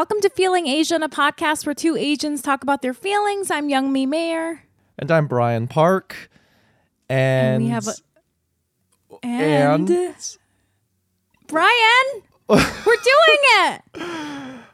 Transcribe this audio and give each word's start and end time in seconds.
Welcome 0.00 0.22
to 0.22 0.30
Feeling 0.30 0.66
Asian, 0.66 1.02
a 1.02 1.10
podcast 1.10 1.66
where 1.66 1.74
two 1.74 1.94
Asians 1.94 2.40
talk 2.40 2.62
about 2.62 2.80
their 2.80 2.94
feelings. 2.94 3.50
I'm 3.50 3.68
Youngmi 3.68 4.08
Mayer. 4.08 4.62
And 4.98 5.10
I'm 5.10 5.26
Brian 5.26 5.68
Park. 5.68 6.30
And, 7.10 7.56
And 7.56 7.64
we 7.64 7.68
have 7.68 7.86
a- 7.86 7.92
And, 9.22 9.90
and 9.90 10.14
Brian, 11.48 12.22
we're 12.48 12.56
doing 12.56 13.40
it. 13.58 13.82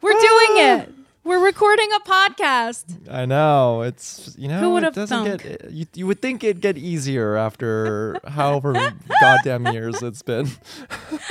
We're 0.01 0.13
doing 0.13 0.59
it. 0.59 0.95
We're 1.27 1.45
recording 1.45 1.89
a 1.93 1.99
podcast. 2.09 2.85
I 3.11 3.27
know 3.27 3.81
it's 3.83 4.37
you 4.39 4.47
know 4.47 4.61
Who 4.61 4.71
would 4.75 4.85
it 4.85 4.87
have 4.87 4.95
doesn't 4.95 5.25
thunk? 5.25 5.43
get 5.43 5.71
you, 5.73 5.85
you 5.93 6.07
would 6.07 6.23
think 6.23 6.45
it'd 6.45 6.63
get 6.63 6.79
easier 6.79 7.35
after 7.35 8.17
however 8.29 8.73
goddamn 9.21 9.67
years 9.75 10.01
it's 10.05 10.23
been. 10.23 10.49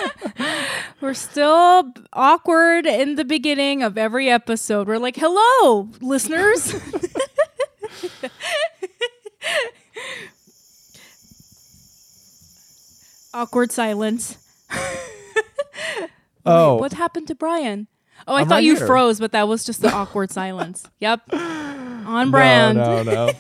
We're 1.02 1.14
still 1.14 1.94
awkward 2.12 2.86
in 2.86 3.16
the 3.16 3.24
beginning 3.24 3.84
of 3.84 3.98
every 3.98 4.30
episode. 4.30 4.90
We're 4.90 4.98
like, 5.00 5.16
hello, 5.16 5.88
listeners. 6.02 6.76
awkward 13.34 13.72
silence. 13.72 14.38
Oh, 16.46 16.76
What 16.76 16.94
happened 16.94 17.28
to 17.30 17.36
Brian? 17.36 17.88
Oh, 18.28 18.36
I 18.36 18.42
I'm 18.42 18.48
thought 18.48 18.56
right 18.56 18.64
you 18.64 18.76
here. 18.76 18.88
froze, 18.88 19.20
but 19.20 19.32
that 19.34 19.48
was 19.48 19.64
just 19.64 19.82
the 19.82 19.92
awkward 19.92 20.32
silence. 20.40 20.84
Yep. 21.00 21.22
On 21.34 22.32
brand. 22.32 22.78
No, 22.78 23.04
no, 23.04 23.26
no. 23.28 23.32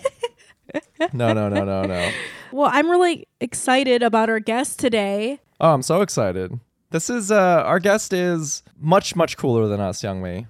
no, 1.13 1.33
no, 1.33 1.49
no, 1.49 1.63
no, 1.63 1.83
no. 1.83 2.11
Well, 2.51 2.69
I'm 2.71 2.89
really 2.89 3.27
excited 3.39 4.03
about 4.03 4.29
our 4.29 4.39
guest 4.39 4.79
today. 4.79 5.39
Oh, 5.59 5.73
I'm 5.73 5.81
so 5.81 6.01
excited. 6.01 6.59
This 6.91 7.09
is 7.09 7.31
uh 7.31 7.63
our 7.65 7.79
guest 7.79 8.13
is 8.13 8.63
much 8.79 9.15
much 9.15 9.37
cooler 9.37 9.67
than 9.67 9.79
us, 9.79 10.01
Youngmi. 10.01 10.47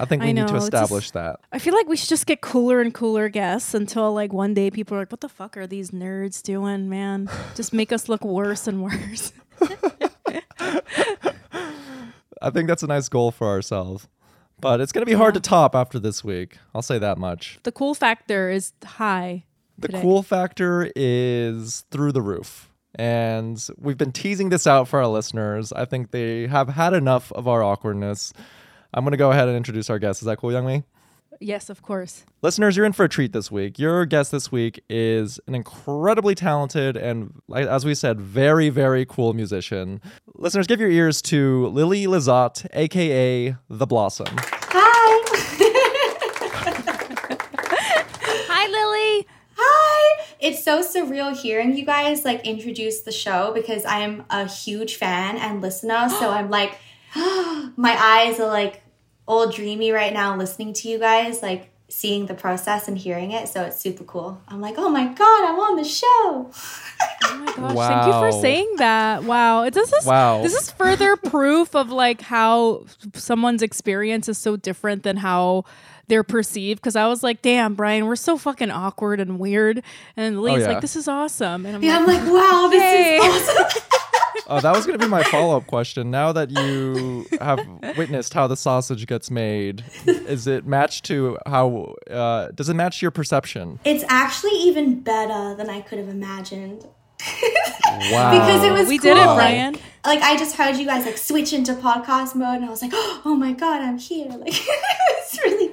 I 0.00 0.04
think 0.06 0.22
we 0.22 0.30
I 0.30 0.32
need 0.32 0.48
to 0.48 0.56
establish 0.56 1.04
just- 1.04 1.14
that. 1.14 1.40
I 1.52 1.58
feel 1.58 1.74
like 1.74 1.86
we 1.86 1.96
should 1.96 2.08
just 2.08 2.24
get 2.26 2.40
cooler 2.40 2.80
and 2.80 2.94
cooler 2.94 3.28
guests 3.28 3.74
until 3.74 4.12
like 4.14 4.32
one 4.32 4.54
day 4.54 4.70
people 4.70 4.96
are 4.96 5.00
like, 5.00 5.12
what 5.12 5.20
the 5.20 5.28
fuck 5.28 5.56
are 5.56 5.66
these 5.66 5.90
nerds 5.90 6.42
doing, 6.42 6.88
man? 6.88 7.28
Just 7.54 7.72
make 7.74 7.92
us 7.92 8.08
look 8.08 8.24
worse 8.24 8.66
and 8.66 8.82
worse. 8.82 9.32
I 12.42 12.50
think 12.50 12.68
that's 12.68 12.82
a 12.82 12.86
nice 12.86 13.08
goal 13.08 13.30
for 13.30 13.46
ourselves. 13.46 14.08
But 14.60 14.80
it's 14.80 14.92
going 14.92 15.02
to 15.02 15.10
be 15.10 15.16
hard 15.16 15.34
to 15.34 15.40
top 15.40 15.74
after 15.74 15.98
this 15.98 16.22
week. 16.22 16.58
I'll 16.74 16.82
say 16.82 16.98
that 16.98 17.18
much. 17.18 17.58
The 17.64 17.72
cool 17.72 17.94
factor 17.94 18.48
is 18.48 18.72
high. 18.84 19.44
The 19.78 19.88
today. 19.88 20.02
cool 20.02 20.22
factor 20.22 20.92
is 20.94 21.84
through 21.90 22.12
the 22.12 22.22
roof. 22.22 22.70
And 22.94 23.64
we've 23.78 23.96
been 23.96 24.12
teasing 24.12 24.50
this 24.50 24.66
out 24.66 24.86
for 24.86 25.00
our 25.00 25.08
listeners. 25.08 25.72
I 25.72 25.84
think 25.84 26.10
they 26.10 26.46
have 26.46 26.68
had 26.68 26.92
enough 26.92 27.32
of 27.32 27.48
our 27.48 27.62
awkwardness. 27.62 28.32
I'm 28.94 29.02
going 29.02 29.12
to 29.12 29.16
go 29.16 29.30
ahead 29.30 29.48
and 29.48 29.56
introduce 29.56 29.88
our 29.88 29.98
guest. 29.98 30.22
Is 30.22 30.26
that 30.26 30.38
cool, 30.38 30.50
Youngmi? 30.50 30.84
Yes, 31.42 31.68
of 31.68 31.82
course. 31.82 32.24
Listeners, 32.40 32.76
you're 32.76 32.86
in 32.86 32.92
for 32.92 33.04
a 33.04 33.08
treat 33.08 33.32
this 33.32 33.50
week. 33.50 33.76
Your 33.76 34.06
guest 34.06 34.30
this 34.30 34.52
week 34.52 34.82
is 34.88 35.40
an 35.48 35.56
incredibly 35.56 36.36
talented 36.36 36.96
and, 36.96 37.34
as 37.54 37.84
we 37.84 37.96
said, 37.96 38.20
very, 38.20 38.68
very 38.68 39.04
cool 39.04 39.34
musician. 39.34 40.00
Listeners, 40.36 40.68
give 40.68 40.80
your 40.80 40.90
ears 40.90 41.20
to 41.22 41.66
Lily 41.68 42.06
Lizotte, 42.06 42.66
aka 42.72 43.56
The 43.68 43.86
Blossom. 43.86 44.28
Hi. 44.38 45.22
Hi, 48.48 48.68
Lily. 48.68 49.26
Hi. 49.56 50.24
It's 50.38 50.62
so 50.62 50.80
surreal 50.80 51.36
hearing 51.36 51.76
you 51.76 51.84
guys 51.84 52.24
like 52.24 52.46
introduce 52.46 53.00
the 53.00 53.12
show 53.12 53.52
because 53.52 53.84
I 53.84 53.98
am 53.98 54.24
a 54.30 54.46
huge 54.46 54.94
fan 54.94 55.38
and 55.38 55.60
listener. 55.60 56.08
So 56.08 56.30
I'm 56.30 56.50
like, 56.50 56.78
my 57.16 57.96
eyes 57.98 58.38
are 58.38 58.48
like 58.48 58.82
all 59.26 59.50
dreamy 59.50 59.90
right 59.92 60.12
now 60.12 60.36
listening 60.36 60.72
to 60.74 60.88
you 60.88 60.98
guys, 60.98 61.42
like 61.42 61.68
seeing 61.88 62.24
the 62.26 62.34
process 62.34 62.88
and 62.88 62.96
hearing 62.96 63.32
it. 63.32 63.48
So 63.48 63.62
it's 63.64 63.78
super 63.78 64.04
cool. 64.04 64.40
I'm 64.48 64.60
like, 64.62 64.76
oh 64.78 64.88
my 64.88 65.04
God, 65.06 65.44
I'm 65.50 65.58
on 65.60 65.76
the 65.76 65.84
show. 65.84 66.50
Oh 67.24 67.38
my 67.38 67.74
gosh, 67.74 67.88
thank 67.88 68.06
you 68.06 68.12
for 68.12 68.32
saying 68.40 68.74
that. 68.78 69.24
Wow. 69.24 69.68
This 69.68 69.92
is 69.92 70.06
Wow. 70.06 70.42
this 70.42 70.54
is 70.54 70.70
further 70.70 71.16
proof 71.30 71.74
of 71.74 71.90
like 71.90 72.20
how 72.22 72.84
someone's 73.14 73.62
experience 73.62 74.28
is 74.28 74.38
so 74.38 74.56
different 74.56 75.02
than 75.02 75.18
how 75.18 75.64
they're 76.08 76.24
perceived. 76.24 76.82
Cause 76.82 76.96
I 76.96 77.06
was 77.06 77.22
like, 77.22 77.42
damn, 77.42 77.74
Brian, 77.74 78.06
we're 78.06 78.16
so 78.16 78.36
fucking 78.36 78.70
awkward 78.70 79.20
and 79.20 79.38
weird. 79.38 79.82
And 80.16 80.42
Lee's 80.42 80.54
Oh, 80.54 80.58
yeah. 80.60 80.68
like, 80.72 80.80
this 80.80 80.96
is 80.96 81.08
awesome. 81.08 81.64
And 81.66 81.76
I'm 81.76 81.82
Yeah, 81.82 81.98
I'm 81.98 82.06
like, 82.06 82.22
like, 82.22 82.32
wow, 82.32 82.68
this 82.70 82.82
Yay. 82.82 83.16
is 83.16 83.48
awesome. 83.48 83.82
Oh, 84.52 84.60
that 84.60 84.76
was 84.76 84.84
going 84.84 84.98
to 84.98 85.04
be 85.04 85.08
my 85.10 85.22
follow 85.22 85.56
up 85.56 85.66
question. 85.66 86.10
Now 86.10 86.30
that 86.32 86.50
you 86.50 87.26
have 87.40 87.66
witnessed 87.96 88.34
how 88.34 88.46
the 88.46 88.56
sausage 88.56 89.06
gets 89.06 89.30
made, 89.30 89.82
is 90.06 90.46
it 90.46 90.66
matched 90.66 91.06
to 91.06 91.38
how, 91.46 91.94
uh, 92.10 92.48
does 92.48 92.68
it 92.68 92.74
match 92.74 93.00
your 93.00 93.10
perception? 93.10 93.80
it's 93.84 94.04
actually 94.08 94.52
even 94.58 95.00
better 95.00 95.54
than 95.54 95.70
I 95.70 95.80
could 95.80 95.98
have 95.98 96.08
imagined. 96.08 96.86
Wow. 98.10 98.32
because 98.32 98.64
it 98.64 98.72
was 98.72 98.88
We 98.88 98.98
did 98.98 99.16
it, 99.16 99.24
cool. 99.24 99.36
Brian. 99.36 99.74
Like, 99.74 99.82
like 100.04 100.22
I 100.22 100.36
just 100.36 100.56
heard 100.56 100.76
you 100.76 100.86
guys 100.86 101.06
like 101.06 101.18
switch 101.18 101.52
into 101.52 101.72
podcast 101.74 102.34
mode, 102.34 102.56
and 102.56 102.64
I 102.64 102.68
was 102.68 102.82
like, 102.82 102.92
oh 102.94 103.36
my 103.38 103.52
god, 103.52 103.80
I'm 103.80 103.98
here! 103.98 104.28
Like 104.28 104.48
it's 104.48 104.66
really 104.66 105.21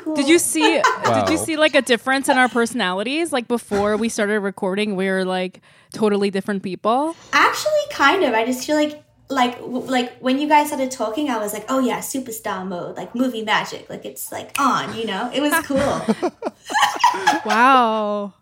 cool. 0.09 0.15
Did 0.15 0.27
you 0.27 0.39
see 0.39 0.81
did 1.05 1.29
you 1.29 1.37
see 1.37 1.57
like 1.57 1.75
a 1.75 1.81
difference 1.81 2.29
in 2.29 2.37
our 2.37 2.49
personalities? 2.49 3.31
Like 3.31 3.47
before 3.47 3.97
we 3.97 4.09
started 4.09 4.39
recording, 4.41 4.95
we 4.95 5.07
were 5.09 5.25
like 5.25 5.61
totally 5.93 6.29
different 6.31 6.63
people. 6.63 7.15
Actually, 7.33 7.85
kind 7.91 8.23
of. 8.23 8.33
I 8.33 8.45
just 8.45 8.65
feel 8.65 8.75
like 8.75 9.03
like 9.29 9.59
w- 9.59 9.85
like 9.85 10.17
when 10.19 10.39
you 10.39 10.47
guys 10.47 10.67
started 10.67 10.89
talking, 10.91 11.29
I 11.29 11.37
was 11.37 11.53
like, 11.53 11.65
oh 11.69 11.79
yeah, 11.79 11.99
superstar 11.99 12.65
mode, 12.67 12.97
like 12.97 13.13
movie 13.13 13.43
magic, 13.43 13.89
like 13.89 14.03
it's 14.05 14.31
like 14.31 14.59
on, 14.59 14.95
you 14.97 15.05
know. 15.05 15.29
It 15.33 15.41
was 15.41 15.53
cool. 15.65 16.31
Wow. 17.45 18.33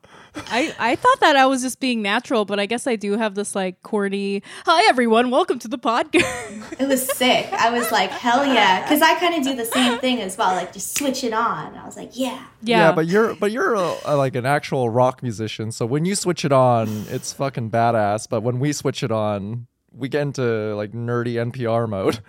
I, 0.50 0.74
I 0.80 0.96
thought 0.96 1.20
that 1.22 1.36
I 1.36 1.46
was 1.46 1.62
just 1.62 1.80
being 1.80 2.02
natural, 2.02 2.46
but 2.46 2.60
I 2.60 2.66
guess 2.66 2.88
I 2.88 2.96
do 2.96 3.18
have 3.18 3.36
this 3.36 3.56
like 3.56 3.82
corny, 3.84 4.44
hi 4.66 4.88
everyone, 4.90 5.32
welcome 5.32 5.60
to 5.60 5.68
the 5.68 5.78
podcast. 5.78 6.80
it 6.80 6.88
was 6.88 7.06
sick. 7.18 7.52
I 7.52 7.70
was 7.70 7.92
like, 7.92 8.10
hell 8.10 8.46
yeah, 8.46 8.82
because 8.84 9.02
I 9.02 9.16
kind 9.20 9.36
of 9.36 9.44
do 9.44 9.56
the 9.56 9.66
same 9.66 9.98
thing 10.00 10.22
as 10.22 10.38
well, 10.38 10.56
like 10.56 10.74
just 10.74 10.98
switch 10.98 11.24
it 11.24 11.34
on. 11.34 11.76
I 11.76 11.86
was 11.86 11.98
like, 11.98 12.12
yeah. 12.14 12.46
yeah. 12.62 12.80
yeah 12.80 12.92
but 12.92 13.08
you're 13.08 13.36
but 13.36 13.52
you're 13.52 13.76
a, 13.76 13.96
a, 14.06 14.16
like 14.16 14.36
an 14.36 14.46
actual 14.46 14.90
rock 14.90 15.24
musician. 15.24 15.72
So 15.72 15.86
when 15.86 16.06
you 16.06 16.16
switch 16.16 16.46
it 16.46 16.52
on, 16.52 17.06
it's 17.10 17.34
fucking 17.34 17.72
badass. 17.72 18.28
But 18.30 18.42
when 18.42 18.60
we 18.60 18.74
switch 18.74 19.04
it 19.04 19.12
on, 19.12 19.68
we 19.98 20.08
get 20.10 20.22
into 20.22 20.76
like 20.76 20.92
nerdy 20.92 21.34
NPR 21.52 21.90
mode. 21.90 22.20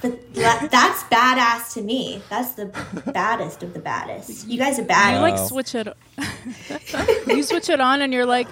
But 0.00 0.34
tha- 0.34 0.68
that's 0.70 1.04
badass 1.04 1.72
to 1.74 1.82
me. 1.82 2.20
That's 2.28 2.54
the 2.54 2.66
baddest 3.14 3.62
of 3.62 3.72
the 3.74 3.78
baddest. 3.80 4.48
You 4.48 4.58
guys 4.58 4.78
are 4.78 4.84
bad. 4.84 5.14
you 5.14 5.20
like 5.20 5.38
switch 5.38 5.74
it 5.74 5.86
you 7.28 7.42
switch 7.42 7.68
it 7.68 7.80
on 7.80 8.02
and 8.02 8.12
you're 8.12 8.26
like 8.26 8.48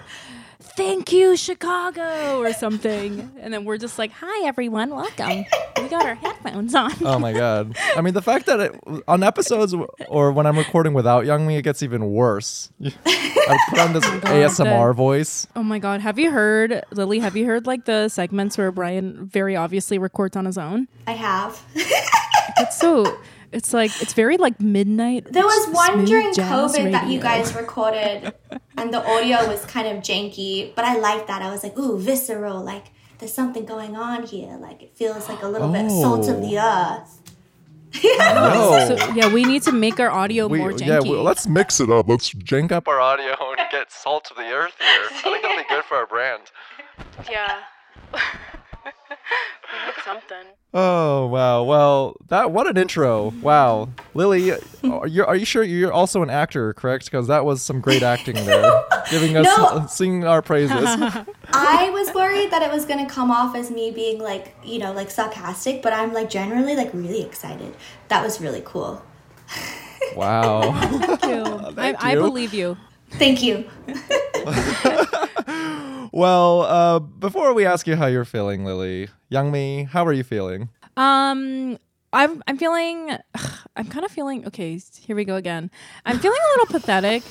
thank 0.77 1.13
you 1.13 1.37
chicago 1.37 2.39
or 2.41 2.53
something 2.53 3.31
and 3.41 3.53
then 3.53 3.65
we're 3.65 3.77
just 3.77 3.99
like 3.99 4.11
hi 4.13 4.47
everyone 4.47 4.91
welcome 4.91 5.45
we 5.81 5.89
got 5.89 6.05
our 6.07 6.15
headphones 6.15 6.75
on 6.75 6.93
Oh 7.03 7.19
my 7.19 7.33
god! 7.33 7.77
I 7.97 8.01
mean, 8.03 8.13
the 8.15 8.21
fact 8.23 8.47
that 8.47 8.61
it, 8.61 8.75
on 9.09 9.23
episodes 9.23 9.75
or 10.09 10.31
when 10.33 10.47
I'm 10.47 10.59
recording 10.59 10.93
without 10.93 11.25
Youngmi, 11.25 11.57
it 11.57 11.63
gets 11.63 11.83
even 11.83 12.11
worse. 12.13 12.71
I 12.85 13.59
put 13.71 13.79
on 13.79 13.93
this 13.95 14.05
oh 14.05 14.21
ASMR 14.21 14.95
voice. 14.95 15.47
oh 15.57 15.63
my 15.63 15.79
god 15.79 16.01
have 16.01 16.19
you 16.19 16.31
heard 16.31 16.83
lily 16.93 17.19
have 17.21 17.37
you 17.37 17.47
heard 17.47 17.67
like 17.67 17.87
the 17.87 18.09
segments 18.09 18.59
where 18.59 18.71
brian 18.71 19.27
very 19.27 19.57
obviously 19.57 19.99
records 19.99 20.37
on 20.37 20.45
his 20.45 20.59
own 20.59 20.87
I 21.07 21.13
have. 21.13 21.63
it's 21.75 22.79
so 22.79 23.19
it's 23.53 23.73
like 23.73 23.91
it's 24.01 24.13
very 24.13 24.37
like 24.37 24.61
midnight 24.61 25.33
There 25.33 25.45
was 25.45 25.75
one 25.75 26.05
during 26.05 26.33
jazz 26.33 26.51
COVID 26.51 26.93
that 26.93 27.09
you 27.09 27.21
guys 27.21 27.55
recorded, 27.55 28.33
and 28.77 28.93
the 28.93 29.05
audio 29.05 29.47
was 29.49 29.65
kind 29.67 29.89
of 29.89 30.03
janky, 30.03 30.75
but 30.75 30.85
I 30.85 30.99
liked 30.99 31.27
that. 31.27 31.43
I 31.43 31.51
was 31.51 31.63
like, 31.63 31.79
ooh, 31.79 31.99
visceral. 31.99 32.63
Like, 32.63 32.87
there's 33.19 33.33
something 33.35 33.65
going 33.65 33.97
on 33.97 34.25
here. 34.25 34.57
Like, 34.61 34.83
it 34.83 34.97
feels 34.97 35.29
like 35.29 35.43
a 35.43 35.49
little 35.49 35.71
bit 35.71 35.87
oh. 35.91 36.03
salt 36.03 36.29
of 36.29 36.41
the 36.41 36.59
earth. 36.59 37.21
No, 38.05 38.87
So 38.97 39.13
yeah, 39.15 39.33
we 39.33 39.45
need 39.45 39.63
to 39.65 39.73
make 39.73 39.99
our 39.99 40.11
audio 40.11 40.47
we, 40.47 40.59
more 40.59 40.73
janky. 40.73 40.87
yeah, 40.87 41.01
we, 41.01 41.17
let's 41.17 41.47
mix 41.47 41.81
it 41.81 41.91
up. 41.91 42.09
Let's 42.09 42.33
jank 42.33 42.73
up 42.73 42.87
our 42.89 43.01
audio 43.01 43.35
and 43.59 43.71
get 43.71 43.91
salt 43.91 44.31
of 44.31 44.37
the 44.37 44.51
earth 44.51 44.75
here. 44.79 45.09
I 45.11 45.21
think 45.23 45.43
that'll 45.43 45.57
be 45.57 45.69
good 45.69 45.85
for 45.85 45.97
our 45.97 46.07
brand. 46.07 46.43
yeah. 47.31 47.61
we 48.15 48.19
need 48.21 49.95
something. 50.05 50.47
Oh 50.73 51.27
wow! 51.27 51.65
Well, 51.65 52.17
that 52.29 52.53
what 52.53 52.69
an 52.69 52.77
intro! 52.77 53.35
Wow, 53.43 53.89
Lily, 54.15 54.53
are 54.85 55.07
you 55.09 55.25
are 55.25 55.35
you 55.35 55.45
sure 55.45 55.65
you're 55.65 55.93
also 55.93 56.23
an 56.23 56.31
actor, 56.31 56.73
correct? 56.75 57.07
Because 57.07 57.27
that 57.27 57.45
was 57.45 57.61
some 57.61 57.81
great 57.81 58.05
acting 58.05 58.37
there, 58.37 58.85
giving 59.11 59.37
us 59.37 59.47
No. 59.47 59.65
Uh, 59.65 59.87
singing 59.89 60.25
our 60.25 60.43
praises. 60.43 60.77
I 61.53 61.91
was 61.91 62.15
worried 62.15 62.53
that 62.53 62.63
it 62.63 62.71
was 62.71 62.85
going 62.85 63.05
to 63.05 63.13
come 63.13 63.33
off 63.33 63.57
as 63.57 63.69
me 63.73 63.91
being 63.91 64.21
like, 64.21 64.55
you 64.65 64.79
know, 64.79 64.93
like 64.93 65.11
sarcastic, 65.11 65.83
but 65.83 65.93
I'm 65.93 66.13
like 66.13 66.31
generally 66.31 66.77
like 66.77 66.95
really 66.95 67.23
excited. 67.23 67.75
That 68.07 68.23
was 68.23 68.41
really 68.41 68.63
cool. 68.65 69.03
wow. 70.15 70.71
Thank 71.19 71.25
you. 71.25 71.43
I, 71.77 71.95
I 71.99 72.13
you. 72.13 72.21
believe 72.21 72.55
you. 72.55 72.77
Thank 73.11 73.43
you. 73.43 73.65
Well, 76.13 76.63
uh, 76.63 76.99
before 76.99 77.55
we 77.55 77.65
ask 77.65 77.87
you 77.87 77.97
how 77.97 78.07
you're 78.07 78.25
feeling, 78.25 78.65
Lily, 78.65 79.09
Youngmi, 79.31 79.89
how 79.89 80.05
are 80.05 80.13
you 80.13 80.25
feeling? 80.25 80.69
Um, 80.97 81.79
I'm 82.13 82.43
I'm 82.47 82.59
feeling 82.59 83.17
I'm 83.77 83.87
kind 83.87 84.05
of 84.05 84.11
feeling 84.11 84.47
okay, 84.47 84.81
here 85.01 85.15
we 85.15 85.25
go 85.25 85.37
again. 85.37 85.71
I'm 86.05 86.19
feeling 86.19 86.39
a 86.39 86.59
little 86.59 86.81
pathetic. 86.81 87.23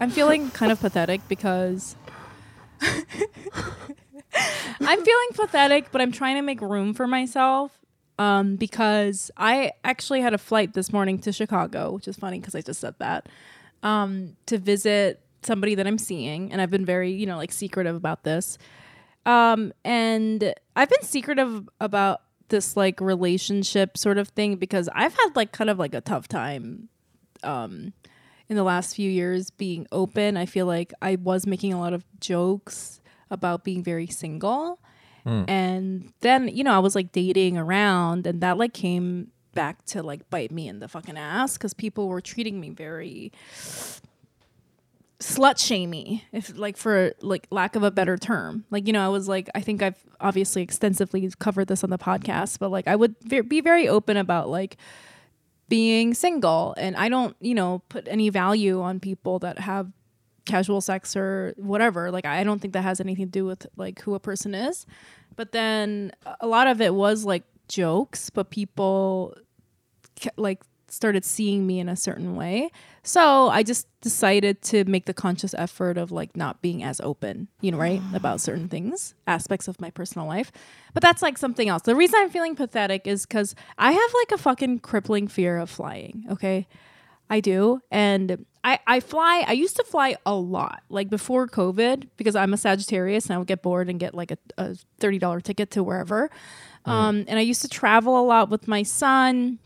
I'm 0.00 0.10
feeling 0.10 0.50
kind 0.50 0.72
of 0.72 0.80
pathetic 0.80 1.26
because 1.28 1.94
I'm 2.80 5.04
feeling 5.04 5.28
pathetic, 5.34 5.92
but 5.92 6.00
I'm 6.00 6.10
trying 6.10 6.36
to 6.36 6.42
make 6.42 6.60
room 6.60 6.94
for 6.94 7.06
myself 7.06 7.78
um, 8.18 8.56
because 8.56 9.30
I 9.36 9.70
actually 9.84 10.20
had 10.20 10.34
a 10.34 10.38
flight 10.38 10.74
this 10.74 10.92
morning 10.92 11.20
to 11.20 11.32
Chicago, 11.32 11.92
which 11.92 12.08
is 12.08 12.16
funny 12.16 12.40
because 12.40 12.56
I 12.56 12.60
just 12.60 12.80
said 12.80 12.96
that, 12.98 13.28
um, 13.84 14.36
to 14.46 14.58
visit 14.58 15.20
somebody 15.44 15.74
that 15.74 15.86
I'm 15.86 15.98
seeing. 15.98 16.52
And 16.52 16.60
I've 16.60 16.70
been 16.70 16.84
very, 16.84 17.12
you 17.12 17.26
know, 17.26 17.36
like 17.36 17.52
secretive 17.52 17.96
about 17.96 18.24
this. 18.24 18.58
Um, 19.26 19.72
and 19.84 20.54
I've 20.76 20.90
been 20.90 21.02
secretive 21.02 21.68
about 21.80 22.22
this 22.48 22.76
like 22.76 23.00
relationship 23.00 23.96
sort 23.96 24.18
of 24.18 24.28
thing 24.28 24.56
because 24.56 24.88
I've 24.94 25.14
had 25.14 25.34
like 25.34 25.52
kind 25.52 25.70
of 25.70 25.78
like 25.78 25.94
a 25.94 26.00
tough 26.00 26.28
time 26.28 26.88
um, 27.42 27.92
in 28.48 28.56
the 28.56 28.62
last 28.62 28.94
few 28.94 29.10
years 29.10 29.50
being 29.50 29.86
open. 29.92 30.36
I 30.36 30.46
feel 30.46 30.66
like 30.66 30.92
I 31.00 31.16
was 31.16 31.46
making 31.46 31.72
a 31.72 31.80
lot 31.80 31.92
of 31.94 32.04
jokes 32.20 33.00
about 33.30 33.64
being 33.64 33.82
very 33.82 34.06
single. 34.06 34.78
And 35.48 36.12
then, 36.20 36.48
you 36.48 36.62
know, 36.64 36.74
I 36.74 36.80
was 36.80 36.94
like 36.94 37.10
dating 37.10 37.56
around 37.56 38.26
and 38.26 38.42
that 38.42 38.58
like 38.58 38.74
came 38.74 39.28
back 39.54 39.82
to 39.86 40.02
like 40.02 40.28
bite 40.28 40.50
me 40.50 40.68
in 40.68 40.80
the 40.80 40.88
fucking 40.88 41.16
ass 41.16 41.54
because 41.54 41.72
people 41.72 42.08
were 42.08 42.20
treating 42.20 42.60
me 42.60 42.68
very 42.68 43.32
slut 45.24 45.58
shamey 45.58 46.22
if 46.32 46.54
like 46.56 46.76
for 46.76 47.12
like 47.22 47.46
lack 47.50 47.76
of 47.76 47.82
a 47.82 47.90
better 47.90 48.16
term. 48.18 48.64
Like 48.70 48.86
you 48.86 48.92
know 48.92 49.04
i 49.04 49.08
was 49.08 49.26
like 49.28 49.48
i 49.54 49.60
think 49.60 49.82
i've 49.82 49.98
obviously 50.20 50.62
extensively 50.62 51.30
covered 51.38 51.68
this 51.68 51.82
on 51.82 51.90
the 51.90 51.98
podcast 51.98 52.58
but 52.58 52.70
like 52.70 52.86
i 52.86 52.94
would 52.94 53.14
ve- 53.22 53.40
be 53.40 53.60
very 53.60 53.88
open 53.88 54.16
about 54.16 54.48
like 54.48 54.76
being 55.68 56.12
single. 56.12 56.74
And 56.76 56.94
i 56.96 57.08
don't 57.08 57.36
you 57.40 57.54
know 57.54 57.82
put 57.88 58.06
any 58.08 58.28
value 58.28 58.82
on 58.82 59.00
people 59.00 59.38
that 59.40 59.58
have 59.58 59.90
casual 60.44 60.82
sex 60.82 61.16
or 61.16 61.54
whatever. 61.56 62.10
Like 62.10 62.26
i 62.26 62.44
don't 62.44 62.60
think 62.60 62.74
that 62.74 62.82
has 62.82 63.00
anything 63.00 63.26
to 63.26 63.30
do 63.30 63.46
with 63.46 63.66
like 63.76 64.00
who 64.02 64.14
a 64.14 64.20
person 64.20 64.54
is. 64.54 64.84
But 65.36 65.52
then 65.52 66.12
a 66.40 66.46
lot 66.46 66.66
of 66.66 66.80
it 66.80 66.94
was 66.94 67.24
like 67.24 67.44
jokes 67.66 68.28
but 68.28 68.50
people 68.50 69.34
like 70.36 70.62
started 70.88 71.24
seeing 71.24 71.66
me 71.66 71.80
in 71.80 71.88
a 71.88 71.96
certain 71.96 72.36
way 72.36 72.70
so 73.04 73.48
i 73.50 73.62
just 73.62 73.86
decided 74.00 74.60
to 74.62 74.84
make 74.84 75.06
the 75.06 75.14
conscious 75.14 75.54
effort 75.54 75.96
of 75.96 76.10
like 76.10 76.36
not 76.36 76.60
being 76.60 76.82
as 76.82 77.00
open 77.00 77.48
you 77.60 77.70
know 77.70 77.78
right 77.78 78.00
about 78.12 78.40
certain 78.40 78.68
things 78.68 79.14
aspects 79.26 79.68
of 79.68 79.80
my 79.80 79.90
personal 79.90 80.26
life 80.26 80.50
but 80.92 81.02
that's 81.02 81.22
like 81.22 81.38
something 81.38 81.68
else 81.68 81.82
the 81.82 81.94
reason 81.94 82.18
i'm 82.20 82.30
feeling 82.30 82.56
pathetic 82.56 83.06
is 83.06 83.26
because 83.26 83.54
i 83.78 83.92
have 83.92 84.14
like 84.14 84.32
a 84.32 84.38
fucking 84.38 84.78
crippling 84.78 85.28
fear 85.28 85.58
of 85.58 85.70
flying 85.70 86.24
okay 86.30 86.66
I 87.30 87.40
do. 87.40 87.80
And 87.90 88.44
I, 88.62 88.78
I 88.86 89.00
fly, 89.00 89.44
I 89.46 89.52
used 89.52 89.76
to 89.76 89.84
fly 89.84 90.16
a 90.26 90.34
lot, 90.34 90.82
like 90.88 91.10
before 91.10 91.46
COVID, 91.46 92.08
because 92.16 92.36
I'm 92.36 92.52
a 92.52 92.56
Sagittarius 92.56 93.26
and 93.26 93.34
I 93.34 93.38
would 93.38 93.46
get 93.46 93.62
bored 93.62 93.88
and 93.88 93.98
get 93.98 94.14
like 94.14 94.30
a, 94.30 94.38
a 94.58 94.76
$30 95.00 95.42
ticket 95.42 95.70
to 95.72 95.82
wherever. 95.82 96.30
Um, 96.86 97.24
and 97.28 97.38
I 97.38 97.42
used 97.42 97.62
to 97.62 97.68
travel 97.68 98.20
a 98.20 98.24
lot 98.24 98.50
with 98.50 98.68
my 98.68 98.82
son. 98.82 99.58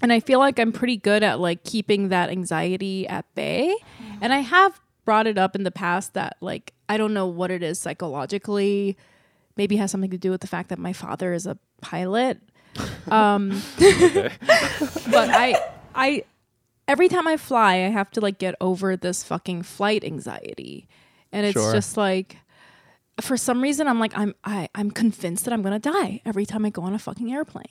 And 0.00 0.12
I 0.12 0.20
feel 0.20 0.38
like 0.38 0.58
I'm 0.58 0.70
pretty 0.72 0.96
good 0.96 1.22
at 1.22 1.40
like 1.40 1.64
keeping 1.64 2.08
that 2.10 2.30
anxiety 2.30 3.06
at 3.08 3.24
bay. 3.34 3.74
And 4.20 4.32
I 4.32 4.38
have 4.38 4.80
brought 5.04 5.26
it 5.26 5.38
up 5.38 5.56
in 5.56 5.64
the 5.64 5.70
past 5.70 6.14
that 6.14 6.36
like, 6.40 6.72
I 6.88 6.96
don't 6.96 7.12
know 7.14 7.26
what 7.26 7.50
it 7.50 7.62
is 7.62 7.80
psychologically. 7.80 8.96
Maybe 9.56 9.74
it 9.74 9.78
has 9.78 9.90
something 9.90 10.10
to 10.10 10.18
do 10.18 10.30
with 10.30 10.40
the 10.40 10.46
fact 10.46 10.68
that 10.68 10.78
my 10.78 10.92
father 10.92 11.32
is 11.32 11.46
a 11.46 11.58
pilot. 11.80 12.38
Um, 13.10 13.62
but 13.78 15.30
I, 15.30 15.58
I, 15.94 16.24
every 16.86 17.08
time 17.08 17.26
I 17.26 17.36
fly, 17.38 17.76
I 17.76 17.88
have 17.88 18.10
to 18.12 18.20
like 18.20 18.38
get 18.38 18.54
over 18.60 18.96
this 18.96 19.24
fucking 19.24 19.62
flight 19.62 20.04
anxiety. 20.04 20.86
And 21.32 21.46
it's 21.46 21.54
Sure. 21.58 21.72
just 21.72 21.96
like 21.96 22.36
for 23.20 23.36
some 23.38 23.62
reason 23.62 23.88
I'm 23.88 23.98
like 23.98 24.16
I'm 24.16 24.34
I, 24.44 24.68
I'm 24.74 24.90
convinced 24.90 25.44
that 25.46 25.52
I'm 25.54 25.62
gonna 25.62 25.78
die 25.78 26.20
every 26.24 26.44
time 26.46 26.64
I 26.66 26.70
go 26.70 26.82
on 26.82 26.94
a 26.94 26.98
fucking 26.98 27.32
airplane. 27.32 27.64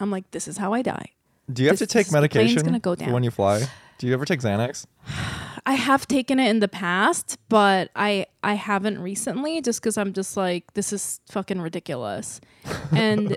I'm 0.00 0.10
like, 0.12 0.30
this 0.30 0.46
is 0.48 0.56
how 0.58 0.72
I 0.72 0.80
die. 0.82 1.10
Do 1.52 1.62
you 1.62 1.68
have 1.68 1.78
This- 1.78 1.88
to 1.88 1.92
take 1.92 2.10
medication 2.12 2.78
go 2.78 2.94
when 2.94 3.22
you 3.22 3.30
fly? 3.30 3.66
Do 3.98 4.06
you 4.06 4.12
ever 4.12 4.24
take 4.24 4.40
Xanax? 4.40 4.86
I 5.66 5.74
have 5.74 6.06
taken 6.06 6.38
it 6.38 6.50
in 6.50 6.60
the 6.60 6.68
past, 6.68 7.38
but 7.48 7.90
I 7.96 8.26
I 8.42 8.54
haven't 8.54 8.98
recently 8.98 9.62
just 9.62 9.80
because 9.80 9.96
I'm 9.96 10.12
just 10.12 10.36
like, 10.36 10.74
this 10.74 10.92
is 10.92 11.20
fucking 11.30 11.60
ridiculous. 11.60 12.40
And 12.92 13.36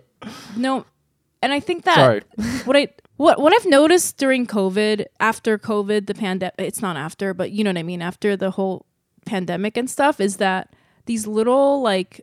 no 0.55 0.85
and 1.41 1.53
I 1.53 1.59
think 1.59 1.83
that 1.83 1.95
Sorry. 1.95 2.21
what 2.65 2.75
I 2.75 2.89
what 3.17 3.39
what 3.39 3.53
I've 3.53 3.65
noticed 3.69 4.17
during 4.17 4.45
COVID, 4.45 5.05
after 5.19 5.57
COVID, 5.57 6.07
the 6.07 6.13
pandemic 6.13 6.55
it's 6.57 6.81
not 6.81 6.97
after, 6.97 7.33
but 7.33 7.51
you 7.51 7.63
know 7.63 7.69
what 7.69 7.77
I 7.77 7.83
mean, 7.83 8.01
after 8.01 8.35
the 8.35 8.51
whole 8.51 8.85
pandemic 9.25 9.77
and 9.77 9.89
stuff, 9.89 10.19
is 10.19 10.37
that 10.37 10.73
these 11.05 11.27
little 11.27 11.81
like 11.81 12.21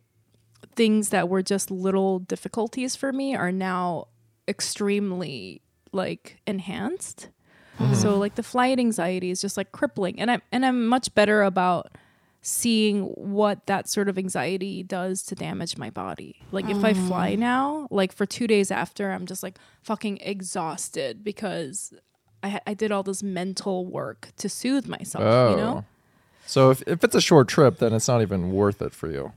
things 0.76 1.10
that 1.10 1.28
were 1.28 1.42
just 1.42 1.70
little 1.70 2.18
difficulties 2.18 2.96
for 2.96 3.12
me 3.12 3.34
are 3.34 3.52
now 3.52 4.08
extremely 4.48 5.62
like 5.94 6.40
enhanced. 6.46 7.28
Mm-hmm. 7.78 7.94
So 7.94 8.16
like 8.18 8.36
the 8.36 8.42
flight 8.42 8.78
anxiety 8.78 9.30
is 9.30 9.40
just 9.40 9.56
like 9.56 9.72
crippling 9.72 10.20
and 10.20 10.30
I'm 10.30 10.42
and 10.52 10.64
I'm 10.64 10.86
much 10.86 11.14
better 11.14 11.42
about 11.42 11.92
seeing 12.40 13.04
what 13.04 13.66
that 13.66 13.88
sort 13.88 14.08
of 14.08 14.18
anxiety 14.18 14.82
does 14.82 15.22
to 15.24 15.34
damage 15.34 15.78
my 15.78 15.90
body. 15.90 16.42
Like 16.52 16.68
if 16.68 16.84
I 16.84 16.92
mm. 16.92 17.08
fly 17.08 17.34
now, 17.34 17.88
like 17.90 18.12
for 18.12 18.26
2 18.26 18.46
days 18.46 18.70
after 18.70 19.10
I'm 19.10 19.26
just 19.26 19.42
like 19.42 19.58
fucking 19.82 20.18
exhausted 20.20 21.24
because 21.24 21.94
I 22.42 22.60
I 22.66 22.74
did 22.74 22.92
all 22.92 23.02
this 23.02 23.22
mental 23.22 23.86
work 23.86 24.28
to 24.36 24.48
soothe 24.48 24.86
myself, 24.86 25.50
you 25.50 25.56
know? 25.56 25.78
Oh. 25.78 25.84
So 26.46 26.70
if, 26.70 26.82
if 26.86 27.02
it's 27.02 27.14
a 27.14 27.20
short 27.20 27.48
trip, 27.48 27.78
then 27.78 27.92
it's 27.92 28.06
not 28.06 28.20
even 28.20 28.52
worth 28.52 28.82
it 28.82 28.92
for 28.92 29.10
you. 29.10 29.32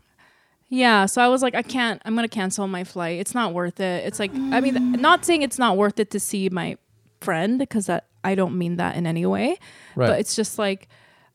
Yeah, 0.69 1.05
so 1.05 1.21
I 1.21 1.29
was 1.29 1.41
like, 1.41 1.55
I 1.55 1.61
can't. 1.61 2.01
I'm 2.03 2.15
gonna 2.15 2.27
cancel 2.27 2.67
my 2.67 2.83
flight. 2.83 3.19
It's 3.19 3.33
not 3.33 3.53
worth 3.53 3.79
it. 3.79 4.05
It's 4.05 4.19
like, 4.19 4.31
I 4.33 4.59
mean, 4.59 4.75
mm. 4.75 4.99
not 4.99 5.23
saying 5.23 5.41
it's 5.41 5.57
not 5.57 5.77
worth 5.77 5.99
it 5.99 6.11
to 6.11 6.19
see 6.19 6.49
my 6.49 6.77
friend 7.21 7.57
because 7.57 7.85
that 7.85 8.07
I 8.23 8.35
don't 8.35 8.57
mean 8.57 8.75
that 8.75 8.95
in 8.95 9.07
any 9.07 9.25
way. 9.25 9.57
Right. 9.95 10.07
But 10.07 10.19
it's 10.19 10.35
just 10.35 10.59
like, 10.59 10.89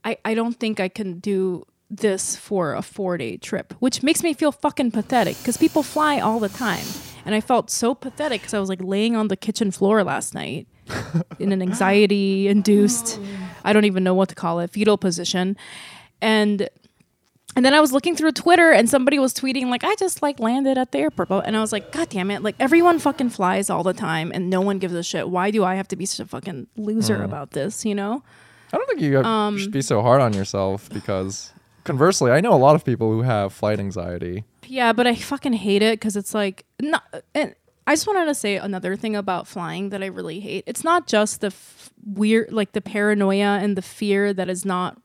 I 0.04 0.18
I 0.24 0.34
don't 0.34 0.58
think 0.60 0.80
I 0.80 0.88
can 0.88 1.18
do 1.18 1.64
this 1.88 2.36
for 2.36 2.74
a 2.74 2.82
four 2.82 3.16
day 3.16 3.36
trip, 3.36 3.74
which 3.78 4.02
makes 4.02 4.22
me 4.22 4.34
feel 4.34 4.52
fucking 4.52 4.90
pathetic 4.90 5.38
because 5.38 5.56
people 5.56 5.82
fly 5.82 6.20
all 6.20 6.38
the 6.38 6.48
time, 6.48 6.84
and 7.24 7.34
I 7.34 7.40
felt 7.40 7.70
so 7.70 7.94
pathetic 7.94 8.42
because 8.42 8.54
I 8.54 8.60
was 8.60 8.68
like 8.68 8.82
laying 8.82 9.16
on 9.16 9.28
the 9.28 9.36
kitchen 9.36 9.70
floor 9.70 10.04
last 10.04 10.34
night 10.34 10.66
in 11.38 11.52
an 11.52 11.62
anxiety 11.62 12.48
induced, 12.48 13.18
I 13.64 13.72
don't 13.72 13.84
even 13.84 14.04
know 14.04 14.14
what 14.14 14.28
to 14.30 14.34
call 14.34 14.60
it, 14.60 14.70
fetal 14.70 14.98
position, 14.98 15.56
and 16.20 16.68
and 17.54 17.64
then 17.64 17.74
I 17.74 17.80
was 17.80 17.92
looking 17.92 18.16
through 18.16 18.32
Twitter 18.32 18.70
and 18.72 18.88
somebody 18.88 19.18
was 19.18 19.34
tweeting 19.34 19.66
like 19.66 19.84
I 19.84 19.94
just 19.96 20.22
like 20.22 20.40
landed 20.40 20.78
at 20.78 20.92
the 20.92 20.98
airport 20.98 21.28
and 21.46 21.56
I 21.56 21.60
was 21.60 21.72
like 21.72 21.92
god 21.92 22.08
damn 22.08 22.30
it 22.30 22.42
like 22.42 22.54
everyone 22.58 22.98
fucking 22.98 23.30
flies 23.30 23.68
all 23.70 23.82
the 23.82 23.92
time 23.92 24.30
and 24.34 24.48
no 24.50 24.60
one 24.60 24.78
gives 24.78 24.94
a 24.94 25.02
shit. 25.02 25.28
Why 25.28 25.50
do 25.50 25.64
I 25.64 25.74
have 25.74 25.88
to 25.88 25.96
be 25.96 26.06
such 26.06 26.20
a 26.24 26.28
fucking 26.28 26.66
loser 26.76 27.22
about 27.22 27.50
this 27.52 27.84
you 27.84 27.94
know? 27.94 28.22
I 28.72 28.76
don't 28.78 28.86
think 28.88 29.00
you 29.02 29.18
Um, 29.22 29.58
should 29.58 29.70
be 29.72 29.82
so 29.82 30.00
hard 30.00 30.20
on 30.22 30.32
yourself 30.32 30.88
because 30.90 31.52
conversely, 31.84 32.30
I 32.30 32.40
know 32.40 32.54
a 32.54 32.56
lot 32.56 32.74
of 32.74 32.84
people 32.84 33.10
who 33.12 33.22
have 33.22 33.52
flight 33.52 33.78
anxiety. 33.80 34.44
yeah 34.66 34.92
but 34.92 35.06
I 35.06 35.14
fucking 35.14 35.52
hate 35.54 35.82
it 35.82 36.00
cuz 36.00 36.16
it's 36.16 36.32
like 36.34 36.64
not 36.80 37.02
and 37.34 37.54
I 37.86 37.94
just 37.94 38.06
wanted 38.06 38.26
to 38.26 38.34
say 38.34 38.56
another 38.56 38.94
thing 38.94 39.16
about 39.16 39.48
flying 39.48 39.88
that 39.90 40.04
I 40.04 40.06
really 40.06 40.38
hate. 40.38 40.62
It's 40.68 40.84
not 40.84 41.08
just 41.08 41.40
the 41.40 41.48
f- 41.48 41.90
weird 42.06 42.52
like 42.52 42.72
the 42.72 42.80
paranoia 42.80 43.58
and 43.60 43.76
the 43.76 43.82
fear 43.82 44.32
that 44.32 44.48
is 44.48 44.64
not 44.64 44.96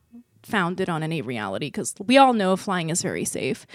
founded 0.47 0.89
on 0.89 1.03
any 1.03 1.21
reality 1.21 1.67
because 1.67 1.93
we 2.05 2.17
all 2.17 2.33
know 2.33 2.55
flying 2.55 2.89
is 2.89 3.01
very 3.01 3.25
safe 3.25 3.67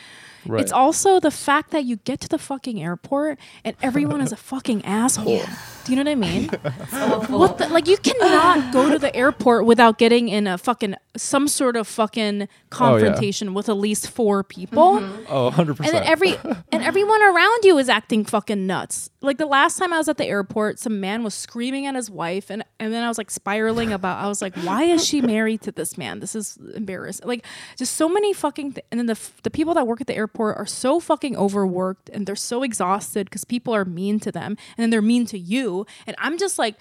Right. 0.47 0.61
It's 0.61 0.73
also 0.73 1.21
the 1.21 1.31
fact 1.31 1.71
that 1.71 1.85
you 1.85 1.97
get 1.97 2.21
to 2.21 2.29
the 2.29 2.39
fucking 2.39 2.83
airport 2.83 3.39
and 3.65 3.77
everyone 3.83 4.21
is 4.21 4.33
a 4.33 4.37
fucking 4.37 4.85
asshole. 4.85 5.43
Do 5.85 5.93
you 5.93 5.97
know 5.97 6.09
what 6.09 6.13
I 6.13 6.15
mean? 6.15 6.49
what 7.29 7.59
the, 7.59 7.69
like 7.69 7.89
you 7.89 7.97
cannot 7.97 8.73
go 8.73 8.91
to 8.91 8.99
the 8.99 9.15
airport 9.15 9.67
without 9.67 9.99
getting 9.99 10.29
in 10.29 10.47
a 10.47 10.57
fucking 10.59 10.97
some 11.17 11.49
sort 11.49 11.77
of 11.77 11.87
fucking 11.87 12.43
oh, 12.43 12.47
confrontation 12.71 13.53
with 13.53 13.69
at 13.69 13.77
least 13.77 14.09
four 14.09 14.43
people. 14.43 15.01
Mm-hmm. 15.01 15.25
Oh, 15.29 15.51
100%. 15.51 15.69
And 15.81 15.89
then 15.89 16.05
every 16.05 16.37
and 16.71 16.83
everyone 16.83 17.23
around 17.23 17.65
you 17.65 17.79
is 17.79 17.89
acting 17.89 18.25
fucking 18.25 18.67
nuts. 18.67 19.11
Like 19.21 19.39
the 19.39 19.47
last 19.47 19.79
time 19.79 19.93
I 19.93 19.99
was 19.99 20.09
at 20.09 20.17
the 20.17 20.25
airport, 20.25 20.79
some 20.79 21.01
man 21.01 21.23
was 21.23 21.35
screaming 21.35 21.87
at 21.87 21.95
his 21.95 22.11
wife, 22.11 22.51
and 22.51 22.65
and 22.81 22.93
then 22.93 23.03
I 23.03 23.09
was 23.09 23.19
like 23.19 23.31
spiraling 23.31 23.93
about. 23.93 24.23
I 24.23 24.29
was 24.29 24.41
like, 24.41 24.57
why 24.57 24.85
is 24.85 25.05
she 25.05 25.21
married 25.21 25.63
to 25.63 25.73
this 25.73 25.99
man? 25.99 26.21
This 26.21 26.35
is 26.35 26.59
embarrassing. 26.75 27.27
Like 27.27 27.45
just 27.77 27.97
so 27.97 28.09
many 28.09 28.33
fucking. 28.33 28.73
Th- 28.73 28.87
and 28.91 28.99
then 28.99 29.07
the 29.07 29.13
f- 29.13 29.41
the 29.43 29.51
people 29.51 29.75
that 29.75 29.87
work 29.87 30.01
at 30.01 30.07
the 30.07 30.15
airport 30.15 30.32
are 30.39 30.67
so 30.67 31.01
fucking 31.01 31.37
overworked, 31.37 32.09
and 32.11 32.27
they're 32.27 32.37
so 32.37 32.63
exhausted 32.63 33.27
because 33.27 33.45
people 33.45 33.75
are 33.75 33.85
mean 33.85 34.19
to 34.21 34.33
them, 34.33 34.57
and 34.77 34.83
then 34.83 34.91
they're 34.91 35.03
mean 35.03 35.27
to 35.27 35.39
you, 35.39 35.87
and 36.07 36.17
I'm 36.19 36.39
just 36.39 36.59
like. 36.59 36.77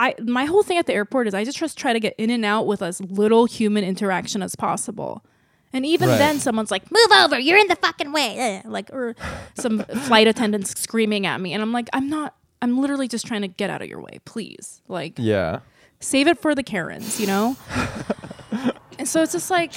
I 0.00 0.14
my 0.22 0.44
whole 0.44 0.62
thing 0.62 0.78
at 0.78 0.86
the 0.86 0.94
airport 0.94 1.26
is 1.26 1.34
I 1.34 1.42
just 1.42 1.58
just 1.58 1.76
try 1.76 1.92
to 1.92 1.98
get 1.98 2.14
in 2.18 2.30
and 2.30 2.44
out 2.44 2.68
with 2.68 2.82
as 2.82 3.00
little 3.00 3.46
human 3.46 3.82
interaction 3.82 4.42
as 4.44 4.54
possible. 4.54 5.24
And 5.72 5.84
even 5.84 6.08
Right. 6.08 6.18
then, 6.18 6.38
someone's 6.38 6.70
like, 6.70 6.88
"Move 6.92 7.10
over! 7.10 7.36
You're 7.36 7.58
in 7.58 7.66
the 7.66 7.74
fucking 7.74 8.12
way!" 8.12 8.62
Like, 8.64 8.90
or 8.92 9.16
some 9.58 9.80
flight 10.06 10.28
attendants 10.28 10.80
screaming 10.80 11.26
at 11.26 11.40
me, 11.40 11.52
and 11.52 11.60
I'm 11.62 11.72
like, 11.72 11.88
"I'm 11.92 12.08
not. 12.08 12.36
I'm 12.62 12.78
literally 12.80 13.08
just 13.08 13.26
trying 13.26 13.42
to 13.42 13.48
get 13.48 13.70
out 13.70 13.82
of 13.82 13.88
your 13.88 14.00
way. 14.00 14.20
Please, 14.24 14.82
like, 14.86 15.14
Yeah. 15.16 15.60
save 15.98 16.28
it 16.28 16.38
for 16.38 16.54
the 16.54 16.62
Karens, 16.62 17.18
you 17.20 17.26
know? 17.26 17.56
and 18.98 19.08
so 19.08 19.22
it's 19.22 19.32
just 19.32 19.50
like 19.50 19.72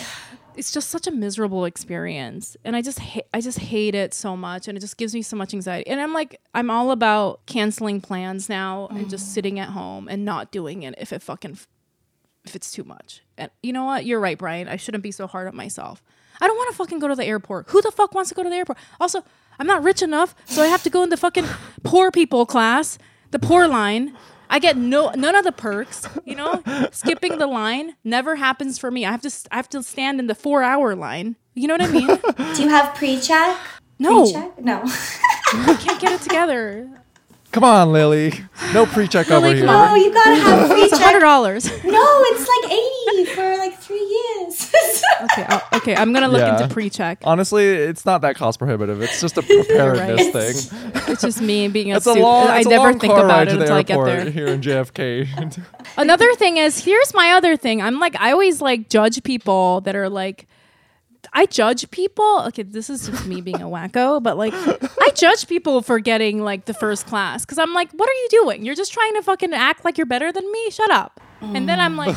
it's 0.55 0.71
just 0.71 0.89
such 0.89 1.07
a 1.07 1.11
miserable 1.11 1.65
experience 1.65 2.57
and 2.63 2.75
I 2.75 2.81
just 2.81 2.99
ha- 2.99 3.27
I 3.33 3.41
just 3.41 3.59
hate 3.59 3.95
it 3.95 4.13
so 4.13 4.35
much 4.35 4.67
and 4.67 4.77
it 4.77 4.81
just 4.81 4.97
gives 4.97 5.13
me 5.13 5.21
so 5.21 5.35
much 5.35 5.53
anxiety. 5.53 5.89
And 5.89 5.99
I'm 5.99 6.13
like 6.13 6.39
I'm 6.53 6.69
all 6.69 6.91
about 6.91 7.45
canceling 7.45 8.01
plans 8.01 8.49
now 8.49 8.87
and 8.91 9.09
just 9.09 9.25
mm. 9.25 9.29
sitting 9.29 9.59
at 9.59 9.69
home 9.69 10.07
and 10.07 10.25
not 10.25 10.51
doing 10.51 10.83
it 10.83 10.95
if 10.97 11.13
it 11.13 11.21
fucking 11.21 11.57
if 12.45 12.55
it's 12.55 12.71
too 12.71 12.83
much. 12.83 13.21
And 13.37 13.51
you 13.61 13.73
know 13.73 13.85
what? 13.85 14.05
You're 14.05 14.19
right, 14.19 14.37
Brian. 14.37 14.67
I 14.67 14.75
shouldn't 14.75 15.03
be 15.03 15.11
so 15.11 15.27
hard 15.27 15.47
on 15.47 15.55
myself. 15.55 16.01
I 16.39 16.47
don't 16.47 16.57
want 16.57 16.71
to 16.71 16.75
fucking 16.75 16.99
go 16.99 17.07
to 17.07 17.15
the 17.15 17.25
airport. 17.25 17.69
Who 17.69 17.81
the 17.81 17.91
fuck 17.91 18.15
wants 18.15 18.29
to 18.29 18.35
go 18.35 18.43
to 18.43 18.49
the 18.49 18.55
airport? 18.55 18.79
Also, 18.99 19.23
I'm 19.59 19.67
not 19.67 19.83
rich 19.83 20.01
enough, 20.01 20.35
so 20.45 20.63
I 20.63 20.67
have 20.67 20.81
to 20.83 20.89
go 20.89 21.03
in 21.03 21.09
the 21.09 21.17
fucking 21.17 21.45
poor 21.83 22.09
people 22.09 22.47
class, 22.47 22.97
the 23.29 23.37
poor 23.37 23.67
line. 23.67 24.17
I 24.53 24.59
get 24.59 24.75
no 24.77 25.09
none 25.15 25.35
of 25.35 25.45
the 25.45 25.51
perks, 25.53 26.07
you 26.25 26.35
know? 26.35 26.61
Skipping 26.91 27.37
the 27.37 27.47
line 27.47 27.95
never 28.03 28.35
happens 28.35 28.77
for 28.77 28.91
me. 28.91 29.05
I 29.05 29.11
have 29.11 29.21
to 29.21 29.27
s- 29.29 29.47
I 29.51 29.55
have 29.55 29.69
to 29.69 29.81
stand 29.81 30.19
in 30.19 30.27
the 30.27 30.35
4-hour 30.35 30.93
line. 30.95 31.37
You 31.55 31.67
know 31.69 31.73
what 31.75 31.81
I 31.81 31.87
mean? 31.87 32.07
Do 32.55 32.61
you 32.61 32.69
have 32.69 32.93
pre-check? 32.95 33.57
No. 33.97 34.23
Pre-check? 34.23 34.59
No. 34.61 34.81
I 35.53 35.77
can't 35.79 35.99
get 36.01 36.11
it 36.11 36.21
together. 36.21 36.89
Come 37.53 37.63
on, 37.65 37.91
Lily. 37.91 38.33
No 38.73 38.85
pre-check 38.85 39.29
over 39.31 39.47
here. 39.53 39.65
come 39.65 39.91
oh, 39.91 39.95
you 39.95 40.13
gotta 40.13 40.35
have 40.35 40.69
pre-check. 40.71 40.91
It's 40.91 40.99
$100. 40.99 41.83
No, 41.91 42.03
it's 42.31 42.47
like 42.47 42.71
80 43.25 43.25
for 43.35 43.57
like 43.57 43.77
three 43.79 43.97
years. 43.99 44.40
Okay, 45.21 45.43
I'll- 45.47 45.61
okay, 45.75 45.95
I'm 45.95 46.13
going 46.13 46.23
to 46.23 46.27
look 46.29 46.41
Yeah. 46.41 46.59
into 46.61 46.73
pre-check. 46.73 47.19
Honestly, 47.23 47.63
it's 47.65 48.05
not 48.05 48.21
that 48.21 48.35
cost 48.35 48.57
prohibitive. 48.57 49.01
It's 49.03 49.21
just 49.21 49.37
a 49.37 49.41
preparedness 49.43 50.33
right. 50.33 50.33
thing. 50.33 51.03
It's 51.13 51.21
just 51.21 51.41
me 51.41 51.67
being 51.67 51.91
a 51.93 51.97
It's 51.97 52.07
a 52.07 52.11
student. 52.11 52.23
long, 52.25 52.47
I 52.47 52.57
it's 52.57 52.65
a 52.65 52.69
never 52.69 52.83
long 52.91 52.99
think 52.99 53.13
car 53.13 53.25
about 53.25 53.37
ride 53.37 53.47
it 53.47 53.51
to 53.51 53.57
the 53.57 53.61
until 53.63 53.75
I 53.77 53.83
get 53.83 53.93
airport 53.97 54.07
there. 54.23 54.31
here 54.31 54.47
in 54.47 54.61
JFK. 54.61 55.65
Another 55.97 56.33
thing 56.35 56.57
is, 56.57 56.83
here's 56.83 57.13
my 57.13 57.31
other 57.33 57.55
thing. 57.55 57.81
I'm 57.83 57.99
like, 57.99 58.15
I 58.19 58.31
always 58.31 58.61
like 58.61 58.89
judge 58.89 59.21
people 59.23 59.81
that 59.81 59.95
are 59.95 60.09
like, 60.09 60.47
I 61.33 61.45
judge 61.45 61.89
people. 61.91 62.43
Okay, 62.47 62.63
this 62.63 62.89
is 62.89 63.07
just 63.07 63.27
me 63.27 63.41
being 63.41 63.61
a 63.61 63.67
wacko, 63.67 64.21
but 64.23 64.37
like, 64.37 64.53
I 64.55 65.11
judge 65.15 65.47
people 65.47 65.81
for 65.83 65.99
getting 65.99 66.41
like 66.43 66.65
the 66.65 66.73
first 66.73 67.05
class 67.05 67.45
because 67.45 67.59
I'm 67.59 67.73
like, 67.75 67.91
what 67.91 68.09
are 68.09 68.13
you 68.13 68.27
doing? 68.31 68.65
You're 68.65 68.75
just 68.75 68.91
trying 68.91 69.13
to 69.15 69.21
fucking 69.21 69.53
act 69.53 69.85
like 69.85 69.97
you're 69.99 70.07
better 70.07 70.31
than 70.31 70.51
me. 70.51 70.71
Shut 70.71 70.89
up. 70.89 71.21
And 71.41 71.67
then 71.69 71.79
I'm 71.79 71.95
like, 71.95 72.15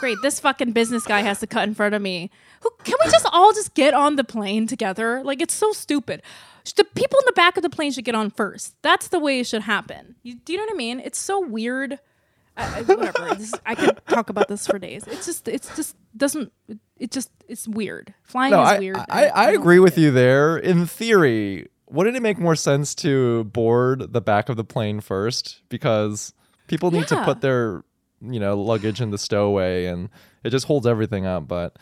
great, 0.00 0.18
this 0.22 0.40
fucking 0.40 0.72
business 0.72 1.04
guy 1.04 1.20
has 1.20 1.40
to 1.40 1.46
cut 1.46 1.68
in 1.68 1.74
front 1.74 1.94
of 1.94 2.02
me. 2.02 2.30
Who 2.60 2.70
can 2.84 2.94
we 3.04 3.10
just 3.10 3.26
all 3.32 3.52
just 3.52 3.74
get 3.74 3.94
on 3.94 4.16
the 4.16 4.24
plane 4.24 4.66
together? 4.66 5.22
Like, 5.24 5.42
it's 5.42 5.54
so 5.54 5.72
stupid. 5.72 6.22
The 6.76 6.84
people 6.84 7.18
in 7.20 7.24
the 7.26 7.32
back 7.32 7.56
of 7.56 7.62
the 7.62 7.70
plane 7.70 7.92
should 7.92 8.04
get 8.04 8.14
on 8.14 8.30
first. 8.30 8.74
That's 8.82 9.08
the 9.08 9.20
way 9.20 9.40
it 9.40 9.46
should 9.46 9.62
happen. 9.62 10.16
You, 10.22 10.34
do 10.34 10.52
you 10.52 10.58
know 10.58 10.64
what 10.64 10.74
I 10.74 10.76
mean? 10.76 11.00
It's 11.00 11.18
so 11.18 11.40
weird. 11.40 12.00
I, 12.56 12.78
I, 12.78 12.82
whatever. 12.82 13.34
This, 13.34 13.52
I 13.64 13.74
could 13.74 14.00
talk 14.08 14.30
about 14.30 14.48
this 14.48 14.66
for 14.66 14.78
days. 14.78 15.06
It's 15.06 15.26
just, 15.26 15.46
it's 15.46 15.74
just 15.76 15.94
doesn't. 16.16 16.52
It, 16.96 17.10
just, 17.10 17.30
it's 17.48 17.68
weird. 17.68 18.14
Flying 18.22 18.52
no, 18.52 18.62
is 18.62 18.68
I, 18.68 18.78
weird. 18.78 18.96
I, 18.96 19.26
I 19.28 19.50
agree 19.52 19.78
with 19.78 19.98
it. 19.98 20.00
you 20.00 20.10
there. 20.10 20.56
In 20.56 20.86
theory, 20.86 21.68
wouldn't 21.88 22.16
it 22.16 22.22
make 22.22 22.38
more 22.38 22.56
sense 22.56 22.94
to 22.96 23.44
board 23.44 24.12
the 24.12 24.20
back 24.20 24.48
of 24.48 24.56
the 24.56 24.64
plane 24.64 25.00
first? 25.00 25.60
Because 25.68 26.32
people 26.66 26.90
need 26.90 27.06
to 27.08 27.22
put 27.24 27.42
their, 27.42 27.84
you 28.32 28.40
know, 28.40 28.56
luggage 28.60 29.00
in 29.00 29.10
the 29.10 29.18
stowaway 29.18 29.86
and 29.86 30.08
it 30.44 30.50
just 30.50 30.66
holds 30.66 30.86
everything 30.86 31.26
up. 31.26 31.46
But 31.48 31.76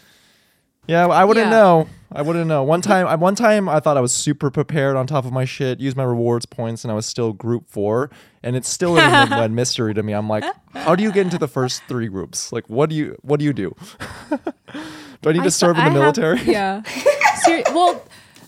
yeah, 0.87 1.07
I 1.07 1.25
wouldn't 1.25 1.47
Yeah. 1.47 1.51
know. 1.51 1.89
I 2.13 2.23
wouldn't 2.23 2.47
know. 2.47 2.63
One 2.63 2.81
time, 2.81 3.07
I 3.09 3.15
one 3.17 3.35
time 3.35 3.69
I 3.69 3.81
thought 3.81 3.97
I 3.97 4.01
was 4.01 4.13
super 4.13 4.51
prepared 4.51 4.95
on 4.97 5.07
top 5.07 5.25
of 5.25 5.33
my 5.33 5.45
shit, 5.45 5.81
used 5.81 5.97
my 5.97 6.05
rewards 6.05 6.47
points, 6.47 6.85
and 6.85 6.93
I 6.93 6.95
was 6.95 7.07
still 7.07 7.33
group 7.33 7.69
four, 7.69 8.09
and 8.43 8.55
it's 8.55 8.69
still 8.69 8.97
a 8.99 9.49
mystery 9.49 9.95
to 9.95 10.03
me. 10.03 10.13
I'm 10.13 10.29
like, 10.29 10.45
how 10.75 10.95
do 10.95 11.03
you 11.03 11.11
get 11.11 11.23
into 11.25 11.39
the 11.39 11.49
first 11.49 11.83
three 11.89 12.07
groups? 12.07 12.53
Like, 12.53 12.69
what 12.71 12.89
do 12.91 12.95
you 12.97 13.17
what 13.23 13.41
do 13.41 13.45
you 13.47 13.53
do? 13.53 13.75
do 14.31 15.31
I 15.31 15.33
need 15.33 15.41
I 15.41 15.45
to 15.45 15.51
serve 15.51 15.71
in 15.77 15.77
the 15.77 15.81
I 15.81 15.85
have- 15.85 15.93
military? 15.95 16.41
yeah. 16.43 16.83
Seri- 17.45 17.65
well, 17.73 18.01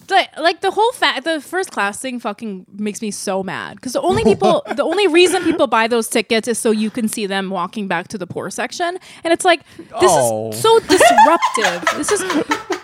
the, 0.06 0.28
like 0.38 0.60
the 0.60 0.70
whole 0.70 0.92
fact, 0.92 1.24
the 1.24 1.40
first 1.40 1.70
class 1.70 2.00
thing 2.00 2.18
fucking 2.20 2.66
makes 2.72 3.00
me 3.02 3.10
so 3.10 3.42
mad 3.42 3.76
because 3.76 3.92
the 3.94 4.00
only 4.02 4.24
people, 4.24 4.62
the 4.74 4.82
only 4.84 5.06
reason 5.06 5.42
people 5.44 5.66
buy 5.66 5.86
those 5.88 6.08
tickets 6.08 6.48
is 6.48 6.58
so 6.58 6.70
you 6.70 6.90
can 6.90 7.08
see 7.08 7.26
them 7.26 7.50
walking 7.50 7.88
back 7.88 8.08
to 8.08 8.18
the 8.18 8.26
poor 8.26 8.50
section, 8.50 8.98
and 9.24 9.32
it's 9.32 9.44
like 9.44 9.60
this 9.76 9.88
Oh. 10.02 10.50
is 10.50 10.60
so 10.60 10.78
disruptive. 10.80 11.84
this 11.96 12.12
is. 12.12 12.24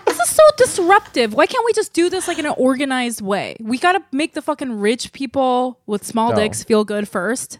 This 0.04 0.28
is 0.28 0.36
so 0.36 0.42
disruptive. 0.58 1.32
Why 1.32 1.46
can't 1.46 1.64
we 1.64 1.72
just 1.72 1.94
do 1.94 2.10
this 2.10 2.28
like 2.28 2.38
in 2.38 2.44
an 2.44 2.54
organized 2.58 3.22
way? 3.22 3.56
We 3.60 3.78
gotta 3.78 4.02
make 4.12 4.34
the 4.34 4.42
fucking 4.42 4.78
rich 4.78 5.12
people 5.12 5.78
with 5.86 6.04
small 6.04 6.30
No. 6.30 6.36
dicks 6.36 6.62
feel 6.62 6.84
good 6.84 7.08
first. 7.08 7.58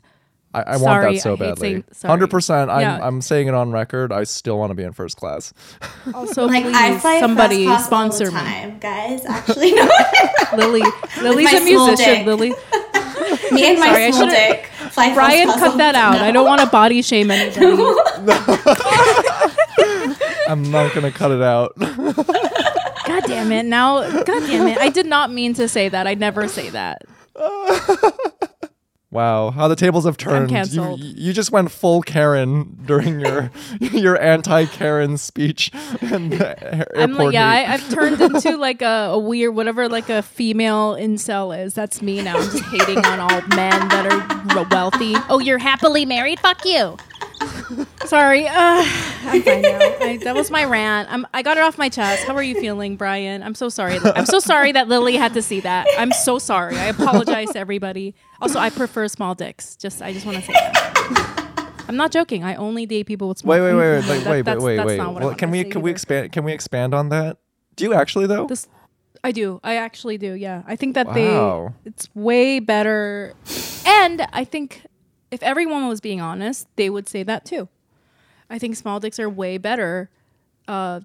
I, 0.54 0.62
I 0.62 0.76
want 0.76 1.02
that 1.14 1.21
so 1.23 1.32
I 1.32 1.37
badly. 1.37 1.85
Hundred 2.04 2.28
percent. 2.30 2.71
I'm 2.71 2.80
Yeah. 2.80 2.99
I'm 3.00 3.21
saying 3.23 3.49
it 3.49 3.54
on 3.54 3.71
record. 3.73 4.12
I 4.12 4.25
still 4.25 4.59
want 4.59 4.71
to 4.71 4.75
be 4.75 4.82
in 4.82 4.92
first 4.92 5.16
class. 5.16 5.52
Also, 6.14 6.47
like 6.47 6.64
please, 6.64 6.76
I 6.76 6.99
fly 6.99 7.21
somebody 7.21 7.64
first 7.66 7.68
class 7.68 7.87
sponsor 7.87 8.25
all 8.26 8.30
the 8.32 8.37
me. 8.38 8.44
time, 8.44 8.78
guys. 8.80 9.25
Actually, 9.25 9.73
no. 9.73 9.88
Lily, 10.56 10.82
Lily's 11.23 11.52
my 11.52 11.59
a 11.59 11.64
musician. 11.64 11.97
dick. 11.97 12.26
Lily, 12.26 12.50
Me 13.52 13.66
and 13.71 13.78
my 13.78 13.87
Sorry, 13.87 14.12
small 14.12 14.26
dick. 14.28 14.66
Fly 14.90 15.14
Brian, 15.14 15.49
cut 15.49 15.71
all 15.71 15.76
that 15.78 15.94
out. 15.94 16.14
time. 16.16 16.25
I 16.25 16.30
don't 16.32 16.44
want 16.47 16.61
to 16.61 16.66
body 16.66 17.00
shame 17.02 17.30
anybody. 17.30 17.66
I'm 20.49 20.71
not 20.71 20.92
gonna 20.94 21.12
cut 21.12 21.30
it 21.30 21.42
out. 21.42 21.73
God 21.78 23.25
damn 23.26 23.52
it! 23.52 23.64
Now, 23.64 24.00
God 24.23 24.40
damn 24.47 24.66
it! 24.68 24.78
I 24.78 24.88
did 24.88 25.06
not 25.06 25.32
mean 25.32 25.54
to 25.54 25.68
say 25.68 25.88
that. 25.88 26.06
I 26.06 26.14
never 26.14 26.47
say 26.49 26.68
that. 26.71 27.02
Wow, 29.12 29.50
how 29.50 29.69
the 29.69 29.76
tables 29.76 30.04
have 30.04 30.16
turned. 30.16 30.50
You, 30.73 30.97
you 30.99 31.33
just 31.33 31.52
went 31.52 31.71
full 31.71 32.02
Karen 32.02 32.78
during 32.85 33.21
your 33.21 33.50
your 33.81 34.21
anti 34.21 34.64
Karen 34.64 35.16
speech 35.19 35.71
the 36.00 36.87
I'm 36.97 37.12
like, 37.14 37.35
yeah. 37.35 37.49
I, 37.49 37.75
I've 37.75 37.88
turned 37.90 38.21
into 38.21 38.57
like 38.57 38.83
a, 38.83 39.11
a 39.12 39.19
weird, 39.19 39.54
whatever, 39.54 39.88
like 39.88 40.09
a 40.09 40.23
female 40.23 40.95
incel 40.95 41.57
is. 41.57 41.75
That's 41.75 42.02
me 42.02 42.23
now. 42.23 42.38
I'm 42.38 42.50
just 42.50 42.64
hating 42.64 43.04
on 43.04 43.21
all 43.21 43.40
men 43.54 43.88
that 43.88 44.07
are 44.11 44.69
wealthy. 44.71 45.14
Oh, 45.28 45.38
you're 45.38 45.59
happily 45.59 46.07
married? 46.07 46.40
Fuck 46.40 46.64
you. 46.64 46.97
Sorry, 48.04 48.47
uh, 48.47 48.52
I'm 48.52 49.42
fine 49.42 49.62
now. 49.62 49.78
I, 50.00 50.19
that 50.25 50.35
was 50.35 50.50
my 50.50 50.64
rant. 50.64 51.11
I'm, 51.11 51.26
I 51.33 51.42
got 51.42 51.57
it 51.57 51.62
off 51.62 51.78
my 51.78 51.88
chest. 51.88 52.26
How 52.26 52.35
are 52.35 52.42
you 52.42 52.61
feeling, 52.61 52.97
Brian? 52.97 53.42
I'm 53.42 53.54
so 53.54 53.69
sorry. 53.69 53.99
I'm 54.04 54.26
so 54.26 54.38
sorry 54.38 54.73
that 54.73 54.88
Lily 54.88 55.16
had 55.16 55.35
to 55.35 55.42
see 55.42 55.61
that. 55.61 55.87
I'm 55.97 56.12
so 56.12 56.38
sorry. 56.38 56.76
I 56.76 56.87
apologize 56.87 57.50
to 57.52 57.59
everybody. 57.59 58.14
Also, 58.42 58.58
I 58.58 58.70
prefer 58.70 59.06
small 59.08 59.34
dicks. 59.34 59.76
Just, 59.76 60.02
I 60.02 60.12
just 60.12 60.26
want 60.26 60.38
to 60.38 60.42
say 60.44 60.52
that. 60.52 61.49
I'm 61.88 61.96
not 61.96 62.11
joking. 62.12 62.42
I 62.44 62.56
only 62.56 62.87
date 62.87 63.06
people 63.06 63.28
with 63.28 63.38
small. 63.38 63.52
wait, 63.54 63.61
wait, 63.61 63.75
wait, 63.75 64.00
wait, 64.00 64.08
wait, 64.08 64.26
wait, 64.26 64.42
that's- 64.44 64.62
wait, 64.62 64.76
that's 64.76 64.87
wait. 64.87 64.96
not 64.96 65.14
what 65.14 65.22
I 65.22 65.26
Well, 65.26 65.34
can 65.37 65.50
we 65.50 65.62
to 65.62 65.68
say 65.68 65.70
can 65.72 65.82
we 65.82 65.90
expand 65.90 66.32
can 66.32 66.44
we 66.44 66.52
expand 66.52 66.92
on 66.94 67.08
that? 67.11 67.38
Do 67.76 67.84
you 67.84 67.94
actually 67.94 68.26
though? 68.26 68.46
This, 68.46 68.66
I 69.25 69.30
do. 69.32 69.61
I 69.62 69.76
actually 69.76 70.18
do. 70.18 70.32
Yeah. 70.32 70.62
I 70.66 70.76
think 70.76 70.94
that 70.94 71.06
Wow. 71.06 71.75
they 71.84 71.88
it's 71.88 72.08
way 72.14 72.58
better. 72.58 73.34
And 73.87 74.26
I 74.32 74.44
think 74.44 74.87
if 75.30 75.42
everyone 75.42 75.88
was 75.88 76.00
being 76.00 76.20
honest, 76.20 76.66
they 76.76 76.90
would 76.90 77.08
say 77.08 77.22
that 77.22 77.44
too. 77.44 77.68
I 78.50 78.58
think 78.58 78.76
small 78.76 78.99
dicks 79.00 79.18
are 79.20 79.30
way 79.30 79.56
better. 79.58 80.11
Uh, 80.68 81.00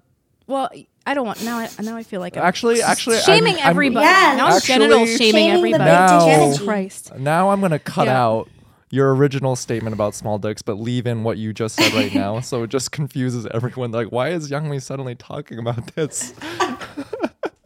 well, 0.46 0.70
I 1.08 1.14
don't 1.14 1.26
want 1.26 1.42
now. 1.42 1.58
I, 1.58 1.68
now 1.82 1.96
I 1.96 2.02
feel 2.02 2.20
like 2.20 2.36
I'm 2.36 2.42
Actually, 2.42 2.82
actually, 2.82 3.16
I'm- 3.16 3.24
shaming 3.24 3.54
I'm- 3.56 3.66
everybody. 3.70 4.04
Yeah. 4.04 4.34
now 4.36 4.46
I'm 4.48 4.52
Actually- 4.52 4.74
genital 4.74 5.06
shaming 5.06 5.18
Shaming 5.18 5.50
everybody. 5.50 5.84
big 5.84 6.58
Now- 6.60 6.64
Christ. 6.64 7.12
Now 7.18 7.50
I'm 7.50 7.60
gonna 7.62 7.78
cut 7.78 8.06
Yeah. 8.08 8.22
out 8.22 8.48
your 8.90 9.14
original 9.14 9.56
statement 9.56 9.94
about 9.94 10.14
small 10.14 10.38
dicks, 10.38 10.60
but 10.62 10.74
leave 10.74 11.06
in 11.06 11.22
what 11.22 11.38
you 11.38 11.52
just 11.54 11.76
said 11.76 11.92
right 11.94 12.14
now. 12.14 12.40
So 12.40 12.62
it 12.62 12.68
just 12.70 12.92
confuses 12.92 13.46
everyone. 13.52 13.90
Like, 13.90 14.08
why 14.12 14.28
is 14.30 14.50
Youngmi 14.50 14.80
suddenly 14.82 15.14
talking 15.14 15.58
about 15.58 15.94
this? 15.94 16.32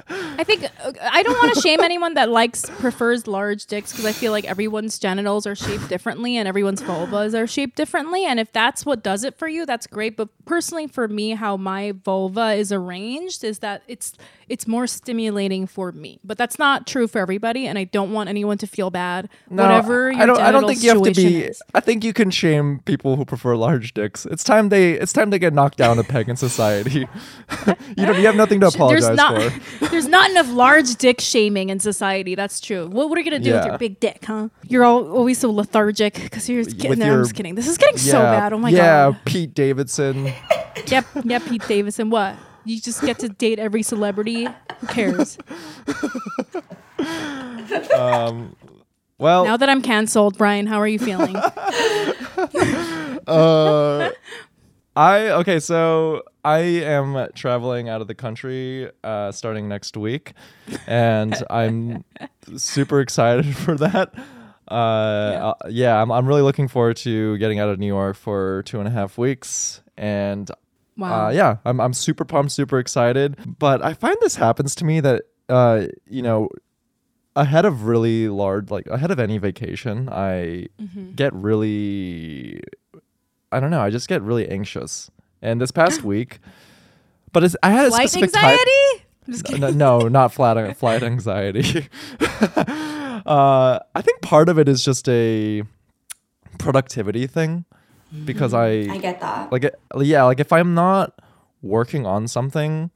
I 0.08 0.44
think 0.44 0.66
I 1.00 1.22
don't 1.22 1.34
want 1.34 1.54
to 1.54 1.61
shame 1.61 1.80
anyone 1.80 2.14
that 2.14 2.28
likes 2.28 2.68
prefers 2.68 3.26
large 3.26 3.66
dicks 3.66 3.92
because 3.92 4.04
I 4.04 4.12
feel 4.12 4.32
like 4.32 4.44
everyone's 4.44 4.99
genitals 4.99 5.46
are 5.46 5.54
shaped 5.54 5.88
differently 5.88 6.37
and 6.37 6.49
everyone's 6.49 6.82
vulvas 6.82 7.38
are 7.38 7.46
shaped 7.46 7.76
differently. 7.76 8.25
And 8.25 8.40
if 8.40 8.52
that's 8.52 8.84
what 8.84 9.02
does 9.02 9.25
it 9.25 9.37
for 9.38 9.49
you, 9.49 9.66
that's 9.66 9.87
great. 9.87 10.16
But 10.16 10.28
personally, 10.44 10.87
for 10.87 11.08
me, 11.08 11.30
how 11.30 11.56
my 11.56 11.92
vulva 11.92 12.52
is 12.54 12.72
arranged 12.72 13.44
is 13.44 13.61
that 13.61 13.82
it's 13.88 14.14
it's 14.49 14.66
more 14.66 14.87
stimulating 14.87 15.66
for 15.66 15.92
me. 15.92 16.20
But 16.22 16.37
that's 16.37 16.58
not 16.58 16.87
true 16.87 17.06
for 17.06 17.20
everybody, 17.20 17.66
and 17.66 17.78
I 17.78 17.84
don't 17.84 18.12
want 18.12 18.28
anyone 18.28 18.58
to 18.58 18.66
feel 18.66 18.90
bad. 18.90 19.30
No, 19.49 19.62
Whatever 19.62 20.12
your 20.12 20.22
I 20.22 20.26
don't. 20.26 20.40
I 20.40 20.50
don't 20.50 20.66
think 20.66 20.82
you 20.82 20.90
have 20.90 21.02
to 21.02 21.14
be. 21.14 21.42
is. 21.44 21.62
I 21.75 21.80
think 21.80 22.04
you 22.04 22.12
can 22.12 22.30
shame 22.30 22.80
people 22.84 23.16
who 23.16 23.25
prefer 23.25 23.56
large 23.56 23.94
dicks. 23.94 24.26
It's 24.26 24.44
time 24.44 24.68
they. 24.68 24.92
It's 24.92 25.12
time 25.12 25.30
they 25.30 25.38
get 25.38 25.54
knocked 25.54 25.78
down 25.78 25.99
a 25.99 26.04
peg 26.04 26.28
in 26.28 26.37
society. 26.37 27.06
you 27.96 28.06
don't. 28.06 28.18
You 28.18 28.26
have 28.26 28.37
nothing 28.37 28.61
to 28.61 28.66
apologize 28.75 29.06
there's 29.06 29.16
not 29.16 29.40
for. 29.52 29.87
there's 29.88 30.08
not 30.08 30.30
enough 30.30 30.50
large 30.52 30.81
dick 30.82 31.20
shaming 31.20 31.70
in 31.70 31.78
society. 31.80 32.34
That's 32.34 32.60
true. 32.60 32.86
What, 32.86 33.08
what 33.08 33.18
are 33.18 33.20
you 33.20 33.30
gonna 33.30 33.42
do 33.42 33.52
with 33.52 33.64
your 33.64 33.78
big 33.78 34.00
dick, 34.00 34.24
huh? 34.24 34.48
You're 34.68 34.84
all, 34.84 35.10
always 35.10 35.38
so 35.38 35.50
lethargic 35.50 36.14
because 36.14 36.48
you're 36.48 36.62
just 36.64 36.78
kidding. 36.78 36.98
No, 36.98 37.06
your- 37.06 37.14
I'm 37.16 37.22
just 37.24 37.34
kidding. 37.34 37.54
This 37.54 37.68
is 37.68 37.78
getting 37.78 37.98
so 37.98 38.20
bad. 38.20 38.52
Oh 38.52 38.58
my 38.58 38.70
yeah, 38.70 38.76
god. 38.78 39.14
Yeah, 39.14 39.18
Pete 39.24 39.54
Davidson. 39.54 40.32
Yep. 40.86 41.06
Yep. 41.24 41.42
Pete 41.46 41.68
Davidson. 41.68 42.08
What? 42.10 42.34
You 42.64 42.80
just 42.80 43.02
get 43.02 43.18
to 43.20 43.28
date 43.28 43.58
every 43.58 43.82
celebrity. 43.82 44.44
Who 44.80 44.86
cares? 44.88 45.38
Um, 47.96 48.54
well, 49.18 49.44
Now 49.44 49.56
that 49.56 49.68
I'm 49.68 49.82
canceled, 49.82 50.38
Brian, 50.38 50.66
how 50.66 50.78
are 50.80 50.86
you 50.86 50.98
feeling? 50.98 51.36
uh, 53.26 54.10
I 54.94 55.28
okay, 55.30 55.58
so 55.60 56.22
I 56.44 56.58
am 56.58 57.28
traveling 57.34 57.88
out 57.88 58.00
of 58.00 58.08
the 58.08 58.14
country 58.14 58.90
uh, 59.04 59.30
starting 59.32 59.68
next 59.68 59.96
week, 59.96 60.32
and 60.87 61.34
I'm 61.50 62.04
super 62.56 63.00
excited 63.00 63.56
for 63.64 63.76
that. 63.76 64.12
Uh, 64.70 64.75
uh, 64.75 65.54
yeah, 65.68 66.00
I'm 66.00 66.11
I'm 66.11 66.26
really 66.26 66.42
looking 66.42 66.66
forward 66.68 66.96
to 66.99 67.37
getting 67.38 67.58
out 67.58 67.68
of 67.68 67.78
New 67.78 67.87
York 67.87 68.16
for 68.16 68.62
two 68.64 68.78
and 68.78 68.88
a 68.88 68.90
half 68.90 69.18
weeks, 69.18 69.82
and 69.96 70.50
Wow. 70.96 71.26
uh, 71.26 71.30
yeah, 71.30 71.56
I'm 71.64 71.80
I'm 71.80 71.92
super 71.92 72.25
pumped, 72.25 72.52
super 72.52 72.78
excited. 72.78 73.37
But 73.58 73.82
I 73.84 73.94
find 73.94 74.16
this 74.20 74.37
happens 74.37 74.75
to 74.76 74.84
me 74.84 75.00
that 75.00 75.22
uh, 75.49 75.87
you 76.08 76.22
know, 76.22 76.49
ahead 77.37 77.64
of 77.64 77.84
really 77.84 78.28
large, 78.28 78.70
like 78.70 78.87
ahead 78.88 79.11
of 79.11 79.18
any 79.18 79.38
vacation, 79.38 80.08
I 80.11 80.66
Mm-hmm. 80.80 81.12
get 81.12 81.32
really, 81.34 82.61
I 83.52 83.61
don't 83.61 83.70
know, 83.70 83.80
I 83.80 83.90
just 83.90 84.08
get 84.08 84.22
really 84.22 84.49
anxious. 84.49 85.11
And 85.42 85.61
this 85.61 85.70
past 85.70 86.02
week, 86.04 86.38
but 87.32 87.44
it's, 87.44 87.56
I 87.62 87.70
had 87.70 87.88
a 87.88 87.90
specific 87.90 88.34
anxiety? 88.34 88.64
type. 88.64 89.06
Just 89.30 89.58
No, 89.58 89.70
no, 89.70 90.08
not 90.08 90.32
flat 90.32 90.76
flight 90.76 91.02
anxiety. 91.02 91.88
uh, 92.20 93.78
I 93.94 94.02
think 94.02 94.20
part 94.22 94.49
of 94.49 94.58
it 94.58 94.68
is 94.68 94.84
just 94.84 95.08
a 95.08 95.62
productivity 96.58 97.26
thing 97.26 97.64
because 98.25 98.52
I 98.54 98.68
I 98.68 98.99
get 98.99 99.20
that. 99.20 99.50
like 99.50 99.64
it, 99.64 99.75
yeah 99.99 100.25
like 100.25 100.38
if 100.38 100.52
i'm 100.52 100.75
not 100.75 101.20
working 101.62 102.04
on 102.06 102.28
something 102.28 102.90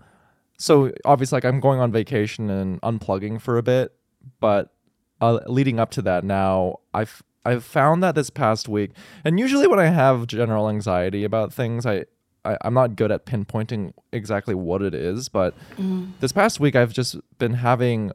so 0.58 0.92
obviously 1.04 1.36
like 1.36 1.44
i'm 1.44 1.60
going 1.60 1.80
on 1.80 1.90
vacation 1.90 2.50
and 2.50 2.80
unplugging 2.82 3.40
for 3.40 3.56
a 3.56 3.62
bit 3.62 3.94
but 4.40 4.72
uh, 5.20 5.40
leading 5.46 5.80
up 5.80 5.90
to 5.92 6.02
that 6.02 6.24
now 6.24 6.76
i've 6.92 7.22
i've 7.44 7.64
found 7.64 8.02
that 8.02 8.14
this 8.14 8.28
past 8.28 8.68
week 8.68 8.90
and 9.24 9.40
usually 9.40 9.66
when 9.66 9.78
i 9.78 9.86
have 9.86 10.26
general 10.26 10.68
anxiety 10.68 11.24
about 11.24 11.52
things 11.52 11.86
i, 11.86 12.04
I 12.46 12.56
i'm 12.62 12.74
not 12.74 12.96
good 12.96 13.10
at 13.10 13.26
pinpointing 13.26 13.92
exactly 14.12 14.54
what 14.54 14.82
it 14.82 14.94
is 14.94 15.28
but 15.28 15.54
mm. 15.76 16.10
this 16.20 16.32
past 16.32 16.60
week 16.60 16.76
i've 16.76 16.92
just 16.92 17.16
been 17.38 17.54
having 17.54 18.12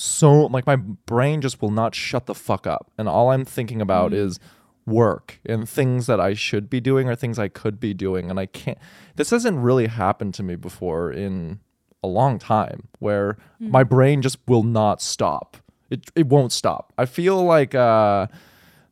so 0.00 0.46
like 0.46 0.64
my 0.64 0.76
brain 0.76 1.40
just 1.40 1.60
will 1.60 1.72
not 1.72 1.92
shut 1.92 2.26
the 2.26 2.34
fuck 2.34 2.68
up. 2.68 2.92
And 2.96 3.08
all 3.08 3.32
i'm 3.32 3.44
thinking 3.44 3.80
about 3.80 4.12
mm. 4.12 4.16
is 4.16 4.38
work 4.86 5.40
and 5.44 5.68
things 5.68 6.06
that 6.06 6.20
i 6.20 6.34
should 6.34 6.70
be 6.70 6.80
doing 6.80 7.08
or 7.08 7.16
things 7.16 7.36
i 7.36 7.48
could 7.48 7.80
be 7.80 7.94
doing. 7.94 8.30
And 8.30 8.38
i 8.38 8.46
can't 8.46 8.78
this 9.16 9.30
hasn't 9.30 9.58
really 9.58 9.88
happened 9.88 10.34
to 10.34 10.44
me 10.44 10.54
before 10.54 11.10
in 11.10 11.58
a 12.04 12.06
long 12.06 12.38
time 12.38 12.86
where 13.00 13.38
mm. 13.60 13.70
my 13.70 13.82
brain 13.82 14.22
just 14.22 14.38
will 14.46 14.62
not 14.62 15.02
stop. 15.02 15.56
It, 15.90 16.08
it 16.14 16.26
won't 16.26 16.52
stop. 16.52 16.92
I 16.96 17.04
feel 17.04 17.42
like 17.42 17.74
uh 17.74 18.28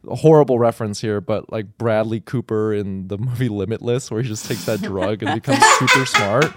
horrible 0.09 0.59
reference 0.59 1.01
here 1.01 1.21
but 1.21 1.51
like 1.51 1.79
bradley 1.79 2.21
cooper 2.21 2.73
in 2.73 3.09
the 3.09 3.19
movie 3.19 3.49
limitless 3.49 4.11
where 4.11 4.23
he 4.23 4.29
just 4.29 4.47
takes 4.47 4.65
that 4.65 4.81
drug 4.81 5.23
and 5.23 5.35
becomes 5.35 5.65
super 5.79 6.07
smart. 6.07 6.53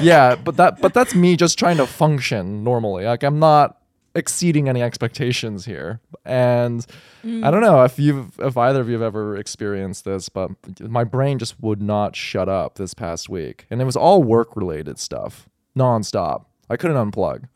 Yeah 0.00 0.34
but 0.36 0.56
that 0.56 0.80
but 0.80 0.92
that's 0.92 1.14
me 1.14 1.36
just 1.36 1.58
trying 1.58 1.76
to 1.78 1.86
function 1.86 2.64
normally. 2.64 3.04
Like 3.04 3.22
i'm 3.22 3.38
not 3.38 3.80
exceeding 4.16 4.68
any 4.68 4.80
expectations 4.82 5.64
here. 5.64 6.00
And 6.24 6.86
i 7.24 7.50
don't 7.50 7.60
know 7.62 7.84
if 7.84 7.98
you've 7.98 8.38
if 8.40 8.56
either 8.56 8.80
of 8.80 8.88
you 8.88 8.94
have 8.94 9.02
ever 9.02 9.36
experienced 9.36 10.04
this 10.04 10.28
but 10.28 10.50
my 10.80 11.04
brain 11.04 11.38
just 11.38 11.60
would 11.62 11.80
not 11.80 12.14
shut 12.16 12.48
up 12.48 12.76
this 12.76 12.94
past 12.94 13.28
week. 13.28 13.66
And 13.70 13.80
it 13.80 13.84
was 13.84 13.96
all 13.96 14.22
work 14.22 14.56
related 14.56 14.98
stuff 14.98 15.48
nonstop. 15.76 16.44
I 16.70 16.76
couldn't 16.76 17.10
unplug. 17.10 17.48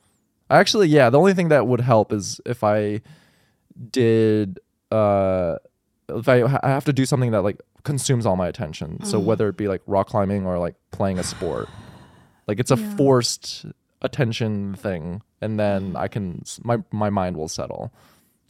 Actually 0.49 0.89
yeah 0.89 1.11
the 1.11 1.19
only 1.19 1.35
thing 1.35 1.49
that 1.49 1.67
would 1.67 1.81
help 1.81 2.13
is 2.13 2.41
if 2.47 2.65
i 2.65 3.01
did 3.93 4.59
uh 4.91 5.57
if 6.11 6.27
I, 6.29 6.41
ha- 6.41 6.61
I 6.63 6.69
have 6.69 6.85
to 6.87 6.93
do 6.93 7.05
something 7.05 7.33
that 7.33 7.43
like 7.43 7.61
consumes 7.85 8.25
all 8.27 8.35
my 8.37 8.49
attention. 8.49 9.05
So 9.05 9.19
whether 9.21 9.49
it 9.49 9.57
be 9.59 9.69
like 9.69 9.83
rock 9.87 10.09
climbing 10.09 10.47
or 10.47 10.59
like 10.59 10.75
playing 10.91 11.19
a 11.19 11.23
sport 11.23 11.69
like 12.47 12.59
it's 12.59 12.71
a 12.71 12.77
Yeah. 12.79 12.97
forced 12.97 13.67
attention 14.01 14.75
thing 14.75 15.23
and 15.41 15.59
then 15.61 15.97
i 15.97 16.07
can 16.09 16.43
my 16.63 16.79
my 16.93 17.11
mind 17.11 17.37
will 17.37 17.49
settle. 17.49 17.93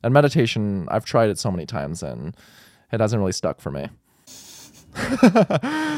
And 0.04 0.14
meditation 0.14 0.86
i've 0.90 1.04
tried 1.04 1.30
it 1.30 1.38
so 1.38 1.50
many 1.50 1.66
times 1.66 2.02
and 2.02 2.36
it 2.92 3.00
hasn't 3.00 3.18
really 3.18 3.32
stuck 3.32 3.60
for 3.60 3.70
me. 3.72 3.88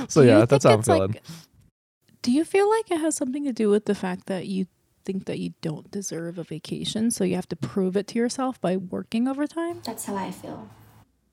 So 0.09 0.22
yeah 0.22 0.44
that's 0.46 0.64
how 0.64 0.72
i'm 0.74 0.83
feeling 0.83 1.12
like- 1.12 1.22
do 2.22 2.33
you 2.33 2.44
feel 2.44 2.68
like 2.68 2.90
it 2.90 2.98
has 3.00 3.16
something 3.16 3.44
to 3.44 3.53
do 3.53 3.68
with 3.70 3.85
the 3.87 3.94
fact 3.94 4.26
that 4.26 4.46
you 4.46 4.66
think 5.11 5.25
that 5.27 5.38
you 5.40 5.55
don't 5.61 5.90
deserve 5.90 6.38
a 6.38 6.44
vacation, 6.44 7.11
so 7.11 7.25
you 7.25 7.35
have 7.35 7.49
to 7.49 7.57
prove 7.57 7.96
it 7.96 8.07
to 8.09 8.18
yourself 8.18 8.61
by 8.61 8.77
working 8.77 9.27
overtime? 9.27 9.81
That's 9.85 10.05
how 10.05 10.14
I 10.16 10.31
feel. 10.31 10.68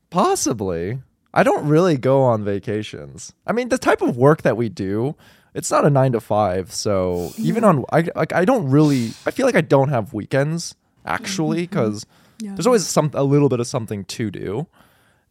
Possibly. 0.09 0.99
I 1.33 1.43
don't 1.43 1.67
really 1.67 1.97
go 1.97 2.23
on 2.23 2.43
vacations. 2.43 3.33
I 3.45 3.51
mean, 3.53 3.69
the 3.69 3.77
type 3.77 4.01
of 4.01 4.17
work 4.17 4.41
that 4.41 4.57
we 4.57 4.69
do, 4.69 5.15
it's 5.53 5.69
not 5.69 5.85
a 5.85 5.89
nine 5.89 6.13
to 6.13 6.19
five. 6.19 6.71
So 6.71 7.31
even 7.37 7.63
on, 7.63 7.85
I 7.91 8.07
like, 8.15 8.33
I 8.33 8.45
don't 8.45 8.69
really. 8.69 9.11
I 9.25 9.31
feel 9.31 9.45
like 9.45 9.55
I 9.55 9.61
don't 9.61 9.89
have 9.89 10.13
weekends 10.13 10.73
actually 11.05 11.61
because 11.67 12.05
Yeah. 12.41 12.55
there's 12.55 12.65
always 12.65 12.87
some 12.87 13.11
a 13.13 13.23
little 13.23 13.49
bit 13.49 13.59
of 13.59 13.67
something 13.67 14.05
to 14.05 14.31
do. 14.31 14.67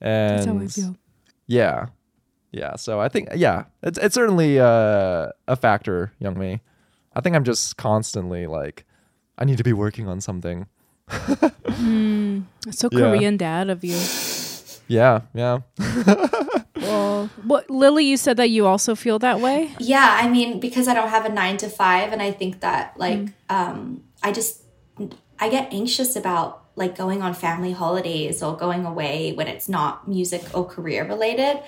And 0.01 0.39
That's 0.39 0.47
how 0.47 0.59
I 0.59 0.67
feel. 0.69 0.97
yeah, 1.47 1.87
yeah. 2.53 2.77
So 2.77 3.01
I 3.01 3.09
think 3.09 3.31
yeah, 3.35 3.65
it's 3.83 3.99
it's 3.99 4.15
certainly 4.15 4.61
uh, 4.61 5.31
a 5.49 5.57
factor, 5.57 6.13
Youngmi. 6.21 6.61
I 7.17 7.21
think 7.21 7.35
I'm 7.35 7.45
just 7.45 7.77
constantly 7.79 8.47
like, 8.47 8.85
I 9.39 9.45
need 9.47 9.57
to 9.57 9.65
be 9.65 9.73
working 9.73 10.07
on 10.07 10.21
something. 10.21 10.67
So 12.71 12.89
Yeah. 12.93 13.11
Korean 13.11 13.37
dad 13.37 13.71
of 13.71 13.83
you. 13.83 13.99
Yeah, 14.87 15.23
yeah. 15.35 15.61
Well, 16.77 17.31
what 17.43 17.69
Lily, 17.69 18.05
you 18.05 18.17
said 18.17 18.37
that 18.37 18.51
you 18.51 18.67
also 18.67 18.95
feel 18.95 19.19
that 19.19 19.41
way. 19.41 19.73
Yeah, 19.81 20.19
I 20.23 20.29
mean, 20.29 20.61
because 20.61 20.87
I 20.87 20.95
don't 20.95 21.09
have 21.09 21.25
a 21.25 21.29
nine 21.29 21.57
to 21.57 21.69
five, 21.69 22.13
and 22.13 22.23
I 22.23 22.31
think 22.31 22.61
that 22.61 22.97
like 22.97 23.27
um, 23.49 24.05
I 24.23 24.31
just 24.31 24.63
I 25.41 25.49
get 25.49 25.73
anxious 25.73 26.15
about 26.15 26.65
like 26.77 26.95
going 26.95 27.23
on 27.23 27.35
family 27.35 27.73
holidays 27.73 28.43
or 28.43 28.57
going 28.57 28.85
away 28.85 29.33
when 29.33 29.49
it's 29.49 29.69
not 29.69 30.07
music 30.07 30.45
or 30.55 30.65
career 30.65 31.05
related. 31.05 31.61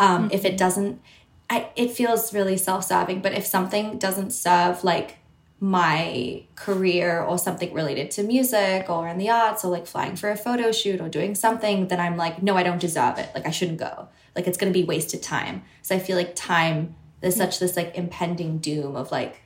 Um, 0.00 0.30
If 0.32 0.44
it 0.44 0.56
doesn't, 0.58 1.00
I 1.48 1.70
it 1.76 1.90
feels 1.90 2.32
really 2.34 2.56
self 2.56 2.84
serving. 2.84 3.20
But 3.20 3.32
if 3.32 3.46
something 3.46 3.98
doesn't 3.98 4.30
serve 4.30 4.84
like 4.84 5.18
my 5.58 6.44
career 6.54 7.22
or 7.22 7.38
something 7.38 7.72
related 7.72 8.10
to 8.10 8.22
music 8.22 8.90
or 8.90 9.08
in 9.08 9.16
the 9.16 9.30
arts 9.30 9.64
or 9.64 9.70
like 9.70 9.86
flying 9.86 10.14
for 10.14 10.30
a 10.30 10.36
photo 10.36 10.70
shoot 10.70 11.00
or 11.00 11.08
doing 11.08 11.34
something, 11.34 11.88
then 11.88 11.98
I'm 11.98 12.16
like, 12.16 12.42
no, 12.42 12.56
I 12.56 12.62
don't 12.62 12.80
deserve 12.80 13.18
it. 13.18 13.30
Like 13.34 13.46
I 13.46 13.50
shouldn't 13.50 13.78
go. 13.78 14.08
Like 14.34 14.46
it's 14.46 14.58
gonna 14.58 14.72
be 14.72 14.84
wasted 14.84 15.22
time. 15.22 15.62
So 15.82 15.94
I 15.94 15.98
feel 15.98 16.16
like 16.16 16.34
time 16.34 16.94
there's 17.20 17.36
such 17.36 17.58
this 17.58 17.76
like 17.76 17.96
impending 17.96 18.58
doom 18.58 18.96
of 18.96 19.10
like 19.10 19.40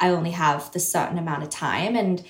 I 0.00 0.10
only 0.10 0.30
have 0.30 0.70
this 0.72 0.90
certain 0.90 1.18
amount 1.18 1.42
of 1.42 1.50
time 1.50 1.96
and 1.96 2.24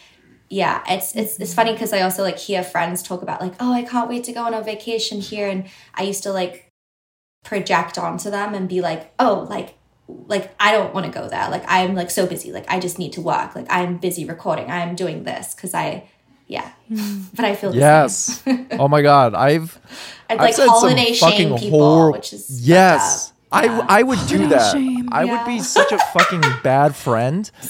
yeah, 0.50 0.82
it's 0.88 1.14
it's 1.14 1.38
it's 1.38 1.50
mm-hmm. 1.50 1.56
funny 1.56 1.72
because 1.72 1.92
I 1.92 2.00
also 2.00 2.22
like 2.22 2.38
hear 2.38 2.62
friends 2.62 3.02
talk 3.02 3.22
about 3.22 3.40
like, 3.40 3.54
oh, 3.60 3.72
I 3.72 3.82
can't 3.82 4.08
wait 4.08 4.24
to 4.24 4.32
go 4.32 4.44
on 4.44 4.54
a 4.54 4.62
vacation 4.62 5.20
here, 5.20 5.48
and 5.48 5.66
I 5.94 6.04
used 6.04 6.22
to 6.22 6.32
like 6.32 6.67
project 7.44 7.98
onto 7.98 8.30
them 8.30 8.54
and 8.54 8.68
be 8.68 8.80
like, 8.80 9.12
oh, 9.18 9.46
like 9.48 9.74
like 10.26 10.54
I 10.58 10.72
don't 10.72 10.94
want 10.94 11.06
to 11.06 11.12
go 11.12 11.28
there. 11.28 11.48
Like 11.50 11.64
I'm 11.68 11.94
like 11.94 12.10
so 12.10 12.26
busy. 12.26 12.52
Like 12.52 12.64
I 12.68 12.78
just 12.80 12.98
need 12.98 13.12
to 13.14 13.20
work. 13.20 13.54
Like 13.54 13.66
I'm 13.70 13.98
busy 13.98 14.24
recording. 14.24 14.70
I'm 14.70 14.94
doing 14.94 15.24
this 15.24 15.54
because 15.54 15.74
I, 15.74 16.08
yeah. 16.46 16.70
Hmm. 16.88 17.22
But 17.34 17.44
I 17.44 17.54
feel 17.54 17.74
Yes. 17.74 18.42
oh 18.72 18.88
my 18.88 19.02
god, 19.02 19.34
I've 19.34 19.78
I'd 20.30 20.34
I've 20.34 20.40
like 20.40 20.54
said 20.54 20.66
some 20.66 20.74
holiday 20.80 21.12
shame 21.12 21.56
people, 21.58 21.78
hor- 21.80 22.12
which 22.12 22.32
is 22.32 22.66
yes. 22.66 23.30
up. 23.30 23.34
I, 23.50 23.66
I 23.88 24.02
would 24.02 24.18
do 24.28 24.46
that. 24.48 24.72
shame. 24.74 25.08
I 25.10 25.24
would 25.24 25.46
be 25.46 25.60
such 25.60 25.90
a 25.90 25.98
fucking 25.98 26.42
bad 26.62 26.94
friend. 26.94 27.50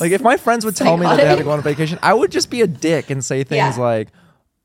Like 0.00 0.10
if 0.10 0.20
my 0.22 0.36
friends 0.36 0.64
would 0.64 0.74
tell 0.74 0.96
me 0.96 1.06
that 1.06 1.16
they 1.18 1.24
had 1.24 1.38
to 1.38 1.44
go 1.44 1.52
on 1.52 1.60
a 1.60 1.62
vacation, 1.62 2.00
I 2.02 2.12
would 2.14 2.32
just 2.32 2.50
be 2.50 2.62
a 2.62 2.66
dick 2.66 3.10
and 3.10 3.24
say 3.24 3.44
things 3.44 3.76
Yeah. 3.78 3.82
like, 3.82 4.08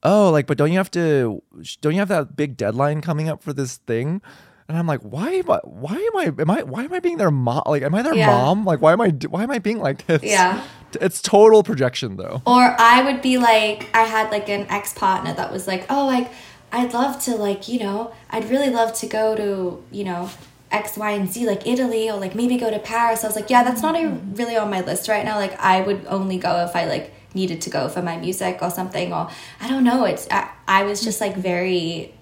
"Oh, 0.04 0.30
like, 0.32 0.48
but 0.48 0.58
don't 0.58 0.72
you 0.72 0.78
have 0.78 0.92
to? 0.92 1.42
Don't 1.82 1.94
you 1.94 2.00
have 2.00 2.10
that 2.10 2.36
big 2.36 2.58
deadline 2.58 3.02
coming 3.02 3.30
up 3.30 3.44
for 3.44 3.54
this 3.54 3.78
thing?" 3.78 4.22
And 4.68 4.78
I'm 4.78 4.86
like, 4.88 5.02
"Why 5.02 5.30
am 5.32 5.50
I? 5.50 5.60
Why 5.64 5.96
am 5.96 6.18
I? 6.18 6.42
Am 6.42 6.50
I? 6.50 6.64
Why 6.64 6.84
am 6.84 6.94
I 6.94 7.00
being 7.00 7.18
their 7.18 7.32
mom? 7.32 7.64
Like, 7.66 7.82
am 7.84 7.96
I 7.96 8.02
their 8.04 8.14
Yeah. 8.16 8.28
mom? 8.28 8.66
Like, 8.66 8.82
why 8.82 8.94
am 8.94 9.02
I? 9.02 9.10
Why 9.10 9.44
am 9.44 9.52
I 9.52 9.60
being 9.60 9.80
like 9.80 10.06
this? 10.08 10.22
Yeah. 10.24 10.62
It's 11.02 11.22
total 11.22 11.62
projection, 11.64 12.18
though. 12.18 12.42
Or 12.48 12.76
I 12.80 13.04
would 13.04 13.22
be 13.22 13.38
like, 13.38 13.90
I 13.94 14.04
had 14.04 14.32
like 14.32 14.50
an 14.50 14.66
ex 14.70 14.94
partner 14.94 15.34
that 15.34 15.52
was 15.52 15.68
like, 15.68 15.86
oh, 15.90 16.06
like, 16.08 16.32
I'd 16.72 16.94
love 16.94 17.20
to, 17.26 17.36
like, 17.36 17.68
you 17.68 17.80
know, 17.80 18.12
I'd 18.32 18.50
really 18.50 18.70
love 18.72 18.94
to 18.96 19.08
go 19.08 19.36
to, 19.36 19.84
you 19.92 20.04
know, 20.04 20.30
X, 20.72 20.98
Y, 20.98 21.12
and 21.12 21.32
Z, 21.32 21.46
like 21.48 21.66
Italy, 21.68 22.10
or 22.10 22.18
like 22.20 22.36
maybe 22.36 22.58
go 22.58 22.70
to 22.72 22.80
Paris. 22.80 23.24
I 23.24 23.28
was 23.28 23.36
like, 23.36 23.50
yeah, 23.50 23.64
that's 23.64 23.82
not 23.82 23.96
a, 23.96 24.08
really 24.34 24.56
on 24.56 24.70
my 24.70 24.82
list 24.82 25.08
right 25.10 25.26
now. 25.26 25.38
Like, 25.38 25.60
I 25.60 25.82
would 25.82 26.06
only 26.08 26.38
go 26.38 26.64
if 26.64 26.76
I 26.76 26.86
like 26.86 27.14
needed 27.34 27.62
to 27.62 27.70
go 27.70 27.88
for 27.90 28.02
my 28.02 28.18
music 28.18 28.60
or 28.62 28.70
something. 28.72 29.14
Or 29.14 29.30
I 29.62 29.68
don't 29.70 29.84
know. 29.84 30.06
It's, 30.06 30.28
I, 30.32 30.50
I 30.68 30.84
was 30.84 31.02
just 31.02 31.22
like 31.22 31.36
very, 31.36 32.14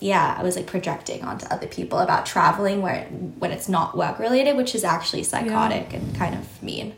yeah, 0.00 0.34
I 0.38 0.42
was 0.42 0.56
like 0.56 0.66
projecting 0.66 1.22
onto 1.22 1.46
other 1.46 1.66
people 1.66 1.98
about 1.98 2.26
traveling 2.26 2.82
where 2.82 3.04
when 3.38 3.50
it's 3.52 3.68
not 3.68 3.96
work 3.96 4.18
related, 4.18 4.56
which 4.56 4.74
is 4.74 4.84
actually 4.84 5.22
psychotic 5.22 5.92
and 5.92 6.14
kind 6.14 6.34
of 6.34 6.62
mean. 6.62 6.94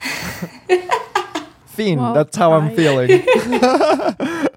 Fiend. 1.66 2.00
Well, 2.00 2.14
that's 2.14 2.36
how 2.36 2.52
I'm 2.52 2.74
feeling 2.74 3.10
I- 3.26 4.48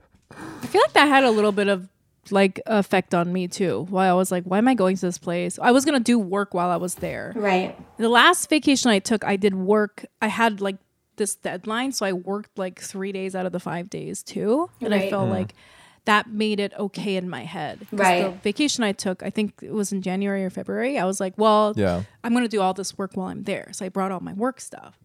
feel 0.68 0.82
like 0.82 0.94
that 0.94 1.08
had 1.08 1.24
a 1.24 1.32
little 1.32 1.52
bit 1.52 1.68
of 1.68 1.88
like 2.30 2.62
effect 2.66 3.14
on 3.14 3.32
me 3.34 3.48
too. 3.48 3.86
Why 3.90 4.08
I 4.08 4.14
was 4.14 4.32
like, 4.32 4.44
why 4.46 4.58
am 4.58 4.68
I 4.68 4.74
going 4.74 4.96
to 4.96 5.02
this 5.02 5.18
place? 5.18 5.60
I 5.62 5.72
was 5.72 5.84
gonna 5.86 6.00
do 6.00 6.18
work 6.18 6.54
while 6.54 6.70
I 6.70 6.78
was 6.78 6.96
there. 6.96 7.34
Right. 7.36 7.76
The 7.98 8.10
last 8.10 8.50
vacation 8.50 8.90
I 8.90 9.00
took, 9.00 9.24
I 9.26 9.36
did 9.36 9.54
work. 9.56 10.06
I 10.22 10.28
had 10.28 10.62
like 10.62 10.78
this 11.18 11.36
deadline, 11.36 11.92
so 11.92 12.06
I 12.06 12.14
worked 12.14 12.58
like 12.58 12.80
three 12.80 13.12
days 13.12 13.36
out 13.36 13.46
of 13.46 13.52
the 13.52 13.60
five 13.60 13.90
days 13.90 14.24
too, 14.24 14.70
and 14.82 14.94
I 14.94 14.98
Right. 15.00 15.10
felt 15.10 15.28
mm. 15.30 15.32
like 15.34 15.54
that 16.06 16.30
made 16.30 16.60
it 16.60 16.74
okay 16.80 17.16
in 17.16 17.30
my 17.30 17.44
head. 17.44 17.80
'Cause 17.90 18.00
Right. 18.00 18.24
The 18.24 18.30
vacation 18.42 18.84
I 18.84 18.92
took, 18.92 19.22
I 19.22 19.30
think 19.30 19.60
it 19.62 19.72
was 19.72 19.92
in 19.92 20.02
January 20.02 20.44
or 20.44 20.50
February. 20.50 20.98
I 20.98 21.06
was 21.06 21.20
like, 21.20 21.34
well, 21.38 21.74
Yeah. 21.76 22.04
I'm 22.24 22.34
gonna 22.34 22.48
do 22.48 22.62
all 22.62 22.74
this 22.74 22.98
work 22.98 23.12
while 23.14 23.28
I'm 23.28 23.44
there, 23.44 23.70
so 23.72 23.86
I 23.86 23.90
brought 23.90 24.12
all 24.12 24.20
my 24.20 24.34
work 24.34 24.60
stuff. 24.60 24.98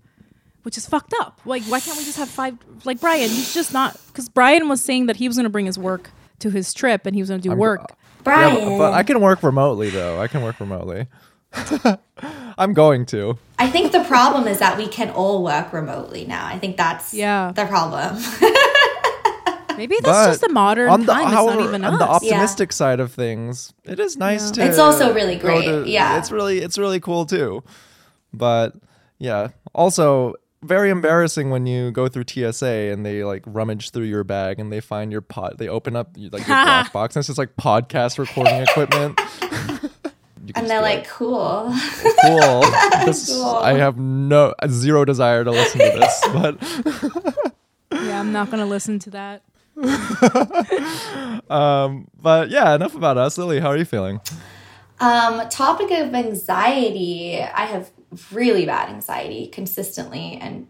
Which 0.63 0.77
is 0.77 0.87
fucked 0.87 1.15
up. 1.21 1.41
Like, 1.45 1.63
why 1.65 1.79
can't 1.81 1.97
we 1.97 2.05
just 2.05 2.19
have 2.19 2.29
five? 2.29 2.57
Like 2.85 3.01
Brian, 3.01 3.29
he's 3.29 3.55
just 3.55 3.73
not 3.73 3.97
because 4.09 4.29
Brian 4.29 4.69
was 4.69 4.83
saying 4.83 5.07
that 5.07 5.17
he 5.17 5.29
was 5.29 5.37
gonna 5.37 5.49
bring 5.51 5.67
his 5.67 5.79
work 5.79 6.11
to 6.41 6.51
his 6.51 6.73
trip 6.75 7.07
and 7.07 7.15
he 7.15 7.23
was 7.23 7.29
gonna 7.29 7.41
do 7.43 7.53
work. 7.55 7.85
Yeah, 7.89 7.95
Brian. 8.25 8.55
but, 8.71 8.79
but 8.79 8.93
I 8.95 9.03
can 9.05 9.21
work 9.21 9.43
remotely 9.45 9.91
though. 9.91 10.21
I 10.21 10.27
can 10.29 10.43
work 10.43 10.59
remotely. 10.59 11.07
I'm 12.59 12.73
going 12.73 13.07
to. 13.07 13.39
I 13.59 13.69
think 13.69 13.93
the 13.93 14.05
problem 14.05 14.47
is 14.49 14.59
that 14.59 14.77
we 14.79 14.87
can 14.89 15.11
all 15.11 15.43
work 15.45 15.73
remotely 15.73 16.25
now. 16.25 16.47
I 16.47 16.59
think 16.59 16.77
that's 16.77 17.13
Yeah. 17.15 17.53
the 17.55 17.65
problem. 17.67 18.17
Maybe 19.77 19.97
that's 19.97 20.07
But 20.07 20.27
just 20.29 20.41
the 20.41 20.49
modern 20.49 20.89
on 20.89 21.01
the, 21.05 21.13
time. 21.13 21.27
however, 21.27 21.61
it's 21.61 21.65
not 21.65 21.69
even 21.69 21.85
on 21.85 21.95
us. 21.95 21.99
the 21.99 22.09
optimistic 22.09 22.73
side 22.73 22.99
of 22.99 23.13
things, 23.13 23.75
it 23.85 24.01
is 24.01 24.17
nice 24.17 24.47
Yeah. 24.57 24.65
to. 24.65 24.71
It's 24.71 24.79
also 24.79 25.13
really 25.13 25.37
great, 25.37 25.65
to- 25.67 25.85
yeah. 25.87 26.17
it's 26.19 26.31
really 26.33 26.61
it's 26.61 26.79
really 26.79 26.99
cool 26.99 27.27
too. 27.27 27.63
But 28.33 28.73
yeah, 29.19 29.49
also 29.75 30.33
very 30.63 30.89
embarrassing 30.89 31.51
when 31.51 31.67
you 31.67 31.91
go 31.91 32.09
through 32.09 32.25
TSA 32.27 32.91
and 32.91 33.05
they 33.05 33.23
like 33.23 33.43
rummage 33.47 33.91
through 33.91 34.05
your 34.07 34.25
bag 34.25 34.59
and 34.59 34.73
they 34.73 34.81
find 34.81 35.13
your 35.13 35.21
pod. 35.21 35.57
They 35.59 35.69
open 35.69 35.95
up 35.95 36.17
like 36.17 36.47
your 36.49 36.57
black 36.65 36.91
box 36.95 37.15
and 37.15 37.21
it's 37.21 37.27
just 37.27 37.39
like 37.39 37.55
podcast 37.57 38.19
recording 38.19 38.55
equipment. 38.63 39.21
You 40.49 40.55
can 40.55 40.63
and 40.63 40.71
they're 40.71 40.81
be 40.81 40.85
like, 40.85 41.09
cool. 41.09 41.75
cool. 42.23 42.61
This, 43.05 43.29
Cool. 43.33 43.45
I 43.57 43.75
have 43.75 43.99
no 43.99 44.55
zero 44.69 45.05
desire 45.05 45.45
to 45.45 45.51
listen 45.51 45.81
to 45.81 45.99
this, 45.99 46.23
but 46.33 48.03
yeah, 48.05 48.21
I'm 48.21 48.33
not 48.33 48.51
gonna 48.51 48.67
listen 48.67 48.99
to 49.01 49.11
that. 49.11 49.43
um, 51.51 52.09
but 52.21 52.51
yeah, 52.51 52.75
enough 52.75 52.95
about 52.95 53.19
us. 53.19 53.37
Lily, 53.39 53.61
how 53.61 53.69
are 53.69 53.77
you 53.77 53.85
feeling? 53.85 54.21
Um, 55.01 55.47
topic 55.49 55.91
of 55.91 56.15
anxiety. 56.15 57.39
I 57.41 57.67
have 57.67 57.91
really 58.33 58.65
bad 58.65 58.89
anxiety 58.89 59.47
consistently 59.49 60.39
and 60.41 60.69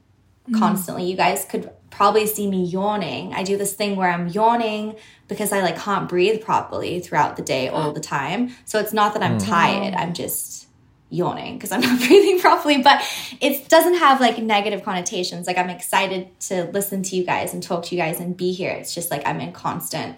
constantly. 0.59 1.05
You 1.05 1.17
guys 1.17 1.45
could 1.45 1.71
probably 1.97 2.27
see 2.27 2.47
me 2.47 2.63
yawning. 2.63 3.33
I 3.33 3.43
do 3.43 3.57
this 3.57 3.73
thing 3.73 3.97
where 3.97 4.11
I'm 4.11 4.29
yawning 4.29 4.97
because 5.29 5.51
I 5.51 5.63
like 5.63 5.79
can't 5.79 6.09
breathe 6.09 6.43
properly 6.45 7.01
throughout 7.01 7.37
the 7.37 7.43
day 7.43 7.69
all 7.69 7.93
the 7.93 8.01
time. 8.01 8.55
So 8.67 8.79
it's 8.79 8.93
not 8.93 9.15
that 9.15 9.23
I'm 9.23 9.39
tired. 9.39 9.95
I'm 9.95 10.13
just 10.13 10.69
yawning 11.09 11.55
because 11.57 11.73
I'm 11.73 11.81
not 11.81 11.99
breathing 12.07 12.39
properly, 12.39 12.83
but 12.83 13.03
it 13.41 13.71
doesn't 13.71 13.95
have 13.95 14.21
like 14.21 14.37
negative 14.37 14.85
connotations. 14.85 15.47
Like 15.47 15.57
I'm 15.57 15.71
excited 15.71 16.39
to 16.41 16.65
listen 16.65 17.03
to 17.05 17.17
you 17.17 17.25
guys 17.25 17.55
and 17.55 17.63
talk 17.63 17.87
to 17.87 17.95
you 17.95 18.03
guys 18.03 18.21
and 18.21 18.37
be 18.37 18.53
here. 18.53 18.73
It's 18.73 18.95
just 18.95 19.11
like 19.11 19.27
I'm 19.27 19.41
in 19.41 19.53
constant 19.53 20.17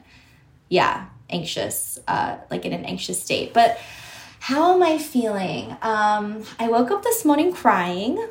yeah, 0.68 1.06
anxious, 1.30 1.98
uh, 2.08 2.38
like 2.50 2.64
in 2.64 2.72
an 2.72 2.84
anxious 2.84 3.22
state. 3.22 3.54
But 3.54 3.78
how 4.40 4.74
am 4.74 4.82
I 4.82 4.98
feeling? 4.98 5.76
Um, 5.80 6.42
I 6.58 6.68
woke 6.68 6.90
up 6.90 7.02
this 7.02 7.24
morning 7.24 7.52
crying 7.52 8.22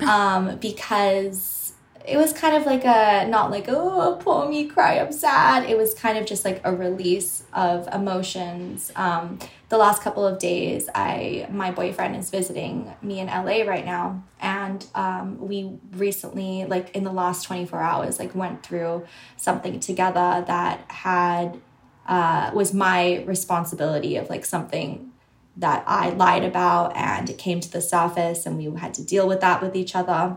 um, 0.00 0.56
because 0.56 1.65
it 2.06 2.16
was 2.16 2.32
kind 2.32 2.56
of 2.56 2.64
like 2.66 2.84
a 2.84 3.26
not 3.28 3.50
like 3.50 3.66
oh 3.68 4.16
poor 4.20 4.48
me 4.48 4.66
cry 4.66 4.98
I'm 4.98 5.12
sad. 5.12 5.68
It 5.68 5.76
was 5.76 5.92
kind 5.94 6.16
of 6.16 6.24
just 6.24 6.44
like 6.44 6.60
a 6.64 6.74
release 6.74 7.42
of 7.52 7.88
emotions. 7.92 8.92
Um, 8.94 9.38
the 9.68 9.78
last 9.78 10.02
couple 10.02 10.24
of 10.24 10.38
days, 10.38 10.88
I 10.94 11.48
my 11.50 11.72
boyfriend 11.72 12.14
is 12.16 12.30
visiting 12.30 12.94
me 13.02 13.18
in 13.18 13.26
LA 13.26 13.62
right 13.62 13.84
now, 13.84 14.22
and 14.40 14.86
um, 14.94 15.38
we 15.40 15.78
recently 15.92 16.64
like 16.64 16.94
in 16.94 17.02
the 17.02 17.12
last 17.12 17.44
twenty 17.44 17.66
four 17.66 17.80
hours 17.80 18.18
like 18.18 18.34
went 18.34 18.62
through 18.62 19.04
something 19.36 19.80
together 19.80 20.44
that 20.46 20.90
had 20.90 21.60
uh, 22.06 22.52
was 22.54 22.72
my 22.72 23.24
responsibility 23.26 24.16
of 24.16 24.30
like 24.30 24.44
something 24.44 25.10
that 25.56 25.82
I 25.86 26.10
lied 26.10 26.44
about 26.44 26.94
and 26.96 27.30
it 27.30 27.38
came 27.38 27.60
to 27.60 27.70
the 27.70 27.80
surface 27.80 28.44
and 28.44 28.58
we 28.58 28.78
had 28.78 28.92
to 28.94 29.02
deal 29.02 29.26
with 29.26 29.40
that 29.40 29.62
with 29.62 29.74
each 29.74 29.96
other. 29.96 30.36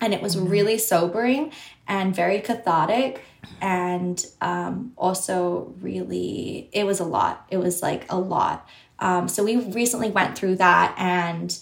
And 0.00 0.14
it 0.14 0.22
was 0.22 0.38
really 0.38 0.78
sobering 0.78 1.52
and 1.86 2.14
very 2.14 2.40
cathartic 2.40 3.22
and 3.60 4.24
um, 4.40 4.92
also 4.96 5.74
really, 5.80 6.68
it 6.72 6.84
was 6.84 7.00
a 7.00 7.04
lot. 7.04 7.46
It 7.50 7.56
was 7.56 7.82
like 7.82 8.10
a 8.10 8.18
lot. 8.18 8.68
Um, 9.00 9.28
so 9.28 9.44
we 9.44 9.56
recently 9.56 10.10
went 10.10 10.36
through 10.36 10.56
that 10.56 10.94
and 10.98 11.58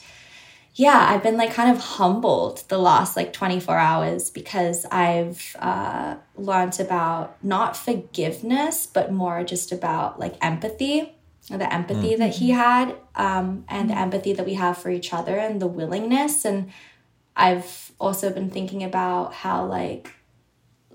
yeah, 0.77 1.07
I've 1.09 1.23
been 1.23 1.39
like 1.39 1.55
kind 1.55 1.75
of 1.75 1.83
humbled 1.83 2.63
the 2.69 2.77
last 2.77 3.17
like 3.17 3.33
24 3.33 3.79
hours 3.79 4.29
because 4.29 4.85
I've 4.91 5.57
uh, 5.59 6.17
learned 6.37 6.79
about 6.79 7.43
not 7.43 7.79
forgiveness, 7.79 8.87
but 8.87 9.11
more 9.11 9.43
just 9.43 9.73
about 9.73 10.21
like 10.21 10.37
empathy, 10.43 11.15
the 11.49 11.73
empathy 11.73 12.15
that 12.17 12.35
he 12.35 12.51
had, 12.51 12.95
um, 13.15 13.65
and 13.69 13.89
the 13.89 13.97
empathy 13.97 14.35
that 14.35 14.45
we 14.45 14.53
have 14.55 14.77
for 14.77 14.91
each 14.91 15.15
other 15.15 15.39
and 15.39 15.63
the 15.63 15.67
willingness. 15.67 16.45
And 16.45 16.71
I've 17.35 17.86
also 17.99 18.31
been 18.31 18.51
thinking 18.51 18.85
about 18.85 19.35
how 19.35 19.65
like 19.65 20.13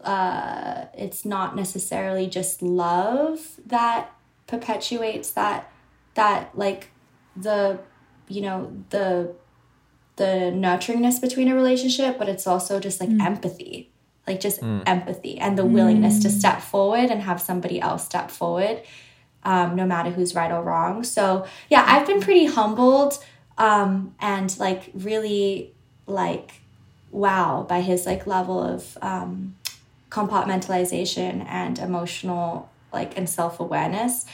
uh, 0.03 0.85
it's 0.93 1.25
not 1.25 1.55
necessarily 1.55 2.27
just 2.27 2.61
love 2.61 3.59
that 3.65 4.13
perpetuates 4.47 5.31
that 5.31 5.71
that 6.15 6.57
like 6.57 6.89
the 7.35 7.79
you 8.27 8.41
know 8.41 8.71
the 8.89 9.33
the 10.17 10.51
nurturingness 10.53 11.19
between 11.19 11.47
a 11.47 11.55
relationship, 11.55 12.17
but 12.17 12.29
it's 12.29 12.45
also 12.45 12.79
just 12.79 12.99
like 12.99 13.09
empathy, 13.09 13.91
like 14.27 14.39
just 14.39 14.61
empathy 14.85 15.37
and 15.39 15.57
the 15.57 15.65
willingness 15.65 16.19
to 16.19 16.29
step 16.29 16.61
forward 16.61 17.09
and 17.09 17.21
have 17.21 17.41
somebody 17.41 17.79
else 17.81 18.05
step 18.05 18.29
forward, 18.29 18.81
um, 19.43 19.75
no 19.75 19.85
matter 19.85 20.11
who's 20.11 20.35
right 20.35 20.51
or 20.51 20.61
wrong. 20.61 21.03
So 21.03 21.45
yeah, 21.69 21.83
I've 21.87 22.05
been 22.05 22.21
pretty 22.21 22.45
humbled 22.45 23.23
um, 23.57 24.13
and 24.19 24.55
like 24.59 24.91
really 24.93 25.73
like 26.05 26.61
wow 27.11 27.65
by 27.67 27.81
his 27.81 28.05
like 28.05 28.25
level 28.25 28.61
of 28.61 28.97
um, 29.01 29.55
compartmentalization 30.09 31.45
and 31.47 31.79
emotional 31.79 32.69
like 32.93 33.17
and 33.17 33.29
self-awareness. 33.29 34.25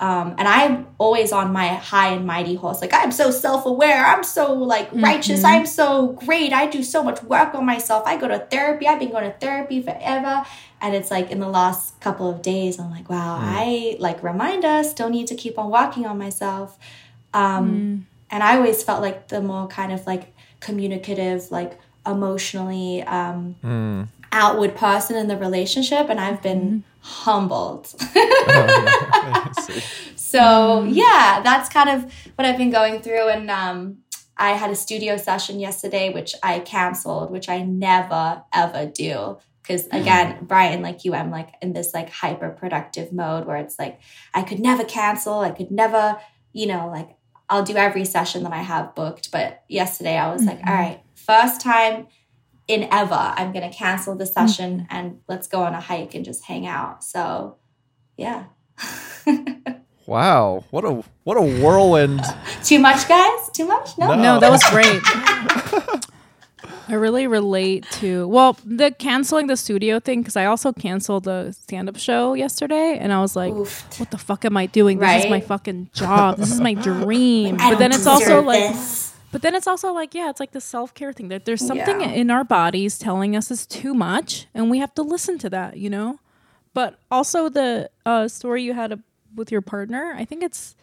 Um, 0.00 0.34
and 0.38 0.48
i'm 0.48 0.86
always 0.96 1.30
on 1.30 1.52
my 1.52 1.68
high 1.68 2.14
and 2.14 2.26
mighty 2.26 2.54
horse. 2.54 2.80
Like 2.80 2.94
i'm 2.94 3.12
so 3.12 3.30
self-aware. 3.30 4.04
I'm 4.04 4.24
so 4.24 4.54
like 4.54 4.88
righteous. 4.92 5.44
I'm 5.44 5.66
so 5.66 6.12
great. 6.24 6.52
I 6.52 6.66
do 6.66 6.82
so 6.82 7.02
much 7.02 7.22
work 7.22 7.54
on 7.54 7.66
myself. 7.66 8.04
I 8.06 8.16
go 8.16 8.26
to 8.26 8.38
therapy. 8.38 8.86
I've 8.86 8.98
been 8.98 9.10
going 9.10 9.30
to 9.30 9.36
therapy 9.38 9.82
forever. 9.82 10.44
And 10.80 10.94
it's 10.94 11.10
like 11.10 11.30
in 11.30 11.40
the 11.40 11.48
last 11.48 12.00
couple 12.00 12.30
of 12.30 12.40
days 12.40 12.78
i'm 12.78 12.90
like 12.90 13.10
wow 13.10 13.38
i 13.40 13.96
like 13.98 14.22
remind 14.22 14.64
us 14.64 14.90
still 14.90 15.10
need 15.10 15.26
to 15.26 15.34
keep 15.34 15.58
on 15.58 15.70
working 15.70 16.06
on 16.06 16.16
myself. 16.18 16.78
Um, 17.34 18.06
and 18.30 18.42
i 18.42 18.56
always 18.56 18.82
felt 18.82 19.02
like 19.02 19.28
the 19.28 19.42
more 19.42 19.68
kind 19.68 19.92
of 19.92 20.06
like 20.06 20.32
communicative 20.60 21.50
like 21.50 21.78
emotionally 22.06 23.02
um, 23.02 23.56
outward 24.32 24.74
person 24.76 25.16
in 25.16 25.26
the 25.28 25.36
relationship 25.36 26.08
and 26.08 26.20
i've 26.20 26.40
been 26.42 26.84
humbled. 27.00 27.94
So 30.16 30.84
yeah 30.84 31.40
that's 31.42 31.68
kind 31.68 31.88
of 31.88 32.12
what 32.36 32.46
i've 32.46 32.56
been 32.56 32.70
going 32.70 33.02
through 33.02 33.28
and 33.28 33.50
um, 33.50 33.98
i 34.36 34.50
had 34.50 34.70
a 34.70 34.76
studio 34.76 35.16
session 35.16 35.58
yesterday 35.58 36.12
which 36.12 36.36
i 36.42 36.60
canceled 36.60 37.32
which 37.32 37.48
i 37.48 37.62
never 37.62 38.42
ever 38.52 38.86
do. 38.86 39.38
Because 39.62 39.86
again 39.88 40.38
brian 40.42 40.82
like 40.82 41.04
you 41.04 41.14
i'm 41.14 41.30
like 41.30 41.54
in 41.62 41.72
this 41.72 41.92
like 41.94 42.10
hyper 42.10 42.50
productive 42.50 43.12
mode 43.12 43.44
where 43.46 43.56
it's 43.56 43.78
like 43.78 44.00
i 44.32 44.42
could 44.42 44.60
never 44.60 44.84
cancel 44.84 45.40
i 45.40 45.50
could 45.50 45.70
never 45.70 46.18
you 46.52 46.66
know 46.66 46.88
like 46.88 47.16
i'll 47.48 47.62
do 47.64 47.76
every 47.76 48.04
session 48.04 48.42
that 48.44 48.52
i 48.52 48.62
have 48.62 48.94
booked 48.94 49.30
but 49.32 49.62
yesterday 49.68 50.16
i 50.16 50.32
was 50.32 50.44
like 50.44 50.60
all 50.66 50.74
right 50.74 51.00
first 51.30 51.60
time 51.60 52.06
in 52.66 52.88
ever 52.90 53.34
i'm 53.36 53.52
gonna 53.52 53.72
cancel 53.72 54.14
the 54.16 54.26
session 54.26 54.86
and 54.90 55.20
let's 55.28 55.46
go 55.46 55.62
on 55.62 55.74
a 55.74 55.80
hike 55.80 56.14
and 56.14 56.24
just 56.24 56.44
hang 56.44 56.66
out 56.66 57.04
so 57.04 57.56
yeah 58.16 58.44
Wow, 60.10 60.64
what 60.70 60.84
a 60.84 61.04
what 61.22 61.36
a 61.36 61.42
whirlwind! 61.62 62.20
too 62.64 62.80
much 62.80 63.06
guys 63.08 63.48
too 63.52 63.64
much 63.64 63.96
no, 63.96 64.08
No. 64.08 64.14
No, 64.16 64.40
that 64.40 64.50
was 64.50 64.64
great. 64.64 65.00
I 66.88 66.94
really 66.94 67.28
relate 67.28 67.86
to 68.00 68.26
well 68.26 68.58
the 68.64 68.90
canceling 68.90 69.46
the 69.46 69.56
studio 69.56 70.00
thing 70.00 70.22
because 70.22 70.34
I 70.34 70.46
also 70.46 70.72
canceled 70.72 71.24
the 71.24 71.52
stand 71.52 71.88
up 71.88 71.96
show 71.96 72.34
yesterday 72.34 72.98
and 72.98 73.12
I 73.12 73.20
was 73.20 73.36
like, 73.36 73.52
Oof. 73.54 74.00
what 74.00 74.10
the 74.10 74.18
fuck 74.18 74.44
am 74.44 74.56
I 74.56 74.66
doing? 74.66 74.98
This 74.98 75.24
is 75.24 75.30
my 75.30 75.38
fucking 75.40 75.90
job. 75.92 76.38
This 76.38 76.50
is 76.50 76.60
my 76.60 76.74
dream. 76.74 77.58
I 77.60 77.70
but 77.70 77.78
then 77.78 77.92
it's 77.92 78.04
also 78.04 78.24
deserve 78.24 78.46
like, 78.46 78.72
this. 78.72 79.09
But 79.32 79.42
then 79.42 79.54
it's 79.54 79.66
also 79.66 79.92
like, 79.92 80.14
yeah, 80.14 80.30
it's 80.30 80.40
like 80.40 80.52
the 80.52 80.60
self 80.60 80.92
care 80.94 81.12
thing 81.12 81.28
that 81.28 81.44
there's 81.44 81.64
something 81.64 82.00
Yeah. 82.00 82.10
in 82.10 82.30
our 82.30 82.44
bodies 82.44 82.98
telling 82.98 83.36
us 83.36 83.50
it's 83.50 83.66
too 83.66 83.94
much 83.94 84.46
and 84.54 84.70
we 84.70 84.78
have 84.78 84.94
to 84.94 85.02
listen 85.02 85.38
to 85.38 85.50
that, 85.50 85.76
you 85.76 85.90
know. 85.90 86.18
but 86.74 86.98
also 87.10 87.48
the 87.48 87.90
uh, 88.06 88.28
story 88.28 88.62
you 88.62 88.74
had 88.74 88.92
uh, 88.92 88.96
with 89.34 89.50
your 89.52 89.60
partner. 89.60 90.14
I 90.16 90.24
think 90.24 90.42
it's. 90.42 90.76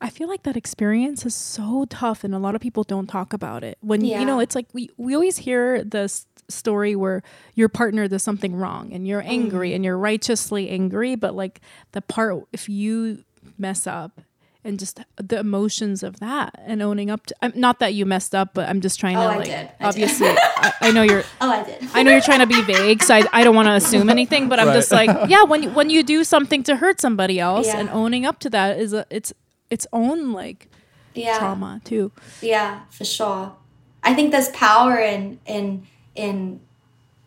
I 0.00 0.10
feel 0.10 0.28
like 0.28 0.42
that 0.42 0.56
experience 0.56 1.24
is 1.24 1.34
so 1.34 1.86
tough, 1.88 2.24
and 2.24 2.34
a 2.34 2.38
lot 2.38 2.54
of 2.54 2.60
people 2.60 2.82
don't 2.84 3.06
talk 3.06 3.32
about 3.32 3.64
it. 3.64 3.78
When 3.80 4.04
you 4.04 4.24
know, 4.26 4.38
it's 4.40 4.54
like 4.54 4.66
we 4.72 4.90
we 4.98 5.14
always 5.14 5.38
hear 5.38 5.82
this 5.82 6.26
story 6.48 6.94
where 6.94 7.22
your 7.54 7.68
partner 7.70 8.06
does 8.06 8.22
something 8.22 8.54
wrong, 8.54 8.92
and 8.92 9.06
you're 9.08 9.22
angry, 9.24 9.72
and 9.72 9.84
you're 9.84 9.96
righteously 9.96 10.68
angry. 10.68 11.14
But 11.16 11.34
like 11.34 11.60
the 11.92 12.02
part 12.02 12.44
if 12.52 12.68
you 12.68 13.24
mess 13.56 13.86
up, 13.86 14.20
and 14.64 14.78
just 14.78 14.98
the 15.16 15.38
emotions 15.38 16.02
of 16.02 16.20
that, 16.20 16.54
and 16.64 16.80
owning 16.82 17.10
up 17.10 17.26
to. 17.26 17.34
I'm, 17.42 17.52
not 17.54 17.78
that 17.80 17.92
you 17.94 18.06
messed 18.06 18.34
up, 18.34 18.54
but 18.54 18.68
I'm 18.68 18.80
just 18.80 18.98
trying 18.98 19.16
Oh, 19.16 19.20
to 19.20 19.26
I 19.26 19.36
like. 19.36 19.44
did. 19.46 19.54
I 19.54 19.60
did. 19.68 19.74
obviously, 19.82 20.28
I, 20.30 20.72
I 20.80 20.90
know 20.90 21.02
you're. 21.02 21.22
Oh, 21.40 21.50
I 21.50 21.62
did. 21.62 21.86
I 21.94 22.02
know 22.02 22.10
you're 22.12 22.20
trying 22.22 22.40
to 22.40 22.46
be 22.46 22.60
vague, 22.62 23.02
so 23.02 23.14
I, 23.14 23.24
I 23.32 23.44
don't 23.44 23.54
want 23.54 23.66
to 23.68 23.72
assume 23.74 24.08
anything. 24.10 24.48
But 24.48 24.58
I'm 24.60 24.68
Right. 24.68 24.74
just 24.74 24.90
like, 24.90 25.28
yeah, 25.28 25.42
when 25.44 25.62
you, 25.64 25.70
when 25.70 25.90
you 25.90 26.02
do 26.02 26.24
something 26.24 26.62
to 26.64 26.76
hurt 26.76 27.00
somebody 27.00 27.38
else, 27.38 27.66
Yeah. 27.66 27.78
and 27.80 27.90
owning 27.90 28.24
up 28.26 28.38
to 28.40 28.50
that 28.50 28.78
is 28.78 28.92
a 28.92 29.04
it's 29.10 29.32
its 29.70 29.86
own 29.92 30.32
like 30.32 30.68
yeah. 31.14 31.38
trauma 31.38 31.80
too. 31.84 32.10
Yeah, 32.40 32.80
for 32.90 33.04
sure. 33.04 33.54
I 34.02 34.14
think 34.14 34.32
there's 34.32 34.48
power 34.50 34.98
in 34.98 35.40
in 35.46 35.86
in 36.14 36.60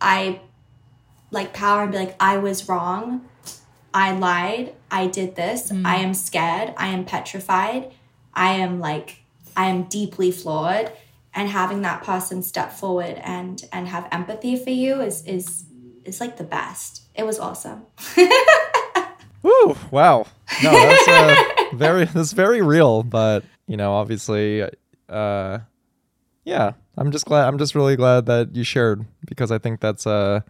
I 0.02 0.42
like 1.32 1.54
power 1.54 1.84
and 1.84 1.92
be 1.92 1.98
like 1.98 2.16
I 2.20 2.38
was 2.38 2.68
wrong. 2.70 3.28
I 3.98 4.12
lied. 4.12 4.76
I 4.92 5.08
did 5.08 5.36
this. 5.36 5.72
I 5.72 5.96
am 5.96 6.14
scared. 6.14 6.72
I 6.78 6.90
am 6.90 7.04
petrified. 7.04 7.92
I 8.32 8.54
am 8.54 8.80
like 8.80 9.24
I 9.56 9.66
am 9.70 9.86
deeply 9.86 10.30
flawed 10.30 10.92
and 11.34 11.50
having 11.50 11.82
that 11.82 12.04
person 12.04 12.44
step 12.44 12.72
forward 12.72 13.20
and 13.24 13.60
and 13.72 13.88
have 13.88 14.08
empathy 14.12 14.56
for 14.56 14.70
you 14.70 15.02
is 15.02 15.26
is 15.26 15.66
is 16.06 16.22
like 16.22 16.38
the 16.38 16.44
best. 16.44 17.08
It 17.16 17.26
was 17.26 17.40
awesome. 17.40 17.88
Woo! 19.42 19.76
Wow. 19.90 20.28
No, 20.64 20.72
that's 20.72 21.08
uh, 21.08 21.36
very 21.74 22.06
that's 22.06 22.34
very 22.34 22.62
real, 22.62 23.02
but 23.02 23.44
you 23.66 23.78
know, 23.78 23.94
obviously, 23.94 24.62
uh, 25.10 25.60
yeah. 26.46 26.74
I'm 27.00 27.12
just 27.12 27.26
glad. 27.26 27.48
I'm 27.48 27.58
just 27.58 27.74
really 27.74 27.96
glad 27.96 28.28
that 28.28 28.56
you 28.56 28.64
shared 28.64 29.06
because 29.26 29.52
I 29.52 29.58
think 29.58 29.80
that's 29.80 30.06
a 30.06 30.46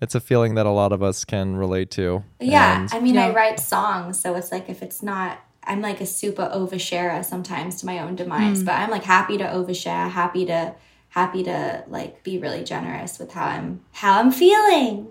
it's 0.00 0.14
a 0.14 0.20
feeling 0.20 0.54
that 0.54 0.66
a 0.66 0.70
lot 0.70 0.92
of 0.92 1.02
us 1.02 1.24
can 1.24 1.56
relate 1.56 1.90
to. 1.92 2.24
Yeah, 2.40 2.82
And- 2.82 2.90
I 2.94 3.00
mean, 3.00 3.18
I 3.18 3.30
write 3.32 3.60
songs, 3.60 4.18
so 4.20 4.34
it's 4.34 4.50
like 4.52 4.68
if 4.68 4.82
it's 4.82 5.02
not, 5.02 5.38
I'm 5.64 5.80
like 5.82 6.00
a 6.00 6.06
super 6.06 6.50
oversharer 6.54 7.24
sometimes 7.24 7.76
to 7.80 7.86
my 7.86 7.98
own 7.98 8.16
demise. 8.16 8.60
Hmm. 8.60 8.64
But 8.66 8.72
I'm 8.76 8.90
like 8.90 9.04
happy 9.04 9.36
to 9.38 9.44
overshare, 9.44 10.10
happy 10.10 10.46
to, 10.46 10.74
happy 11.10 11.42
to 11.44 11.84
like 11.88 12.22
be 12.22 12.38
really 12.38 12.64
generous 12.64 13.18
with 13.18 13.32
how 13.32 13.44
I'm 13.44 13.80
how 13.92 14.18
I'm 14.20 14.30
feeling. 14.32 15.08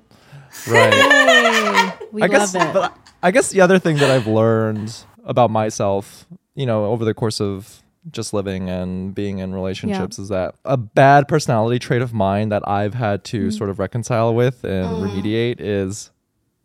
right. 0.68 1.98
we 2.12 2.22
I 2.24 2.26
love 2.28 2.32
guess, 2.32 2.56
it. 2.56 2.74
but 2.74 2.98
I 3.22 3.32
guess 3.32 3.50
the 3.50 3.62
other 3.62 3.80
thing 3.80 3.98
that 3.98 4.10
I've 4.10 4.28
learned 4.28 4.96
about 5.26 5.52
myself, 5.52 6.26
you 6.56 6.66
know, 6.66 6.86
over 6.86 7.06
the 7.06 7.14
course 7.14 7.40
of 7.42 7.84
just 8.12 8.34
living 8.34 8.70
and 8.70 9.14
being 9.14 9.40
in 9.40 9.54
relationships 9.54 10.18
is 10.18 10.30
that 10.30 10.56
a 10.66 10.78
bad 10.78 11.28
personality 11.28 11.80
trait 11.80 12.02
of 12.02 12.14
mine 12.14 12.50
that 12.50 12.68
I've 12.68 12.94
had 12.94 13.24
to 13.26 13.48
Mm. 13.48 13.58
sort 13.58 13.70
of 13.70 13.80
reconcile 13.80 14.34
with 14.34 14.64
and 14.64 14.88
mm. 14.88 15.10
remediate 15.10 15.58
is 15.60 16.12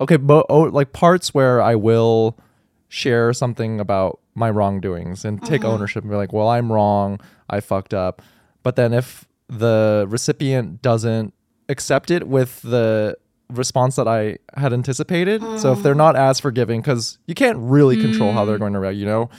okay, 0.00 0.16
but 0.16 0.46
oh, 0.48 0.62
like 0.62 0.92
parts 0.92 1.34
where 1.34 1.60
I 1.60 1.74
will 1.74 2.38
share 2.88 3.32
something 3.32 3.80
about 3.80 4.20
my 4.34 4.50
wrongdoings 4.50 5.24
and 5.24 5.42
take 5.44 5.64
uh-huh. 5.64 5.74
ownership 5.74 6.02
and 6.02 6.10
be 6.10 6.16
like, 6.16 6.32
well, 6.32 6.48
I'm 6.48 6.70
wrong, 6.70 7.20
I 7.50 7.60
fucked 7.60 7.94
up. 7.94 8.22
But 8.62 8.76
then 8.76 8.92
if 8.92 9.26
the 9.48 10.06
recipient 10.08 10.82
doesn't 10.82 11.34
accept 11.68 12.10
it 12.10 12.28
with 12.28 12.62
the 12.62 13.16
response 13.50 13.96
that 13.96 14.08
I 14.08 14.38
had 14.56 14.72
anticipated, 14.72 15.42
so 15.58 15.72
if 15.72 15.82
they're 15.82 15.94
mm. 15.94 15.98
not 15.98 16.16
as 16.16 16.40
forgiving, 16.40 16.80
because 16.80 17.18
you 17.26 17.34
can't 17.34 17.58
really 17.58 18.00
control 18.00 18.32
how 18.32 18.44
they're 18.44 18.56
mm. 18.56 18.60
going 18.60 18.72
to 18.74 18.78
react, 18.78 18.96
you 18.96 19.06
know? 19.06 19.30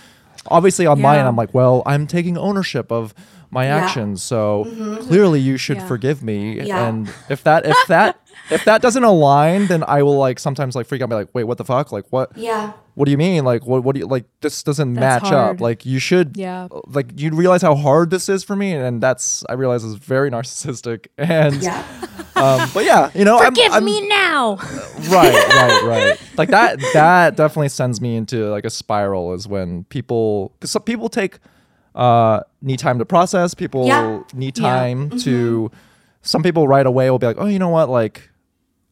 Obviously, 0.47 0.85
on 0.85 1.01
my 1.01 1.17
end, 1.17 1.27
I'm 1.27 1.35
like, 1.35 1.53
well, 1.53 1.83
I'm 1.85 2.07
taking 2.07 2.37
ownership 2.37 2.91
of 2.91 3.13
my 3.51 3.65
Yeah. 3.65 3.77
actions, 3.77 4.21
so 4.21 4.65
mm-hmm. 4.67 4.95
clearly 5.07 5.39
you 5.39 5.57
should 5.57 5.77
Yeah. 5.77 5.87
forgive 5.87 6.23
me. 6.23 6.61
Yeah. 6.61 6.87
And 6.87 7.09
if 7.29 7.43
that, 7.43 7.65
if 7.65 7.77
that, 7.87 8.19
if 8.51 8.65
that 8.65 8.81
doesn't 8.81 9.03
align, 9.03 9.67
then 9.67 9.83
I 9.87 10.03
will 10.03 10.17
like 10.17 10.39
sometimes 10.39 10.75
like 10.75 10.87
freak 10.87 11.01
out, 11.01 11.05
and 11.05 11.09
be 11.11 11.15
like, 11.15 11.29
wait, 11.33 11.45
what 11.45 11.57
the 11.57 11.65
fuck? 11.65 11.91
Like, 11.91 12.05
what? 12.09 12.35
Yeah, 12.37 12.73
what 12.95 13.05
do 13.05 13.11
you 13.11 13.17
mean? 13.17 13.43
Like, 13.45 13.65
what, 13.65 13.83
what 13.83 13.93
do 13.93 13.99
you 13.99 14.07
like? 14.07 14.25
This 14.41 14.63
doesn't 14.63 14.93
That's 14.95 15.23
match 15.23 15.31
hard. 15.31 15.55
up. 15.57 15.61
Like, 15.61 15.85
you 15.85 15.99
should, 15.99 16.35
Yeah. 16.37 16.67
like, 16.87 17.19
you 17.19 17.29
realize 17.31 17.61
how 17.61 17.75
hard 17.75 18.09
this 18.09 18.27
is 18.29 18.43
for 18.43 18.55
me, 18.55 18.71
and 18.73 19.01
that's 19.03 19.43
I 19.49 19.53
realize 19.53 19.83
is 19.83 19.95
very 19.95 20.31
narcissistic. 20.31 21.07
And, 21.17 21.61
yeah, 21.61 21.83
um, 22.35 22.69
but 22.73 22.85
yeah, 22.85 23.11
you 23.13 23.23
know, 23.25 23.37
Forgive 23.39 23.67
I'm, 23.71 23.77
I'm, 23.79 23.85
me 23.85 24.07
now. 24.07 24.55
right, 25.09 25.33
right, 25.33 25.83
right. 25.83 26.21
Like 26.37 26.49
that, 26.49 26.79
that 26.93 27.35
definitely 27.35 27.69
sends 27.69 27.99
me 28.01 28.15
into 28.15 28.49
like 28.49 28.65
a 28.65 28.69
spiral. 28.69 29.33
Is 29.33 29.47
when 29.47 29.83
people, 29.85 30.53
because 30.59 30.71
some 30.71 30.83
people 30.83 31.09
take 31.09 31.39
uh 31.95 32.41
need 32.61 32.77
time 32.79 32.99
to 32.99 33.05
process. 33.05 33.53
People 33.53 33.87
Yeah. 33.87 34.21
need 34.33 34.57
Yeah. 34.57 34.63
time 34.69 35.09
to. 35.19 35.71
Some 36.21 36.41
people 36.43 36.67
right 36.67 36.85
away 36.85 37.09
will 37.11 37.19
be 37.19 37.27
like, 37.27 37.37
oh, 37.39 37.45
you 37.45 37.59
know 37.59 37.69
what, 37.69 37.89
like. 37.89 38.29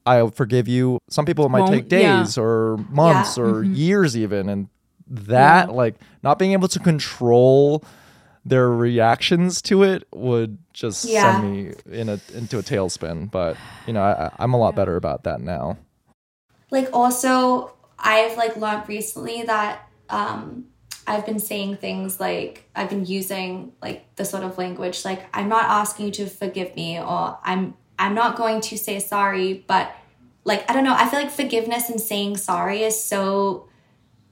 I'll 0.06 0.30
forgive 0.32 0.68
you. 0.68 1.00
Some 1.10 1.26
people 1.26 1.46
it 1.46 1.50
might 1.50 1.68
take 1.68 1.84
Won't- 1.84 1.90
days 1.90 2.38
or 2.38 2.78
months 2.90 3.38
Yeah. 3.38 3.44
or 3.44 3.64
years 3.64 4.18
even 4.18 4.50
and 4.50 4.68
that 5.08 5.72
like 5.74 5.96
not 6.24 6.40
being 6.40 6.54
able 6.54 6.68
to 6.70 6.80
control 6.80 7.84
their 8.46 8.70
reactions 8.70 9.62
to 9.64 9.84
it 9.84 10.06
would 10.14 10.58
just 10.74 11.06
Yeah. 11.06 11.40
send 11.40 11.52
me 11.52 11.74
in 11.92 12.10
a 12.10 12.20
into 12.34 12.58
a 12.60 12.64
tailspin 12.64 13.30
but 13.32 13.56
you 13.88 13.94
know 13.94 14.02
I, 14.02 14.32
i'm 14.40 14.54
a 14.54 14.58
lot 14.58 14.76
better 14.76 14.96
about 14.98 15.24
that 15.24 15.40
now 15.42 15.78
like 16.72 16.90
also 16.94 17.72
I've 18.00 18.36
like 18.38 18.58
learned 18.58 18.90
recently 18.90 19.44
that 19.44 19.88
um 20.10 20.66
I've 21.08 21.26
been 21.26 21.40
saying 21.40 21.78
things 21.78 22.20
like 22.20 22.70
I've 22.76 22.90
been 22.90 23.06
using 23.06 23.74
like 23.82 24.14
the 24.16 24.26
sort 24.26 24.44
of 24.44 24.58
language 24.58 25.06
like 25.06 25.26
I'm 25.34 25.48
not 25.50 25.66
asking 25.66 26.08
you 26.08 26.12
to 26.14 26.26
forgive 26.28 26.76
me 26.76 27.00
or 27.00 27.38
I'm 27.44 27.76
I'm 28.00 28.14
not 28.14 28.36
going 28.36 28.62
to 28.62 28.78
say 28.78 29.00
sorry 29.00 29.64
but 29.68 29.96
like 30.44 30.70
I 30.70 30.74
don't 30.74 30.84
know 30.84 30.96
I 30.96 31.08
feel 31.08 31.20
like 31.20 31.32
forgiveness 31.32 31.90
and 31.90 32.00
saying 32.00 32.38
sorry 32.38 32.84
is 32.84 33.02
so 33.02 33.68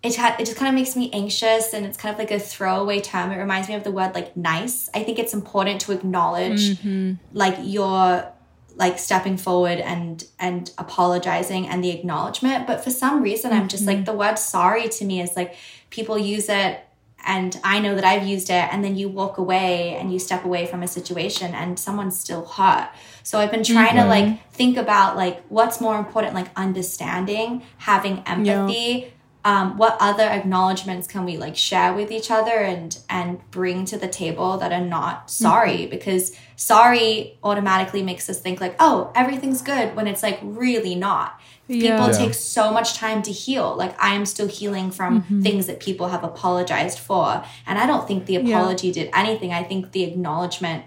it 0.04 0.15
ha- 0.15 0.36
it 0.39 0.45
just 0.45 0.58
kind 0.58 0.69
of 0.69 0.76
makes 0.76 0.95
me 0.95 1.12
anxious 1.13 1.74
and 1.74 1.86
it's 1.86 1.97
kind 1.97 2.13
of 2.13 2.17
like 2.17 2.32
a 2.32 2.39
throwaway 2.39 3.00
term. 3.02 3.32
It 3.32 3.38
reminds 3.38 3.69
me 3.69 3.76
of 3.76 3.84
the 3.84 3.91
word 3.91 4.15
like 4.15 4.36
nice. 4.36 4.89
I 4.95 5.04
think 5.04 5.19
it's 5.19 5.34
important 5.34 5.82
to 5.82 5.91
acknowledge 5.91 6.78
mm-hmm. 6.80 7.13
like 7.34 7.56
your 7.62 8.32
like 8.76 8.97
stepping 8.97 9.38
forward 9.38 9.80
and 9.80 10.24
and 10.39 10.71
apologizing 10.78 11.67
and 11.67 11.84
the 11.84 11.91
acknowledgement. 11.91 12.65
But 12.65 12.84
for 12.84 12.89
some 12.89 13.21
reason 13.21 13.52
i'm 13.52 13.67
just 13.67 13.86
like 13.86 13.97
mm-hmm. 13.97 14.06
the 14.06 14.13
word 14.13 14.39
sorry 14.39 14.89
to 14.89 15.06
me 15.06 15.21
is 15.21 15.36
like 15.36 15.56
people 15.89 16.17
use 16.17 16.50
it 16.50 16.84
and 17.25 17.60
i 17.63 17.79
know 17.79 17.95
that 17.95 18.03
i've 18.03 18.25
used 18.25 18.49
it 18.49 18.67
and 18.71 18.84
then 18.84 18.95
you 18.95 19.10
walk 19.10 19.38
away 19.38 19.95
and 19.95 20.12
you 20.12 20.19
step 20.19 20.45
away 20.45 20.65
from 20.65 20.84
a 20.84 20.88
situation 20.88 21.53
and 21.53 21.79
someone's 21.79 22.19
still 22.19 22.45
hurt 22.45 22.89
so 23.23 23.39
i've 23.39 23.51
been 23.51 23.63
trying 23.63 23.95
to 23.95 24.05
like 24.05 24.51
think 24.51 24.77
about 24.77 25.15
like 25.15 25.41
what's 25.49 25.79
more 25.81 25.97
important 25.97 26.34
like 26.34 26.47
understanding 26.55 27.62
having 27.77 28.19
empathy 28.25 29.13
um, 29.43 29.77
what 29.77 29.97
other 29.99 30.23
acknowledgments 30.23 31.07
can 31.07 31.25
we 31.25 31.38
like 31.38 31.55
share 31.55 31.93
with 31.93 32.12
each 32.12 32.29
other 32.29 32.51
and 32.51 32.97
and 33.10 33.39
bring 33.49 33.86
to 33.86 33.97
the 33.97 34.07
table 34.07 34.57
that 34.57 34.71
are 34.71 34.86
not 34.86 35.31
sorry? 35.31 35.88
Because 35.88 36.36
sorry 36.55 37.39
automatically 37.43 38.03
makes 38.03 38.29
us 38.29 38.39
think 38.39 38.62
like 38.62 38.75
oh 38.79 39.12
everything's 39.15 39.63
good 39.63 39.95
when 39.95 40.05
it's 40.07 40.21
like 40.21 40.39
really 40.43 40.93
not 40.93 41.39
Yeah. 41.71 41.97
people 41.97 42.12
Yeah. 42.12 42.25
take 42.25 42.34
so 42.34 42.71
much 42.71 42.95
time 42.95 43.21
to 43.23 43.31
heal 43.31 43.75
like 43.75 43.95
i 44.01 44.13
am 44.13 44.25
still 44.25 44.47
healing 44.47 44.91
from 44.91 45.21
mm-hmm. 45.21 45.41
things 45.41 45.67
that 45.67 45.79
people 45.79 46.10
have 46.10 46.23
apologized 46.23 46.99
for 46.99 47.43
and 47.65 47.79
i 47.79 47.86
don't 47.86 48.07
think 48.07 48.25
the 48.25 48.34
Yeah. 48.34 48.41
apology 48.41 48.91
did 48.91 49.10
anything 49.13 49.53
i 49.53 49.63
think 49.63 49.91
the 49.91 50.03
acknowledgement 50.03 50.86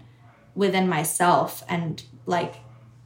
within 0.55 0.88
myself 0.88 1.64
and 1.68 2.03
like 2.27 2.55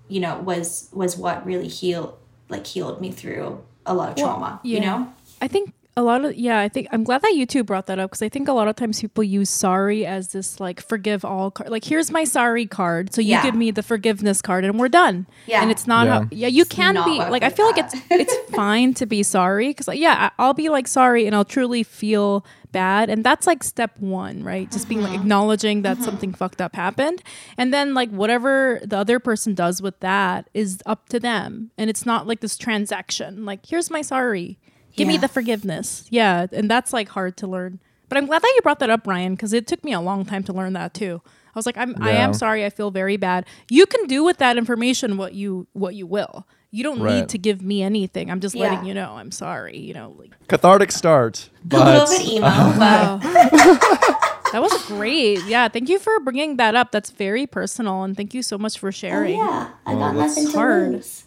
you 0.09 0.21
know 0.21 0.39
was 0.41 0.89
was 0.93 1.17
what 1.17 1.45
really 1.47 1.69
healed 1.69 2.15
like 2.49 2.67
healed 2.67 3.01
me 3.01 3.11
through 3.11 3.63
a 3.87 3.95
lot 3.95 4.11
of 4.11 4.17
trauma 4.17 4.61
you 4.63 4.79
yeah. 4.79 4.85
know 4.85 5.13
I 5.41 5.49
think 5.49 5.73
a 5.99 6.03
lot 6.03 6.25
of 6.25 6.35
yeah, 6.37 6.61
I 6.61 6.69
think 6.69 6.87
I'm 6.93 7.03
glad 7.05 7.23
that 7.23 7.35
you 7.35 7.45
two 7.45 7.65
brought 7.65 7.87
that 7.87 7.99
up 7.99 8.11
because 8.11 8.23
I 8.23 8.29
think 8.29 8.47
a 8.49 8.53
lot 8.53 8.69
of 8.69 8.77
times 8.77 9.01
people 9.01 9.25
use 9.25 9.51
sorry 9.51 10.07
as 10.07 10.29
this 10.29 10.61
like 10.61 10.81
forgive 10.81 11.25
all 11.25 11.51
card. 11.51 11.71
Like 11.71 11.85
here's 11.85 12.11
my 12.11 12.25
sorry 12.25 12.67
card, 12.67 13.13
so 13.13 13.21
you 13.21 13.31
Yeah. 13.31 13.43
give 13.43 13.55
me 13.55 13.71
the 13.73 13.83
forgiveness 13.83 14.41
card 14.41 14.65
and 14.65 14.79
we're 14.79 14.89
done. 14.89 15.27
Yeah. 15.47 15.61
and 15.63 15.71
it's 15.71 15.87
not 15.87 16.07
Yeah. 16.07 16.13
how 16.21 16.29
yeah 16.31 16.49
you 16.49 16.65
can 16.65 16.95
be 16.95 17.19
like 17.19 17.43
I 17.43 17.49
like 17.49 17.57
feel 17.57 17.67
like 17.67 17.79
it's 17.79 17.95
it's 18.11 18.37
fine 18.55 18.95
to 18.95 19.07
be 19.07 19.23
sorry 19.23 19.69
because 19.69 19.89
like 19.89 19.99
yeah 19.99 20.31
I- 20.39 20.43
I'll 20.43 20.55
be 20.55 20.69
like 20.69 20.87
sorry 20.87 21.27
and 21.27 21.35
I'll 21.35 21.45
truly 21.45 21.83
feel 21.83 22.45
bad 22.71 23.09
and 23.09 23.25
that's 23.25 23.47
like 23.47 23.65
step 23.65 23.93
one 23.99 24.45
right 24.45 24.71
just 24.71 24.89
being 24.89 25.01
like 25.01 25.13
Mm-hmm. 25.13 25.23
acknowledging 25.23 25.83
that 25.83 26.03
something 26.03 26.35
fucked 26.35 26.61
up 26.61 26.77
happened 26.77 27.23
and 27.57 27.73
then 27.73 27.95
like 27.95 28.11
whatever 28.11 28.79
the 28.85 28.99
other 28.99 29.19
person 29.19 29.55
does 29.55 29.81
with 29.81 29.99
that 30.01 30.51
is 30.53 30.83
up 30.85 31.09
to 31.09 31.19
them 31.19 31.71
and 31.79 31.89
it's 31.89 32.05
not 32.05 32.27
like 32.27 32.41
this 32.41 32.59
transaction 32.59 33.47
like 33.47 33.65
here's 33.67 33.91
my 33.91 34.03
sorry 34.03 34.59
give 34.99 35.09
me 35.09 35.17
the 35.17 35.29
forgiveness 35.29 36.07
yeah 36.11 36.47
and 36.53 36.71
that's 36.71 36.93
like 36.93 37.09
hard 37.09 37.37
to 37.37 37.47
learn 37.47 37.81
but 38.09 38.19
i'm 38.19 38.27
glad 38.27 38.43
that 38.43 38.53
you 38.57 38.61
brought 38.63 38.79
that 38.81 38.91
up 38.91 39.05
brian 39.05 39.35
because 39.35 39.53
it 39.53 39.67
took 39.67 39.83
me 39.85 39.93
a 39.93 40.01
long 40.01 40.25
time 40.25 40.43
to 40.43 40.53
learn 40.53 40.73
that 40.75 40.93
too 40.95 41.23
i 41.25 41.59
was 41.59 41.67
like 41.67 41.77
i'm 41.79 41.95
i 42.03 42.11
am 42.13 42.35
sorry 42.35 42.65
i 42.65 42.71
feel 42.71 42.91
very 42.91 43.17
bad 43.17 43.47
you 43.71 43.87
can 43.87 44.07
do 44.07 44.23
with 44.25 44.39
that 44.39 44.57
information 44.57 45.17
what 45.17 45.33
you 45.35 45.67
what 45.73 45.95
you 45.95 46.07
will 46.07 46.47
you 46.71 46.85
don't 46.85 47.01
Right. 47.01 47.21
need 47.21 47.29
to 47.31 47.39
give 47.39 47.63
me 47.63 47.83
anything. 47.83 48.31
I'm 48.31 48.41
just 48.41 48.55
Yeah. 48.55 48.65
letting 48.69 48.85
you 48.85 48.93
know. 48.93 49.13
I'm 49.17 49.31
sorry. 49.33 49.79
You 49.79 49.95
know, 49.95 50.15
like 50.19 50.33
Cathartic 50.49 50.93
start, 50.93 51.49
a 51.73 51.79
little 51.79 52.07
bit 52.07 52.29
emo, 52.29 52.43
but 52.79 53.21
that 54.53 54.61
was 54.61 54.85
great. 54.87 55.43
Yeah, 55.47 55.69
thank 55.69 55.89
you 55.89 55.99
for 55.99 56.21
bringing 56.21 56.57
that 56.57 56.75
up. 56.75 56.91
That's 56.93 57.11
very 57.11 57.47
personal, 57.47 58.03
and 58.03 58.15
thank 58.15 58.35
you 58.35 58.43
so 58.43 58.59
much 58.59 58.79
for 58.79 58.89
oh, 58.89 58.91
sharing. 58.91 59.39
yeah, 59.39 59.71
I 59.87 59.95
oh, 59.95 59.99
got 59.99 60.15
that's 60.15 60.37
nothing 60.37 60.53
to 60.53 60.59
hard. 60.59 60.93
lose. 60.93 61.25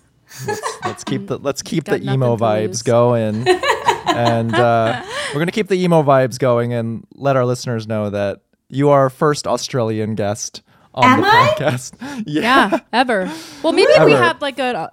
Let's 0.85 1.03
keep 1.03 1.27
the 1.27 1.37
let's 1.37 1.61
keep 1.61 1.85
Got 1.85 1.99
the 2.01 2.11
emo 2.11 2.35
vibes 2.37 2.67
lose. 2.67 2.81
going, 2.83 3.47
and 4.07 4.53
uh, 4.53 5.03
we're 5.33 5.39
gonna 5.39 5.51
keep 5.51 5.67
the 5.67 5.81
emo 5.83 6.03
vibes 6.03 6.39
going 6.39 6.73
and 6.73 7.05
let 7.15 7.35
our 7.35 7.45
listeners 7.45 7.87
know 7.87 8.09
that 8.09 8.41
you 8.69 8.89
are 8.89 9.01
our 9.01 9.09
first 9.09 9.45
Australian 9.47 10.15
guest 10.15 10.61
on 10.93 11.03
Am 11.05 11.21
the 11.21 11.27
I? 11.27 11.53
podcast. 11.57 12.23
Yeah, 12.27 12.79
ever. 12.93 13.31
Well, 13.63 13.73
maybe 13.73 13.91
we 14.03 14.13
Ever. 14.13 14.23
had 14.23 14.41
like 14.41 14.59
a. 14.59 14.91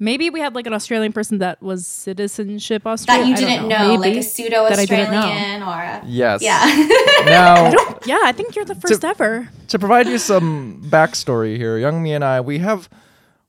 Maybe 0.00 0.28
we 0.28 0.40
had 0.40 0.56
like 0.56 0.66
an 0.66 0.72
Australian 0.74 1.12
person 1.12 1.38
that 1.38 1.62
was 1.62 1.86
citizenship 1.86 2.84
Australian. 2.84 3.30
That 3.34 3.40
you 3.40 3.46
didn't 3.46 3.68
know, 3.68 3.94
like 3.94 4.00
Maybe. 4.00 4.18
a 4.18 4.22
pseudo 4.24 4.68
that 4.68 4.78
I 4.78 4.86
didn't 4.86 5.12
know. 5.12 5.18
Australian 5.20 5.62
or 5.62 5.80
a 5.80 6.02
Yes. 6.04 6.42
yeah. 6.42 6.60
Now, 7.24 7.70
Yeah, 8.04 8.18
I 8.24 8.32
think 8.32 8.56
you're 8.56 8.64
the 8.64 8.74
first 8.74 9.04
ever. 9.04 9.48
to 9.68 9.78
provide 9.78 10.08
you 10.08 10.18
some 10.18 10.82
backstory 10.86 11.56
here, 11.56 11.78
Youngmi 11.78 12.10
and 12.10 12.24
I, 12.24 12.40
we 12.40 12.58
have 12.58 12.88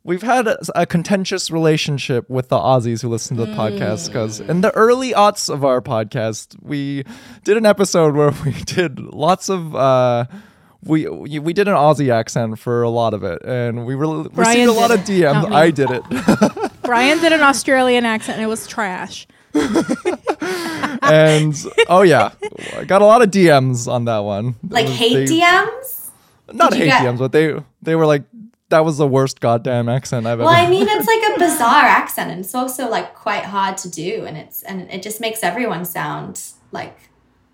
we've 0.05 0.21
had 0.21 0.47
a, 0.47 0.57
a 0.75 0.85
contentious 0.85 1.49
relationship 1.51 2.29
with 2.29 2.47
the 2.49 2.57
Aussies 2.57 3.01
who 3.01 3.09
listen 3.09 3.35
to 3.37 3.45
the 3.45 3.51
podcast 3.53 4.07
because 4.07 4.39
in 4.39 4.61
the 4.61 4.71
early 4.75 5.11
aughts 5.11 5.49
of 5.53 5.65
our 5.65 5.81
podcast, 5.81 6.55
we 6.61 7.03
did 7.43 7.57
an 7.57 7.65
episode 7.65 8.15
where 8.15 8.31
we 8.45 8.51
did 8.63 8.99
lots 8.99 9.49
of. 9.49 9.75
Uh, 9.75 10.25
we, 10.83 11.07
we 11.09 11.39
we 11.39 11.51
did 11.51 11.67
an 11.67 11.73
Aussie 11.73 12.11
accent 12.13 12.59
for 12.59 12.83
a 12.83 12.89
lot 12.89 13.15
of 13.15 13.23
it, 13.23 13.41
and 13.43 13.87
we 13.87 13.95
re- 13.95 14.27
received 14.33 14.69
a 14.69 14.71
lot 14.71 14.91
of 14.91 14.99
DMs. 14.99 15.51
I 15.51 15.71
did 15.71 15.89
it, 15.89 16.03
Brian 16.83 17.19
did 17.19 17.31
an 17.33 17.41
Australian 17.41 18.05
accent 18.05 18.37
and 18.37 18.45
it 18.45 18.47
was 18.47 18.67
trash. 18.67 19.25
and 21.01 21.55
oh 21.89 22.01
yeah, 22.03 22.31
I 22.77 22.83
got 22.85 23.01
a 23.01 23.05
lot 23.05 23.21
of 23.21 23.31
DMs 23.31 23.91
on 23.91 24.05
that 24.05 24.19
one. 24.19 24.55
Like 24.69 24.85
was- 24.85 24.95
hate 24.95 25.27
they- 25.27 25.39
DMs. 25.39 26.11
not 26.53 26.71
Did 26.71 26.79
hate 26.81 26.85
get- 26.89 27.01
DMs, 27.01 27.17
but 27.17 27.31
they 27.31 27.55
they 27.81 27.95
were 27.95 28.05
like 28.05 28.23
that 28.69 28.83
was 28.83 28.97
the 28.97 29.07
worst 29.07 29.39
goddamn 29.39 29.87
accent 29.89 30.25
I've 30.25 30.39
Well, 30.39 30.49
ever. 30.49 30.57
I 30.67 30.69
mean, 30.69 30.87
it's 30.89 31.07
like 31.07 31.35
a 31.35 31.39
bizarre 31.45 31.83
accent, 31.85 32.31
and 32.31 32.39
it's 32.41 32.55
also 32.55 32.89
like 32.89 33.13
quite 33.13 33.43
hard 33.45 33.77
to 33.79 33.89
do, 33.89 34.25
and 34.25 34.37
it's 34.37 34.63
and 34.63 34.89
it 34.91 35.01
just 35.03 35.21
makes 35.21 35.43
everyone 35.43 35.85
sound 35.85 36.41
like 36.71 36.97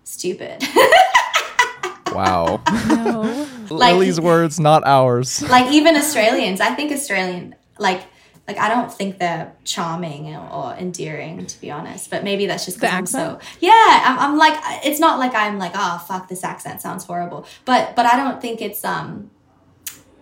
stupid. 0.04 0.62
wow. 2.12 2.60
No. 2.88 3.48
Like- 3.70 3.94
Lily's 3.94 4.20
words, 4.20 4.60
not 4.60 4.84
ours. 4.84 5.40
like 5.48 5.72
even 5.72 5.96
Australians, 5.96 6.60
I 6.60 6.74
think 6.74 6.92
Australian 6.92 7.54
like 7.78 8.02
like 8.46 8.58
I 8.58 8.68
don't 8.68 8.92
think 8.92 9.18
they're 9.18 9.50
charming 9.64 10.34
or, 10.36 10.46
or 10.52 10.74
endearing 10.74 11.46
to 11.46 11.60
be 11.60 11.70
honest, 11.70 12.10
but 12.10 12.22
maybe 12.22 12.44
that's 12.44 12.66
just 12.66 12.76
because 12.78 12.92
I'm 12.92 13.06
so 13.06 13.38
yeah. 13.60 13.70
I'm, 14.04 14.18
I'm 14.18 14.36
like 14.36 14.58
it's 14.84 15.00
not 15.00 15.18
like 15.18 15.34
I'm 15.34 15.58
like 15.58 15.72
oh 15.74 16.04
fuck 16.06 16.28
this 16.28 16.44
accent 16.44 16.82
sounds 16.82 17.04
horrible, 17.04 17.46
but 17.64 17.96
but 17.96 18.04
I 18.04 18.16
don't 18.16 18.42
think 18.42 18.60
it's 18.60 18.84
um 18.84 19.30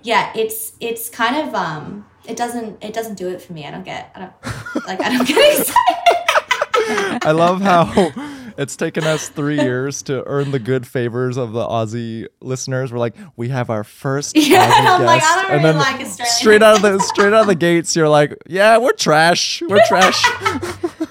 yeah 0.03 0.33
it's 0.35 0.73
it's 0.81 1.09
kind 1.11 1.37
of 1.49 1.55
um 1.55 2.07
it 2.27 2.37
doesn't 2.37 2.83
it 2.83 2.93
doesn't 2.93 3.15
do 3.17 3.29
it 3.29 3.41
for 3.43 3.53
me. 3.53 3.67
I 3.67 3.71
don't 3.71 3.85
get 3.85 4.11
I 4.15 4.19
don't 4.21 4.87
like 4.87 5.01
I 5.01 5.09
don't 5.17 5.27
get 5.27 5.59
excited. 5.61 7.21
I 7.27 7.33
love 7.33 7.61
how 7.61 8.13
it's 8.59 8.77
taken 8.77 9.05
us 9.05 9.29
three 9.29 9.61
years 9.61 10.03
to 10.03 10.23
earn 10.27 10.51
the 10.51 10.59
good 10.59 10.87
favors 10.87 11.37
of 11.37 11.53
the 11.53 11.65
Aussie 11.65 12.27
listeners. 12.41 12.93
We're 12.93 12.99
like, 12.99 13.15
we 13.37 13.49
have 13.49 13.71
our 13.71 13.85
first 13.85 14.37
Yeah, 14.37 14.69
Aussie 14.71 14.79
and 14.79 14.89
I'm 14.89 15.05
like, 15.05 15.21
guest, 15.21 15.33
I 15.33 15.43
don't 15.43 15.51
and 15.53 15.65
really 15.65 15.73
then 15.73 15.79
like 15.79 16.01
Australian 16.07 16.33
straight 16.35 16.63
out 16.63 16.77
of 16.77 16.83
the 16.83 16.99
straight 17.01 17.33
out 17.33 17.43
of 17.43 17.47
the 17.47 17.55
gates, 17.55 17.95
you're 17.97 18.09
like, 18.09 18.37
yeah, 18.47 18.77
we're 18.79 18.93
trash. 18.93 19.63
We're 19.67 19.85
trash. 19.87 20.23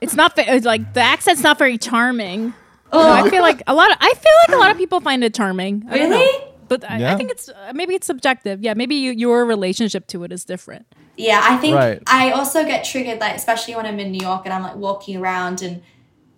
It's 0.00 0.14
not 0.14 0.36
ve- 0.36 0.42
it's 0.46 0.66
like 0.66 0.92
the 0.94 1.00
accent's 1.00 1.42
not 1.42 1.58
very 1.58 1.78
charming. 1.78 2.52
Oh. 2.92 3.02
No, 3.02 3.08
I 3.10 3.30
feel 3.30 3.40
like 3.40 3.62
a 3.66 3.74
lot 3.74 3.90
of 3.90 3.96
I 4.00 4.12
feel 4.12 4.32
like 4.48 4.56
a 4.56 4.60
lot 4.60 4.70
of 4.70 4.76
people 4.76 5.00
find 5.00 5.24
it 5.24 5.32
charming. 5.32 5.84
I 5.88 5.96
don't 5.98 6.10
know. 6.10 6.16
Really? 6.18 6.44
But 6.68 6.84
I, 6.90 7.12
I 7.12 7.16
think 7.16 7.30
it's 7.30 7.48
uh, 7.48 7.72
maybe 7.74 7.94
it's 7.94 8.06
subjective. 8.06 8.62
Yeah, 8.62 8.74
maybe 8.74 8.94
you, 8.96 9.12
your 9.12 9.44
relationship 9.44 10.06
to 10.08 10.24
it 10.24 10.32
is 10.32 10.44
different. 10.44 10.86
Yeah, 11.16 11.40
I 11.42 11.56
think 11.58 11.76
Right. 11.76 12.02
I 12.06 12.30
also 12.32 12.64
get 12.64 12.84
triggered, 12.84 13.20
like 13.20 13.36
especially 13.36 13.74
when 13.76 13.86
I'm 13.86 14.00
in 14.00 14.10
New 14.10 14.20
York 14.20 14.42
and 14.46 14.52
I'm 14.54 14.62
like 14.62 14.76
walking 14.76 15.16
around 15.16 15.62
and 15.62 15.82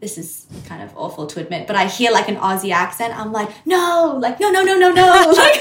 this 0.01 0.19
is 0.19 0.47
kind 0.67 0.83
of 0.83 0.95
awful 0.95 1.27
to 1.27 1.41
admit, 1.41 1.67
but 1.67 1.75
I 1.75 1.87
hear 1.87 2.11
like 2.13 2.29
an 2.29 2.37
Aussie 2.37 2.71
accent. 2.71 3.19
I'm 3.19 3.33
like, 3.33 3.49
no, 3.67 4.19
like 4.21 4.39
no, 4.39 4.51
no, 4.51 4.63
no, 4.63 4.77
no, 4.77 4.91
no. 4.93 5.33
like 5.37 5.59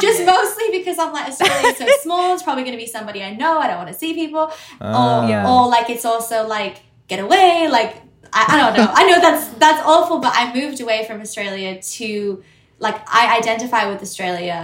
just 0.00 0.24
mostly 0.26 0.70
because 0.72 0.98
I'm 0.98 1.12
like 1.12 1.28
Australia's 1.28 1.78
so 1.78 1.86
small. 2.02 2.34
It's 2.34 2.42
probably 2.42 2.64
going 2.64 2.76
to 2.76 2.82
be 2.84 2.86
somebody 2.88 3.22
I 3.22 3.34
know. 3.34 3.58
I 3.58 3.68
don't 3.68 3.76
want 3.76 3.88
to 3.88 3.94
see 3.94 4.14
people, 4.14 4.50
Ah. 4.80 5.24
or 5.24 5.28
Yeah. 5.28 5.48
or 5.50 5.68
like 5.68 5.88
it's 5.90 6.04
also 6.04 6.46
like 6.46 6.78
get 7.06 7.20
away. 7.20 7.68
Like 7.70 8.02
I, 8.32 8.46
I 8.48 8.56
don't 8.60 8.76
know. 8.76 8.90
I 8.92 9.04
know 9.06 9.20
that's 9.20 9.46
that's 9.58 9.82
awful, 9.86 10.18
but 10.18 10.32
I 10.34 10.52
moved 10.52 10.80
away 10.80 11.04
from 11.06 11.20
Australia 11.20 11.80
to 11.80 12.42
like 12.86 12.98
I 13.20 13.22
identify 13.40 13.82
with 13.90 14.00
Australia 14.06 14.58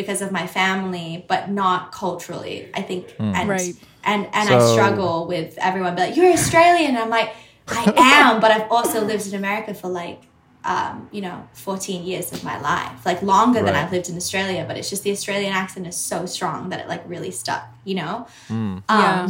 because 0.00 0.20
of 0.26 0.30
my 0.38 0.46
family, 0.60 1.10
but 1.32 1.42
not 1.62 1.80
culturally. 2.02 2.56
I 2.80 2.82
think 2.88 3.02
and 3.18 3.48
Right. 3.48 3.74
and 4.04 4.20
and 4.38 4.48
So- 4.48 4.58
I 4.58 4.72
struggle 4.74 5.14
with 5.34 5.50
everyone. 5.68 5.90
Be 5.96 6.02
like, 6.06 6.16
you're 6.16 6.32
Australian. 6.40 6.90
And 6.94 6.98
I'm 7.04 7.10
like, 7.20 7.30
I 7.68 7.82
am, 8.14 8.40
but 8.42 8.50
I've 8.54 8.68
also 8.76 8.98
lived 9.10 9.24
in 9.30 9.34
America 9.34 9.72
for 9.74 9.88
like. 10.02 10.20
Um, 10.64 11.08
you 11.10 11.22
know, 11.26 11.38
14 11.54 12.04
years 12.10 12.30
of 12.30 12.44
my 12.44 12.56
life, 12.60 12.98
like 13.04 13.20
longer 13.20 13.60
than 13.66 13.74
I've 13.74 13.90
lived 13.90 14.08
in 14.08 14.16
Australia, 14.16 14.62
but 14.68 14.74
it's 14.78 14.88
just 14.92 15.02
the 15.02 15.10
Australian 15.10 15.52
accent 15.52 15.88
is 15.88 15.96
so 15.96 16.18
strong 16.24 16.68
that 16.70 16.78
it 16.82 16.86
like 16.86 17.02
really 17.14 17.32
stuck, 17.32 17.64
you 17.84 17.96
know? 17.96 18.14
Um, 18.48 18.84
Yeah. 18.88 19.28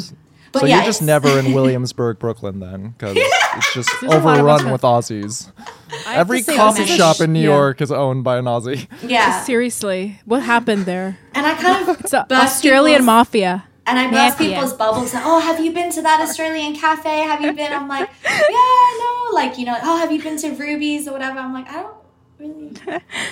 But 0.53 0.61
so 0.61 0.67
yeah, 0.67 0.77
you're 0.77 0.85
just 0.85 1.03
never 1.03 1.39
in 1.39 1.53
Williamsburg, 1.55 2.19
Brooklyn, 2.19 2.61
then, 2.61 2.91
because 2.91 3.17
it's 3.17 3.75
just 3.75 3.91
There's 4.01 4.13
a 4.13 4.19
lot 4.19 4.39
of 4.39 4.45
overrun 4.45 4.71
with 4.71 4.83
Aussies. 4.83 5.51
Every 6.07 6.43
coffee 6.43 6.57
coffee 6.57 6.85
this 6.85 6.97
shop 6.97 7.21
in 7.21 7.33
New 7.33 7.41
yeah. 7.41 7.57
York 7.57 7.81
is 7.81 7.91
owned 7.91 8.25
by 8.25 8.39
an 8.39 8.45
Aussie. 8.45 8.87
Yeah. 9.03 9.43
Seriously, 9.43 10.21
what 10.25 10.43
happened 10.43 10.85
there? 10.85 11.19
And 11.35 11.47
I 11.47 11.55
kind 11.55 11.89
of 11.89 12.01
It's 12.01 12.11
the 12.11 12.35
Australian 12.35 13.05
mafia. 13.05 13.65
And 13.85 13.99
I 13.99 14.05
burst 14.05 14.39
Mafia. 14.39 14.55
people's 14.55 14.75
bubbles. 14.75 15.13
Like, 15.13 15.25
oh, 15.27 15.41
have 15.41 15.59
you 15.59 15.73
been 15.73 15.91
to 15.91 16.03
that 16.03 16.21
Australian 16.21 16.77
cafe? 16.77 17.23
Have 17.23 17.41
you 17.41 17.53
been? 17.53 17.73
I'm 17.73 17.89
like, 17.89 18.09
yeah, 18.25 18.99
no. 19.01 19.31
Like, 19.33 19.59
you 19.59 19.67
know, 19.67 19.77
oh, 19.83 19.99
have 19.99 20.13
you 20.13 20.23
been 20.23 20.37
to 20.39 20.51
Ruby's 20.51 21.09
or 21.09 21.13
whatever? 21.13 21.41
I'm 21.41 21.53
like, 21.53 21.69
I 21.69 21.83
don't 21.83 22.02
really. 22.43 22.69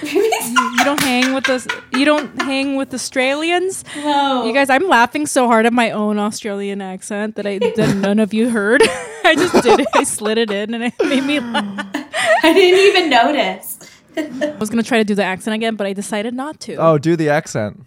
Ruby's? 0.03 0.51
You 0.51 0.85
don't 0.85 1.01
hang 1.03 1.35
with 1.35 1.49
us. 1.49 1.66
You 1.92 2.05
don't 2.05 2.40
hang 2.42 2.77
with 2.77 2.94
Australians. 2.94 3.85
no. 3.96 4.44
You 4.46 4.53
guys, 4.55 4.70
I'm 4.70 4.87
laughing 4.88 5.27
so 5.27 5.46
hard 5.46 5.66
at 5.66 5.73
my 5.73 5.90
own 5.90 6.18
Australian 6.18 6.81
accent 6.81 7.37
that 7.37 7.46
I 7.46 7.59
that 7.59 7.96
none 7.96 8.18
of 8.18 8.33
you 8.33 8.49
heard. 8.51 8.83
I 9.25 9.35
just 9.35 9.62
did 9.62 9.81
it. 9.81 9.88
I 9.94 10.05
slid 10.05 10.38
it 10.38 10.51
in, 10.51 10.75
and 10.75 10.85
it 10.85 10.94
made 11.05 11.25
me 11.25 11.40
laugh. 11.40 11.87
I 12.42 12.53
didn't 12.53 12.81
even 12.81 13.11
notice. 13.11 13.79
I 14.16 14.57
was 14.59 14.70
gonna 14.70 14.83
try 14.83 14.99
to 14.99 15.05
do 15.05 15.14
the 15.14 15.25
accent 15.25 15.55
again, 15.55 15.77
but 15.77 15.87
I 15.87 15.92
decided 15.92 16.35
not 16.35 16.61
to. 16.61 16.75
Oh, 16.77 16.99
do 16.99 17.16
the 17.16 17.29
accent. 17.29 17.85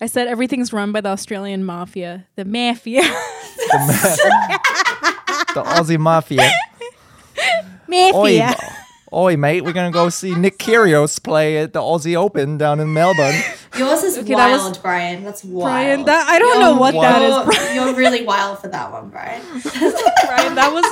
I 0.00 0.06
said 0.06 0.28
everything's 0.28 0.72
run 0.72 0.92
by 0.92 1.00
the 1.00 1.08
Australian 1.08 1.64
mafia, 1.64 2.26
the 2.36 2.44
mafia, 2.44 3.00
The, 3.02 3.78
ma- 3.78 4.56
the 5.54 5.62
Aussie 5.62 5.98
mafia. 5.98 6.42
Oi, 6.42 6.52
mafia. 7.88 8.14
oi, 8.14 8.66
mate, 9.36 9.62
we're 9.64 9.72
gonna 9.72 9.90
go 9.90 10.08
see 10.10 10.34
Nick 10.34 10.58
Kyrgios 10.58 11.22
play 11.22 11.56
at 11.58 11.72
the 11.72 11.80
Aussie 11.80 12.14
Open 12.16 12.58
down 12.58 12.80
in 12.80 12.92
Melbourne. 12.92 13.34
Yours 13.78 14.02
is 14.02 14.18
Okay, 14.18 14.34
that 14.34 14.52
was- 14.52 14.62
wild, 14.62 14.82
Brian. 14.82 15.24
That's 15.24 15.42
wild. 15.42 15.64
Brian, 15.64 16.04
that 16.04 16.28
I 16.28 16.38
don't 16.38 16.60
know 16.60 16.68
You're- 16.70 16.80
what 16.80 16.92
that 17.00 17.22
is. 17.22 17.74
you're- 17.74 17.74
You're 17.86 17.94
really 17.96 18.24
wild 18.24 18.58
for 18.58 18.68
that 18.68 18.92
one, 18.92 19.08
Brian. 19.08 19.40
Brian, 20.26 20.54
that 20.54 20.70
was 20.72 20.84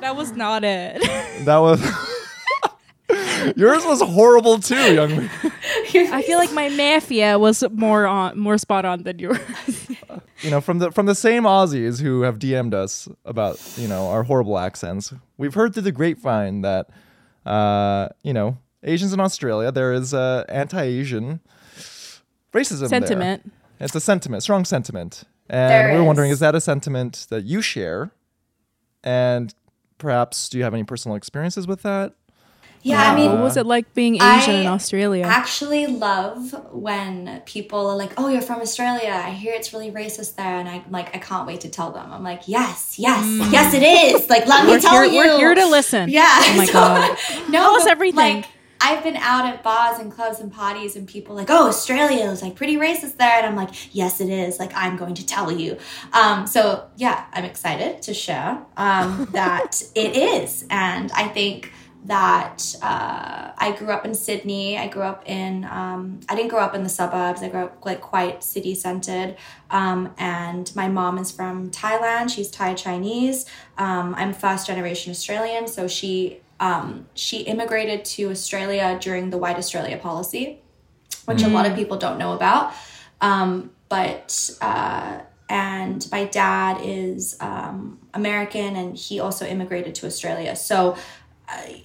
that 0.00 0.14
was 0.16 0.32
not 0.32 0.62
it. 0.64 1.02
That 1.44 1.58
was. 1.58 1.80
Yours 3.56 3.84
was 3.84 4.00
horrible 4.00 4.58
too, 4.58 4.74
Youngmi. 4.74 5.28
I 6.10 6.22
feel 6.22 6.38
like 6.38 6.52
my 6.52 6.68
mafia 6.70 7.38
was 7.38 7.62
more 7.72 8.06
on 8.06 8.38
more 8.38 8.56
spot 8.56 8.84
on 8.84 9.02
than 9.02 9.18
yours. 9.18 9.38
You 10.40 10.50
know, 10.50 10.60
from 10.60 10.78
the 10.78 10.90
from 10.90 11.06
the 11.06 11.14
same 11.14 11.42
Aussies 11.44 12.00
who 12.00 12.22
have 12.22 12.38
DM'd 12.38 12.72
us 12.74 13.06
about 13.24 13.60
you 13.76 13.86
know 13.88 14.06
our 14.08 14.22
horrible 14.22 14.58
accents. 14.58 15.12
We've 15.36 15.52
heard 15.54 15.74
through 15.74 15.82
the 15.82 15.92
grapevine 15.92 16.62
that 16.62 16.88
uh, 17.46 18.08
you 18.22 18.32
know 18.32 18.58
Asians 18.82 19.12
in 19.12 19.20
Australia 19.20 19.72
there 19.72 19.92
is 19.92 20.12
uh, 20.14 20.44
anti-Asian 20.48 21.40
racism 22.52 22.80
there. 22.80 22.88
Sentiment. 22.88 23.52
It's 23.80 23.94
a 23.94 24.00
sentiment, 24.00 24.42
strong 24.42 24.64
sentiment. 24.64 25.24
And 25.50 25.70
There 25.70 25.92
we 25.92 25.98
we're 25.98 26.04
wondering, 26.06 26.30
is. 26.30 26.36
is 26.36 26.40
that 26.40 26.54
a 26.54 26.60
sentiment 26.60 27.26
that 27.30 27.44
you 27.44 27.60
share? 27.60 28.12
And 29.02 29.54
perhaps 29.98 30.48
do 30.48 30.58
you 30.58 30.64
have 30.64 30.72
any 30.72 30.84
personal 30.84 31.16
experiences 31.16 31.66
with 31.66 31.82
that? 31.82 32.14
Yeah, 32.84 33.10
I 33.10 33.14
mean, 33.16 33.32
what 33.32 33.40
was 33.40 33.56
it 33.56 33.66
like 33.66 33.92
being 33.94 34.16
Asian 34.16 34.54
I 34.56 34.60
in 34.60 34.66
Australia? 34.66 35.24
I 35.24 35.28
actually 35.28 35.86
love 35.88 36.54
when 36.72 37.42
people 37.46 37.86
are 37.88 37.96
like, 37.96 38.12
"Oh, 38.18 38.28
you're 38.28 38.42
from 38.42 38.60
Australia. 38.60 39.10
I 39.10 39.30
hear 39.30 39.52
it's 39.54 39.72
really 39.72 39.90
racist 39.90 40.36
there," 40.36 40.56
and 40.60 40.68
I'm 40.68 40.84
like 40.90 41.08
I 41.16 41.18
can't 41.18 41.46
wait 41.46 41.62
to 41.62 41.68
tell 41.70 41.90
them. 41.92 42.12
I'm 42.12 42.22
like, 42.22 42.42
"Yes, 42.46 42.96
yes, 42.98 43.24
yes, 43.50 43.74
it 43.74 43.82
is." 43.82 44.28
Like, 44.30 44.46
let 44.46 44.64
Mm. 44.64 44.68
we're 44.68 44.74
me 44.76 44.80
tell 44.82 45.02
here, 45.02 45.04
you. 45.04 45.18
we're 45.18 45.38
here 45.38 45.54
to 45.56 45.66
listen. 45.66 46.08
Yeah. 46.10 46.28
Oh 46.28 46.56
my 46.56 46.64
so- 46.66 46.72
god. 46.74 47.18
No, 47.48 47.58
Tell 47.60 47.74
us 47.76 47.86
everything. 47.86 48.36
Like, 48.36 48.46
I've 48.80 49.02
been 49.02 49.16
out 49.16 49.46
at 49.46 49.62
bars 49.62 49.98
and 49.98 50.12
clubs 50.12 50.40
and 50.40 50.52
parties, 50.52 50.94
and 50.94 51.08
people 51.08 51.34
like, 51.34 51.48
"Oh, 51.48 51.68
Australia 51.68 52.24
is 52.30 52.42
like 52.42 52.54
pretty 52.54 52.76
racist 52.76 53.16
there," 53.16 53.38
and 53.38 53.46
I'm 53.46 53.56
like, 53.56 53.70
"Yes, 53.94 54.20
it 54.20 54.28
is. 54.28 54.58
Like, 54.58 54.72
I'm 54.76 54.96
going 54.98 55.14
to 55.14 55.24
tell 55.24 55.50
you." 55.50 55.78
Um, 56.12 56.46
so 56.46 56.84
yeah, 56.96 57.24
I'm 57.32 57.44
excited 57.44 58.02
to 58.02 58.12
share 58.12 58.58
um, 58.76 59.26
that 59.32 59.82
it 59.94 60.14
is, 60.16 60.66
and 60.68 61.10
I 61.12 61.28
think 61.28 61.72
that 62.04 62.76
uh, 62.82 63.52
I 63.56 63.74
grew 63.78 63.90
up 63.90 64.04
in 64.04 64.14
Sydney. 64.14 64.76
I 64.76 64.88
grew 64.88 65.02
up 65.02 65.22
in, 65.26 65.64
um, 65.64 66.20
I 66.28 66.34
didn't 66.34 66.50
grow 66.50 66.60
up 66.60 66.74
in 66.74 66.82
the 66.82 66.88
suburbs. 66.88 67.42
I 67.42 67.48
grew 67.48 67.64
up 67.64 67.84
like 67.84 68.02
quite 68.02 68.44
city 68.44 68.74
centered. 68.74 69.36
Um, 69.70 70.14
and 70.18 70.70
my 70.76 70.88
mom 70.88 71.16
is 71.16 71.30
from 71.32 71.70
Thailand. 71.70 72.30
She's 72.30 72.50
Thai 72.50 72.74
Chinese. 72.74 73.46
Um, 73.78 74.14
I'm 74.18 74.34
first 74.34 74.66
generation 74.66 75.10
Australian. 75.10 75.66
So 75.66 75.88
she, 75.88 76.40
um, 76.60 77.06
she 77.14 77.38
immigrated 77.38 78.04
to 78.06 78.30
Australia 78.30 78.98
during 79.00 79.30
the 79.30 79.38
White 79.38 79.56
Australia 79.56 79.96
policy, 79.96 80.60
which 81.24 81.38
mm. 81.38 81.46
a 81.46 81.48
lot 81.48 81.64
of 81.64 81.74
people 81.74 81.96
don't 81.96 82.18
know 82.18 82.34
about. 82.34 82.74
Um, 83.22 83.70
but, 83.88 84.50
uh, 84.60 85.20
and 85.48 86.06
my 86.10 86.24
dad 86.24 86.80
is 86.82 87.36
um, 87.40 87.98
American 88.14 88.76
and 88.76 88.96
he 88.96 89.20
also 89.20 89.46
immigrated 89.46 89.94
to 89.96 90.06
Australia. 90.06 90.56
So 90.56 90.96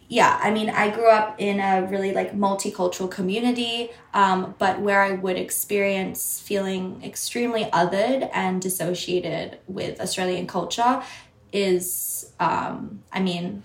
yeah, 0.08 0.40
I 0.42 0.52
mean, 0.52 0.70
I 0.70 0.90
grew 0.90 1.10
up 1.10 1.36
in 1.38 1.60
a 1.60 1.86
really 1.86 2.14
like 2.14 2.36
multicultural 2.36 3.12
community, 3.12 3.92
um, 4.14 4.56
but 4.58 4.82
where 4.82 5.02
I 5.02 5.12
would 5.12 5.38
experience 5.38 6.40
feeling 6.40 7.02
extremely 7.04 7.66
othered 7.66 8.30
and 8.34 8.62
dissociated 8.62 9.60
with 9.68 10.00
Australian 10.00 10.48
culture 10.48 11.04
is, 11.52 12.32
um, 12.40 13.04
I 13.12 13.20
mean, 13.20 13.64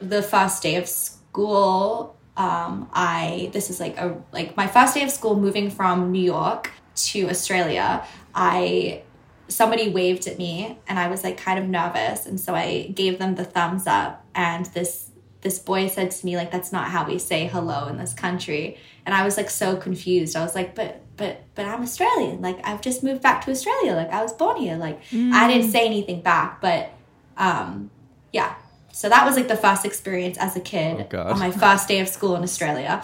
the 0.00 0.22
first 0.22 0.62
day 0.62 0.76
of 0.76 0.88
school. 0.88 2.16
Um, 2.36 2.88
I 2.94 3.50
this 3.52 3.68
is 3.68 3.80
like 3.80 3.98
a 3.98 4.16
like 4.32 4.56
my 4.56 4.66
first 4.66 4.94
day 4.94 5.02
of 5.02 5.10
school 5.10 5.38
moving 5.38 5.70
from 5.70 6.10
New 6.10 6.22
York 6.22 6.70
to 6.94 7.28
Australia. 7.28 8.06
I 8.34 9.02
somebody 9.48 9.90
waved 9.90 10.26
at 10.26 10.38
me 10.38 10.78
and 10.88 10.98
I 10.98 11.08
was 11.08 11.22
like 11.22 11.36
kind 11.36 11.58
of 11.58 11.66
nervous, 11.66 12.24
and 12.24 12.40
so 12.40 12.54
I 12.54 12.92
gave 12.94 13.18
them 13.18 13.34
the 13.34 13.44
thumbs 13.44 13.86
up, 13.86 14.24
and 14.34 14.64
this 14.66 15.09
this 15.42 15.58
boy 15.58 15.88
said 15.88 16.10
to 16.10 16.26
me 16.26 16.36
like 16.36 16.50
that's 16.50 16.72
not 16.72 16.88
how 16.88 17.06
we 17.06 17.18
say 17.18 17.46
hello 17.46 17.86
in 17.86 17.96
this 17.96 18.12
country 18.12 18.76
and 19.06 19.14
i 19.14 19.24
was 19.24 19.36
like 19.36 19.50
so 19.50 19.76
confused 19.76 20.36
i 20.36 20.42
was 20.42 20.54
like 20.54 20.74
but 20.74 21.02
but 21.16 21.42
but 21.54 21.64
i'm 21.64 21.82
australian 21.82 22.40
like 22.40 22.58
i've 22.66 22.80
just 22.80 23.02
moved 23.02 23.22
back 23.22 23.44
to 23.44 23.50
australia 23.50 23.94
like 23.94 24.10
i 24.10 24.22
was 24.22 24.32
born 24.32 24.56
here 24.56 24.76
like 24.76 25.02
mm. 25.06 25.32
i 25.32 25.48
didn't 25.48 25.70
say 25.70 25.86
anything 25.86 26.20
back 26.20 26.60
but 26.60 26.92
um 27.36 27.90
yeah 28.32 28.54
so 28.92 29.08
that 29.08 29.24
was 29.24 29.36
like 29.36 29.48
the 29.48 29.56
first 29.56 29.84
experience 29.84 30.36
as 30.38 30.56
a 30.56 30.60
kid 30.60 31.06
oh, 31.14 31.18
on 31.18 31.38
my 31.38 31.50
first 31.50 31.88
day 31.88 32.00
of 32.00 32.08
school 32.08 32.36
in 32.36 32.42
australia 32.42 33.02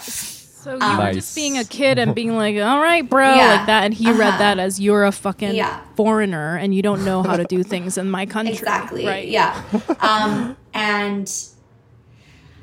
so 0.67 0.75
you 0.75 0.83
um, 0.83 0.99
were 0.99 1.13
just 1.13 1.33
being 1.37 1.59
a 1.59 1.65
kid 1.65 1.97
and 1.97 2.13
being 2.13 2.37
like, 2.37 2.57
"All 2.57 2.83
right, 2.83 3.09
bro," 3.09 3.37
yeah. 3.37 3.55
like 3.55 3.67
that, 3.67 3.85
and 3.85 3.95
he 3.95 4.09
uh-huh. 4.09 4.19
read 4.19 4.41
that 4.41 4.59
as 4.59 4.81
you're 4.81 5.05
a 5.05 5.13
fucking 5.13 5.55
yeah. 5.55 5.81
foreigner 5.95 6.57
and 6.57 6.75
you 6.75 6.83
don't 6.83 7.05
know 7.05 7.23
how 7.23 7.37
to 7.37 7.45
do 7.45 7.63
things 7.63 7.97
in 7.97 8.11
my 8.11 8.27
country. 8.27 8.55
Exactly. 8.55 9.07
Right. 9.07 9.29
Yeah. 9.29 9.63
Um, 10.01 10.57
and 10.75 11.33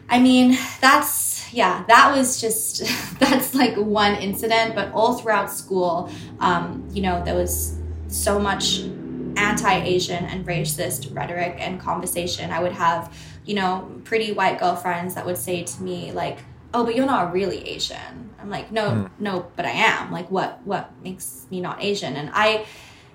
I 0.10 0.20
mean, 0.20 0.58
that's, 0.82 1.51
yeah, 1.54 1.84
that 1.88 2.16
was 2.16 2.39
just, 2.39 2.80
that's 3.20 3.56
like 3.56 3.76
one 3.76 4.16
incident, 4.16 4.76
but 4.76 4.91
all 4.93 5.16
throughout 5.16 5.51
school, 5.51 6.10
um, 6.39 6.88
you 6.91 7.01
know, 7.01 7.24
there 7.24 7.36
was 7.36 7.80
so 8.08 8.39
much 8.39 8.82
anti 9.36 9.76
Asian 9.84 10.26
and 10.26 10.45
racist 10.45 11.14
rhetoric 11.16 11.56
and 11.60 11.80
conversation. 11.80 12.51
I 12.51 12.62
would 12.62 12.74
have, 12.74 13.16
you 13.45 13.56
know, 13.56 14.01
pretty 14.04 14.32
white 14.32 14.60
girlfriends 14.60 15.16
that 15.16 15.26
would 15.26 15.38
say 15.38 15.64
to 15.64 15.84
me, 15.84 16.12
like, 16.12 16.39
oh, 16.74 16.84
but 16.84 16.95
you're 16.95 17.06
not 17.06 17.34
really 17.34 17.68
Asian. 17.68 18.32
I'm 18.39 18.49
like, 18.49 18.72
no, 18.72 18.89
mm. 18.89 19.10
no, 19.20 19.51
but 19.56 19.66
I 19.66 19.72
am. 19.72 20.12
Like, 20.12 20.30
what, 20.30 20.62
what 20.66 20.91
makes 21.04 21.47
me 21.49 21.62
not 21.62 21.82
Asian? 21.82 22.16
And 22.16 22.30
I, 22.34 22.66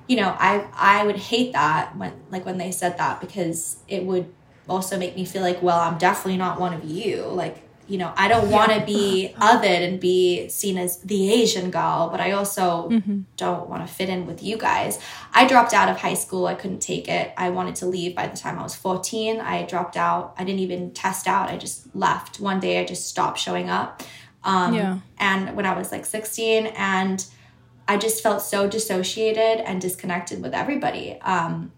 you 0.07 0.17
know, 0.17 0.35
I, 0.39 0.67
I 0.75 1.05
would 1.05 1.17
hate 1.17 1.53
that 1.53 1.97
when, 1.97 2.13
like, 2.31 2.47
when 2.47 2.59
they 2.59 2.71
said 2.71 2.99
that 2.99 3.21
because 3.21 3.79
it 3.89 4.05
would 4.05 4.33
also 4.69 4.99
make 4.99 5.17
me 5.17 5.25
feel 5.25 5.43
like, 5.43 5.63
well, 5.63 5.79
I'm 5.79 5.99
definitely 5.99 6.37
not 6.37 6.61
one 6.61 6.75
of 6.75 6.85
you. 6.85 7.25
Like, 7.25 7.63
you 7.89 7.97
know, 7.97 8.13
I 8.17 8.29
don't 8.29 8.51
want 8.51 8.71
to 8.73 8.85
be 8.85 9.35
othered 9.39 9.89
and 9.89 9.99
be 9.99 10.49
seen 10.51 10.77
as 10.77 10.99
the 10.99 11.33
Asian 11.33 11.71
girl, 11.71 12.11
but 12.11 12.21
I 12.21 12.33
also 12.33 12.91
mm-hmm. 12.91 13.21
don't 13.39 13.69
want 13.69 13.87
to 13.87 13.93
fit 13.93 14.11
in 14.11 14.27
with 14.27 14.43
you 14.43 14.59
guys. 14.59 15.01
I 15.33 15.47
dropped 15.47 15.73
out 15.73 15.89
of 15.89 15.97
high 15.97 16.15
school. 16.15 16.47
I 16.47 16.55
couldn't 16.55 16.81
take 16.81 17.09
it. 17.09 17.33
I 17.39 17.49
wanted 17.49 17.77
to 17.77 17.87
leave 17.87 18.15
by 18.15 18.27
the 18.27 18.37
time 18.37 18.59
I 18.59 18.63
was 18.63 18.77
14. 18.77 19.41
I 19.41 19.63
dropped 19.63 19.97
out. 19.97 20.35
I 20.37 20.45
didn't 20.45 20.61
even 20.61 20.93
test 20.93 21.27
out. 21.27 21.49
I 21.49 21.57
just 21.57 21.95
left. 21.97 22.41
One 22.41 22.61
day 22.61 22.79
I 22.79 22.85
just 22.85 23.09
stopped 23.09 23.39
showing 23.39 23.71
up. 23.71 24.03
Um, 24.45 24.75
yeah. 24.75 24.99
And 25.19 25.57
when 25.57 25.65
I 25.65 25.77
was 25.77 25.91
like 25.91 26.05
16, 26.05 26.67
and 26.67 27.25
I 27.89 27.97
just 27.97 28.23
felt 28.23 28.43
so 28.43 28.69
dissociated 28.69 29.65
and 29.65 29.81
disconnected 29.81 30.43
with 30.43 30.53
everybody. 30.53 31.19
Um, 31.23 31.73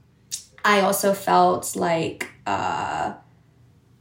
I 0.65 0.81
also 0.81 1.15
felt 1.15 1.77
like 1.77 2.29
uh, 2.51 3.15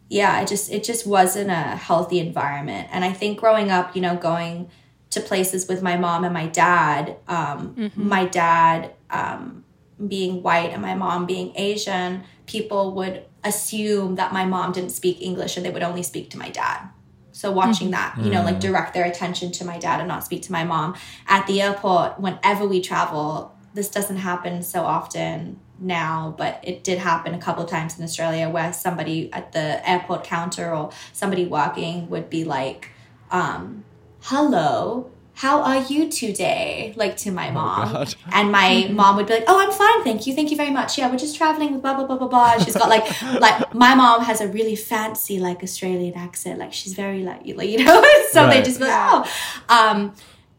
yeah, 0.09 0.41
it 0.41 0.47
just 0.47 0.71
it 0.71 0.83
just 0.83 1.05
wasn't 1.05 1.51
a 1.51 1.75
healthy 1.75 2.19
environment. 2.19 2.89
And 2.91 3.05
I 3.05 3.13
think 3.13 3.39
growing 3.39 3.69
up, 3.69 3.95
you 3.95 4.01
know, 4.01 4.15
going 4.15 4.69
to 5.11 5.21
places 5.21 5.67
with 5.67 5.81
my 5.81 5.97
mom 5.97 6.23
and 6.23 6.33
my 6.33 6.47
dad, 6.47 7.17
um, 7.27 7.75
mm-hmm. 7.75 8.07
my 8.07 8.25
dad 8.25 8.91
um, 9.09 9.63
being 10.07 10.41
white 10.41 10.71
and 10.71 10.81
my 10.81 10.95
mom 10.95 11.25
being 11.25 11.51
Asian, 11.55 12.23
people 12.45 12.93
would 12.93 13.25
assume 13.43 14.15
that 14.15 14.33
my 14.33 14.45
mom 14.45 14.71
didn't 14.71 14.91
speak 14.91 15.21
English 15.21 15.57
and 15.57 15.65
they 15.65 15.69
would 15.69 15.83
only 15.83 16.03
speak 16.03 16.29
to 16.31 16.37
my 16.37 16.49
dad. 16.49 16.89
So 17.31 17.51
watching 17.51 17.91
mm-hmm. 17.91 18.19
that, 18.19 18.25
you 18.25 18.31
know, 18.31 18.43
like 18.43 18.57
mm. 18.57 18.61
direct 18.61 18.93
their 18.93 19.05
attention 19.05 19.51
to 19.53 19.65
my 19.65 19.77
dad 19.77 19.99
and 19.99 20.07
not 20.09 20.25
speak 20.25 20.41
to 20.43 20.51
my 20.51 20.65
mom 20.65 20.95
at 21.27 21.47
the 21.47 21.61
airport 21.61 22.19
whenever 22.19 22.67
we 22.67 22.81
travel. 22.81 23.55
This 23.73 23.89
doesn't 23.89 24.17
happen 24.17 24.61
so 24.61 24.81
often 24.81 25.59
now, 25.79 26.33
but 26.37 26.59
it 26.63 26.83
did 26.83 26.99
happen 26.99 27.33
a 27.33 27.39
couple 27.39 27.63
of 27.63 27.69
times 27.69 27.97
in 27.97 28.03
Australia 28.03 28.49
where 28.49 28.73
somebody 28.73 29.31
at 29.33 29.51
the 29.51 29.89
airport 29.89 30.23
counter 30.23 30.73
or 30.73 30.91
somebody 31.13 31.45
walking 31.45 32.09
would 32.09 32.29
be 32.29 32.43
like, 32.43 32.89
um, 33.31 33.83
hello, 34.21 35.11
how 35.33 35.61
are 35.61 35.81
you 35.83 36.09
today? 36.09 36.93
Like 36.97 37.15
to 37.17 37.31
my 37.31 37.49
oh 37.49 37.53
mom. 37.53 37.95
Oh 37.95 38.05
and 38.33 38.51
my 38.51 38.89
mom 38.91 39.15
would 39.15 39.27
be 39.27 39.35
like, 39.35 39.45
Oh, 39.47 39.57
I'm 39.57 39.71
fine, 39.71 40.03
thank 40.03 40.27
you. 40.27 40.35
Thank 40.35 40.51
you 40.51 40.57
very 40.57 40.71
much. 40.71 40.97
Yeah, 40.97 41.09
we're 41.09 41.17
just 41.17 41.37
traveling 41.37 41.71
with 41.71 41.81
blah 41.81 41.95
blah 41.95 42.05
blah 42.05 42.17
blah 42.17 42.27
blah. 42.27 42.57
She's 42.57 42.75
got 42.75 42.89
like 42.89 43.05
like 43.39 43.73
my 43.73 43.95
mom 43.95 44.21
has 44.23 44.41
a 44.41 44.49
really 44.49 44.75
fancy 44.75 45.39
like 45.39 45.63
Australian 45.63 46.15
accent. 46.15 46.59
Like 46.59 46.73
she's 46.73 46.93
very 46.93 47.23
like 47.23 47.45
you 47.45 47.55
know, 47.55 48.03
so 48.31 48.43
right. 48.43 48.55
they 48.55 48.61
just 48.63 48.79
be 48.79 48.85
like, 48.85 48.95
Oh. 48.97 49.31
Um, 49.69 50.13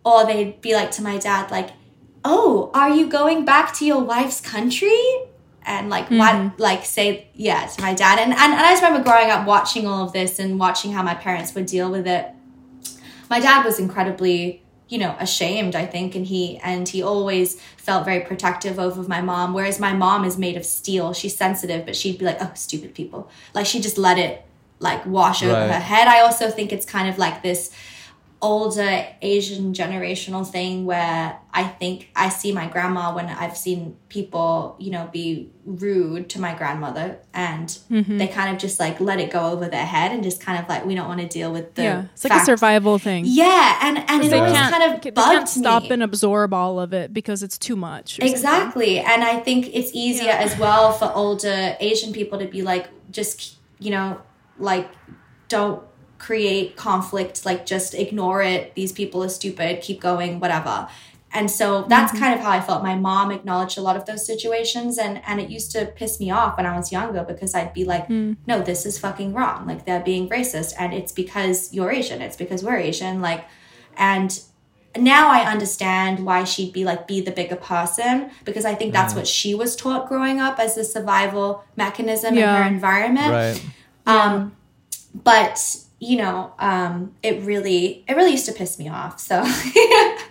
or 0.04 0.24
they'd 0.26 0.60
be 0.60 0.74
like 0.74 0.90
to 0.92 1.02
my 1.02 1.18
dad, 1.18 1.50
like, 1.50 1.70
oh, 2.24 2.70
are 2.74 2.90
you 2.90 3.08
going 3.08 3.44
back 3.44 3.74
to 3.74 3.86
your 3.86 4.02
wife's 4.02 4.40
country? 4.40 5.00
And 5.62 5.90
like 5.90 6.06
mm-hmm. 6.06 6.18
what 6.18 6.58
like 6.58 6.84
say 6.86 7.28
yeah 7.34 7.66
to 7.66 7.82
my 7.82 7.92
dad 7.92 8.18
and, 8.18 8.32
and 8.32 8.52
and 8.52 8.60
I 8.60 8.70
just 8.70 8.82
remember 8.82 9.04
growing 9.04 9.30
up 9.30 9.46
watching 9.46 9.86
all 9.86 10.02
of 10.02 10.12
this 10.12 10.38
and 10.38 10.58
watching 10.58 10.92
how 10.92 11.02
my 11.02 11.14
parents 11.14 11.54
would 11.54 11.66
deal 11.66 11.90
with 11.90 12.06
it. 12.06 12.28
My 13.28 13.40
dad 13.40 13.64
was 13.64 13.78
incredibly 13.78 14.62
you 14.90 14.98
know 14.98 15.16
ashamed 15.18 15.74
i 15.74 15.86
think 15.86 16.14
and 16.14 16.26
he 16.26 16.58
and 16.58 16.88
he 16.88 17.02
always 17.02 17.58
felt 17.76 18.04
very 18.04 18.20
protective 18.20 18.78
over 18.78 19.02
my 19.04 19.22
mom 19.22 19.54
whereas 19.54 19.80
my 19.80 19.92
mom 19.94 20.24
is 20.24 20.36
made 20.36 20.56
of 20.56 20.66
steel 20.66 21.14
she's 21.14 21.36
sensitive 21.36 21.86
but 21.86 21.96
she'd 21.96 22.18
be 22.18 22.24
like 22.24 22.38
oh 22.40 22.50
stupid 22.54 22.92
people 22.94 23.30
like 23.54 23.64
she 23.64 23.80
just 23.80 23.96
let 23.96 24.18
it 24.18 24.44
like 24.80 25.04
wash 25.06 25.42
over 25.42 25.52
right. 25.52 25.70
her 25.70 25.80
head 25.80 26.08
i 26.08 26.20
also 26.20 26.50
think 26.50 26.72
it's 26.72 26.84
kind 26.84 27.08
of 27.08 27.18
like 27.18 27.42
this 27.42 27.70
older 28.43 29.07
Asian 29.20 29.74
generational 29.74 30.49
thing 30.49 30.86
where 30.86 31.38
I 31.53 31.64
think 31.64 32.11
I 32.16 32.30
see 32.30 32.53
my 32.53 32.66
grandma 32.68 33.14
when 33.14 33.26
I've 33.26 33.57
seen 33.57 33.97
people, 34.09 34.76
you 34.78 34.91
know, 34.91 35.11
be 35.12 35.51
rude 35.66 36.30
to 36.30 36.41
my 36.41 36.55
grandmother 36.55 37.18
and 37.34 37.68
mm-hmm. 37.91 38.16
they 38.16 38.26
kind 38.26 38.55
of 38.55 38.61
just 38.61 38.80
like 38.80 38.99
let 38.99 39.20
it 39.20 39.30
go 39.30 39.51
over 39.51 39.68
their 39.68 39.84
head 39.84 40.12
and 40.12 40.22
just 40.22 40.41
kind 40.41 40.59
of 40.59 40.68
like 40.70 40.86
we 40.86 40.95
don't 40.95 41.07
want 41.07 41.20
to 41.20 41.28
deal 41.28 41.53
with 41.53 41.74
the 41.74 41.82
Yeah. 41.82 42.05
It's 42.12 42.22
fact. 42.22 42.34
like 42.34 42.43
a 42.43 42.47
survival 42.47 42.99
thing. 42.99 43.24
Yeah, 43.26 43.78
and 43.82 43.99
and 43.99 44.24
it 44.24 44.32
always 44.32 44.57
kind 44.57 44.95
of 44.95 45.03
they 45.03 45.11
can't 45.11 45.49
stop 45.49 45.82
me. 45.84 45.91
and 45.91 46.03
absorb 46.03 46.55
all 46.55 46.80
of 46.80 46.95
it 46.95 47.12
because 47.12 47.43
it's 47.43 47.59
too 47.59 47.76
much. 47.76 48.18
Exactly. 48.20 48.97
Something. 48.97 49.12
And 49.12 49.24
I 49.24 49.41
think 49.41 49.68
it's 49.74 49.91
easier 49.93 50.28
yeah. 50.28 50.38
as 50.38 50.59
well 50.59 50.93
for 50.93 51.12
older 51.14 51.76
Asian 51.78 52.14
people 52.14 52.38
to 52.38 52.47
be 52.47 52.62
like 52.62 52.88
just, 53.11 53.57
you 53.78 53.91
know, 53.91 54.22
like 54.59 54.88
don't 55.49 55.82
create 56.20 56.76
conflict, 56.76 57.44
like 57.46 57.66
just 57.66 57.94
ignore 57.94 58.42
it. 58.42 58.74
These 58.74 58.92
people 58.92 59.24
are 59.24 59.28
stupid, 59.28 59.80
keep 59.80 60.00
going, 60.00 60.38
whatever. 60.38 60.86
And 61.32 61.50
so 61.50 61.84
that's 61.88 62.12
mm-hmm. 62.12 62.22
kind 62.22 62.34
of 62.34 62.40
how 62.40 62.50
I 62.50 62.60
felt. 62.60 62.82
My 62.82 62.94
mom 62.94 63.30
acknowledged 63.30 63.78
a 63.78 63.80
lot 63.80 63.96
of 63.96 64.04
those 64.04 64.26
situations 64.26 64.98
and 64.98 65.22
and 65.26 65.40
it 65.40 65.48
used 65.48 65.72
to 65.72 65.86
piss 65.86 66.20
me 66.20 66.30
off 66.30 66.56
when 66.56 66.66
I 66.66 66.76
was 66.76 66.92
younger 66.92 67.24
because 67.24 67.54
I'd 67.54 67.72
be 67.72 67.84
like, 67.84 68.08
mm. 68.08 68.36
"No, 68.46 68.60
this 68.60 68.84
is 68.84 68.98
fucking 68.98 69.32
wrong. 69.32 69.66
Like 69.66 69.86
they're 69.86 70.02
being 70.02 70.28
racist 70.28 70.74
and 70.78 70.92
it's 70.92 71.12
because 71.12 71.72
you're 71.72 71.90
Asian. 71.90 72.20
It's 72.20 72.36
because 72.36 72.62
we're 72.62 72.76
Asian." 72.76 73.22
Like 73.22 73.44
and 73.96 74.40
now 74.96 75.30
I 75.30 75.50
understand 75.50 76.26
why 76.26 76.44
she'd 76.44 76.72
be 76.72 76.84
like 76.84 77.06
be 77.06 77.20
the 77.20 77.30
bigger 77.30 77.56
person 77.56 78.30
because 78.44 78.64
I 78.64 78.74
think 78.74 78.92
that's 78.92 79.14
mm. 79.14 79.18
what 79.18 79.26
she 79.28 79.54
was 79.54 79.76
taught 79.76 80.08
growing 80.08 80.40
up 80.40 80.58
as 80.58 80.76
a 80.76 80.84
survival 80.84 81.64
mechanism 81.76 82.34
yeah. 82.34 82.56
in 82.56 82.62
her 82.62 82.68
environment. 82.68 83.30
Right. 83.30 83.64
Um 84.06 84.56
but 85.14 85.86
you 86.01 86.16
know, 86.16 86.53
um, 86.59 87.14
it 87.22 87.42
really 87.42 88.05
it 88.09 88.16
really 88.16 88.32
used 88.32 88.46
to 88.46 88.53
piss 88.53 88.78
me 88.78 88.88
off. 88.88 89.20
So 89.20 89.36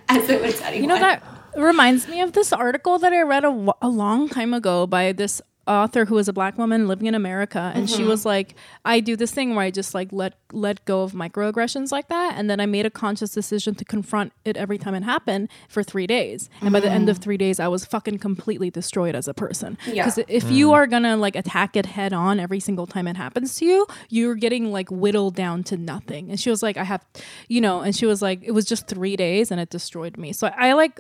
as 0.10 0.28
it 0.30 0.42
anyone. 0.62 0.82
You 0.82 0.88
know 0.88 1.00
that 1.00 1.24
reminds 1.56 2.08
me 2.08 2.22
of 2.22 2.34
this 2.34 2.52
article 2.52 2.98
that 3.00 3.14
I 3.14 3.22
read 3.22 3.46
a 3.46 3.88
long 3.88 4.28
time 4.28 4.54
ago 4.54 4.88
by 4.88 5.14
this 5.14 5.42
author 5.70 6.06
who 6.06 6.16
was 6.16 6.28
a 6.28 6.34
black 6.34 6.58
woman 6.58 6.88
living 6.88 7.06
in 7.06 7.14
America 7.14 7.72
and 7.76 7.90
she 7.90 8.00
mm-hmm. 8.00 8.10
was 8.10 8.26
like 8.26 8.56
I 8.86 9.00
do 9.00 9.16
this 9.16 9.32
thing 9.32 9.56
where 9.56 9.64
I 9.64 9.72
just 9.72 9.94
like 9.94 10.12
let 10.12 10.34
let 10.52 10.84
go 10.86 11.04
of 11.04 11.12
microaggressions 11.12 11.92
like 11.92 12.08
that 12.08 12.34
and 12.38 12.50
then 12.50 12.60
I 12.60 12.66
made 12.66 12.88
a 12.88 12.90
conscious 12.90 13.32
decision 13.32 13.76
to 13.76 13.86
confront 13.86 14.34
it 14.44 14.58
every 14.58 14.80
time 14.80 14.96
it 14.96 15.04
happened 15.04 15.50
for 15.68 15.84
3 15.84 16.08
days 16.08 16.50
and 16.62 16.72
by 16.72 16.80
the 16.80 16.90
end 16.90 17.08
of 17.08 17.20
mm. 17.20 17.24
3 17.24 17.38
days 17.38 17.60
I 17.60 17.68
was 17.68 17.86
fucking 17.86 18.18
completely 18.18 18.72
destroyed 18.72 19.14
as 19.14 19.28
a 19.28 19.34
person. 19.34 19.78
Yeah. 19.86 20.06
cuz 20.06 20.18
if 20.28 20.50
you 20.50 20.70
mm. 20.70 20.74
are 20.74 20.88
going 20.88 21.04
to 21.04 21.16
like 21.16 21.36
attack 21.36 21.76
it 21.76 21.86
head 21.86 22.14
on 22.14 22.40
every 22.40 22.60
single 22.60 22.88
time 22.88 23.08
it 23.08 23.16
happens 23.16 23.56
to 23.58 23.66
you 23.66 23.86
you're 24.10 24.36
getting 24.36 24.72
like 24.72 24.90
whittled 24.90 25.36
down 25.36 25.64
to 25.66 25.78
nothing. 25.78 26.32
And 26.32 26.40
she 26.40 26.50
was 26.50 26.64
like 26.64 26.78
I 26.78 26.84
have 26.84 27.06
you 27.48 27.62
know 27.62 27.82
and 27.82 27.96
she 27.96 28.08
was 28.08 28.22
like 28.22 28.42
it 28.44 28.52
was 28.52 28.66
just 28.66 28.88
3 28.88 29.16
days 29.16 29.52
and 29.52 29.62
it 29.62 29.70
destroyed 29.70 30.18
me. 30.18 30.34
So 30.34 30.48
I, 30.48 30.70
I 30.70 30.74
like 30.74 31.00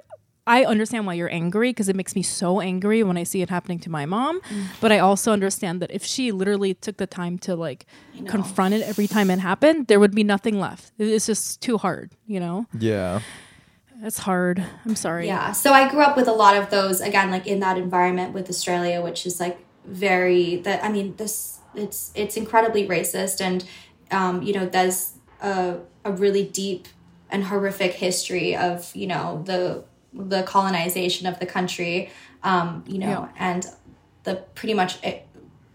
I 0.50 0.66
understand 0.66 1.06
why 1.06 1.14
you're 1.14 1.32
angry 1.32 1.70
because 1.70 1.89
it 1.89 1.95
makes 1.95 2.16
me 2.16 2.24
so 2.24 2.60
angry 2.60 3.04
when 3.04 3.18
I 3.18 3.24
see 3.24 3.43
it 3.43 3.52
happening 3.52 3.78
to 3.82 3.91
my 3.91 4.08
mom. 4.08 4.41
But 4.82 4.91
I 4.91 4.97
also 4.97 5.32
understand 5.32 5.80
that 5.82 5.91
if 5.91 6.04
she 6.04 6.32
literally 6.32 6.74
took 6.74 6.97
the 6.97 7.06
time 7.06 7.38
to 7.39 7.56
like 7.56 7.86
confront 8.26 8.74
it 8.74 8.82
every 8.82 9.06
time 9.06 9.30
it 9.30 9.38
happened, 9.38 9.88
there 9.88 10.00
would 10.00 10.16
be 10.16 10.24
nothing 10.24 10.60
left. 10.60 10.91
It's 10.97 11.28
just 11.28 11.62
too 11.62 11.78
hard, 11.78 12.14
you 12.26 12.39
know? 12.39 12.66
Yeah. 12.78 13.22
It's 14.02 14.18
hard. 14.18 14.66
I'm 14.86 14.95
sorry. 14.95 15.28
Yeah. 15.28 15.52
So 15.52 15.72
I 15.72 15.88
grew 15.88 16.02
up 16.02 16.18
with 16.18 16.28
a 16.28 16.34
lot 16.34 16.58
of 16.58 16.72
those 16.72 17.00
again, 17.00 17.30
like 17.30 17.45
in 17.45 17.60
that 17.60 17.78
environment 17.78 18.34
with 18.34 18.50
Australia, 18.50 19.02
which 19.02 19.28
is 19.28 19.39
like 19.39 19.60
very 19.86 20.56
that 20.62 20.84
I 20.84 20.91
mean, 20.91 21.16
this 21.18 21.60
it's 21.76 22.12
it's 22.16 22.36
incredibly 22.38 22.88
racist 22.88 23.39
and 23.39 23.64
um, 24.10 24.41
you 24.41 24.54
know, 24.54 24.66
there's 24.66 25.14
a 25.41 25.78
a 26.04 26.12
really 26.12 26.43
deep 26.43 26.88
and 27.30 27.43
horrific 27.43 27.93
history 27.93 28.56
of, 28.56 28.95
you 28.95 29.06
know, 29.06 29.43
the 29.45 29.84
the 30.14 30.43
colonization 30.43 31.28
of 31.28 31.39
the 31.39 31.45
country, 31.45 32.10
um, 32.43 32.84
you 32.88 32.97
know, 32.97 33.30
and 33.38 33.66
the 34.24 34.36
pretty 34.55 34.74
much 34.74 34.97
eh, 35.03 35.20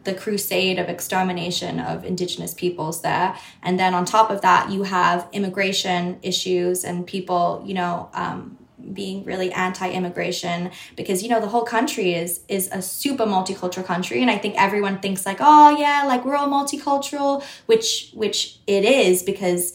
the 0.05 0.15
crusade 0.15 0.79
of 0.79 0.89
extermination 0.89 1.81
of 1.81 2.05
indigenous 2.05 2.55
peoples 2.55 3.03
there. 3.03 3.37
And 3.63 3.79
then 3.79 3.95
on 3.95 4.05
top 4.05 4.31
of 4.31 4.43
that 4.43 4.71
you 4.71 4.83
have 4.85 5.29
immigration 5.33 6.19
issues 6.23 6.85
and 6.85 7.07
people 7.07 7.63
you 7.67 7.75
know 7.75 8.11
um, 8.13 8.59
being 8.93 9.25
really 9.25 9.51
anti-immigration 9.53 10.71
because 10.95 11.23
you 11.23 11.29
know 11.29 11.41
the 11.41 11.49
whole 11.49 11.65
country 11.65 12.15
is 12.15 12.41
is 12.49 12.69
a 12.71 12.83
super 12.83 13.25
multicultural 13.25 13.85
country. 13.85 14.21
And 14.21 14.31
i 14.31 14.39
think 14.39 14.55
everyone 14.61 14.99
thinks 15.01 15.25
like 15.25 15.39
oh 15.41 15.77
yeah 15.77 16.05
like 16.07 16.25
we're 16.25 16.37
all 16.37 16.49
multicultural 16.49 17.43
which 17.67 18.11
which 18.15 18.59
it 18.67 18.85
is 18.85 19.23
because 19.23 19.75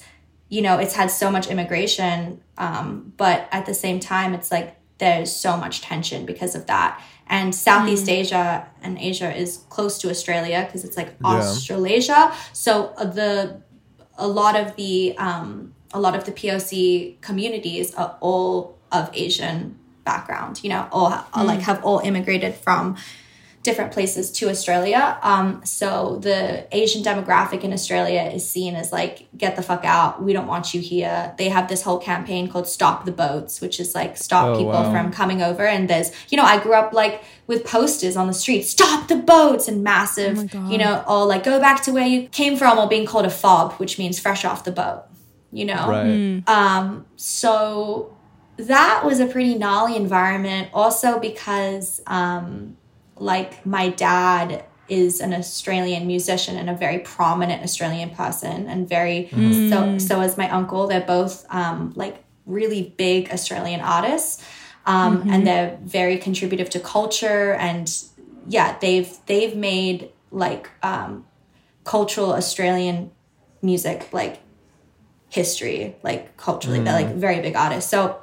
you 0.49 0.62
know 0.62 0.78
it's 0.78 0.95
had 0.95 1.10
so 1.10 1.32
much 1.32 1.47
immigration 1.47 2.41
um, 2.60 3.14
but 3.18 3.47
at 3.51 3.66
the 3.66 3.74
same 3.74 3.99
time 3.99 4.34
it's 4.34 4.51
like 4.51 4.76
there's 4.99 5.32
so 5.34 5.57
much 5.57 5.82
tension 5.82 6.26
because 6.26 6.55
of 6.55 6.68
that. 6.68 7.01
And 7.28 7.53
southeast 7.53 8.10
asia 8.10 8.68
and 8.82 8.97
asia 8.97 9.36
is 9.36 9.57
close 9.70 9.97
to 9.99 10.10
australia 10.10 10.64
because 10.66 10.84
it's 10.84 10.97
like 10.97 11.16
australasia. 11.24 12.34
So 12.53 12.93
uh, 12.97 13.05
the 13.05 13.62
a 14.18 14.28
lot 14.28 14.55
of 14.55 14.76
the 14.76 15.16
um, 15.18 15.74
a 15.93 15.99
lot 15.99 16.16
of 16.16 16.26
the 16.26 16.32
poc 16.32 17.22
communities 17.22 17.95
are 17.95 18.18
all 18.20 18.78
of 18.91 19.10
asian 19.14 19.78
background 20.03 20.64
you 20.64 20.70
know 20.70 20.88
all 20.91 21.10
like 21.45 21.62
have 21.62 21.84
all 21.84 21.99
immigrated 21.99 22.53
from 22.55 22.97
different 23.62 23.91
places 23.91 24.32
to 24.32 24.49
Australia. 24.49 25.18
Um, 25.22 25.62
so 25.66 26.18
the 26.22 26.66
Asian 26.76 27.03
demographic 27.03 27.64
in 27.64 27.74
Australia 27.74 28.22
is 28.22 28.49
seen 28.49 28.74
as 28.74 28.93
like, 28.93 29.28
get 29.38 29.57
the 29.57 29.62
fuck 29.62 29.84
out. 29.84 30.24
We 30.24 30.32
don't 30.32 30.47
want 30.47 30.74
you 30.74 30.80
here. 30.80 31.34
They 31.38 31.49
have 31.49 31.68
this 31.68 31.82
whole 31.82 31.97
campaign 31.99 32.47
called 32.47 32.68
Stop 32.70 33.03
the 33.03 33.12
Boats, 33.12 33.60
which 33.60 33.80
is 33.82 33.93
like 33.93 34.16
stop 34.16 34.47
Oh, 34.47 34.55
people 34.55 34.72
wow. 34.72 34.91
from 34.93 35.12
coming 35.12 35.41
over. 35.41 35.68
And 35.68 35.89
there's, 35.89 36.12
you 36.30 36.38
know, 36.38 36.45
I 36.45 36.57
grew 36.64 36.74
up 36.74 36.93
like 36.93 37.22
with 37.47 37.66
posters 37.66 38.16
on 38.16 38.28
the 38.28 38.34
street, 38.34 38.62
stop 38.64 39.10
the 39.10 39.18
boats 39.18 39.68
and 39.68 39.84
massive, 39.84 40.55
Oh 40.55 40.70
you 40.72 40.78
know, 40.78 41.03
or 41.05 41.26
like 41.26 41.43
go 41.43 41.60
back 41.60 41.84
to 41.84 41.91
where 41.91 42.07
you 42.07 42.30
came 42.30 42.55
from 42.55 42.78
or 42.78 42.88
being 42.88 43.05
called 43.05 43.26
a 43.26 43.30
fob, 43.30 43.74
which 43.74 43.99
means 43.99 44.20
fresh 44.20 44.45
off 44.45 44.64
the 44.64 44.72
boat, 44.72 45.03
you 45.51 45.66
know? 45.66 45.86
Right. 45.89 46.43
Um, 46.47 47.05
so 47.18 48.16
that 48.55 49.03
was 49.03 49.20
a 49.20 49.26
pretty 49.26 49.55
gnarly 49.55 49.97
environment. 49.97 50.70
Also 50.74 51.20
because, 51.20 52.01
um, 52.07 52.78
like 53.20 53.65
my 53.65 53.89
dad 53.89 54.65
is 54.88 55.22
an 55.22 55.34
Australian 55.34 56.07
musician 56.07 56.57
and 56.57 56.70
a 56.70 56.74
very 56.74 56.99
prominent 56.99 57.63
Australian 57.63 58.09
person, 58.09 58.67
and 58.67 58.89
very 58.89 59.30
so. 59.70 59.97
So 59.99 60.22
is 60.22 60.38
my 60.38 60.49
uncle. 60.49 60.88
They're 60.88 61.01
both 61.01 61.45
um, 61.49 61.93
like 61.95 62.24
really 62.45 62.93
big 62.97 63.32
Australian 63.32 63.82
artists, 63.82 64.43
um, 64.86 65.30
and 65.30 65.45
they're 65.45 65.78
very 65.84 66.17
contributive 66.17 66.70
to 66.72 66.80
culture. 66.80 67.53
And 67.53 67.88
yeah, 68.47 68.78
they've 68.80 69.15
they've 69.28 69.55
made 69.55 70.09
like 70.32 70.70
um, 70.82 71.26
cultural 71.84 72.34
Australian 72.34 73.11
music 73.61 74.11
like 74.11 74.39
history, 75.30 75.95
like 76.03 76.36
culturally, 76.38 76.80
they're 76.80 76.93
like 76.93 77.15
very 77.15 77.39
big 77.41 77.55
artists. 77.55 77.91
So 77.91 78.17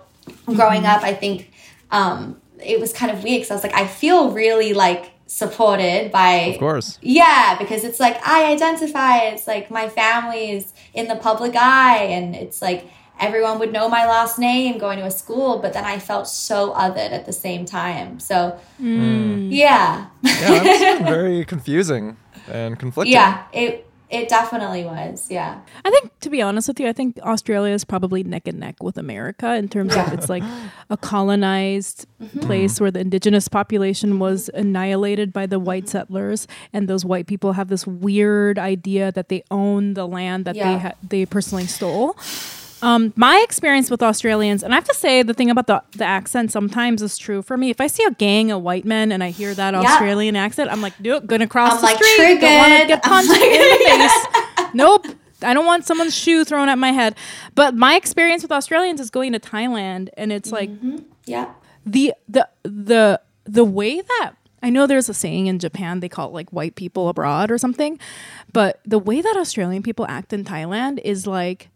growing 0.47 0.84
up, 0.86 1.03
I 1.03 1.14
think 1.14 1.53
um, 1.90 2.40
it 2.66 2.80
was 2.80 2.92
kind 2.92 3.10
of 3.10 3.22
weird 3.24 3.40
because 3.40 3.50
I 3.50 3.54
was 3.54 3.62
like, 3.62 3.74
I 3.74 3.86
feel 3.86 4.30
really 4.32 4.72
like 4.74 5.12
supported 5.26 6.12
by 6.12 6.30
Of 6.54 6.58
course. 6.58 6.98
yeah, 7.02 7.56
because 7.58 7.84
it's 7.84 8.00
like 8.00 8.16
I 8.26 8.52
identify. 8.52 9.18
It's 9.26 9.46
like 9.46 9.70
my 9.70 9.88
family's 9.88 10.72
in 10.94 11.08
the 11.08 11.16
public 11.16 11.54
eye, 11.56 12.04
and 12.04 12.34
it's 12.34 12.60
like 12.62 12.88
everyone 13.18 13.58
would 13.58 13.72
know 13.72 13.88
my 13.88 14.06
last 14.06 14.38
name 14.38 14.78
going 14.78 14.98
to 14.98 15.06
a 15.06 15.10
school. 15.10 15.58
But 15.58 15.72
then 15.72 15.84
I 15.84 15.98
felt 15.98 16.28
so 16.28 16.72
othered 16.74 17.12
at 17.12 17.26
the 17.26 17.32
same 17.32 17.64
time. 17.64 18.20
So 18.20 18.58
mm. 18.80 19.48
yeah, 19.50 20.06
Yeah, 20.22 20.62
that's 20.62 21.02
very 21.16 21.44
confusing 21.44 22.16
and 22.48 22.78
conflicting. 22.78 23.12
yeah, 23.12 23.44
it 23.52 23.86
it 24.11 24.28
definitely 24.28 24.84
was. 24.84 25.30
Yeah, 25.30 25.61
I 25.84 25.90
think, 25.90 26.18
to 26.20 26.30
be 26.30 26.42
honest 26.42 26.68
with 26.68 26.80
you, 26.80 26.88
I 26.88 26.92
think 26.92 27.18
Australia 27.22 27.74
is 27.74 27.84
probably 27.84 28.22
neck 28.22 28.46
and 28.48 28.61
neck 28.61 28.82
with 28.82 28.98
America 28.98 29.54
in 29.54 29.68
terms 29.68 29.96
of 29.96 30.12
it's 30.12 30.28
like 30.28 30.42
a 30.90 30.96
colonized 30.96 32.07
mm-hmm. 32.22 32.40
place 32.40 32.80
where 32.80 32.90
the 32.90 33.00
indigenous 33.00 33.48
population 33.48 34.18
was 34.18 34.48
annihilated 34.54 35.32
by 35.32 35.46
the 35.46 35.59
white 35.59 35.84
mm-hmm. 35.84 35.92
settlers, 35.92 36.46
and 36.72 36.88
those 36.88 37.04
white 37.04 37.26
people 37.26 37.52
have 37.52 37.68
this 37.68 37.86
weird 37.86 38.59
idea 38.59 39.12
that 39.12 39.28
they 39.28 39.42
own 39.50 39.94
the 39.94 40.07
land 40.07 40.44
that 40.44 40.54
they 40.54 40.78
ha- 40.78 40.94
they 41.02 41.26
personally 41.26 41.66
stole. 41.66 42.16
Um, 42.83 43.12
my 43.16 43.41
experience 43.43 43.91
with 43.91 44.03
Australians, 44.03 44.62
and 44.62 44.72
I 44.72 44.77
have 44.77 44.85
to 44.85 44.95
say, 44.95 45.22
the 45.22 45.33
thing 45.33 45.49
about 45.51 45.66
the, 45.66 45.83
the 45.97 46.05
accent 46.05 46.53
sometimes 46.53 47.01
is 47.03 47.16
true 47.16 47.41
for 47.43 47.57
me. 47.57 47.70
If 47.70 47.81
I 47.81 47.87
see 47.87 48.05
a 48.05 48.11
gang 48.11 48.51
of 48.51 48.62
white 48.62 48.85
men 48.85 49.12
and 49.12 49.24
I 49.24 49.31
hear 49.31 49.55
that 49.55 49.74
Australian 49.74 50.37
accent, 50.37 50.70
I'm 50.70 50.83
like, 50.83 50.99
nope, 51.01 51.27
gonna 51.27 51.47
cross 51.47 51.72
I'm 51.72 51.77
the 51.79 51.87
like, 51.87 51.97
street. 52.05 52.41
Don't 52.41 52.59
want 52.59 52.83
to 52.83 52.87
get 52.89 53.03
punched 53.03 53.31
like- 53.31 53.41
in 53.41 53.61
the 53.61 53.85
face. 54.59 54.68
Nope. 54.74 55.07
I 55.43 55.53
don't 55.55 55.66
want 55.66 55.87
someone's 55.87 56.14
shoe 56.16 56.45
thrown 56.45 56.68
at 56.68 56.79
my 56.79 56.93
head. 56.93 57.14
But 57.55 57.74
my 57.74 57.95
experience 57.97 58.43
with 58.43 58.53
Australians 58.53 59.01
is 59.01 59.11
going 59.11 59.33
to 59.33 59.39
Thailand, 59.41 60.09
and 60.16 60.33
it's 60.33 60.51
like 60.51 60.70
yeah, 61.27 61.53
the 61.85 62.14
the 62.29 62.49
the 62.62 63.20
the 63.45 63.64
way 63.64 64.01
that 64.01 64.33
I 64.62 64.70
know 64.70 64.87
there's 64.87 65.11
a 65.11 65.14
saying 65.14 65.47
in 65.47 65.59
Japan 65.59 66.01
they 66.01 66.09
call 66.09 66.29
it 66.29 66.33
like 66.33 66.51
white 66.55 66.74
people 66.74 67.09
abroad 67.11 67.51
or 67.51 67.59
something, 67.59 67.99
but 68.53 68.81
the 68.87 68.99
way 68.99 69.20
that 69.20 69.37
Australian 69.37 69.83
people 69.83 70.07
act 70.09 70.33
in 70.33 70.43
Thailand 70.43 71.01
is 71.05 71.27
like 71.27 71.68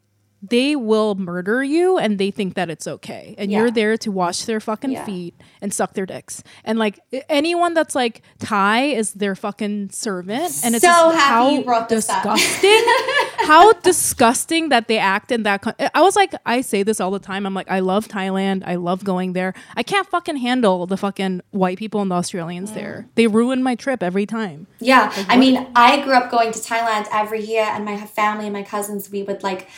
they 0.43 0.75
will 0.75 1.15
murder 1.15 1.63
you 1.63 1.99
and 1.99 2.19
they 2.19 2.31
think 2.31 2.55
that 2.55 2.71
it's 2.71 2.87
okay 2.87 3.35
and 3.39 3.51
Yeah. 3.51 3.59
you're 3.59 3.71
there 3.71 3.97
to 3.99 4.11
wash 4.11 4.45
their 4.45 4.61
fucking 4.61 4.93
Yeah. 4.93 5.05
feet 5.05 5.35
and 5.61 5.73
suck 5.73 5.95
their 5.95 6.07
dicks 6.07 6.43
and 6.65 6.79
like 6.79 6.99
anyone 7.29 7.75
that's 7.75 7.95
like 7.95 8.23
Thai 8.39 8.85
is 8.85 9.13
their 9.15 9.35
fucking 9.35 9.91
servant 9.91 10.53
and 10.65 10.75
it's 10.75 10.85
So 10.85 11.11
how 11.11 11.51
you 11.51 11.63
brought 11.63 11.89
this 11.89 12.09
up. 12.09 12.23
disgusting 12.23 12.85
how 13.47 13.73
disgusting 13.75 14.69
that 14.71 14.87
they 14.89 14.99
act 14.99 15.31
in 15.33 15.43
that. 15.45 15.63
Con- 15.63 15.75
I 15.95 16.03
was 16.03 16.15
like, 16.17 16.33
I 16.47 16.61
say 16.61 16.83
this 16.83 17.01
all 17.01 17.11
the 17.11 17.19
time. 17.19 17.47
I'm 17.47 17.55
like, 17.55 17.71
I 17.71 17.81
love 17.81 18.07
Thailand. 18.09 18.63
I 18.67 18.77
love 18.77 19.03
going 19.05 19.33
there. 19.33 19.55
I 19.77 19.83
can't 19.83 20.07
fucking 20.07 20.37
handle 20.37 20.87
the 20.87 20.97
fucking 20.97 21.41
white 21.51 21.79
people 21.79 22.01
and 22.03 22.11
the 22.11 22.15
Australians 22.17 22.73
there. 22.73 23.07
Mm. 23.09 23.15
They 23.15 23.27
ruin 23.27 23.63
my 23.63 23.75
trip 23.75 24.03
every 24.03 24.27
time. 24.27 24.67
Yeah, 24.79 25.13
I 25.29 25.37
mean, 25.37 25.67
I 25.75 26.01
grew 26.03 26.15
up 26.15 26.31
going 26.31 26.53
to 26.53 26.59
Thailand 26.59 27.07
every 27.13 27.43
year, 27.45 27.65
and 27.65 27.85
my 27.85 27.97
family 28.07 28.45
and 28.47 28.53
my 28.53 28.63
cousins, 28.63 29.11
we 29.11 29.23
would 29.23 29.43
like 29.43 29.69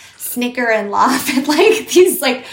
snicker 0.53 0.70
and 0.70 0.90
laugh 0.90 1.36
at 1.36 1.46
like 1.48 1.88
these 1.88 2.20
like 2.20 2.44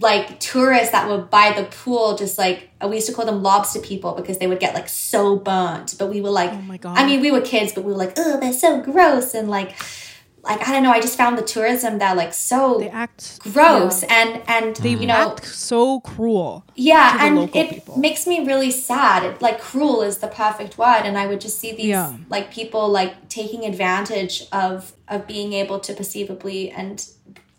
like 0.00 0.38
tourists 0.38 0.92
that 0.92 1.08
would 1.08 1.28
by 1.28 1.52
the 1.52 1.64
pool, 1.64 2.16
just 2.16 2.38
like 2.38 2.70
we 2.86 2.96
used 2.96 3.08
to 3.08 3.12
call 3.12 3.26
them 3.26 3.42
lobster 3.42 3.80
people 3.80 4.14
because 4.14 4.38
they 4.38 4.46
would 4.46 4.60
get 4.60 4.74
like 4.74 4.88
so 4.88 5.36
burnt. 5.36 5.96
But 5.98 6.08
we 6.08 6.20
were 6.20 6.30
like, 6.30 6.52
Oh 6.52 6.62
my 6.62 6.76
God. 6.76 6.96
I 6.96 7.04
mean, 7.04 7.20
we 7.20 7.32
were 7.32 7.40
kids, 7.40 7.72
but 7.72 7.82
we 7.84 7.90
were 7.90 7.98
like, 7.98 8.12
oh, 8.16 8.38
they're 8.38 8.52
so 8.52 8.80
gross, 8.80 9.34
and 9.34 9.50
like, 9.50 9.74
like 10.44 10.66
I 10.66 10.72
don't 10.72 10.82
know, 10.84 10.92
I 10.92 11.00
just 11.00 11.16
found 11.18 11.36
the 11.36 11.42
tourism 11.42 11.98
there 11.98 12.14
like 12.14 12.32
so 12.32 12.78
They 12.78 12.88
act 12.88 13.40
gross 13.52 14.02
yeah. 14.02 14.14
and 14.18 14.42
and 14.46 14.76
They 14.76 14.90
you 14.90 15.06
know 15.06 15.32
act 15.32 15.44
so 15.46 16.00
cruel. 16.00 16.64
yeah 16.76 17.12
to 17.12 17.18
the 17.18 17.24
and 17.24 17.36
local 17.36 17.60
it 17.60 17.70
people. 17.70 17.98
makes 17.98 18.26
me 18.26 18.46
really 18.46 18.70
sad 18.70 19.24
it, 19.24 19.42
like 19.42 19.60
cruel 19.60 20.02
is 20.02 20.18
the 20.18 20.28
perfect 20.28 20.78
word 20.78 21.02
and 21.04 21.18
i 21.18 21.26
would 21.26 21.40
just 21.40 21.58
see 21.58 21.72
these 21.72 21.86
Yeah. 21.86 22.16
like 22.28 22.52
people 22.52 22.88
like 22.88 23.28
taking 23.28 23.64
advantage 23.64 24.44
of 24.52 24.92
of 25.08 25.26
being 25.26 25.52
able 25.54 25.78
to 25.80 25.92
perceivably 25.92 26.70
and 26.70 27.04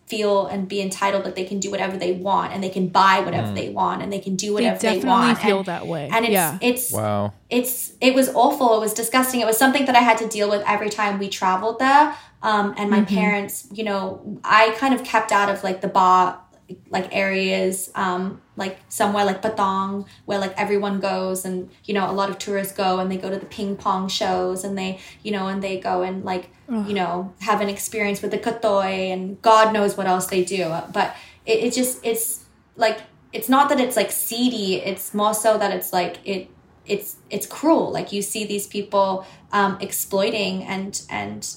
feel 0.08 0.48
and 0.48 0.68
be 0.68 0.82
entitled 0.82 1.24
that 1.24 1.36
they 1.36 1.44
can 1.46 1.60
do 1.60 1.70
whatever 1.70 1.96
they 1.96 2.14
want 2.14 2.52
and 2.52 2.64
they 2.64 2.70
can 2.70 2.88
buy 2.88 3.20
whatever 3.20 3.50
mm. 3.50 3.56
they 3.56 3.70
want 3.70 4.02
and 4.02 4.12
they 4.12 4.18
can 4.20 4.36
do 4.36 4.48
They 4.48 4.54
whatever 4.54 4.80
they, 4.80 4.88
definitely 4.96 5.10
want 5.10 5.38
feel 5.38 5.58
and, 5.58 5.66
that 5.68 5.86
way. 5.86 6.10
and 6.12 6.26
it's 6.26 6.32
yeah. 6.32 6.58
it's 6.62 6.92
Wow. 6.92 7.34
it's 7.50 7.92
it 8.02 8.16
was 8.16 8.28
awful 8.30 8.76
it 8.78 8.80
was 8.80 8.94
disgusting 8.96 9.40
it 9.42 9.46
was 9.46 9.58
something 9.58 9.86
that 9.86 9.96
i 9.96 10.00
had 10.10 10.18
to 10.18 10.28
deal 10.28 10.50
with 10.50 10.64
every 10.66 10.90
time 10.90 11.20
we 11.20 11.28
traveled 11.30 11.78
there 11.78 12.16
um, 12.42 12.74
and 12.78 12.90
my 12.90 13.04
parents 13.04 13.68
you 13.72 13.84
know 13.84 14.40
i 14.44 14.72
kind 14.78 14.94
of 14.94 15.04
kept 15.04 15.32
out 15.32 15.50
of 15.50 15.64
like 15.64 15.82
the 15.82 15.88
bar 15.88 16.40
like 16.90 17.14
areas 17.16 17.90
um, 17.96 18.42
like 18.56 18.78
somewhere 18.90 19.26
like 19.26 19.42
Patong 19.42 20.06
where 20.26 20.38
like 20.40 20.54
everyone 20.58 21.00
goes 21.00 21.46
and 21.46 21.70
you 21.86 21.94
know 21.94 22.10
a 22.10 22.14
lot 22.14 22.30
of 22.30 22.38
tourists 22.38 22.74
go 22.74 23.00
and 23.00 23.12
they 23.12 23.18
go 23.18 23.30
to 23.30 23.38
the 23.38 23.46
ping 23.46 23.76
pong 23.76 24.08
shows 24.08 24.64
and 24.64 24.78
they 24.78 25.00
you 25.24 25.32
know 25.32 25.48
and 25.48 25.64
they 25.64 25.80
go 25.80 26.04
and 26.04 26.24
like 26.24 26.50
you 26.88 26.94
know 26.94 27.34
have 27.40 27.62
an 27.62 27.70
experience 27.70 28.22
with 28.22 28.30
the 28.30 28.38
kathoey 28.38 29.12
and 29.12 29.42
god 29.42 29.74
knows 29.74 29.98
what 29.98 30.06
else 30.06 30.28
they 30.28 30.44
do. 30.44 30.70
But 30.94 31.16
it, 31.46 31.64
it 31.66 31.74
just 31.74 32.06
it's 32.06 32.46
like 32.76 33.00
it's 33.34 33.50
not 33.50 33.70
that 33.70 33.80
it's 33.80 33.96
like 33.96 34.12
seedy 34.12 34.76
it's 34.76 35.14
more 35.14 35.34
so 35.34 35.58
that 35.58 35.74
it's 35.74 35.92
like 35.92 36.18
it 36.24 36.50
it's 36.86 37.18
it's 37.30 37.48
cruel. 37.48 37.92
Like 37.92 38.12
you 38.12 38.22
see 38.22 38.46
these 38.46 38.68
people 38.68 39.26
um 39.52 39.78
exploiting 39.82 40.64
and 40.64 41.02
and 41.10 41.48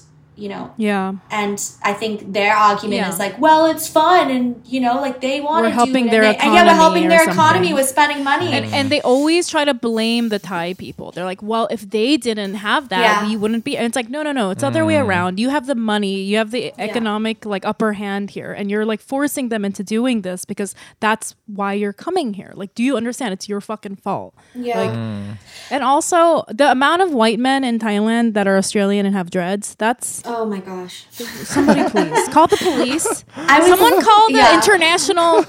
you 0.42 0.48
know 0.54 0.64
yeah. 0.76 1.12
and 1.42 1.58
I 1.90 1.92
think 2.00 2.32
their 2.38 2.54
argument 2.68 3.00
Yeah. 3.00 3.12
is 3.12 3.18
like, 3.24 3.34
well, 3.46 3.62
it's 3.72 3.86
fun, 4.00 4.24
and 4.34 4.44
you 4.74 4.80
know, 4.84 4.94
like 5.06 5.16
they 5.26 5.36
want 5.40 5.62
We're 5.62 5.68
to 5.70 5.80
helping 5.82 6.04
do 6.04 6.08
it, 6.08 6.12
their 6.14 6.24
and, 6.24 6.34
they, 6.34 6.44
and 6.44 6.54
yeah, 6.54 6.64
we're 6.64 6.72
economy 6.72 6.82
helping 6.84 7.08
their 7.14 7.24
something. 7.24 7.38
economy 7.40 7.70
with 7.78 7.86
spending 7.94 8.20
money. 8.32 8.48
And, 8.56 8.64
and 8.78 8.84
they 8.92 9.00
always 9.12 9.44
try 9.54 9.64
to 9.70 9.74
blame 9.88 10.24
the 10.34 10.40
Thai 10.50 10.74
people. 10.74 11.06
They're 11.12 11.30
like, 11.32 11.42
well, 11.52 11.66
if 11.76 11.82
they 11.96 12.10
didn't 12.28 12.54
have 12.68 12.82
that, 12.94 13.02
Yeah. 13.06 13.28
we 13.28 13.36
wouldn't 13.36 13.64
be. 13.68 13.72
And 13.78 13.86
it's 13.88 13.96
like, 14.00 14.10
no, 14.16 14.20
no, 14.28 14.32
no. 14.40 14.50
It's 14.52 14.62
the 14.62 14.70
other 14.72 14.84
way 14.90 14.96
mm. 14.98 15.06
around. 15.06 15.32
You 15.44 15.48
have 15.56 15.66
the 15.72 15.78
money, 15.94 16.16
you 16.30 16.36
have 16.42 16.50
the 16.56 16.64
economic 16.88 17.36
like 17.54 17.64
upper 17.72 17.92
hand 18.02 18.30
here, 18.36 18.52
and 18.58 18.64
you're 18.70 18.86
like 18.92 19.00
forcing 19.12 19.46
them 19.52 19.62
into 19.68 19.82
doing 19.96 20.22
this 20.28 20.40
because 20.52 20.74
that's 21.04 21.26
why 21.58 21.70
you're 21.80 21.98
coming 22.06 22.28
here. 22.40 22.52
Like, 22.62 22.72
do 22.74 22.82
you 22.82 22.96
understand? 22.96 23.30
It's 23.36 23.48
your 23.52 23.60
fucking 23.60 23.96
fault. 24.06 24.34
yeah, 24.54 24.80
Like, 24.82 24.94
mm. 24.96 25.36
and 25.70 25.82
also 25.92 26.44
the 26.48 26.68
amount 26.70 27.00
of 27.02 27.08
white 27.12 27.38
men 27.38 27.60
in 27.70 27.78
Thailand 27.78 28.34
that 28.34 28.46
are 28.50 28.56
Australian 28.56 29.04
and 29.06 29.14
have 29.14 29.28
dreads. 29.30 29.66
That's 29.84 30.22
oh 30.24 30.31
my 30.46 30.60
gosh, 30.60 31.06
somebody 31.10 31.82
please 31.90 32.28
call 32.28 32.46
the 32.46 32.56
police. 32.56 33.24
I 33.36 33.58
was- 33.60 33.68
Someone 33.68 34.02
call 34.02 34.28
the 34.28 34.34
Yeah. 34.38 34.54
international 34.54 35.44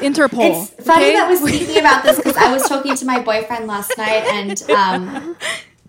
Interpol. 0.00 0.62
It's 0.62 0.84
funny 0.86 1.06
okay? 1.06 1.12
that 1.14 1.28
we're 1.30 1.48
speaking 1.48 1.78
about 1.78 2.04
this 2.04 2.16
because 2.16 2.36
I 2.36 2.52
was 2.52 2.62
talking 2.68 2.94
to 2.96 3.04
my 3.04 3.20
boyfriend 3.20 3.66
last 3.66 3.96
night, 3.98 4.24
and 4.32 4.62
um, 4.70 5.36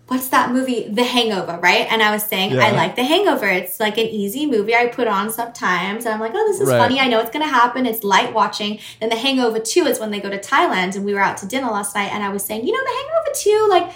what's 0.07 0.29
that 0.29 0.51
movie, 0.51 0.87
The 0.89 1.03
Hangover, 1.03 1.59
right? 1.61 1.85
And 1.91 2.01
I 2.01 2.11
was 2.11 2.23
saying 2.23 2.57
I 2.59 2.71
like 2.71 2.95
The 2.95 3.03
Hangover. 3.03 3.47
It's 3.47 3.79
like 3.79 3.97
an 3.99 4.07
easy 4.07 4.45
movie 4.47 4.73
I 4.75 4.87
put 4.87 5.07
on 5.07 5.29
sometimes, 5.31 6.05
and 6.05 6.13
I'm 6.13 6.19
like, 6.19 6.31
oh, 6.33 6.47
this 6.47 6.59
is 6.59 6.69
Right. 6.69 6.77
funny. 6.79 6.99
I 6.99 7.07
know 7.07 7.19
it's 7.19 7.29
gonna 7.29 7.47
happen. 7.47 7.85
It's 7.85 8.03
light 8.03 8.33
watching. 8.33 8.79
Then 8.99 9.09
The 9.09 9.15
Hangover 9.15 9.59
Two 9.59 9.85
is 9.85 9.99
when 9.99 10.09
they 10.11 10.19
go 10.19 10.29
to 10.29 10.39
Thailand, 10.39 10.95
and 10.95 11.05
we 11.05 11.13
were 11.13 11.21
out 11.21 11.37
to 11.37 11.45
dinner 11.45 11.67
last 11.69 11.93
night, 11.95 12.11
and 12.13 12.23
I 12.23 12.29
was 12.29 12.43
saying, 12.43 12.65
you 12.65 12.73
know, 12.73 12.83
The 12.83 12.95
Hangover 12.97 13.31
Two, 13.35 13.67
like 13.69 13.91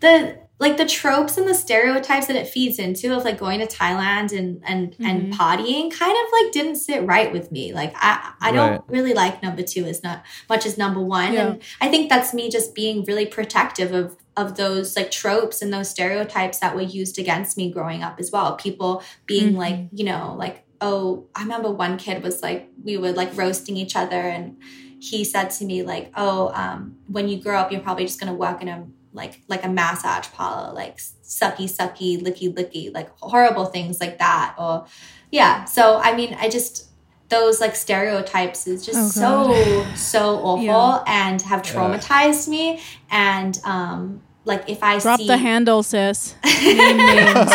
the 0.00 0.38
like 0.58 0.78
the 0.78 0.86
tropes 0.86 1.36
and 1.36 1.46
the 1.46 1.54
stereotypes 1.54 2.26
that 2.26 2.36
it 2.36 2.48
feeds 2.48 2.78
into 2.78 3.14
of 3.14 3.24
like 3.24 3.38
going 3.38 3.60
to 3.60 3.66
Thailand 3.66 4.36
and 4.36 4.62
and 4.64 4.96
and 4.98 5.32
partying 5.32 5.90
kind 5.90 6.16
of 6.16 6.32
like 6.32 6.52
didn't 6.52 6.76
sit 6.76 7.04
right 7.04 7.30
with 7.30 7.52
me. 7.52 7.74
Like 7.74 7.92
I 7.96 8.32
I 8.40 8.52
don't 8.52 8.82
really 8.88 9.12
like 9.12 9.42
number 9.42 9.62
two 9.62 9.84
as 9.84 10.02
not 10.02 10.24
much 10.48 10.64
as 10.64 10.78
number 10.78 11.00
one. 11.00 11.34
Yeah. 11.34 11.46
And 11.46 11.62
I 11.80 11.88
think 11.88 12.08
that's 12.08 12.32
me 12.32 12.48
just 12.48 12.74
being 12.74 13.04
really 13.04 13.26
protective 13.26 13.92
of 13.92 14.16
of 14.36 14.56
those 14.56 14.96
like 14.96 15.10
tropes 15.10 15.60
and 15.60 15.72
those 15.72 15.90
stereotypes 15.90 16.58
that 16.58 16.74
were 16.74 16.82
used 16.82 17.18
against 17.18 17.56
me 17.56 17.70
growing 17.70 18.02
up 18.02 18.18
as 18.18 18.30
well. 18.30 18.56
People 18.56 19.02
being 19.26 19.56
like, 19.56 19.88
you 19.92 20.04
know, 20.04 20.34
like, 20.38 20.64
oh, 20.80 21.26
I 21.34 21.42
remember 21.42 21.70
one 21.70 21.96
kid 21.96 22.22
was 22.22 22.42
like, 22.42 22.68
we 22.82 22.98
were 22.98 23.12
like 23.12 23.36
roasting 23.36 23.76
each 23.76 23.96
other 23.96 24.20
and 24.20 24.56
he 24.98 25.24
said 25.24 25.50
to 25.50 25.64
me 25.64 25.82
like, 25.82 26.12
oh, 26.16 26.50
um, 26.54 26.96
when 27.06 27.28
you 27.28 27.40
grow 27.40 27.58
up, 27.58 27.72
you're 27.72 27.80
probably 27.80 28.04
just 28.04 28.20
gonna 28.20 28.34
work 28.34 28.62
in 28.62 28.68
a 28.68 28.86
like 29.16 29.40
like 29.48 29.64
a 29.64 29.68
massage 29.68 30.28
parlor, 30.32 30.72
like 30.72 30.98
sucky 30.98 31.64
sucky, 31.68 32.22
licky 32.22 32.52
licky, 32.54 32.92
like 32.94 33.10
horrible 33.20 33.64
things 33.66 34.00
like 34.00 34.18
that. 34.18 34.54
Or 34.58 34.86
yeah. 35.32 35.64
So 35.64 35.98
I 36.02 36.14
mean, 36.14 36.36
I 36.38 36.48
just 36.48 36.84
those 37.28 37.60
like 37.60 37.74
stereotypes 37.74 38.68
is 38.68 38.86
just 38.86 39.18
Oh, 39.20 39.52
so 39.84 39.86
so 39.96 40.36
awful 40.44 40.64
Yeah. 40.64 41.02
and 41.08 41.42
have 41.42 41.62
traumatized 41.62 42.46
me. 42.48 42.80
And 43.10 43.58
um 43.64 44.22
like 44.44 44.68
if 44.70 44.80
I 44.80 45.00
Drop 45.00 45.18
see 45.18 45.26
the 45.26 45.36
handle, 45.36 45.82
sis. 45.82 46.36
Name 46.44 46.96
names. 46.98 47.50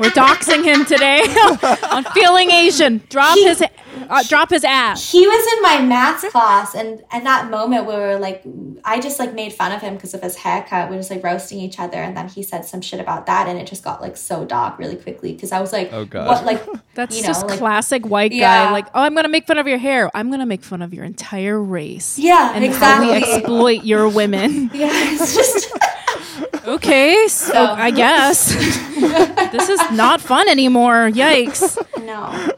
We're 0.00 0.16
doxing 0.16 0.64
him 0.64 0.86
today 0.86 1.20
on 1.90 2.04
feeling 2.14 2.50
Asian. 2.50 3.02
Drop 3.10 3.34
He- 3.36 3.44
his 3.46 3.62
uh, 4.10 4.22
drop 4.24 4.50
his 4.50 4.64
ass. 4.64 5.10
he 5.12 5.26
was 5.26 5.52
in 5.56 5.62
my 5.62 5.80
math 5.82 6.28
class 6.30 6.74
and 6.74 7.02
at 7.10 7.24
that 7.24 7.50
moment 7.50 7.86
we 7.86 7.94
were 7.94 8.18
like 8.18 8.42
i 8.84 9.00
just 9.00 9.18
like 9.18 9.32
made 9.34 9.52
fun 9.52 9.72
of 9.72 9.80
him 9.80 9.94
because 9.94 10.14
of 10.14 10.22
his 10.22 10.36
haircut 10.36 10.88
we 10.88 10.96
were 10.96 11.00
just 11.00 11.10
like 11.10 11.22
roasting 11.22 11.58
each 11.58 11.78
other 11.78 11.98
and 11.98 12.16
then 12.16 12.28
he 12.28 12.42
said 12.42 12.64
some 12.64 12.80
shit 12.80 13.00
about 13.00 13.26
that 13.26 13.48
and 13.48 13.58
it 13.58 13.66
just 13.66 13.82
got 13.84 14.00
like 14.00 14.16
so 14.16 14.44
dark 14.44 14.78
really 14.78 14.96
quickly 14.96 15.32
because 15.32 15.52
i 15.52 15.60
was 15.60 15.72
like 15.72 15.90
Oh, 15.92 16.04
God. 16.04 16.26
what 16.28 16.44
like 16.44 16.64
That's 16.94 17.16
you 17.16 17.22
know, 17.22 17.28
just 17.28 17.46
like- 17.46 17.58
classic 17.58 18.04
white 18.06 18.32
Yeah. 18.32 18.66
guy. 18.66 18.72
Like, 18.72 18.86
oh, 18.94 19.00
I'm 19.00 19.14
gonna 19.14 19.28
make 19.28 19.46
fun 19.46 19.56
of 19.56 19.66
your 19.66 19.78
hair. 19.78 20.10
I'm 20.14 20.30
gonna 20.30 20.44
make 20.44 20.62
fun 20.62 20.82
of 20.82 20.92
your 20.92 21.04
entire 21.06 21.58
race. 21.58 22.18
yeah 22.18 22.52
and 22.54 22.62
how 22.74 23.00
we 23.00 23.12
exactly 23.14 23.34
exploit 23.34 23.84
your 23.84 24.08
women. 24.10 24.70
yeah 24.74 24.90
it's 24.92 25.34
just 25.34 25.72
Okay, 26.66 27.26
so 27.28 27.52
So- 27.52 27.64
I 27.64 27.90
guess 27.90 28.54
this 29.52 29.68
is 29.68 29.80
not 29.92 30.20
fun 30.20 30.48
anymore. 30.48 31.08
Yikes! 31.10 31.76
no 32.04 32.52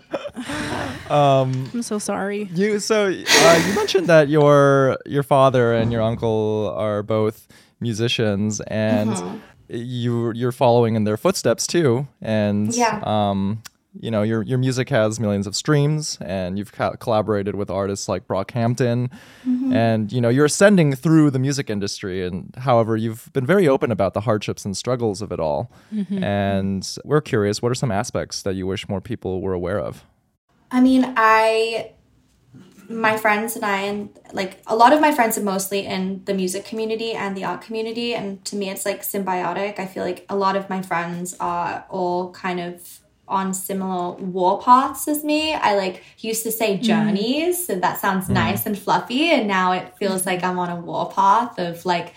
Um, 1.11 1.71
I'm 1.75 1.83
so 1.83 1.99
sorry. 1.99 2.49
you 2.55 2.79
so 2.81 3.07
uh, 3.07 3.63
you 3.67 3.75
mentioned 3.75 4.07
that 4.09 4.29
your 4.29 4.99
your 5.07 5.23
father 5.23 5.73
and 5.75 5.93
your 5.93 6.03
uncle 6.03 6.73
are 6.77 7.03
both 7.03 7.47
musicians, 7.81 8.61
and 8.63 9.11
Mm-hmm. 9.11 9.37
you 9.69 10.33
you're 10.33 10.53
following 10.53 10.95
in 10.97 11.05
their 11.05 11.17
footsteps 11.17 11.67
too. 11.67 12.07
And 12.23 12.75
Yeah. 12.75 13.01
um, 13.05 13.63
you 14.01 14.11
know 14.11 14.23
your 14.23 14.43
your 14.43 14.59
music 14.59 14.89
has 14.91 15.21
millions 15.21 15.47
of 15.47 15.55
streams, 15.55 16.19
and 16.21 16.59
you've 16.59 16.73
co- 16.73 16.97
collaborated 16.99 17.55
with 17.55 17.71
artists 17.71 18.09
like 18.09 18.27
Brockhampton, 18.27 19.11
Mm-hmm. 19.47 19.73
and 19.73 20.11
you 20.13 20.21
know 20.21 20.31
you're 20.31 20.47
ascending 20.47 20.95
through 20.97 21.31
the 21.31 21.39
music 21.39 21.71
industry. 21.71 22.27
And 22.27 22.53
however, 22.59 22.97
you've 22.97 23.31
been 23.33 23.47
very 23.47 23.69
open 23.69 23.91
about 23.93 24.15
the 24.15 24.23
hardships 24.23 24.65
and 24.65 24.77
struggles 24.77 25.23
of 25.23 25.31
it 25.33 25.39
all. 25.39 25.71
Mm-hmm. 25.95 26.25
And 26.25 26.97
we're 27.05 27.21
curious, 27.21 27.63
what 27.63 27.71
are 27.71 27.75
some 27.77 27.93
aspects 27.93 28.43
that 28.43 28.55
you 28.55 28.67
wish 28.67 28.89
more 28.89 29.01
people 29.01 29.41
were 29.43 29.53
aware 29.53 29.79
of? 29.79 30.05
I 30.75 30.81
mean, 30.81 31.15
I, 31.17 31.93
my 32.89 33.17
friends 33.17 33.55
and 33.55 33.65
I, 33.65 33.83
and 33.83 34.11
like 34.33 34.61
a 34.67 34.75
lot 34.75 34.93
of 34.93 35.01
my 35.01 35.13
friends 35.13 35.39
are 35.39 35.43
mostly 35.43 35.87
in 35.87 36.25
the 36.25 36.35
music 36.35 36.65
community 36.65 37.13
and 37.13 37.37
the 37.37 37.45
art 37.45 37.63
community. 37.63 38.13
And 38.13 38.45
to 38.47 38.57
me, 38.57 38.71
it's 38.71 38.85
like 38.85 39.03
symbiotic. 39.03 39.79
I 39.79 39.87
feel 39.87 40.03
like 40.03 40.27
a 40.29 40.35
lot 40.35 40.57
of 40.57 40.69
my 40.69 40.83
friends 40.83 41.37
are 41.39 41.87
all 41.89 42.33
kind 42.33 42.59
of 42.59 43.01
on 43.29 43.55
similar 43.55 44.17
war 44.17 44.61
paths 44.61 45.07
as 45.07 45.23
me. 45.23 45.55
I 45.55 45.77
like 45.77 46.03
used 46.19 46.43
to 46.43 46.51
say 46.51 46.77
mm. 46.77 46.83
journeys, 46.83 47.67
so 47.67 47.77
that 47.77 48.01
sounds 48.01 48.27
mm. 48.27 48.35
nice 48.35 48.67
and 48.67 48.77
fluffy. 48.77 49.31
And 49.31 49.47
now 49.47 49.71
it 49.73 49.97
feels 49.97 50.23
mm-hmm. 50.23 50.31
like 50.31 50.43
I'm 50.43 50.59
on 50.59 50.71
a 50.71 50.81
war 50.81 51.09
path 51.09 51.57
of 51.61 51.87
like, 51.87 52.15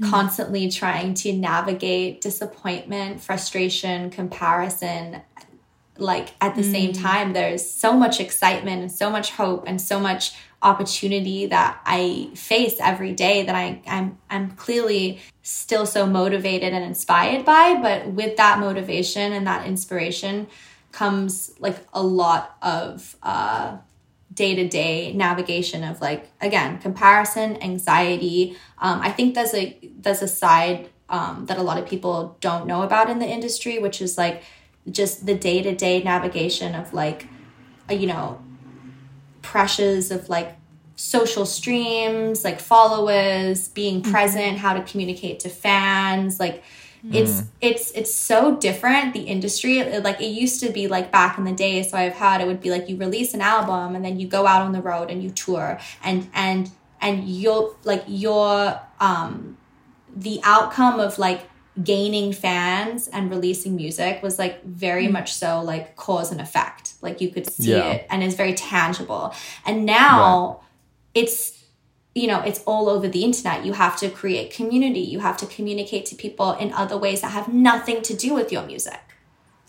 mm. 0.00 0.10
constantly 0.10 0.70
trying 0.70 1.12
to 1.14 1.32
navigate 1.34 2.22
disappointment, 2.22 3.20
frustration, 3.20 4.08
comparison, 4.08 5.20
like 6.00 6.34
at 6.40 6.56
the 6.56 6.62
same 6.62 6.92
time 6.92 7.32
there's 7.32 7.68
so 7.68 7.92
much 7.92 8.20
excitement 8.20 8.80
and 8.80 8.90
so 8.90 9.10
much 9.10 9.32
hope 9.32 9.64
and 9.66 9.80
so 9.80 10.00
much 10.00 10.32
opportunity 10.62 11.46
that 11.46 11.80
I 11.86 12.30
face 12.34 12.76
every 12.80 13.12
day 13.12 13.44
that 13.44 13.54
I 13.54 13.80
I'm 13.86 14.18
I'm 14.28 14.50
clearly 14.52 15.20
still 15.42 15.86
so 15.86 16.06
motivated 16.06 16.72
and 16.72 16.84
inspired 16.84 17.44
by. 17.44 17.78
But 17.80 18.08
with 18.08 18.36
that 18.36 18.58
motivation 18.58 19.32
and 19.32 19.46
that 19.46 19.66
inspiration 19.66 20.48
comes 20.92 21.52
like 21.58 21.76
a 21.92 22.02
lot 22.02 22.56
of 22.62 23.16
uh 23.22 23.78
day-to-day 24.32 25.12
navigation 25.12 25.82
of 25.82 26.00
like 26.00 26.30
again 26.40 26.78
comparison 26.78 27.60
anxiety. 27.62 28.56
Um, 28.78 29.00
i 29.00 29.10
think 29.10 29.34
there's 29.34 29.54
a 29.54 29.76
there's 29.98 30.22
a 30.22 30.28
side 30.28 30.88
um, 31.08 31.46
that 31.46 31.58
a 31.58 31.62
lot 31.62 31.76
of 31.76 31.88
people 31.88 32.36
don't 32.40 32.68
know 32.68 32.82
about 32.82 33.10
in 33.10 33.18
the 33.18 33.26
industry 33.26 33.78
which 33.80 34.00
is 34.00 34.16
like 34.16 34.44
just 34.90 35.26
the 35.26 35.34
day-to-day 35.34 36.02
navigation 36.02 36.74
of 36.74 36.92
like 36.92 37.26
uh, 37.90 37.94
you 37.94 38.06
know 38.06 38.40
pressures 39.42 40.10
of 40.10 40.28
like 40.28 40.56
social 40.96 41.46
streams 41.46 42.44
like 42.44 42.60
followers 42.60 43.68
being 43.68 44.02
present 44.02 44.58
how 44.58 44.74
to 44.74 44.82
communicate 44.82 45.40
to 45.40 45.48
fans 45.48 46.38
like 46.38 46.62
it's 47.12 47.44
it's 47.62 47.90
it's 47.92 48.14
so 48.14 48.56
different 48.58 49.14
the 49.14 49.20
industry 49.20 49.78
It- 49.78 50.04
like 50.04 50.20
it 50.20 50.26
used 50.26 50.60
to 50.60 50.70
be 50.70 50.86
like 50.86 51.10
back 51.10 51.38
in 51.38 51.44
the 51.44 51.52
day 51.52 51.82
so 51.82 51.96
i've 51.96 52.12
had 52.12 52.42
it 52.42 52.46
would 52.46 52.60
be 52.60 52.70
like 52.70 52.90
you 52.90 52.96
release 52.98 53.32
an 53.32 53.40
album 53.40 53.94
and 53.94 54.04
then 54.04 54.20
you 54.20 54.28
go 54.28 54.46
out 54.46 54.60
on 54.60 54.72
the 54.72 54.82
road 54.82 55.10
and 55.10 55.22
you 55.22 55.30
tour 55.30 55.78
and 56.04 56.28
and 56.34 56.70
and 57.00 57.26
you'll 57.26 57.74
like 57.84 58.04
your 58.06 58.78
um 59.00 59.56
the 60.14 60.40
outcome 60.44 61.00
of 61.00 61.18
like 61.18 61.48
gaining 61.82 62.32
fans 62.32 63.08
and 63.08 63.30
releasing 63.30 63.76
music 63.76 64.22
was 64.22 64.38
like 64.38 64.64
very 64.64 65.06
hmm. 65.06 65.12
much 65.12 65.32
so 65.32 65.62
like 65.62 65.96
cause 65.96 66.32
and 66.32 66.40
effect. 66.40 66.94
Like 67.00 67.20
you 67.20 67.30
could 67.30 67.50
see 67.50 67.72
Yeah. 67.72 67.92
it 67.92 68.06
and 68.10 68.22
it's 68.22 68.34
very 68.34 68.54
tangible. 68.54 69.34
And 69.64 69.86
now 69.86 70.60
it's 71.14 71.58
you 72.14 72.26
know 72.26 72.40
it's 72.40 72.60
all 72.64 72.88
over 72.88 73.08
the 73.08 73.24
internet. 73.24 73.64
You 73.64 73.72
have 73.74 73.96
to 73.98 74.10
create 74.10 74.52
community. 74.52 75.00
You 75.00 75.20
have 75.20 75.36
to 75.38 75.46
communicate 75.46 76.06
to 76.06 76.14
people 76.14 76.52
in 76.52 76.72
other 76.72 76.98
ways 76.98 77.20
that 77.20 77.30
have 77.30 77.48
nothing 77.48 78.02
to 78.02 78.14
do 78.14 78.34
with 78.34 78.50
your 78.50 78.64
music. 78.64 79.00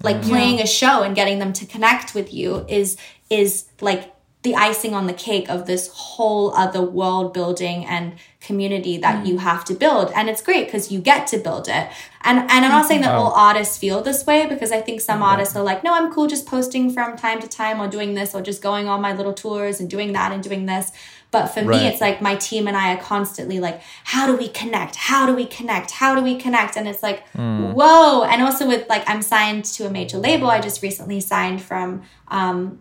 Like 0.03 0.17
mm. 0.17 0.29
playing 0.29 0.59
a 0.59 0.67
show 0.67 1.03
and 1.03 1.15
getting 1.15 1.39
them 1.39 1.53
to 1.53 1.65
connect 1.65 2.15
with 2.15 2.33
you 2.33 2.65
is 2.67 2.97
is 3.29 3.65
like 3.79 4.13
the 4.43 4.55
icing 4.55 4.93
on 4.95 5.05
the 5.05 5.13
cake 5.13 5.49
of 5.49 5.67
this 5.67 5.87
whole 5.93 6.53
other 6.55 6.81
world 6.81 7.31
building 7.33 7.85
and 7.85 8.13
community 8.39 8.97
that 8.97 9.23
you 9.27 9.37
have 9.37 9.63
to 9.65 9.73
build. 9.75 10.11
And 10.15 10.27
it's 10.27 10.41
great 10.41 10.65
because 10.65 10.91
you 10.91 10.99
get 10.99 11.27
to 11.27 11.37
build 11.37 11.67
it. 11.67 11.89
And 12.23 12.39
and 12.39 12.65
i'm 12.65 12.69
not 12.71 12.85
saying 12.87 13.01
that 13.01 13.15
all 13.15 13.31
artists 13.33 13.79
feel 13.79 14.01
this 14.03 14.27
way 14.27 14.45
because 14.45 14.71
i 14.71 14.79
think 14.79 15.01
some 15.01 15.23
artists 15.23 15.55
are 15.55 15.63
like 15.63 15.83
no 15.83 15.91
i'm 15.95 16.13
cool 16.13 16.27
just 16.27 16.45
posting 16.45 16.91
from 16.93 17.17
time 17.17 17.39
to 17.41 17.47
time 17.47 17.81
or 17.81 17.87
doing 17.87 18.13
this 18.13 18.35
or 18.35 18.43
just 18.43 18.61
going 18.61 18.87
on 18.87 19.01
my 19.01 19.13
little 19.13 19.33
tours 19.33 19.79
and 19.79 19.89
doing 19.89 20.13
that 20.13 20.31
and 20.31 20.43
doing 20.43 20.67
this. 20.67 20.91
But 21.31 21.47
for 21.47 21.61
Right. 21.63 21.81
me 21.81 21.87
it's 21.87 21.99
like 22.01 22.21
my 22.21 22.35
team 22.35 22.67
and 22.67 22.77
i 22.77 22.93
are 22.93 23.01
constantly 23.01 23.59
like 23.59 23.81
how 24.03 24.27
do 24.27 24.35
we 24.37 24.49
connect? 24.49 24.95
How 24.97 25.25
do 25.25 25.33
we 25.35 25.45
connect? 25.47 25.89
How 25.91 26.13
do 26.13 26.21
we 26.21 26.35
connect? 26.37 26.77
And 26.77 26.87
it's 26.87 27.01
like 27.01 27.23
whoa. 27.33 28.23
And 28.23 28.41
also 28.43 28.67
with 28.67 28.87
like 28.87 29.03
i'm 29.07 29.21
signed 29.23 29.65
to 29.75 29.85
a 29.87 29.89
major 29.89 30.17
label. 30.17 30.47
I 30.49 30.59
just 30.61 30.81
recently 30.83 31.19
signed 31.21 31.61
from 31.61 32.03
um, 32.27 32.79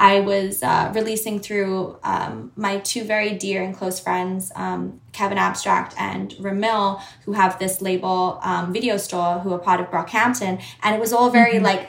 I 0.00 0.20
was 0.20 0.62
uh, 0.62 0.92
releasing 0.94 1.40
through 1.40 1.98
um, 2.04 2.52
my 2.54 2.78
two 2.78 3.02
very 3.02 3.34
dear 3.34 3.62
and 3.64 3.76
close 3.76 3.98
friends, 3.98 4.52
um, 4.54 5.00
Kevin 5.12 5.38
Abstract 5.38 5.94
and 5.98 6.30
Romil, 6.38 7.02
who 7.24 7.32
have 7.32 7.58
this 7.58 7.82
label 7.82 8.38
um, 8.44 8.72
video 8.72 8.96
store, 8.96 9.40
who 9.40 9.52
are 9.52 9.58
part 9.58 9.80
of 9.80 9.90
Brockhampton, 9.90 10.62
and 10.84 10.94
it 10.94 11.00
was 11.00 11.12
all 11.12 11.30
very 11.30 11.58
like, 11.58 11.88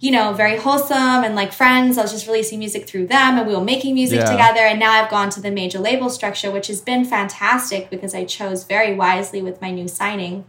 you 0.00 0.10
know, 0.10 0.32
very 0.32 0.56
wholesome 0.58 1.22
and 1.24 1.36
like 1.36 1.52
friends. 1.52 1.96
I 1.96 2.02
was 2.02 2.10
just 2.10 2.26
releasing 2.26 2.58
music 2.58 2.88
through 2.88 3.06
them, 3.06 3.38
and 3.38 3.46
we 3.46 3.54
were 3.54 3.62
making 3.64 3.94
music 3.94 4.18
Yeah. 4.18 4.30
together. 4.32 4.60
And 4.60 4.80
now 4.80 4.90
I've 4.90 5.08
gone 5.10 5.30
to 5.30 5.40
the 5.40 5.52
major 5.52 5.78
label 5.78 6.10
structure, 6.10 6.50
which 6.50 6.66
has 6.66 6.80
been 6.80 7.04
fantastic 7.04 7.88
because 7.88 8.14
I 8.16 8.24
chose 8.24 8.64
very 8.64 8.94
wisely 8.96 9.40
with 9.40 9.60
my 9.62 9.70
new 9.70 9.86
signing. 9.86 10.44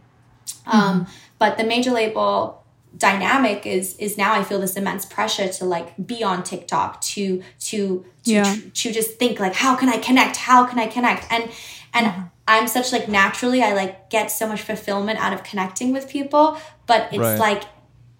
Um, 0.66 1.06
but 1.38 1.58
the 1.58 1.64
major 1.64 1.92
label 1.92 2.64
dynamic 2.98 3.66
is 3.66 3.96
is 3.98 4.18
now 4.18 4.34
I 4.34 4.44
feel 4.44 4.60
this 4.60 4.76
immense 4.76 5.06
pressure 5.06 5.48
to 5.48 5.66
like 5.66 5.94
be 6.06 6.24
on 6.24 6.44
TikTok 6.44 7.02
to 7.02 7.42
to 7.62 8.06
to 8.24 8.32
Yeah. 8.32 8.56
to 8.74 8.92
just 8.92 9.18
think 9.20 9.40
like 9.40 9.54
how 9.54 9.76
can 9.76 9.90
I 9.90 9.98
connect? 9.98 10.38
How 10.38 10.66
can 10.66 10.80
I 10.80 10.88
connect? 10.88 11.26
And 11.32 11.50
and 11.94 12.08
uh-huh. 12.08 12.22
I'm 12.48 12.68
such 12.68 12.92
like 12.92 13.08
naturally 13.08 13.62
I 13.64 13.74
like 13.74 14.10
get 14.10 14.28
so 14.28 14.48
much 14.48 14.62
fulfillment 14.62 15.20
out 15.20 15.34
of 15.34 15.44
connecting 15.44 15.94
with 15.94 16.08
people 16.10 16.58
but 16.88 17.10
it's 17.12 17.18
Right. 17.18 17.40
like 17.40 17.64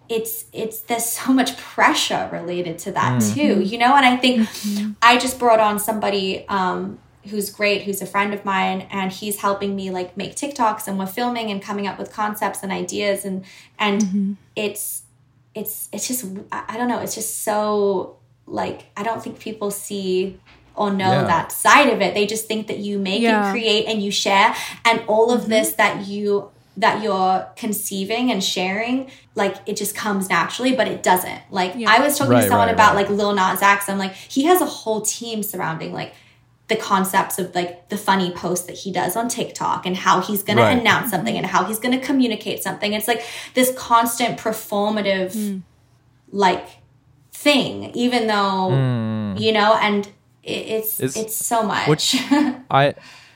it's 0.08 0.44
it's 0.52 0.80
there's 0.80 1.04
so 1.04 1.32
much 1.32 1.56
pressure 1.56 2.28
related 2.32 2.78
to 2.78 2.92
that 2.92 3.20
mm. 3.20 3.34
too 3.34 3.60
you 3.62 3.78
know? 3.78 3.94
And 3.96 4.06
I 4.06 4.16
think 4.16 4.40
mm-hmm. 4.40 4.92
I 5.02 5.18
just 5.18 5.38
brought 5.38 5.60
on 5.60 5.78
somebody 5.78 6.46
um 6.48 6.98
who's 7.28 7.50
great 7.50 7.82
who's 7.82 8.00
a 8.02 8.06
friend 8.06 8.32
of 8.34 8.44
mine 8.44 8.86
and 8.90 9.12
he's 9.12 9.40
helping 9.40 9.74
me 9.74 9.90
like 9.90 10.16
make 10.16 10.34
TikToks 10.36 10.86
and 10.88 10.98
we're 10.98 11.06
filming 11.06 11.50
and 11.50 11.62
coming 11.62 11.86
up 11.86 11.98
with 11.98 12.12
concepts 12.12 12.62
and 12.62 12.72
ideas 12.72 13.24
and 13.24 13.44
and 13.78 14.00
mm-hmm. 14.00 14.32
it's 14.54 15.02
it's 15.54 15.88
it's 15.92 16.06
just 16.08 16.24
I 16.52 16.64
I 16.68 16.76
don't 16.76 16.88
know 16.88 17.00
it's 17.00 17.14
just 17.14 17.42
so 17.42 18.16
like 18.46 18.86
I 18.96 19.02
don't 19.02 19.22
think 19.22 19.38
people 19.40 19.70
see 19.70 20.38
or 20.74 20.90
know 20.90 21.10
Yeah. 21.10 21.24
that 21.24 21.52
side 21.52 21.88
of 21.88 22.00
it 22.00 22.14
they 22.14 22.26
just 22.26 22.46
think 22.46 22.66
that 22.68 22.78
you 22.78 22.98
make 22.98 23.22
Yeah. 23.22 23.44
and 23.46 23.52
create 23.52 23.86
and 23.86 24.02
you 24.02 24.10
share 24.10 24.54
and 24.84 25.02
all 25.06 25.32
of 25.32 25.42
mm-hmm. 25.42 25.50
this 25.50 25.72
that 25.72 26.06
you 26.06 26.50
that 26.78 27.02
you're 27.02 27.48
conceiving 27.56 28.30
and 28.30 28.44
sharing 28.44 29.10
like 29.34 29.56
it 29.64 29.76
just 29.76 29.96
comes 29.96 30.28
naturally 30.28 30.76
but 30.76 30.86
it 30.86 31.02
doesn't 31.02 31.40
like 31.50 31.72
Yeah. 31.74 31.90
I 31.90 32.00
was 32.00 32.18
talking 32.18 32.34
Right, 32.34 32.42
to 32.42 32.48
someone 32.48 32.68
right, 32.68 32.74
about 32.74 32.94
right. 32.94 33.08
like 33.08 33.18
Lil 33.18 33.34
Nas 33.34 33.62
X 33.62 33.88
I'm 33.88 33.98
like 33.98 34.14
he 34.14 34.44
has 34.44 34.60
a 34.60 34.66
whole 34.66 35.00
team 35.00 35.42
surrounding 35.42 35.92
like 35.94 36.14
the 36.68 36.76
concepts 36.76 37.38
of 37.38 37.54
like 37.54 37.88
the 37.88 37.96
funny 37.96 38.30
posts 38.32 38.66
that 38.66 38.76
he 38.76 38.92
does 38.92 39.16
on 39.16 39.28
TikTok 39.28 39.86
and 39.86 39.96
how 39.96 40.20
he's 40.20 40.42
going 40.42 40.58
Right. 40.58 40.74
to 40.74 40.80
announce 40.80 41.10
something 41.10 41.36
and 41.36 41.46
how 41.46 41.64
he's 41.64 41.78
going 41.78 41.98
to 41.98 42.04
communicate 42.04 42.62
something. 42.62 42.92
It's 42.92 43.06
like 43.06 43.24
this 43.54 43.72
constant 43.76 44.38
performative 44.38 45.32
hmm. 45.32 45.58
like 46.30 46.68
thing 47.32 47.90
even 47.94 48.26
though 48.26 48.70
hmm. 48.70 49.36
you 49.36 49.52
know 49.52 49.74
and 49.74 50.06
it, 50.42 50.50
it's 50.50 51.00
Is- 51.00 51.16
it's 51.16 51.36
so 51.36 51.62
much. 51.62 51.88
which- 51.88 52.16
I, 52.70 52.94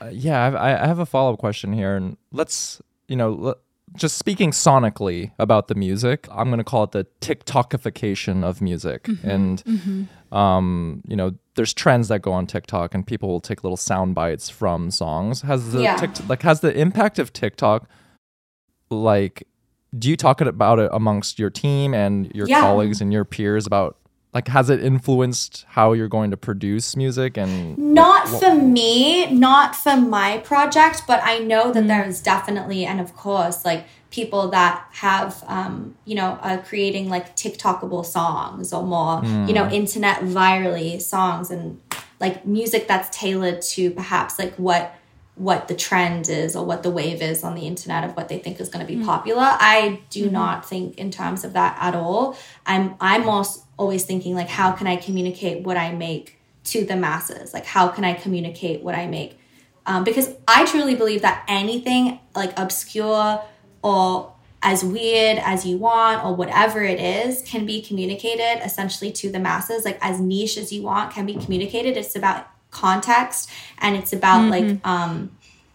yeah, 0.09 0.47
I 0.47 0.83
I 0.83 0.87
have 0.87 0.99
a 0.99 1.05
follow 1.05 1.33
up 1.33 1.39
question 1.39 1.73
here, 1.73 1.95
and 1.95 2.17
let's, 2.31 2.81
you 3.07 3.15
know, 3.15 3.55
just 3.95 4.17
speaking 4.17 4.51
sonically 4.51 5.31
about 5.37 5.67
the 5.67 5.75
music, 5.75 6.27
I'm 6.31 6.49
gonna 6.49 6.63
call 6.63 6.83
it 6.85 6.91
the 6.91 7.05
TikTokification 7.21 8.43
of 8.43 8.61
music, 8.61 9.07
and, 9.23 10.07
um, 10.31 11.01
you 11.07 11.15
know, 11.15 11.33
there's 11.55 11.73
trends 11.73 12.07
that 12.07 12.21
go 12.21 12.31
on 12.31 12.47
TikTok, 12.47 12.93
and 12.95 13.05
people 13.05 13.29
will 13.29 13.41
take 13.41 13.63
little 13.63 13.77
sound 13.77 14.15
bites 14.15 14.49
from 14.49 14.89
songs. 14.91 15.41
Has 15.41 15.71
the 15.73 15.81
Yeah. 15.81 15.97
Tik- 15.97 16.29
like 16.29 16.41
has 16.43 16.61
the 16.61 16.75
impact 16.77 17.19
of 17.19 17.33
TikTok, 17.33 17.87
like, 18.89 19.47
do 19.97 20.09
you 20.09 20.15
talk 20.15 20.39
about 20.41 20.79
it 20.79 20.89
amongst 20.93 21.37
your 21.39 21.49
team 21.49 21.93
and 21.93 22.31
your 22.33 22.47
Yeah. 22.47 22.61
colleagues 22.61 23.01
and 23.01 23.11
your 23.11 23.25
peers 23.25 23.67
about? 23.67 23.97
Like, 24.33 24.47
has 24.47 24.69
it 24.69 24.81
influenced 24.81 25.65
how 25.69 25.91
you're 25.91 26.07
going 26.07 26.31
to 26.31 26.37
produce 26.37 26.95
music 26.95 27.37
and 27.37 27.77
Not 27.77 28.29
for 28.29 28.55
me, 28.55 29.29
not 29.29 29.75
for 29.75 29.97
my 29.97 30.37
project, 30.37 31.03
but 31.05 31.19
I 31.23 31.39
know 31.39 31.73
that 31.73 31.85
there's 31.87 32.21
definitely, 32.21 32.85
and 32.85 33.01
of 33.01 33.13
course, 33.13 33.65
like 33.65 33.85
people 34.09 34.49
that 34.49 34.85
have, 34.91 35.43
um, 35.47 35.95
you 36.05 36.15
know, 36.15 36.37
uh, 36.41 36.57
creating 36.61 37.09
like 37.09 37.35
TikTokable 37.35 38.05
songs 38.05 38.71
or 38.71 38.83
more, 38.83 39.23
you 39.47 39.53
know, 39.53 39.69
internet 39.69 40.19
virally 40.21 41.01
songs 41.01 41.51
and 41.51 41.81
like 42.19 42.45
music 42.45 42.87
that's 42.87 43.09
tailored 43.17 43.61
to 43.61 43.91
perhaps 43.91 44.37
like 44.37 44.53
what 44.55 44.95
what 45.41 45.67
the 45.67 45.73
trend 45.73 46.29
is 46.29 46.55
or 46.55 46.63
what 46.63 46.83
the 46.83 46.91
wave 46.91 47.19
is 47.19 47.43
on 47.43 47.55
the 47.55 47.65
internet 47.65 48.03
of 48.03 48.15
what 48.15 48.29
they 48.29 48.37
think 48.37 48.59
is 48.59 48.69
going 48.69 48.85
to 48.85 48.95
be 48.95 49.03
popular. 49.03 49.41
I 49.41 49.99
do 50.11 50.29
not 50.29 50.69
think 50.69 50.99
in 50.99 51.09
terms 51.09 51.43
of 51.43 51.53
that 51.53 51.75
at 51.81 51.95
all. 51.95 52.37
I'm 52.67 52.95
I'm 53.01 53.27
always 53.27 54.05
thinking 54.05 54.35
like 54.35 54.49
how 54.49 54.71
can 54.71 54.85
I 54.85 54.97
communicate 54.97 55.63
what 55.63 55.77
I 55.77 55.93
make 55.93 56.39
to 56.65 56.85
the 56.85 56.95
masses? 56.95 57.55
Like 57.55 57.65
how 57.65 57.87
can 57.87 58.05
I 58.05 58.13
communicate 58.13 58.83
what 58.83 58.93
I 58.93 59.07
make? 59.07 59.39
Um, 59.87 60.03
because 60.03 60.29
I 60.47 60.65
truly 60.65 60.93
believe 60.93 61.23
that 61.23 61.43
anything 61.47 62.19
like 62.35 62.53
obscure 62.59 63.41
or 63.81 64.33
as 64.61 64.83
weird 64.83 65.39
as 65.39 65.65
you 65.65 65.75
want 65.75 66.23
or 66.23 66.35
whatever 66.35 66.83
it 66.83 66.99
is 66.99 67.41
can 67.41 67.65
be 67.65 67.81
communicated 67.81 68.63
essentially 68.63 69.11
to 69.11 69.31
the 69.31 69.39
masses 69.39 69.85
like 69.85 69.97
as 70.01 70.19
niche 70.21 70.55
as 70.55 70.71
you 70.71 70.83
want 70.83 71.11
can 71.11 71.25
be 71.25 71.33
communicated 71.33 71.97
it's 71.97 72.15
about 72.15 72.45
context 72.71 73.49
and 73.79 73.95
it's 73.95 74.13
about 74.13 74.49
like 74.49 74.79
um 74.85 75.31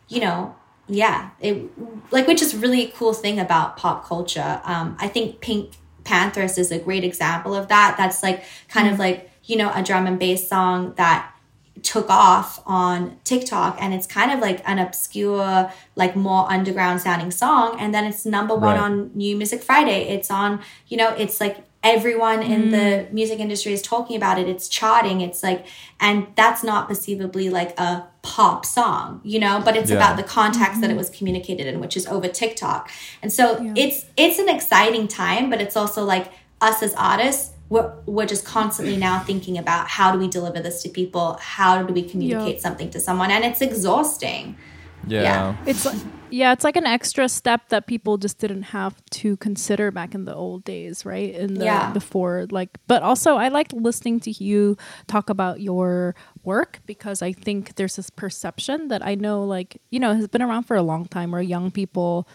you 0.09 0.21
know 0.21 0.55
yeah 0.89 1.31
it 1.41 1.71
like 2.11 2.27
which 2.27 2.43
is 2.43 2.55
really 2.57 2.85
a 2.85 2.91
cool 2.93 3.13
thing 3.13 3.39
about 3.39 3.77
pop 3.77 4.05
culture 4.07 4.61
um 4.65 4.97
i 4.99 5.07
think 5.09 5.41
pink 5.41 5.73
panthers 6.05 6.57
is 6.59 6.71
a 6.73 6.79
great 6.79 7.05
example 7.05 7.55
of 7.55 7.69
that 7.69 7.97
that's 7.99 8.23
like 8.23 8.45
kind 8.69 8.89
of 8.89 8.99
like 8.99 9.31
you 9.45 9.57
know 9.57 9.71
a 9.75 9.83
drum 9.83 10.07
and 10.07 10.19
bass 10.19 10.49
song 10.49 10.95
that 10.97 11.33
took 11.83 12.09
off 12.09 12.63
on 12.67 13.19
TikTok 13.25 13.77
and 13.81 13.93
it's 13.93 14.07
kind 14.07 14.33
of 14.33 14.41
like 14.41 14.67
an 14.67 14.79
obscure, 14.79 15.71
like 15.95 16.17
more 16.17 16.51
underground 16.51 17.01
sounding 17.03 17.31
song. 17.31 17.77
And 17.79 17.95
then 17.95 18.05
it's 18.07 18.25
number 18.25 18.55
one 18.55 18.77
Right. 18.77 18.81
on 18.81 19.11
New 19.15 19.37
Music 19.37 19.63
Friday. 19.63 20.09
It's 20.09 20.31
on, 20.31 20.63
you 20.89 20.97
know, 20.97 21.11
it's 21.11 21.39
like 21.39 21.59
everyone 21.87 22.43
in 22.43 22.71
the 22.71 22.77
mm. 22.77 23.13
music 23.13 23.39
industry 23.39 23.73
is 23.73 23.81
talking 23.81 24.17
about 24.17 24.39
it. 24.39 24.49
It's 24.49 24.69
charting. 24.69 25.21
It's 25.21 25.43
like, 25.43 25.67
and 26.01 26.27
that's 26.35 26.65
not 26.65 26.89
perceivably 26.89 27.49
like 27.49 27.79
a 27.79 28.07
pop 28.23 28.67
song, 28.67 29.21
you 29.23 29.39
know, 29.39 29.63
but 29.65 29.77
it's 29.77 29.91
Yeah. 29.91 29.97
about 29.97 30.17
the 30.17 30.25
context 30.25 30.81
that 30.81 30.89
it 30.89 30.91
mm-hmm. 30.91 30.99
was 30.99 31.11
communicated 31.11 31.67
in, 31.67 31.79
which 31.79 31.97
is 31.97 32.07
over 32.09 32.29
TikTok. 32.29 32.91
And 33.23 33.33
so 33.33 33.73
it's 33.77 34.07
it's 34.17 34.39
an 34.39 34.49
exciting 34.49 35.07
time, 35.07 35.49
but 35.49 35.61
it's 35.61 35.77
also 35.77 36.05
like 36.05 36.27
us 36.61 36.83
as 36.83 36.93
artists, 36.95 37.53
we're, 37.69 37.93
we're 38.07 38.27
just 38.27 38.45
constantly 38.45 38.97
now 39.09 39.21
thinking 39.21 39.57
about 39.57 39.89
how 39.89 40.11
do 40.13 40.19
we 40.19 40.29
deliver 40.29 40.61
this 40.61 40.83
to 40.83 40.89
people? 40.89 41.39
How 41.41 41.83
do 41.83 41.93
we 41.93 42.03
communicate 42.03 42.61
something 42.61 42.91
to 42.91 43.01
someone? 43.01 43.31
And 43.31 43.45
it's 43.45 43.61
exhausting. 43.61 44.57
Yeah. 45.07 45.23
Yeah. 45.23 45.57
It's 45.67 45.85
like, 45.85 45.99
yeah, 46.31 46.53
it's 46.53 46.65
like 46.65 46.77
an 46.77 46.87
extra 46.87 47.29
step 47.29 47.69
that 47.69 47.87
people 47.87 48.19
just 48.19 48.39
didn't 48.39 48.65
have 48.75 48.95
to 49.11 49.37
consider 49.37 49.91
back 49.91 50.15
in 50.15 50.25
the 50.25 50.35
old 50.35 50.65
days, 50.65 51.05
right? 51.07 51.33
In 51.35 51.55
the 51.55 51.65
Yeah. 51.65 51.93
before 51.93 52.47
like 52.51 52.71
but 52.87 53.03
also 53.03 53.37
I 53.37 53.49
liked 53.49 53.73
listening 53.73 54.21
to 54.21 54.31
you 54.31 54.77
talk 55.07 55.31
about 55.31 55.61
your 55.61 56.15
work 56.45 56.81
because 56.87 57.23
I 57.23 57.33
think 57.33 57.77
there's 57.77 57.97
this 57.97 58.11
perception 58.11 58.89
that 58.89 59.05
I 59.07 59.15
know 59.15 59.45
like, 59.45 59.81
you 59.91 60.01
know, 60.01 60.15
has 60.15 60.29
been 60.29 60.43
around 60.43 60.65
for 60.65 60.77
a 60.77 60.83
long 60.83 61.07
time 61.07 61.31
where 61.31 61.43
young 61.43 61.71
people 61.71 62.27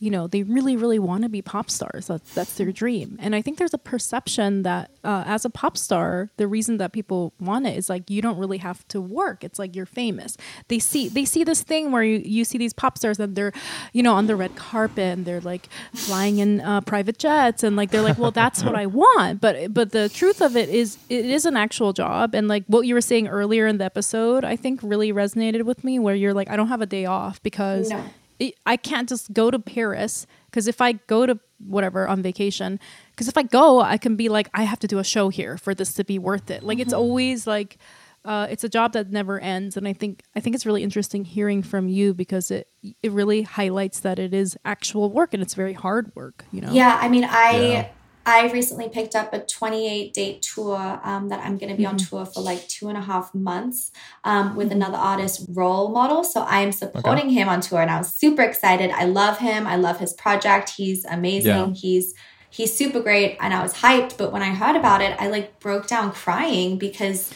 you 0.00 0.10
know 0.10 0.26
they 0.26 0.42
really 0.42 0.76
really 0.76 0.98
want 0.98 1.22
to 1.22 1.28
be 1.28 1.42
pop 1.42 1.70
stars. 1.70 2.08
That, 2.08 2.24
that's 2.34 2.54
their 2.54 2.72
dream. 2.72 3.16
And 3.20 3.34
i 3.36 3.42
think 3.42 3.58
there's 3.58 3.74
a 3.74 3.78
perception 3.78 4.62
that 4.64 4.90
uh, 5.04 5.24
as 5.26 5.44
a 5.44 5.50
pop 5.50 5.76
star 5.76 6.30
the 6.36 6.46
reason 6.48 6.78
that 6.78 6.92
people 6.92 7.32
want 7.40 7.66
it 7.66 7.76
is 7.76 7.88
like 7.88 8.10
you 8.10 8.20
don't 8.22 8.38
really 8.38 8.58
have 8.58 8.86
to 8.88 9.00
work. 9.00 9.44
It's 9.44 9.58
like 9.58 9.76
you're 9.76 9.86
famous. 9.86 10.36
They 10.68 10.78
see 10.78 11.08
they 11.08 11.24
see 11.24 11.44
this 11.44 11.62
thing 11.62 11.92
where 11.92 12.02
you, 12.02 12.18
you 12.24 12.44
see 12.44 12.58
these 12.58 12.72
pop 12.72 12.98
stars 12.98 13.18
and 13.20 13.36
they're 13.36 13.52
you 13.92 14.02
know 14.02 14.14
on 14.14 14.26
the 14.26 14.36
red 14.36 14.56
carpet 14.56 15.18
and 15.18 15.24
they're 15.26 15.40
like 15.40 15.68
flying 15.94 16.38
in 16.38 16.60
uh, 16.60 16.80
private 16.80 17.18
jets 17.18 17.62
and 17.62 17.76
like 17.76 17.90
they're 17.90 18.02
like 18.02 18.18
well 18.18 18.30
that's 18.30 18.64
what 18.64 18.74
i 18.74 18.86
want. 18.86 19.40
But 19.40 19.72
but 19.74 19.92
the 19.92 20.08
truth 20.08 20.40
of 20.40 20.56
it 20.56 20.68
is 20.68 20.98
it 21.08 21.24
is 21.26 21.44
an 21.46 21.56
actual 21.56 21.92
job. 21.92 22.34
And 22.34 22.48
like 22.48 22.64
what 22.66 22.86
you 22.86 22.94
were 22.94 23.00
saying 23.00 23.28
earlier 23.28 23.66
in 23.66 23.78
the 23.78 23.84
episode 23.84 24.44
i 24.44 24.56
think 24.56 24.80
really 24.82 25.12
resonated 25.12 25.62
with 25.64 25.84
me 25.84 25.98
where 25.98 26.14
you're 26.14 26.32
like 26.34 26.48
i 26.50 26.56
don't 26.56 26.68
have 26.68 26.80
a 26.80 26.86
day 26.86 27.04
off 27.06 27.42
because 27.42 27.90
No. 27.90 28.04
It- 28.40 28.54
I 28.66 28.76
can't 28.76 29.08
just 29.08 29.32
go 29.32 29.50
to 29.50 29.58
Paris 29.60 30.26
because 30.46 30.66
if 30.66 30.80
I 30.80 30.92
go 31.06 31.26
to 31.26 31.38
whatever 31.64 32.08
on 32.08 32.22
vacation, 32.22 32.80
because 33.12 33.28
if 33.28 33.36
I 33.36 33.42
go, 33.44 33.80
I 33.80 33.98
can 33.98 34.16
be 34.16 34.28
like, 34.28 34.48
I 34.54 34.64
have 34.64 34.80
to 34.80 34.88
do 34.88 34.98
a 34.98 35.04
show 35.04 35.28
here 35.28 35.56
for 35.58 35.74
this 35.74 35.92
to 35.94 36.04
be 36.04 36.18
worth 36.18 36.50
it. 36.50 36.62
Like 36.64 36.78
it's 36.80 36.92
always 36.92 37.46
like, 37.46 37.76
uh, 38.24 38.46
it's 38.50 38.64
a 38.64 38.68
job 38.68 38.92
that 38.94 39.10
never 39.10 39.38
ends, 39.40 39.76
and 39.78 39.88
I 39.88 39.94
think 39.94 40.22
I 40.36 40.40
think 40.40 40.54
it's 40.54 40.66
really 40.66 40.82
interesting 40.82 41.24
hearing 41.24 41.62
from 41.62 41.88
you 41.88 42.12
because 42.12 42.50
it 42.50 42.68
it 43.02 43.12
really 43.12 43.42
highlights 43.42 44.00
that 44.00 44.18
it 44.18 44.34
is 44.34 44.58
actual 44.64 45.10
work 45.10 45.32
and 45.32 45.42
it's 45.42 45.54
very 45.54 45.72
hard 45.72 46.12
work. 46.14 46.44
You 46.52 46.60
know. 46.62 46.72
Yeah, 46.72 46.98
I 47.00 47.08
mean, 47.08 47.24
I 47.24 47.52
Yeah. 47.72 47.88
I 48.26 48.50
recently 48.52 48.88
picked 48.88 49.16
up 49.16 49.32
a 49.32 49.40
28 49.40 50.12
date 50.12 50.42
tour 50.42 51.00
um, 51.02 51.28
that 51.30 51.40
I'm 51.40 51.56
going 51.56 51.70
to 51.70 51.76
be 51.76 51.86
on 51.86 51.96
tour 51.96 52.26
for 52.26 52.40
like 52.40 52.68
two 52.68 52.88
and 52.88 52.98
a 52.98 53.00
half 53.00 53.34
months 53.34 53.92
um, 54.24 54.56
with 54.56 54.70
another 54.70 54.98
artist 54.98 55.46
role 55.48 55.88
model. 55.88 56.22
So 56.22 56.42
I 56.42 56.60
am 56.60 56.72
supporting 56.72 57.30
him 57.30 57.48
on 57.48 57.60
tour, 57.60 57.80
and 57.80 57.90
I 57.90 57.98
was 57.98 58.12
super 58.12 58.42
excited. 58.42 58.90
I 58.90 59.04
love 59.04 59.38
him. 59.38 59.66
I 59.66 59.76
love 59.76 59.98
his 59.98 60.12
project. 60.12 60.70
He's 60.70 61.04
amazing. 61.04 61.50
Yeah. 61.50 61.72
He's 61.72 62.14
he's 62.50 62.76
super 62.76 63.00
great, 63.00 63.38
and 63.40 63.54
I 63.54 63.62
was 63.62 63.74
hyped. 63.74 64.18
But 64.18 64.32
when 64.32 64.42
I 64.42 64.50
heard 64.50 64.76
about 64.76 65.00
it, 65.00 65.16
I 65.18 65.28
like 65.28 65.58
broke 65.58 65.86
down 65.86 66.12
crying 66.12 66.76
because 66.76 67.32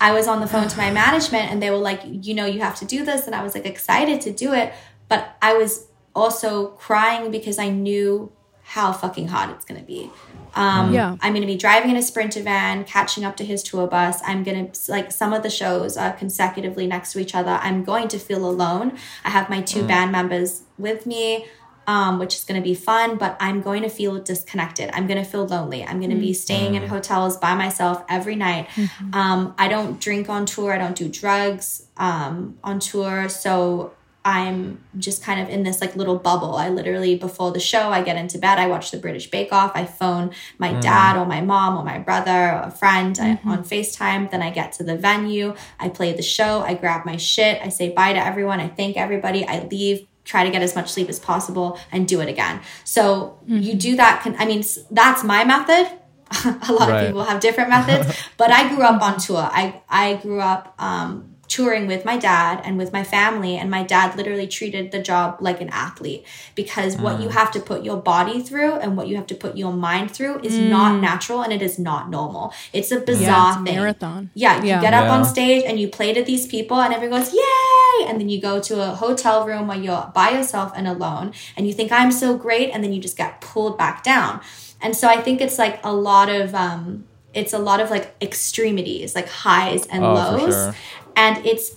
I 0.00 0.12
was 0.12 0.26
on 0.26 0.40
the 0.40 0.46
phone 0.46 0.68
to 0.68 0.78
my 0.78 0.90
management, 0.90 1.50
and 1.50 1.62
they 1.62 1.70
were 1.70 1.76
like, 1.76 2.00
you 2.04 2.34
know, 2.34 2.46
you 2.46 2.60
have 2.60 2.76
to 2.76 2.86
do 2.86 3.04
this, 3.04 3.26
and 3.26 3.34
I 3.34 3.42
was 3.42 3.54
like 3.54 3.66
excited 3.66 4.22
to 4.22 4.32
do 4.32 4.54
it, 4.54 4.72
but 5.08 5.36
I 5.42 5.54
was 5.54 5.88
also 6.14 6.68
crying 6.68 7.30
because 7.30 7.58
I 7.58 7.68
knew 7.70 8.32
how 8.72 8.90
fucking 8.90 9.28
hot 9.28 9.50
it's 9.50 9.66
going 9.66 9.78
to 9.78 9.86
be. 9.86 10.10
Um, 10.54 10.94
Yeah. 10.94 11.16
I'm 11.20 11.32
going 11.34 11.42
to 11.42 11.52
be 11.54 11.58
driving 11.58 11.90
in 11.90 11.96
a 11.98 12.02
sprinter 12.02 12.42
van, 12.42 12.84
catching 12.84 13.22
up 13.22 13.36
to 13.36 13.44
his 13.44 13.62
tour 13.62 13.86
bus. 13.86 14.20
I'm 14.24 14.42
going 14.44 14.70
to, 14.70 14.90
like, 14.90 15.12
some 15.12 15.34
of 15.34 15.42
the 15.42 15.50
shows 15.50 15.98
are 15.98 16.12
consecutively 16.12 16.86
next 16.86 17.12
to 17.12 17.18
each 17.18 17.34
other. 17.34 17.58
I'm 17.62 17.84
going 17.84 18.08
to 18.08 18.18
feel 18.18 18.48
alone. 18.48 18.96
I 19.26 19.30
have 19.30 19.50
my 19.50 19.60
two 19.60 19.82
band 19.88 20.10
members 20.10 20.62
with 20.78 21.04
me, 21.04 21.44
um, 21.86 22.18
which 22.18 22.34
is 22.34 22.44
going 22.44 22.58
to 22.62 22.64
be 22.64 22.74
fun, 22.74 23.18
but 23.18 23.36
I'm 23.40 23.60
going 23.60 23.82
to 23.82 23.90
feel 23.90 24.18
disconnected. 24.22 24.88
I'm 24.94 25.06
going 25.06 25.22
to 25.22 25.28
feel 25.28 25.44
lonely. 25.46 25.84
I'm 25.84 25.98
going 26.00 26.14
to 26.18 26.22
be 26.28 26.32
staying 26.32 26.74
in 26.74 26.88
hotels 26.88 27.36
by 27.36 27.54
myself 27.54 28.02
every 28.08 28.36
night. 28.36 28.68
Um, 29.12 29.54
I 29.58 29.68
don't 29.68 30.00
drink 30.00 30.30
on 30.30 30.46
tour, 30.46 30.72
I 30.72 30.78
don't 30.78 30.96
do 30.96 31.08
drugs 31.10 31.86
um, 31.98 32.56
on 32.64 32.80
tour. 32.80 33.28
So, 33.28 33.92
I'm 34.24 34.84
just 34.98 35.22
kind 35.24 35.40
of 35.40 35.48
in 35.48 35.64
this 35.64 35.80
like 35.80 35.96
little 35.96 36.16
bubble. 36.16 36.54
I 36.54 36.68
literally 36.68 37.16
before 37.16 37.50
the 37.50 37.58
show, 37.60 37.90
I 37.90 38.02
get 38.02 38.16
into 38.16 38.38
bed, 38.38 38.58
I 38.58 38.68
watch 38.68 38.92
the 38.92 38.98
British 38.98 39.30
Bake 39.30 39.52
Off, 39.52 39.72
I 39.74 39.84
phone 39.84 40.30
my 40.58 40.70
mm-hmm. 40.70 40.80
dad 40.80 41.16
or 41.16 41.26
my 41.26 41.40
mom 41.40 41.76
or 41.76 41.84
my 41.84 41.98
brother 41.98 42.30
or 42.30 42.62
a 42.66 42.70
friend 42.70 43.18
I, 43.20 43.30
mm-hmm. 43.30 43.48
on 43.48 43.64
FaceTime. 43.64 44.30
Then 44.30 44.40
I 44.40 44.50
get 44.50 44.72
to 44.74 44.84
the 44.84 44.96
venue, 44.96 45.54
I 45.80 45.88
play 45.88 46.12
the 46.12 46.22
show, 46.22 46.60
I 46.60 46.74
grab 46.74 47.04
my 47.04 47.16
shit, 47.16 47.60
I 47.62 47.68
say 47.68 47.90
bye 47.90 48.12
to 48.12 48.24
everyone, 48.24 48.60
I 48.60 48.68
thank 48.68 48.96
everybody, 48.96 49.44
I 49.44 49.64
leave, 49.64 50.06
try 50.24 50.44
to 50.44 50.50
get 50.50 50.62
as 50.62 50.76
much 50.76 50.92
sleep 50.92 51.08
as 51.08 51.18
possible, 51.18 51.78
and 51.90 52.06
do 52.06 52.20
it 52.20 52.28
again. 52.28 52.60
So 52.84 53.38
you 53.46 53.60
mm-hmm. 53.60 53.78
do 53.78 53.96
that. 53.96 54.22
Con- 54.22 54.36
I 54.38 54.46
mean, 54.46 54.62
that's 54.90 55.24
my 55.24 55.44
method. 55.44 55.98
a 56.44 56.72
lot 56.72 56.88
Right. 56.88 57.00
of 57.00 57.06
people 57.08 57.24
have 57.24 57.40
different 57.40 57.70
methods, 57.70 58.16
but 58.36 58.50
I 58.50 58.74
grew 58.74 58.84
up 58.84 59.02
on 59.02 59.18
tour. 59.18 59.48
I 59.52 59.82
I 59.88 60.14
grew 60.14 60.40
up 60.40 60.74
um, 60.78 61.31
touring 61.56 61.84
with 61.92 62.02
my 62.10 62.16
dad 62.30 62.54
and 62.64 62.72
with 62.80 62.90
my 62.98 63.04
family, 63.16 63.54
and 63.60 63.68
my 63.78 63.82
dad 63.94 64.08
literally 64.18 64.48
treated 64.58 64.84
the 64.94 65.02
job 65.10 65.26
like 65.46 65.58
an 65.64 65.70
athlete 65.86 66.22
because 66.60 66.92
what 67.04 67.14
you 67.22 67.28
have 67.38 67.50
to 67.56 67.60
put 67.70 67.80
your 67.88 67.98
body 68.12 68.38
through 68.48 68.72
and 68.82 68.96
what 68.96 69.06
you 69.08 69.16
have 69.20 69.26
to 69.32 69.34
put 69.44 69.52
your 69.62 69.72
mind 69.88 70.10
through 70.16 70.36
is 70.48 70.54
not 70.76 70.90
natural 71.10 71.40
and 71.44 71.52
it 71.52 71.62
is 71.68 71.76
not 71.78 72.02
normal. 72.18 72.44
It's 72.72 72.90
a 72.90 73.00
bizarre 73.00 73.28
Yeah, 73.28 73.48
it's 73.48 73.56
a 73.60 73.64
thing. 73.64 73.74
marathon. 73.80 74.22
Yeah, 74.44 74.54
you 74.62 74.68
Yeah. 74.68 74.80
get 74.86 74.94
up 75.00 75.08
on 75.16 75.20
stage 75.34 75.62
and 75.68 75.74
you 75.80 75.88
play 75.98 76.10
to 76.18 76.22
these 76.30 76.46
people, 76.54 76.78
and 76.84 76.90
everyone 76.96 77.20
goes, 77.20 77.32
Yay! 77.34 77.96
And 78.08 78.14
then 78.20 78.28
you 78.32 78.40
go 78.50 78.54
to 78.68 78.74
a 78.88 78.90
hotel 79.04 79.38
room 79.48 79.64
where 79.68 79.78
you're 79.86 80.06
by 80.14 80.28
yourself 80.30 80.72
and 80.78 80.86
alone, 80.94 81.26
and 81.56 81.66
you 81.68 81.72
think, 81.78 81.92
I'm 81.92 82.12
so 82.24 82.28
great, 82.46 82.68
and 82.72 82.82
then 82.82 82.92
you 82.94 83.00
just 83.08 83.18
get 83.24 83.40
pulled 83.50 83.76
back 83.84 83.96
down. 84.12 84.40
And 84.84 84.96
so 85.00 85.04
I 85.16 85.18
think 85.24 85.40
it's 85.46 85.58
like 85.64 85.76
a 85.84 85.92
lot 86.10 86.28
of, 86.40 86.54
um, 86.66 87.04
it's 87.34 87.52
a 87.52 87.58
lot 87.70 87.80
of 87.80 87.88
like 87.96 88.06
extremities, 88.20 89.14
like 89.14 89.28
highs 89.28 89.82
and 89.86 90.02
Oh, 90.04 90.14
lows. 90.18 90.54
sure. 90.54 90.74
And 91.16 91.44
it's 91.46 91.76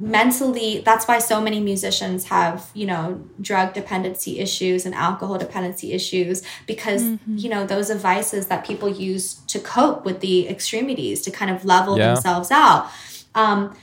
mentally 0.00 0.80
that's 0.84 1.08
why 1.08 1.18
so 1.18 1.40
many 1.40 1.58
musicians 1.58 2.26
have 2.26 2.70
you 2.72 2.86
know 2.86 3.20
drug 3.40 3.74
dependency 3.74 4.38
issues 4.38 4.86
and 4.86 4.94
alcohol 4.94 5.36
dependency 5.36 5.92
issues 5.92 6.40
because 6.68 7.02
you 7.26 7.50
know 7.50 7.66
those 7.66 7.90
are 7.90 7.96
vices 7.96 8.46
that 8.46 8.64
people 8.64 8.88
use 8.88 9.34
to 9.48 9.58
cope 9.58 10.04
with 10.04 10.20
the 10.20 10.48
extremities 10.48 11.22
to 11.22 11.32
kind 11.32 11.50
of 11.50 11.64
level 11.64 11.98
Yeah. 11.98 12.14
themselves 12.14 12.52
out 12.52 12.88
um 13.34 13.74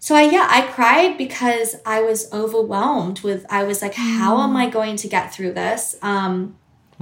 so 0.00 0.14
I 0.14 0.22
yeah, 0.24 0.46
I 0.50 0.66
cried 0.66 1.16
because 1.16 1.76
I 1.86 2.02
was 2.02 2.30
overwhelmed 2.30 3.20
with 3.20 3.46
I 3.48 3.64
was 3.64 3.80
like, 3.80 3.94
how 3.94 4.42
am 4.42 4.54
I 4.54 4.68
going 4.68 4.96
to 4.96 5.08
get 5.08 5.32
through 5.32 5.54
this? 5.54 5.96
Um 6.02 6.56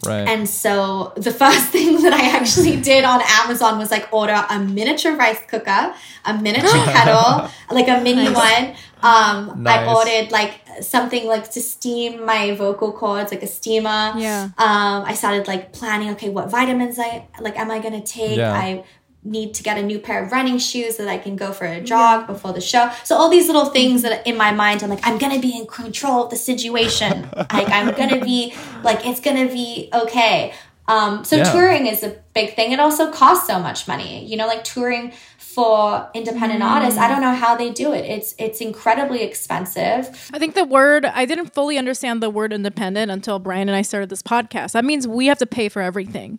Right. 0.05 0.27
and 0.27 0.49
so 0.49 1.13
the 1.17 1.31
first 1.31 1.69
thing 1.75 2.03
that 2.03 2.13
I 2.13 2.37
actually 2.37 2.81
did 2.81 3.05
on 3.05 3.21
Amazon 3.43 3.79
was 3.79 3.91
like 3.91 4.09
order 4.13 4.45
a 4.49 4.59
miniature 4.59 5.15
rice 5.17 5.41
cooker, 5.49 5.95
a 6.25 6.39
miniature 6.41 6.71
kettle, 6.95 7.51
like 7.71 7.89
a 7.89 8.01
mini 8.03 8.29
one. 8.33 8.75
Um, 9.03 9.63
Nice. 9.65 9.89
I 9.89 9.95
ordered 9.95 10.33
like 10.33 10.61
something 10.81 11.27
like 11.27 11.51
to 11.53 11.61
steam 11.61 12.25
my 12.25 12.55
vocal 12.55 12.93
cords, 12.93 13.33
like 13.33 13.43
a 13.43 13.47
steamer. 13.49 14.15
Yeah. 14.17 14.45
Um, 14.59 15.05
I 15.05 15.15
started 15.15 15.49
like 15.49 15.73
planning, 15.73 16.11
okay, 16.11 16.31
what 16.31 16.49
vitamins 16.51 16.99
I 16.99 17.27
like 17.41 17.59
am 17.59 17.71
I 17.71 17.81
gonna 17.81 18.01
take? 18.01 18.39
Yeah. 18.39 18.53
I 18.53 18.85
need 19.25 19.55
to 19.55 19.63
get 19.63 19.79
a 19.79 19.83
new 19.83 19.99
pair 19.99 20.25
of 20.25 20.33
running 20.33 20.59
shoes 20.59 20.97
so 20.97 21.05
that 21.05 21.11
I 21.11 21.19
can 21.19 21.37
go 21.37 21.53
for 21.53 21.65
a 21.65 21.81
jog 21.81 22.27
before 22.27 22.53
the 22.53 22.61
show. 22.61 22.91
So 23.05 23.17
all 23.17 23.29
these 23.29 23.47
little 23.47 23.67
things 23.67 24.03
that 24.03 24.27
in 24.27 24.37
my 24.37 24.53
mind, 24.53 24.83
I'm 24.83 24.91
like, 24.91 25.07
I'm 25.07 25.19
gonna 25.19 25.39
be 25.41 25.57
in 25.57 25.67
control 25.67 26.25
of 26.25 26.31
the 26.31 26.37
situation. 26.37 27.29
like 27.37 27.69
I'm 27.71 27.95
gonna 27.95 28.25
be 28.25 28.55
like 28.83 29.07
it's 29.07 29.21
gonna 29.21 29.47
be 29.47 29.89
okay. 29.95 30.53
Um, 30.89 31.25
so 31.25 31.37
Yeah. 31.37 31.53
touring 31.53 31.87
is 31.87 32.03
a 32.03 32.17
big 32.35 32.57
thing. 32.57 32.73
It 32.73 32.81
also 32.81 33.11
costs 33.13 33.47
so 33.47 33.61
much 33.61 33.87
money. 33.87 34.27
You 34.27 34.37
know, 34.37 34.47
like 34.49 34.65
touring 34.65 35.13
for 35.39 36.09
independent 36.15 36.63
artists. 36.63 36.99
I 36.99 37.09
don't 37.09 37.21
know 37.21 37.35
how 37.35 37.55
they 37.57 37.71
do 37.71 37.93
it. 37.93 38.05
It's 38.07 38.35
it's 38.39 38.61
incredibly 38.61 39.23
expensive. 39.23 40.31
I 40.33 40.39
think 40.39 40.55
the 40.55 40.65
word 40.65 41.05
I 41.05 41.27
didn't 41.27 41.55
fully 41.55 41.79
understand 41.79 42.23
the 42.23 42.31
word 42.31 42.53
independent 42.53 43.11
until 43.11 43.39
Brian 43.39 43.69
and 43.69 43.77
I 43.77 43.83
started 43.83 44.09
this 44.09 44.23
podcast. 44.23 44.73
That 44.73 44.85
means 44.85 45.07
we 45.07 45.27
have 45.27 45.39
to 45.39 45.47
pay 45.47 45.69
for 45.69 45.83
everything. 45.83 46.39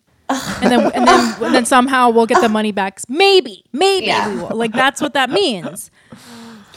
And 0.61 0.71
then 0.71 0.91
and 0.93 1.07
then 1.07 1.35
and 1.43 1.55
then 1.55 1.65
somehow 1.65 2.09
we'll 2.09 2.25
get 2.25 2.41
the 2.41 2.49
money 2.49 2.71
back. 2.71 2.99
Maybe, 3.09 3.63
maybe 3.71 4.07
Yeah. 4.07 4.29
we 4.29 4.35
will. 4.41 4.55
Like 4.55 4.71
that's 4.73 5.01
what 5.01 5.13
that 5.13 5.29
means. 5.29 5.91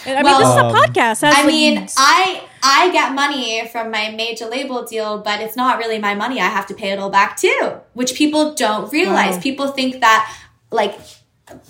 And, 0.07 0.19
I 0.19 0.23
Well- 0.23 0.39
mean, 0.39 0.47
this 0.47 0.55
is 0.55 0.61
Um, 0.63 0.67
a 0.67 0.79
podcast. 0.79 1.21
That's 1.21 1.37
I 1.37 1.41
like- 1.43 1.47
mean, 1.47 1.89
I 1.97 2.43
I 2.63 2.91
get 2.93 3.13
money 3.13 3.67
from 3.73 3.91
my 3.91 4.11
major 4.11 4.47
label 4.47 4.85
deal, 4.85 5.19
but 5.19 5.41
it's 5.41 5.57
not 5.57 5.79
really 5.79 5.99
my 5.99 6.15
money. 6.15 6.41
I 6.41 6.47
have 6.47 6.67
to 6.67 6.75
pay 6.75 6.91
it 6.91 6.99
all 6.99 7.11
back 7.11 7.37
too, 7.37 7.73
which 7.95 8.15
people 8.15 8.55
don't 8.55 8.93
realize. 8.93 9.35
Wow. 9.37 9.41
People 9.41 9.69
think 9.69 10.01
that 10.01 10.33
like 10.71 10.99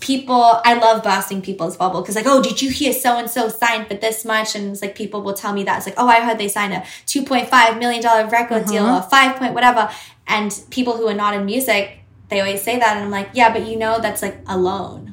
people 0.01 0.61
I 0.64 0.74
love 0.74 1.03
busting 1.03 1.43
people's 1.43 1.76
bubble 1.76 2.01
because 2.01 2.16
like, 2.16 2.26
oh, 2.26 2.43
did 2.43 2.62
you 2.62 2.70
hear 2.70 2.93
so 2.93 3.16
and 3.18 3.28
so 3.30 3.49
signed 3.49 3.89
for 3.89 3.95
this 3.95 4.24
much? 4.24 4.55
And 4.55 4.72
it's 4.72 4.82
like 4.82 4.95
people 4.95 5.20
will 5.22 5.34
tell 5.34 5.53
me 5.53 5.64
that 5.64 5.76
it's 5.78 5.87
like, 5.87 5.97
oh, 5.99 6.09
I 6.09 6.20
heard 6.20 6.39
they 6.39 6.49
signed 6.49 6.72
a 6.74 6.82
two 7.07 7.22
point 7.24 7.49
five 7.49 7.78
million 7.78 8.03
dollar 8.03 8.26
record 8.26 8.66
deal 8.66 8.87
or 8.87 9.03
five 9.03 9.37
point 9.37 9.53
whatever. 9.55 9.91
And 10.27 10.59
people 10.70 10.97
who 10.97 11.07
are 11.09 11.14
not 11.14 11.35
in 11.35 11.45
music, 11.45 12.01
they 12.29 12.41
always 12.41 12.62
say 12.62 12.79
that, 12.79 12.97
and 12.97 13.05
I'm 13.05 13.11
like, 13.11 13.31
yeah, 13.35 13.53
but 13.53 13.66
you 13.66 13.77
know 13.77 14.01
that's 14.01 14.22
like 14.22 14.39
a 14.47 14.59
loan. 14.59 15.12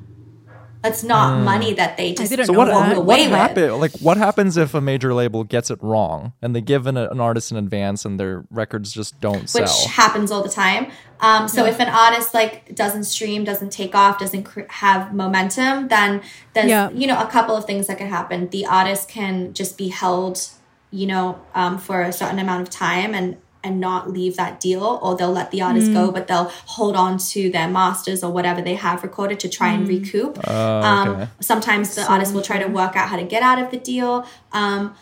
That's 0.82 1.02
not 1.02 1.42
money 1.44 1.74
that 1.76 1.96
they 1.96 2.14
just 2.14 2.30
didn't 2.30 2.48
so 2.48 2.52
what, 2.54 2.66
that. 2.66 2.74
walk 2.74 2.88
what 2.90 2.98
away 2.98 3.28
with. 3.30 3.72
like 3.80 3.94
what 4.02 4.18
happens 4.18 4.58
if 4.58 4.74
a 4.74 4.82
major 4.82 5.14
label 5.14 5.46
gets 5.46 5.72
it 5.72 5.82
wrong 5.82 6.34
and 6.42 6.54
they 6.54 6.60
give 6.60 6.88
an, 6.88 6.98
an 6.98 7.22
artist 7.22 7.52
in 7.52 7.58
advance 7.58 8.04
and 8.04 8.20
their 8.20 8.44
records 8.52 8.92
just 8.92 9.18
don't 9.22 9.44
which 9.44 9.66
sell? 9.70 9.88
happens 9.88 10.30
all 10.30 10.44
the 10.44 10.50
time. 10.50 10.92
Um, 11.22 11.48
so 11.48 11.66
if 11.66 11.80
an 11.80 11.88
artist 11.88 12.34
like 12.34 12.76
doesn't 12.76 13.06
stream, 13.06 13.46
doesn't 13.46 13.72
take 13.72 13.96
off, 13.96 14.20
doesn't 14.20 14.44
cr- 14.44 14.68
have 14.68 15.14
momentum, 15.14 15.88
then 15.88 16.22
there's 16.54 16.68
Yeah. 16.68 16.90
you 16.90 17.08
know 17.08 17.18
a 17.18 17.28
couple 17.28 17.56
of 17.56 17.64
things 17.64 17.88
that 17.88 17.98
can 17.98 18.10
happen. 18.10 18.50
The 18.50 18.66
artist 18.66 19.08
can 19.08 19.54
just 19.54 19.78
be 19.78 19.88
held, 19.88 20.50
you 20.92 21.08
know, 21.08 21.40
um, 21.56 21.78
for 21.78 22.02
a 22.02 22.12
certain 22.12 22.40
amount 22.40 22.62
of 22.64 22.70
time 22.70 23.16
and 23.16 23.38
and 23.64 23.80
not 23.80 24.12
leave 24.12 24.36
that 24.36 24.60
deal, 24.60 25.00
or 25.02 25.16
they'll 25.16 25.32
let 25.32 25.50
the 25.52 25.62
artist 25.62 25.90
Mm. 25.92 25.94
go, 25.94 26.12
but 26.12 26.28
they'll 26.28 26.52
hold 26.66 26.96
on 26.96 27.18
to 27.18 27.50
their 27.50 27.68
masters 27.68 28.24
or 28.24 28.32
whatever 28.32 28.62
they 28.62 28.76
have 28.76 29.02
recorded 29.04 29.40
to 29.40 29.48
try 29.50 29.70
Mm. 29.70 29.76
and 29.76 29.88
recoup. 29.88 30.40
Oh, 30.48 30.82
um, 30.82 31.10
okay. 31.10 31.28
sometimes 31.40 31.96
the 31.96 32.06
artist 32.12 32.34
will 32.34 32.42
try 32.42 32.58
to 32.60 32.68
work 32.68 32.96
out 32.98 33.08
how 33.10 33.16
to 33.16 33.24
get 33.24 33.42
out 33.42 33.60
of 33.60 33.72
the 33.72 33.78
deal. 33.78 34.26
Um, 34.52 34.94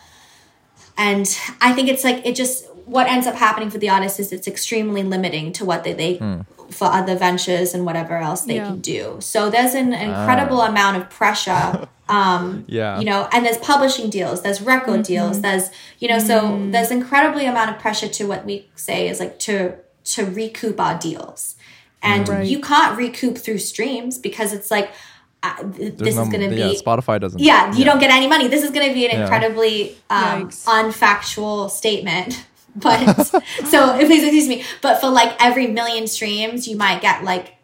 and 0.96 1.26
I 1.60 1.72
think 1.72 1.88
it's 1.88 2.04
like 2.04 2.24
it 2.24 2.34
just 2.36 2.66
what 2.84 3.06
ends 3.08 3.26
up 3.26 3.34
happening 3.36 3.70
for 3.70 3.78
the 3.78 3.88
artist 3.88 4.18
is 4.20 4.32
it's 4.32 4.46
extremely 4.48 5.02
limiting 5.02 5.52
to 5.52 5.64
what 5.64 5.82
they, 5.84 5.92
they 5.92 6.18
for 6.70 6.86
other 6.86 7.14
ventures 7.16 7.74
and 7.74 7.84
whatever 7.86 8.16
else 8.16 8.42
they 8.42 8.56
Yeah. 8.56 8.66
can 8.66 8.80
do. 8.80 9.16
So 9.20 9.50
there's 9.50 9.74
an 9.74 9.92
incredible 9.92 10.60
amount 10.62 10.96
of 10.98 11.08
pressure. 11.10 11.88
Um, 12.08 12.64
Yeah. 12.66 12.98
you 12.98 13.04
know, 13.04 13.28
and 13.32 13.46
there's 13.46 13.58
publishing 13.58 14.10
deals, 14.10 14.42
there's 14.42 14.60
record 14.60 15.04
deals, 15.04 15.40
there's 15.40 15.70
you 16.00 16.08
know, 16.08 16.18
so 16.18 16.58
there's 16.70 16.90
incredibly 16.90 17.46
amount 17.46 17.70
of 17.70 17.78
pressure 17.78 18.08
to 18.08 18.24
what 18.26 18.44
we 18.44 18.68
say 18.74 19.08
is 19.08 19.20
like 19.20 19.38
to 19.40 19.74
to 20.04 20.24
recoup 20.26 20.80
our 20.80 20.98
deals, 20.98 21.54
and 22.02 22.28
Right. 22.28 22.44
you 22.46 22.60
can't 22.60 22.98
recoup 22.98 23.38
through 23.38 23.58
streams 23.58 24.18
because 24.18 24.52
it's 24.52 24.70
like 24.70 24.90
uh, 25.44 25.54
this 25.64 25.92
There's 25.96 26.08
is 26.10 26.16
no- 26.16 26.26
going 26.26 26.50
to 26.50 26.56
yeah, 26.56 26.68
be 26.68 26.80
Spotify 26.80 27.20
doesn't. 27.20 27.40
yeah, 27.40 27.72
you 27.74 27.84
don't 27.84 27.98
get 27.98 28.10
any 28.12 28.26
money. 28.28 28.46
This 28.48 28.62
is 28.62 28.70
going 28.70 28.86
to 28.88 28.94
be 28.94 29.06
an 29.06 29.12
Yeah. 29.12 29.22
incredibly 29.22 29.96
um, 30.10 30.50
unfactual 30.50 31.70
statement. 31.70 32.44
But 32.74 33.24
so, 33.66 33.94
please 33.98 34.22
excuse 34.22 34.48
me. 34.48 34.64
But 34.80 34.98
for 35.00 35.10
like 35.10 35.36
every 35.44 35.66
million 35.66 36.06
streams, 36.06 36.66
you 36.66 36.74
might 36.74 37.02
get 37.02 37.22
like, 37.22 37.54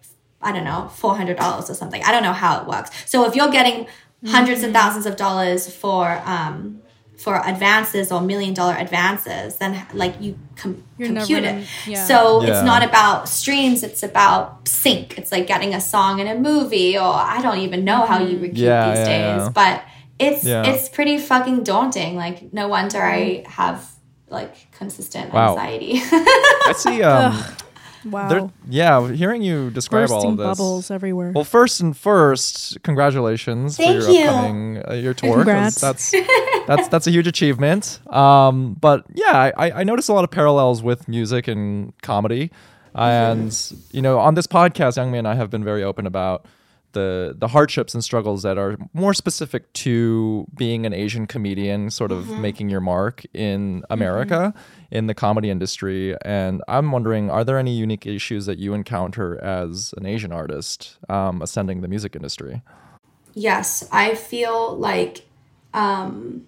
I 0.42 0.52
don't 0.52 0.64
know, 0.64 0.90
$400 1.00 1.70
or 1.70 1.74
something. 1.74 2.02
I 2.04 2.12
don't 2.12 2.22
know 2.22 2.34
how 2.34 2.60
it 2.60 2.66
works. 2.68 2.90
So 3.06 3.24
if 3.24 3.34
you're 3.34 3.48
getting 3.50 3.86
100s 4.24 4.30
Mm-hmm. 4.30 4.64
of 4.64 4.72
thousands 4.72 5.06
of 5.06 5.16
dollars 5.16 5.72
for, 5.72 6.20
um, 6.24 6.80
for 7.18 7.36
advances 7.44 8.12
or 8.12 8.20
million 8.20 8.54
dollar 8.54 8.76
advances, 8.78 9.56
then 9.56 9.84
like 9.92 10.14
you 10.20 10.38
com- 10.56 10.82
You're 10.98 11.08
never 11.10 11.26
compute 11.26 11.44
it. 11.44 11.66
yeah. 11.86 12.04
So 12.04 12.42
Yeah. 12.42 12.50
it's 12.50 12.62
not 12.64 12.84
about 12.84 13.28
streams; 13.28 13.82
it's 13.82 14.02
about 14.04 14.68
sync. 14.68 15.18
It's 15.18 15.32
like 15.32 15.46
getting 15.48 15.74
a 15.74 15.80
song 15.80 16.20
in 16.20 16.26
a 16.28 16.36
movie, 16.36 16.96
or 16.96 17.12
I 17.12 17.40
don't 17.42 17.58
even 17.58 17.84
know 17.84 18.06
how 18.06 18.20
you 18.22 18.38
recoup 18.38 18.56
Yeah, 18.58 18.90
these 18.90 18.98
yeah, 19.00 19.04
days. 19.04 19.42
yeah. 19.42 19.48
But 19.52 19.82
it's 20.20 20.44
Yeah. 20.44 20.62
it's 20.64 20.88
pretty 20.88 21.18
fucking 21.18 21.64
daunting. 21.64 22.14
Like 22.16 22.52
no 22.52 22.68
wonder 22.68 23.02
I 23.02 23.44
have 23.48 23.84
like 24.28 24.70
consistent 24.72 25.32
Wow. 25.32 25.50
anxiety. 25.56 25.94
I 26.12 26.74
see. 26.76 27.02
Um, 27.02 27.42
Wow. 28.04 28.28
there, 28.28 28.50
yeah, 28.68 29.10
hearing 29.12 29.42
you 29.42 29.70
describe 29.70 30.10
all 30.10 30.28
of 30.28 30.36
this. 30.36 30.44
bubbles 30.46 30.90
everywhere. 30.90 31.32
Well, 31.34 31.44
first 31.44 31.80
and 31.80 31.96
first, 31.96 32.82
congratulations 32.82 33.76
Thank 33.76 34.02
for 34.04 34.10
your 34.10 34.20
you. 34.20 34.28
upcoming 34.28 34.82
uh, 34.88 34.94
your 34.94 35.14
tour. 35.14 35.44
'cause 35.44 35.44
Congrats. 35.44 35.80
That's 35.80 36.14
that's 36.66 36.88
that's 36.88 37.06
a 37.06 37.10
huge 37.10 37.26
achievement. 37.26 38.00
Um, 38.14 38.74
but 38.80 39.04
yeah, 39.14 39.50
I, 39.56 39.80
I 39.80 39.84
noticed 39.84 40.08
a 40.08 40.12
lot 40.12 40.24
of 40.24 40.30
parallels 40.30 40.82
with 40.82 41.08
music 41.08 41.48
and 41.48 41.92
comedy, 42.02 42.50
and 42.94 43.72
you 43.92 44.02
know, 44.02 44.18
on 44.18 44.34
this 44.34 44.46
podcast, 44.46 44.96
Youngmi 44.98 45.18
and 45.18 45.26
I 45.28 45.34
have 45.34 45.50
been 45.50 45.64
very 45.64 45.82
open 45.82 46.06
about 46.06 46.46
the 46.92 47.34
the 47.38 47.48
hardships 47.48 47.94
and 47.94 48.02
struggles 48.02 48.42
that 48.42 48.58
are 48.58 48.76
more 48.92 49.14
specific 49.14 49.72
to 49.72 50.46
being 50.54 50.86
an 50.86 50.92
Asian 50.92 51.26
comedian, 51.26 51.90
sort 51.90 52.12
of 52.12 52.28
making 52.38 52.68
your 52.68 52.80
mark 52.80 53.24
in 53.34 53.82
America 53.90 54.54
in 54.90 55.06
the 55.06 55.14
comedy 55.14 55.50
industry. 55.50 56.16
And 56.22 56.62
I'm 56.68 56.90
wondering, 56.92 57.30
are 57.30 57.44
there 57.44 57.58
any 57.58 57.76
unique 57.76 58.06
issues 58.06 58.46
that 58.46 58.58
you 58.58 58.74
encounter 58.74 59.42
as 59.42 59.94
an 59.96 60.06
Asian 60.06 60.32
artist 60.32 60.98
um, 61.08 61.42
ascending 61.42 61.80
the 61.80 61.88
music 61.88 62.16
industry? 62.16 62.62
yes, 63.38 63.88
I 63.92 64.14
feel 64.14 64.76
like 64.76 65.24
um, 65.72 66.46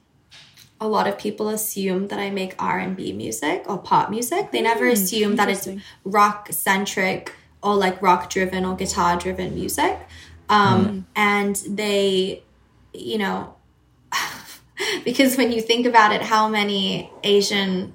a 0.80 0.88
lot 0.88 1.06
of 1.06 1.18
people 1.18 1.48
assume 1.48 2.08
that 2.08 2.18
I 2.18 2.30
make 2.30 2.54
R 2.58 2.78
and 2.78 2.96
B 2.96 3.12
music 3.12 3.64
or 3.66 3.78
pop 3.78 4.10
music. 4.10 4.50
They 4.50 4.60
never 4.62 4.88
assume 4.88 5.36
that 5.36 5.48
it's 5.48 5.68
rock 6.04 6.48
centric 6.50 7.32
or 7.62 7.76
like 7.76 8.00
rock 8.02 8.30
driven 8.30 8.64
or 8.64 8.74
guitar 8.76 9.18
driven 9.18 9.54
music. 9.54 9.98
Um, 10.50 11.06
And 11.14 11.56
they, 11.68 12.42
you 12.92 13.18
know, 13.18 13.54
because 15.04 15.36
when 15.36 15.52
you 15.52 15.60
think 15.60 15.86
about 15.86 16.12
it, 16.12 16.22
how 16.22 16.48
many 16.48 17.10
Asian 17.22 17.94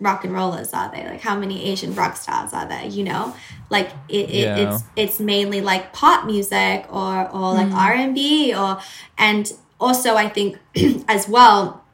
rock 0.00 0.24
and 0.24 0.32
rollers 0.32 0.72
are 0.72 0.90
there? 0.92 1.10
Like 1.10 1.20
how 1.22 1.36
many 1.38 1.64
Asian 1.70 1.94
rock 1.94 2.16
stars 2.16 2.52
are 2.52 2.66
there? 2.68 2.86
You 2.86 3.04
know, 3.04 3.34
like 3.70 3.90
it, 4.08 4.30
it 4.30 4.44
Yeah. 4.44 4.56
it's 4.56 4.84
it's 4.96 5.20
mainly 5.20 5.60
like 5.60 5.92
pop 5.92 6.24
music 6.26 6.86
or 6.90 7.28
or 7.30 7.54
like 7.54 7.72
R 7.72 7.92
and 7.92 8.14
B 8.14 8.54
or 8.54 8.78
and 9.16 9.52
also 9.80 10.14
I 10.14 10.28
think 10.28 10.58
as 11.08 11.28
well, 11.28 11.84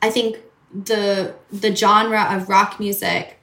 I 0.00 0.10
think 0.10 0.38
the 0.72 1.34
the 1.52 1.74
genre 1.74 2.22
of 2.34 2.48
rock 2.48 2.80
music 2.80 3.38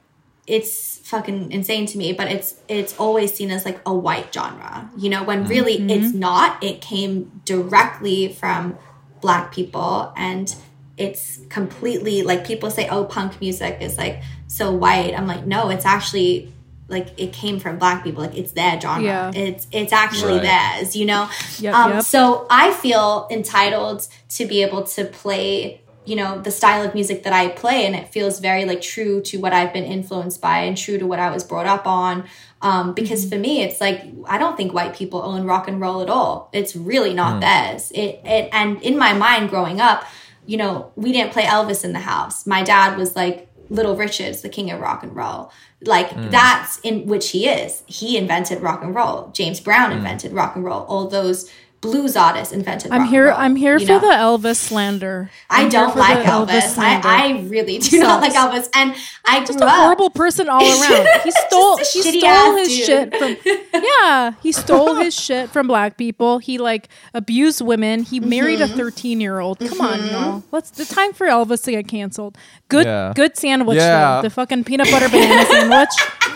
it's 0.47 0.91
fucking 1.12 1.51
insane 1.51 1.86
to 1.86 1.97
me 1.97 2.14
but 2.14 2.28
it's 2.36 2.55
it's 2.70 2.97
always 2.97 3.34
seen 3.34 3.51
as 3.51 3.66
like 3.66 3.80
a 3.86 3.93
white 3.93 4.34
genre 4.34 4.89
you 4.97 5.09
know 5.09 5.24
when 5.24 5.45
really 5.45 5.76
it's 5.91 6.14
not. 6.14 6.64
It 6.64 6.82
came 6.82 7.41
directly 7.45 8.34
from 8.34 8.78
black 9.20 9.51
people 9.53 10.14
and 10.16 10.55
it's 10.97 11.39
completely 11.49 12.24
like 12.24 12.45
people 12.45 12.70
say 12.72 12.88
oh 12.89 13.03
punk 13.03 13.41
music 13.41 13.78
is 13.82 13.97
like 13.97 14.22
so 14.47 14.72
white. 14.72 15.14
I'm 15.18 15.28
like 15.28 15.45
no 15.45 15.70
it's 15.70 15.86
actually 15.86 16.53
like 16.88 17.07
it 17.18 17.32
came 17.34 17.59
from 17.59 17.78
black 17.78 18.03
people. 18.03 18.22
Like 18.24 18.38
it's 18.38 18.51
their 18.53 18.80
genre. 18.80 19.03
Yeah. 19.03 19.32
it's 19.34 19.68
it's 19.72 19.93
actually 19.93 20.38
Right. 20.39 20.49
theirs 20.80 20.95
you 20.95 21.05
know? 21.05 21.30
Yep, 21.59 21.74
um, 21.74 21.91
yep. 21.91 22.03
so 22.03 22.47
i 22.49 22.72
feel 22.72 23.28
entitled 23.32 24.07
to 24.38 24.45
be 24.45 24.62
able 24.64 24.84
to 24.84 25.05
play 25.05 25.81
you 26.06 26.16
know 26.16 26.41
the 26.41 26.52
style 26.52 26.86
of 26.86 26.93
music 26.93 27.24
that 27.24 27.34
i 27.34 27.47
play 27.49 27.86
and 27.86 27.95
it 27.95 28.08
feels 28.08 28.39
very 28.39 28.66
like 28.66 28.82
true 28.82 29.22
to 29.22 29.38
what 29.38 29.54
i've 29.54 29.72
been 29.72 29.84
influenced 29.84 30.41
by 30.41 30.60
and 30.60 30.78
true 30.78 30.97
to 30.97 31.06
what 31.06 31.20
i 31.20 31.30
was 31.30 31.43
brought 31.43 31.66
up 31.66 31.86
on. 31.86 32.26
Um, 32.64 32.93
because 32.93 33.28
for 33.28 33.38
me 33.38 33.62
it's 33.62 33.82
like 33.82 34.04
i 34.28 34.38
don't 34.38 34.56
think 34.56 34.74
white 34.74 34.95
people 34.95 35.22
own 35.22 35.45
rock 35.45 35.68
and 35.68 35.80
roll 35.82 36.02
at 36.02 36.10
all. 36.10 36.49
It's 36.54 36.76
really 36.76 37.14
not 37.14 37.36
hmm. 37.36 37.39
theirs. 37.41 37.91
It, 37.91 38.22
it 38.24 38.49
and 38.52 38.82
in 38.82 38.97
my 38.97 39.14
mind 39.14 39.49
growing 39.49 39.82
up 39.82 40.06
you 40.45 40.58
know 40.58 40.91
we 40.95 41.12
didn't 41.12 41.34
play 41.34 41.43
elvis 41.43 41.84
in 41.84 41.93
the 41.93 41.99
house. 41.99 42.45
My 42.45 42.64
dad 42.64 42.97
was 42.97 43.16
like 43.16 43.47
little 43.70 43.95
richard's 43.95 44.41
the 44.41 44.49
king 44.49 44.70
of 44.72 44.80
rock 44.80 45.04
and 45.04 45.16
roll. 45.16 45.52
Like 45.84 46.12
hmm. 46.12 46.30
that's 46.30 46.80
in 46.80 47.08
which 47.08 47.30
he 47.30 47.47
is. 47.47 47.84
He 47.88 48.18
invented 48.18 48.62
rock 48.62 48.84
and 48.84 48.93
roll. 48.93 49.32
James 49.34 49.60
brown 49.60 49.91
hmm. 49.91 49.97
invented 49.97 50.34
rock 50.34 50.56
and 50.56 50.66
roll. 50.66 50.82
All 50.84 51.08
those 51.08 51.49
blues 51.82 52.16
artists 52.16 52.54
invented 52.54 52.92
I'm 52.92 53.00
rock 53.02 53.08
and 53.08 53.10
here. 53.10 53.26
roll, 53.28 53.36
I'm 53.38 53.56
here 53.56 53.80
for 53.80 53.86
know? 53.86 54.00
the 54.00 54.08
Elvis 54.08 54.56
slander. 54.58 55.32
I 55.50 55.58
I'm 55.58 55.62
here 55.64 55.70
don't 55.72 55.96
like 55.98 56.24
the 56.24 56.30
Elvis. 56.30 56.78
I, 56.78 57.02
I 57.04 57.42
really 57.48 57.80
do 57.80 58.00
not 58.00 58.22
like 58.22 58.34
Elvis, 58.34 58.70
and 58.76 58.96
I 59.26 59.38
grew 59.40 59.48
just 59.48 59.60
a 59.62 59.66
up. 59.66 59.72
horrible 59.76 60.10
person 60.12 60.48
all 60.48 60.62
around. 60.82 61.08
He 61.24 61.32
stole 61.32 61.78
Just 61.78 61.94
he 61.96 62.20
stole 62.20 62.56
his 62.58 62.68
dude. 62.68 62.86
shit 62.86 63.16
from 63.18 63.36
Yeah, 63.84 64.34
he 64.44 64.52
stole 64.52 64.96
his 64.96 65.14
shit 65.16 65.50
from 65.50 65.68
black 65.68 65.98
people. 65.98 66.38
He 66.38 66.58
like 66.60 66.88
abused 67.14 67.62
women. 67.62 68.04
He 68.04 68.20
married 68.20 68.60
Mm-hmm. 68.60 68.80
a 68.80 68.84
13-year-old. 68.84 69.60
Come 69.60 69.82
on, 69.82 70.08
y'all. 70.08 70.44
Let's 70.52 70.70
the 70.70 70.86
time 70.86 71.14
for 71.14 71.26
Elvis 71.26 71.64
to 71.64 71.72
get 71.72 71.88
canceled. 71.88 72.38
Good 72.68 72.86
Yeah. 72.86 73.12
good 73.16 73.36
sandwich 73.38 73.78
Yeah. 73.78 74.18
though. 74.18 74.22
The 74.22 74.30
fucking 74.30 74.66
peanut 74.66 74.92
butter 74.92 75.10
banana 75.10 75.46
sandwich. 75.46 75.90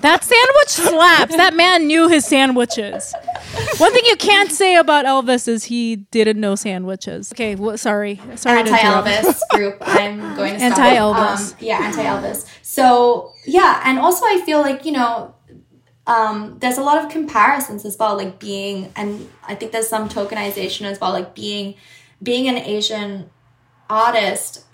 That 0.00 0.24
sandwich 0.24 0.68
slaps. 0.68 1.36
That 1.36 1.54
man 1.54 1.86
knew 1.86 2.08
his 2.08 2.24
sandwiches. 2.24 3.14
One 3.78 3.92
thing 3.92 4.04
you 4.06 4.16
can't 4.16 4.50
say 4.50 4.76
about 4.76 5.04
Elvis 5.04 5.48
is 5.48 5.64
he 5.64 5.96
didn't 5.96 6.40
know 6.40 6.54
sandwiches. 6.54 7.32
Okay, 7.32 7.54
well, 7.54 7.76
sorry. 7.76 8.20
Sorry 8.36 8.60
Anti 8.60 8.78
Elvis 8.78 9.40
group. 9.50 9.78
I'm 9.80 10.34
going 10.36 10.54
to 10.54 10.70
stop. 10.70 10.78
Anti-Elvis. 10.78 11.52
Um, 11.52 11.58
yeah, 11.60 11.78
anti 11.82 12.02
Elvis. 12.02 12.46
So 12.62 13.32
yeah, 13.46 13.82
and 13.84 13.98
also 13.98 14.24
I 14.24 14.42
feel 14.44 14.60
like 14.60 14.84
you 14.84 14.92
know, 14.92 15.34
um, 16.06 16.58
there's 16.60 16.78
a 16.78 16.82
lot 16.82 17.04
of 17.04 17.10
comparisons 17.10 17.84
as 17.84 17.96
well, 17.98 18.16
like 18.16 18.38
being, 18.38 18.92
and 18.96 19.28
I 19.46 19.54
think 19.54 19.72
there's 19.72 19.88
some 19.88 20.08
tokenization 20.08 20.82
as 20.82 21.00
well, 21.00 21.12
like 21.12 21.34
being, 21.34 21.74
being 22.22 22.48
an 22.48 22.56
Asian 22.56 23.30
artist. 23.88 24.64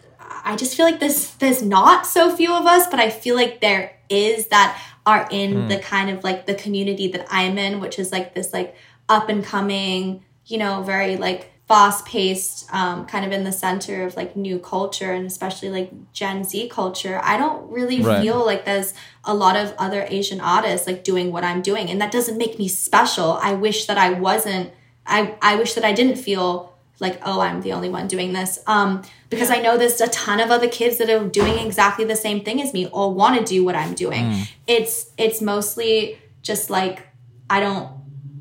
I 0.44 0.56
just 0.56 0.76
feel 0.76 0.86
like 0.86 1.00
there's 1.00 1.34
there's 1.34 1.62
not 1.62 2.06
so 2.06 2.34
few 2.34 2.52
of 2.54 2.66
us, 2.66 2.86
but 2.88 3.00
I 3.00 3.10
feel 3.10 3.34
like 3.34 3.60
there 3.60 3.96
is 4.08 4.48
that 4.48 4.80
are 5.06 5.26
in 5.30 5.68
the 5.68 5.78
kind 5.78 6.10
of 6.10 6.22
like 6.24 6.46
the 6.46 6.54
community 6.54 7.08
that 7.08 7.26
I'm 7.30 7.58
in, 7.58 7.80
which 7.80 7.98
is 7.98 8.12
like 8.12 8.34
this 8.34 8.52
like 8.52 8.74
up 9.08 9.28
and 9.28 9.44
coming, 9.44 10.24
you 10.46 10.58
know, 10.58 10.82
very 10.82 11.16
like 11.16 11.52
fast 11.66 12.04
paced, 12.04 12.72
um, 12.74 13.06
kind 13.06 13.24
of 13.24 13.30
in 13.30 13.44
the 13.44 13.52
center 13.52 14.04
of 14.04 14.16
like 14.16 14.34
new 14.36 14.58
culture 14.58 15.12
and 15.12 15.24
especially 15.26 15.70
like 15.70 15.90
Gen 16.12 16.42
Z 16.44 16.68
culture. 16.68 17.20
I 17.22 17.36
don't 17.36 17.70
really 17.70 18.02
Right. 18.02 18.20
feel 18.22 18.44
like 18.44 18.64
there's 18.64 18.92
a 19.24 19.32
lot 19.34 19.56
of 19.56 19.72
other 19.78 20.04
Asian 20.08 20.40
artists 20.40 20.86
like 20.86 21.04
doing 21.04 21.30
what 21.32 21.44
I'm 21.44 21.62
doing, 21.62 21.88
and 21.88 22.00
that 22.00 22.10
doesn't 22.10 22.36
make 22.36 22.58
me 22.58 22.66
special. 22.68 23.38
I 23.42 23.54
wish 23.54 23.86
that 23.86 23.96
I 23.98 24.10
wasn't. 24.10 24.72
I 25.06 25.34
I 25.40 25.56
wish 25.56 25.74
that 25.74 25.84
I 25.84 25.92
didn't 25.92 26.16
feel 26.16 26.69
like 27.00 27.20
oh 27.24 27.40
i'm 27.40 27.60
the 27.62 27.72
only 27.72 27.88
one 27.88 28.06
doing 28.06 28.32
this 28.32 28.58
um 28.66 29.02
because 29.30 29.50
i 29.50 29.58
know 29.60 29.76
there's 29.78 30.00
a 30.00 30.08
ton 30.08 30.38
of 30.40 30.50
other 30.50 30.68
kids 30.68 30.98
that 30.98 31.08
are 31.10 31.24
doing 31.26 31.58
exactly 31.66 32.04
the 32.04 32.16
same 32.16 32.42
thing 32.44 32.60
as 32.60 32.72
me 32.72 32.86
or 32.92 33.12
want 33.12 33.38
to 33.38 33.44
do 33.44 33.64
what 33.64 33.74
i'm 33.74 33.94
doing 33.94 34.42
it's 34.66 35.10
it's 35.18 35.40
mostly 35.40 36.18
just 36.42 36.70
like 36.70 37.06
i 37.48 37.58
don't 37.60 37.88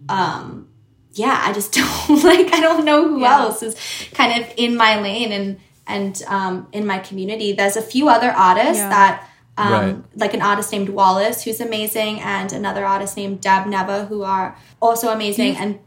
um 0.10 0.68
yeah 1.14 1.42
i 1.46 1.54
just 1.54 1.74
don't 1.80 2.24
like 2.24 2.54
i 2.54 2.60
don't 2.60 2.86
know 2.86 3.08
who 3.08 3.22
Yeah. 3.22 3.40
else 3.42 3.64
is 3.64 3.76
kind 4.14 4.42
of 4.42 4.52
in 4.58 4.76
my 4.76 5.00
lane 5.00 5.32
and 5.32 5.60
and 5.88 6.22
um 6.28 6.68
in 6.72 6.86
my 6.86 7.00
community 7.00 7.54
there's 7.54 7.76
a 7.78 7.82
few 7.82 8.10
other 8.10 8.30
artists 8.32 8.78
Yeah. 8.78 8.90
that 8.90 9.26
um, 9.58 9.72
Right. 9.74 9.96
like 10.16 10.34
an 10.34 10.42
artist 10.42 10.72
named 10.72 10.88
Wallice, 10.88 11.44
who's 11.44 11.60
amazing, 11.60 12.22
and 12.22 12.54
another 12.54 12.86
artist 12.86 13.18
named 13.18 13.42
Deb 13.42 13.68
Never, 13.68 14.06
who 14.06 14.24
are 14.24 14.56
also 14.82 15.10
amazing. 15.10 15.58
and 15.58 15.80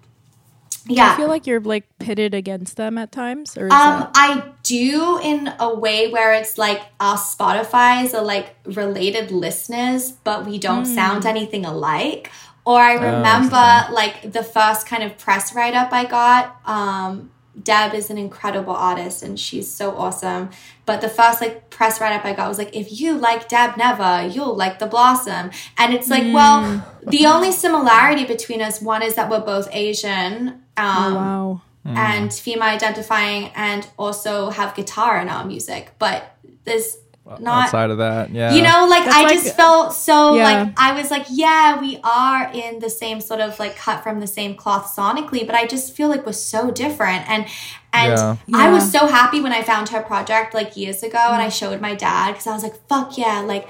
yeah, 0.86 1.12
I 1.12 1.16
feel 1.16 1.28
like 1.28 1.46
you're 1.46 1.60
like 1.60 1.86
pitted 1.98 2.34
against 2.34 2.76
them 2.76 2.98
at 2.98 3.12
times, 3.12 3.56
or 3.56 3.64
um, 3.64 3.68
that- 3.70 4.10
I 4.14 4.44
do 4.62 5.18
in 5.22 5.52
a 5.58 5.74
way 5.74 6.10
where 6.10 6.32
it's 6.34 6.58
like 6.58 6.82
our 7.00 7.16
Spotify's 7.16 8.14
are 8.14 8.24
like 8.24 8.54
related 8.64 9.30
listeners, 9.30 10.12
but 10.12 10.46
we 10.46 10.58
don't 10.58 10.86
sound 10.86 11.26
anything 11.26 11.64
alike. 11.64 12.30
Or 12.64 12.78
I 12.78 12.94
remember 12.94 13.56
interesting. 13.56 13.94
like 13.94 14.32
the 14.32 14.44
first 14.44 14.86
kind 14.86 15.02
of 15.02 15.18
press 15.18 15.52
write 15.54 15.74
up 15.74 15.92
I 15.92 16.04
got. 16.04 16.60
Um, 16.64 17.32
Deb 17.60 17.92
is 17.92 18.08
an 18.08 18.16
incredible 18.18 18.72
artist 18.72 19.22
and 19.22 19.38
she's 19.38 19.70
so 19.70 19.96
awesome. 19.96 20.50
But 20.86 21.00
the 21.00 21.08
first 21.08 21.40
like 21.40 21.70
press 21.70 22.00
write 22.00 22.12
up 22.12 22.24
I 22.24 22.32
got 22.32 22.48
was 22.48 22.58
like, 22.58 22.74
if 22.74 23.00
you 23.00 23.18
like 23.18 23.48
Deb 23.48 23.76
Never, 23.76 24.26
you'll 24.26 24.56
like 24.56 24.78
the 24.78 24.86
Blossom. 24.86 25.50
And 25.76 25.92
it's 25.92 26.08
like, 26.08 26.32
well, 26.32 26.86
the 27.06 27.26
only 27.26 27.52
similarity 27.52 28.24
between 28.24 28.62
us, 28.62 28.80
one 28.80 29.02
is 29.02 29.16
that 29.16 29.28
we're 29.28 29.40
both 29.40 29.68
Asian. 29.72 30.61
Um, 30.76 31.14
wow. 31.14 31.60
and 31.84 32.32
female 32.32 32.68
identifying 32.68 33.50
and 33.54 33.86
also 33.98 34.50
have 34.50 34.74
guitar 34.74 35.20
in 35.20 35.28
our 35.28 35.44
music 35.44 35.90
but 35.98 36.36
there's 36.64 36.96
not 37.38 37.64
Outside 37.66 37.90
of 37.90 37.98
that, 37.98 38.30
yeah. 38.30 38.52
you 38.52 38.62
know 38.62 38.86
like 38.88 39.04
That's 39.04 39.16
i 39.16 39.22
like- 39.22 39.32
just 39.34 39.54
felt 39.56 39.92
so 39.92 40.34
Yeah. 40.34 40.44
like 40.44 40.72
i 40.76 40.92
was 40.98 41.10
like 41.10 41.26
yeah 41.30 41.80
we 41.80 41.98
are 42.02 42.50
in 42.52 42.78
the 42.80 42.90
same 42.90 43.20
sort 43.20 43.40
of 43.40 43.58
like 43.60 43.76
cut 43.76 44.02
from 44.02 44.18
the 44.20 44.26
same 44.26 44.54
cloth 44.56 44.86
sonically 44.96 45.46
but 45.46 45.54
i 45.54 45.66
just 45.66 45.94
feel 45.94 46.08
like 46.08 46.26
we're 46.26 46.32
so 46.32 46.70
different 46.70 47.28
and 47.30 47.46
and 47.92 48.12
Yeah. 48.12 48.36
i 48.54 48.70
was 48.70 48.90
so 48.90 49.06
happy 49.06 49.40
when 49.40 49.52
i 49.52 49.62
found 49.62 49.90
her 49.90 50.02
project 50.02 50.52
like 50.54 50.76
years 50.76 51.02
ago 51.04 51.18
and 51.18 51.40
i 51.42 51.48
showed 51.48 51.80
my 51.80 51.94
dad 51.94 52.32
because 52.32 52.46
i 52.48 52.52
was 52.52 52.62
like 52.64 52.76
fuck 52.88 53.16
yeah 53.16 53.40
like 53.40 53.68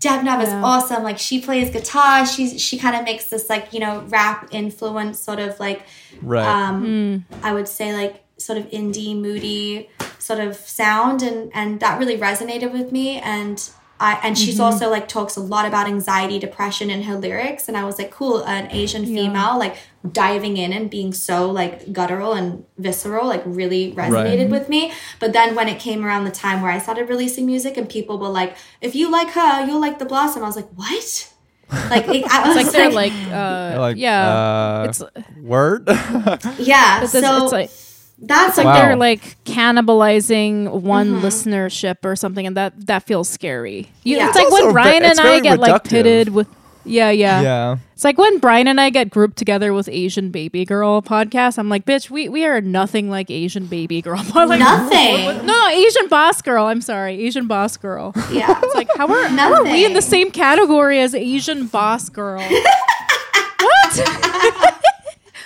Deb 0.00 0.24
Nev 0.24 0.40
is 0.42 0.48
Yeah. 0.48 0.62
awesome. 0.64 1.02
Like 1.02 1.18
she 1.18 1.40
plays 1.40 1.70
guitar. 1.70 2.26
She's 2.26 2.60
she 2.60 2.78
kind 2.78 2.96
of 2.96 3.04
makes 3.04 3.26
this 3.26 3.48
like 3.48 3.72
you 3.72 3.80
know 3.80 4.02
rap 4.08 4.48
influence 4.50 5.20
sort 5.20 5.38
of 5.38 5.60
like 5.60 5.82
right. 6.22 6.46
um, 6.46 7.24
I 7.42 7.52
would 7.52 7.68
say 7.68 7.92
like 7.92 8.24
sort 8.38 8.58
of 8.58 8.64
indie, 8.70 9.14
moody 9.14 9.90
sort 10.18 10.40
of 10.40 10.56
sound, 10.56 11.22
and 11.22 11.50
and 11.54 11.80
that 11.80 11.98
really 11.98 12.16
resonated 12.16 12.72
with 12.72 12.90
me. 12.92 13.18
And 13.18 13.62
I 14.00 14.18
and 14.22 14.36
she's 14.36 14.58
also 14.58 14.88
like 14.88 15.08
talks 15.08 15.36
a 15.36 15.40
lot 15.40 15.66
about 15.66 15.86
anxiety, 15.86 16.38
depression 16.38 16.88
in 16.88 17.02
her 17.02 17.16
lyrics, 17.16 17.68
and 17.68 17.76
I 17.76 17.84
was 17.84 17.98
like, 17.98 18.10
cool, 18.10 18.42
an 18.44 18.70
Asian 18.70 19.04
female 19.04 19.58
like 19.58 19.76
diving 20.10 20.56
in 20.56 20.72
and 20.72 20.90
being 20.90 21.12
so 21.12 21.50
like 21.50 21.92
guttural 21.92 22.32
and 22.32 22.64
visceral, 22.78 23.26
like 23.26 23.42
really 23.44 23.92
resonated 23.92 24.48
with 24.48 24.70
me. 24.70 24.90
But 25.18 25.34
then 25.34 25.54
when 25.54 25.68
it 25.68 25.78
came 25.78 26.02
around 26.02 26.24
the 26.24 26.30
time 26.30 26.62
where 26.62 26.70
I 26.70 26.78
started 26.78 27.10
releasing 27.10 27.44
music, 27.44 27.76
and 27.76 27.86
people 27.90 28.18
were 28.18 28.30
like, 28.30 28.56
if 28.80 28.94
you 28.94 29.10
like 29.10 29.28
her, 29.32 29.66
you'll 29.66 29.82
like 29.82 29.98
the 29.98 30.06
Blossom. 30.06 30.42
I 30.42 30.46
was 30.46 30.56
like, 30.56 30.70
what? 30.70 31.34
Like 31.90 32.08
it, 32.08 32.24
I 32.24 32.48
was 32.48 32.56
It's 32.56 32.64
like 32.64 32.72
they're 32.72 32.90
like, 32.90 33.12
uh, 33.30 33.80
like, 33.80 33.96
yeah. 33.98 34.28
uh, 34.30 34.86
it's 34.88 35.02
word. 35.36 35.86
yeah. 36.58 37.02
it's, 37.02 37.12
So 37.12 37.44
it's 37.44 37.52
like 37.52 37.70
that's 38.22 38.56
like 38.58 38.66
Wow. 38.66 38.74
they're 38.74 38.96
like 38.96 39.42
cannibalizing 39.44 40.70
one 40.82 41.14
Mm-hmm. 41.14 41.24
listenership 41.26 42.04
or 42.04 42.16
something, 42.16 42.46
and 42.46 42.56
that 42.56 42.86
that 42.86 43.04
feels 43.04 43.28
scary. 43.28 43.90
You, 44.04 44.16
Yeah. 44.18 44.28
It's 44.28 44.36
It's 44.36 44.44
like 44.44 44.52
when 44.52 44.66
ve- 44.68 44.72
Brian 44.72 45.02
and 45.04 45.18
I 45.20 45.22
very 45.22 45.40
get 45.40 45.58
like 45.58 45.84
pitted 45.84 46.28
with. 46.30 46.46
Yeah, 46.82 47.10
yeah, 47.10 47.42
yeah. 47.42 47.76
It's 47.92 48.04
like 48.04 48.16
when 48.16 48.38
Brian 48.38 48.66
and 48.66 48.80
I 48.80 48.88
get 48.88 49.10
grouped 49.10 49.36
together 49.36 49.74
with 49.74 49.86
Asian 49.90 50.30
Baby 50.30 50.64
Girl 50.64 51.02
podcast. 51.02 51.58
I'm 51.58 51.68
like, 51.68 51.84
bitch, 51.84 52.08
we, 52.08 52.30
we 52.30 52.46
are 52.46 52.62
nothing 52.62 53.10
like 53.10 53.30
Asian 53.30 53.66
Baby 53.66 54.00
Girl. 54.00 54.16
like, 54.34 54.58
Nothing. 54.58 55.26
No, 55.46 55.52
no, 55.52 55.68
Asian 55.68 56.08
Boss 56.08 56.40
Girl. 56.40 56.64
I'm 56.64 56.80
sorry, 56.80 57.20
Asian 57.22 57.46
Boss 57.46 57.76
Girl. 57.76 58.12
yeah. 58.32 58.58
It's 58.62 58.74
like 58.74 58.88
how 58.96 59.06
are, 59.12 59.28
how 59.28 59.52
are 59.52 59.62
we 59.64 59.84
in 59.84 59.92
the 59.92 60.00
same 60.02 60.30
category 60.30 61.00
as 61.00 61.14
Asian 61.14 61.66
Boss 61.66 62.08
Girl? 62.08 62.40
what? 63.60 64.74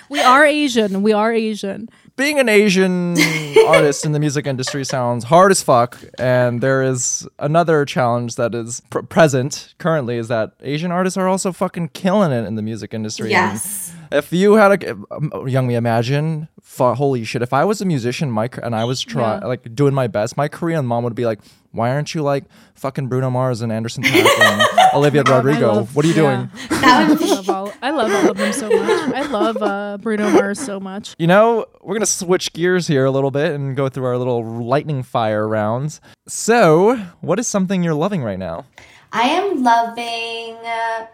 we 0.08 0.20
are 0.20 0.44
Asian. 0.46 1.02
We 1.02 1.12
are 1.12 1.32
Asian. 1.32 1.88
Being 2.16 2.38
an 2.38 2.48
Asian 2.48 3.16
artist 3.66 4.04
in 4.04 4.12
the 4.12 4.20
music 4.20 4.46
industry 4.46 4.84
sounds 4.84 5.24
hard 5.24 5.50
as 5.50 5.62
fuck. 5.62 5.98
And 6.18 6.60
there 6.60 6.82
is 6.82 7.26
another 7.40 7.84
challenge 7.84 8.36
that 8.36 8.54
is 8.54 8.80
pr- 8.90 9.00
present 9.00 9.74
currently 9.78 10.16
is 10.16 10.28
that 10.28 10.52
Asian 10.60 10.92
artists 10.92 11.16
are 11.16 11.26
also 11.28 11.50
fucking 11.50 11.88
killing 11.88 12.30
it 12.30 12.44
in 12.46 12.54
the 12.54 12.62
music 12.62 12.94
industry. 12.94 13.24
And 13.34 13.52
Yes. 13.52 13.92
If 14.12 14.32
you 14.32 14.54
had 14.54 14.84
a 14.84 14.92
um, 14.92 15.30
Youngmi, 15.32 15.72
imagine, 15.72 16.46
fu- 16.62 16.94
holy 16.94 17.24
shit! 17.24 17.42
If 17.42 17.52
I 17.52 17.64
was 17.64 17.80
a 17.80 17.84
musician, 17.84 18.30
my 18.30 18.48
and 18.62 18.76
I 18.76 18.84
was 18.84 19.00
trying 19.02 19.40
Yeah. 19.42 19.48
like 19.48 19.74
doing 19.74 19.92
my 19.92 20.06
best, 20.06 20.36
my 20.36 20.46
Korean 20.46 20.86
mom 20.86 21.02
would 21.02 21.16
be 21.16 21.26
like, 21.26 21.40
"Why 21.74 21.90
aren't 21.90 22.14
you 22.14 22.22
like 22.22 22.44
fucking 22.74 23.08
Bruno 23.08 23.28
Mars 23.30 23.60
and 23.60 23.70
Anderson 23.70 24.02
.Paak 24.04 24.40
and 24.40 24.62
Olivia 24.94 25.22
Rodrigo? 25.22 25.74
Love- 25.74 25.94
what 25.96 26.04
are 26.04 26.08
you 26.08 26.14
yeah. 26.14 26.46
doing?" 26.46 26.50
I 26.70 27.06
love 27.08 27.50
all, 27.50 27.72
I 27.82 27.90
love 27.90 28.12
all 28.12 28.30
of 28.30 28.36
them 28.36 28.52
so 28.52 28.68
much. 28.70 29.14
I 29.14 29.22
love 29.26 29.62
uh, 29.62 29.98
Bruno 30.00 30.30
Mars 30.30 30.58
so 30.58 30.80
much. 30.80 31.14
You 31.18 31.26
know, 31.26 31.66
we're 31.82 31.94
going 31.94 32.00
to 32.00 32.06
switch 32.06 32.52
gears 32.52 32.86
here 32.86 33.04
a 33.04 33.10
little 33.10 33.30
bit 33.30 33.52
and 33.52 33.76
go 33.76 33.88
through 33.88 34.04
our 34.06 34.16
little 34.16 34.44
lightning 34.44 35.02
fire 35.02 35.46
rounds. 35.46 36.00
So, 36.28 36.96
what 37.20 37.38
is 37.38 37.46
something 37.46 37.82
you're 37.82 37.94
loving 37.94 38.22
right 38.22 38.38
now? 38.38 38.64
I 39.12 39.22
am 39.28 39.62
loving 39.62 40.56
uh, 40.66 41.06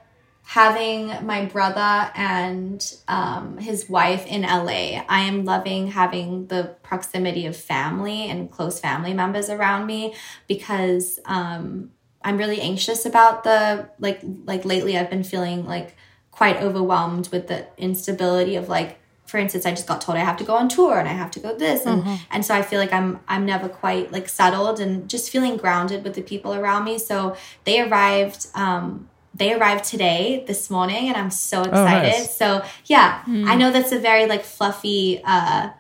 having 0.51 1.07
my 1.25 1.45
brother 1.45 2.11
and 2.17 2.97
um, 3.07 3.57
his 3.59 3.89
wife 3.89 4.27
in 4.27 4.43
LA. 4.43 5.01
I 5.09 5.21
am 5.21 5.45
loving 5.45 5.87
having 5.87 6.49
the 6.49 6.75
proximity 6.83 7.47
of 7.47 7.57
family 7.57 8.29
and 8.29 8.51
close 8.51 8.81
family 8.81 9.15
members 9.15 9.49
around 9.49 9.87
me 9.87 10.13
because 10.49 11.21
um, 11.25 11.93
I'm 12.25 12.37
really 12.37 12.61
anxious 12.61 13.07
about 13.07 13.45
the 13.45 13.91
like 14.01 14.23
like 14.45 14.65
lately 14.65 14.99
I've 14.99 15.09
been 15.09 15.23
feeling 15.23 15.67
like 15.67 15.95
quite 16.33 16.57
overwhelmed 16.57 17.29
with 17.29 17.47
the 17.47 17.69
instability 17.79 18.57
of 18.57 18.69
like 18.69 18.99
for 19.27 19.39
instance 19.39 19.65
I 19.67 19.71
just 19.71 19.87
got 19.87 20.01
told 20.01 20.19
I 20.19 20.25
have 20.25 20.39
to 20.39 20.45
go 20.45 20.57
on 20.57 20.69
tour 20.69 20.99
and 20.99 21.09
I 21.09 21.13
have 21.13 21.31
to 21.33 21.39
go 21.39 21.57
this 21.57 21.87
and 21.87 22.03
and 22.33 22.45
so 22.45 22.57
I 22.57 22.63
feel 22.63 22.81
like 22.81 22.93
I'm 22.93 23.21
I'm 23.29 23.47
never 23.47 23.69
quite 23.69 24.11
like 24.11 24.29
settled 24.29 24.81
and 24.81 25.09
just 25.09 25.31
feeling 25.31 25.57
grounded 25.57 26.03
with 26.03 26.15
the 26.15 26.23
people 26.23 26.55
around 26.55 26.83
me 26.83 26.99
so 26.99 27.37
they 27.63 27.81
arrived 27.81 28.49
um 28.57 29.10
they 29.35 29.55
arrived 29.55 29.85
today 29.85 30.45
this 30.47 30.71
morning 30.71 31.09
and 31.09 31.17
I'm 31.17 31.31
so 31.31 31.63
excited 31.63 32.09
nice. 32.09 32.37
so 32.37 32.63
yeah 32.87 33.23
I 33.27 33.55
know 33.57 33.71
that's 33.71 33.93
a 33.93 33.99
very 33.99 34.27
like 34.27 34.43
fluffy 34.45 35.21
uh 35.25 35.71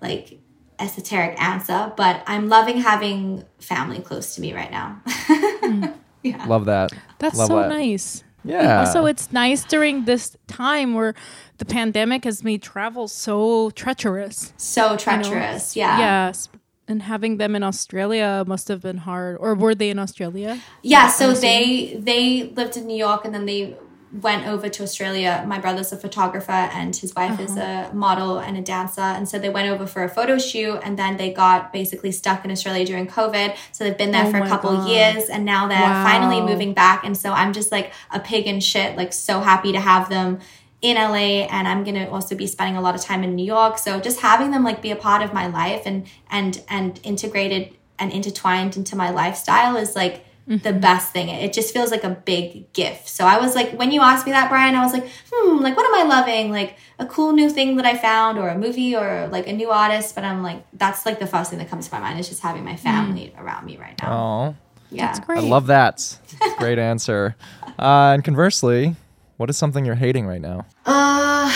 like 0.00 0.38
esoteric 0.78 1.40
answer 1.40 1.92
but 1.96 2.22
I'm 2.26 2.48
loving 2.48 2.78
having 2.78 3.44
family 3.58 4.00
close 4.00 4.34
to 4.34 4.40
me 4.40 4.52
right 4.54 4.70
now 4.70 5.00
yeah 6.22 6.44
Love 6.46 6.64
that. 6.66 6.92
That's 7.18 7.36
Love 7.38 7.48
so 7.48 7.60
that. 7.60 7.68
nice. 7.68 8.24
Yeah. 8.44 8.80
Also, 8.80 9.06
it's 9.06 9.32
nice 9.32 9.64
during 9.64 10.04
this 10.04 10.36
time 10.46 10.94
where 10.94 11.14
the 11.58 11.64
pandemic 11.64 12.24
has 12.24 12.44
made 12.44 12.62
travel 12.62 13.08
so 13.08 13.70
treacherous. 13.70 14.52
so 14.56 14.96
treacherous 14.96 15.74
yeah 15.76 15.98
Yes. 15.98 16.48
And 16.88 17.02
having 17.02 17.38
them 17.38 17.56
in 17.56 17.62
Australia 17.62 18.44
must 18.46 18.68
have 18.68 18.80
been 18.80 18.98
hard. 18.98 19.38
Or 19.40 19.54
were 19.54 19.74
they 19.74 19.90
in 19.90 19.98
Australia? 19.98 20.60
Yeah, 20.82 21.08
so 21.08 21.32
they 21.32 21.96
they 22.10 22.52
lived 22.54 22.76
in 22.76 22.86
New 22.86 22.96
York 22.96 23.24
and 23.24 23.34
then 23.34 23.44
they 23.46 23.76
went 24.22 24.46
over 24.46 24.68
to 24.68 24.82
Australia. 24.84 25.44
My 25.48 25.58
brother's 25.58 25.92
a 25.92 25.96
photographer 25.96 26.52
and 26.52 26.94
his 26.94 27.12
wife 27.14 27.38
is 27.40 27.56
Uh-huh. 27.56 27.90
a 27.90 27.94
model 27.94 28.38
and 28.38 28.56
a 28.56 28.62
dancer. 28.62 29.00
And 29.18 29.28
so 29.28 29.36
they 29.38 29.50
went 29.50 29.68
over 29.68 29.84
for 29.86 30.04
a 30.04 30.08
photo 30.08 30.38
shoot 30.38 30.78
and 30.84 30.96
then 30.96 31.16
they 31.16 31.30
got 31.32 31.72
basically 31.72 32.12
stuck 32.12 32.44
in 32.44 32.50
Australia 32.52 32.84
during 32.86 33.08
COVID. 33.08 33.56
So 33.72 33.82
they've 33.84 33.98
been 34.04 34.12
there 34.12 34.26
Oh 34.26 34.30
for 34.30 34.38
a 34.38 34.48
couple 34.48 34.70
God. 34.76 34.88
years 34.88 35.24
and 35.28 35.44
now 35.44 35.66
they're 35.66 35.80
Wow. 35.96 36.04
finally 36.10 36.40
moving 36.40 36.72
back. 36.72 37.04
And 37.04 37.16
so 37.16 37.32
I'm 37.32 37.52
just 37.52 37.72
like 37.72 37.92
a 38.12 38.20
pig 38.20 38.46
in 38.46 38.60
shit, 38.60 38.96
like 38.96 39.12
so 39.12 39.40
happy 39.40 39.72
to 39.72 39.80
have 39.80 40.08
them 40.08 40.38
in 40.82 40.96
LA 40.96 41.46
and 41.50 41.66
I'm 41.66 41.84
going 41.84 41.94
to 41.96 42.08
also 42.10 42.34
be 42.36 42.46
spending 42.46 42.76
a 42.76 42.80
lot 42.80 42.94
of 42.94 43.00
time 43.00 43.24
in 43.24 43.34
New 43.34 43.44
York. 43.44 43.78
So 43.78 44.00
just 44.00 44.20
having 44.20 44.50
them 44.50 44.62
like 44.62 44.82
be 44.82 44.90
a 44.90 44.96
part 44.96 45.22
of 45.22 45.32
my 45.32 45.46
life 45.46 45.82
and 45.86 46.06
and 46.30 46.62
and 46.68 47.00
integrated 47.02 47.74
and 47.98 48.12
intertwined 48.12 48.76
into 48.76 48.94
my 48.94 49.10
lifestyle 49.10 49.76
is 49.76 49.96
like 49.96 50.24
the 50.46 50.72
best 50.72 51.12
thing. 51.12 51.28
It 51.28 51.52
just 51.52 51.72
feels 51.72 51.90
like 51.90 52.04
a 52.04 52.10
big 52.10 52.72
gift. 52.72 53.08
So 53.08 53.24
I 53.26 53.40
was 53.40 53.56
like 53.56 53.72
when 53.72 53.90
you 53.90 54.00
asked 54.00 54.26
me 54.26 54.32
that 54.32 54.48
Brian, 54.48 54.76
I 54.76 54.84
was 54.84 54.92
like, 54.92 55.08
"Hmm, 55.32 55.60
like 55.60 55.76
what 55.76 55.84
am 55.86 55.94
I 55.94 56.08
loving? 56.08 56.52
Like 56.52 56.76
a 57.00 57.06
cool 57.06 57.32
new 57.32 57.50
thing 57.50 57.76
that 57.76 57.86
I 57.86 57.96
found 57.96 58.38
or 58.38 58.48
a 58.48 58.56
movie 58.56 58.94
or 58.94 59.28
like 59.32 59.48
a 59.48 59.52
new 59.52 59.70
artist?" 59.70 60.14
But 60.14 60.22
I'm 60.22 60.44
like 60.44 60.64
that's 60.72 61.04
like 61.04 61.18
the 61.18 61.26
first 61.26 61.50
thing 61.50 61.58
that 61.58 61.68
comes 61.68 61.88
to 61.88 61.94
my 61.94 62.00
mind 62.00 62.20
is 62.20 62.28
just 62.28 62.42
having 62.42 62.64
my 62.64 62.76
family 62.76 63.34
around 63.36 63.66
me 63.66 63.76
right 63.76 64.00
now. 64.00 64.12
Oh, 64.12 64.56
yeah. 64.90 65.06
That's 65.06 65.20
great. 65.20 65.38
I 65.38 65.40
love 65.40 65.66
that. 65.66 66.16
Great 66.58 66.78
answer. 66.78 67.34
Uh, 67.76 68.14
and 68.14 68.22
conversely, 68.22 68.94
what 69.36 69.50
is 69.50 69.56
something 69.56 69.84
you're 69.84 69.94
hating 69.94 70.26
right 70.26 70.40
now? 70.40 70.66
Uh, 70.84 71.52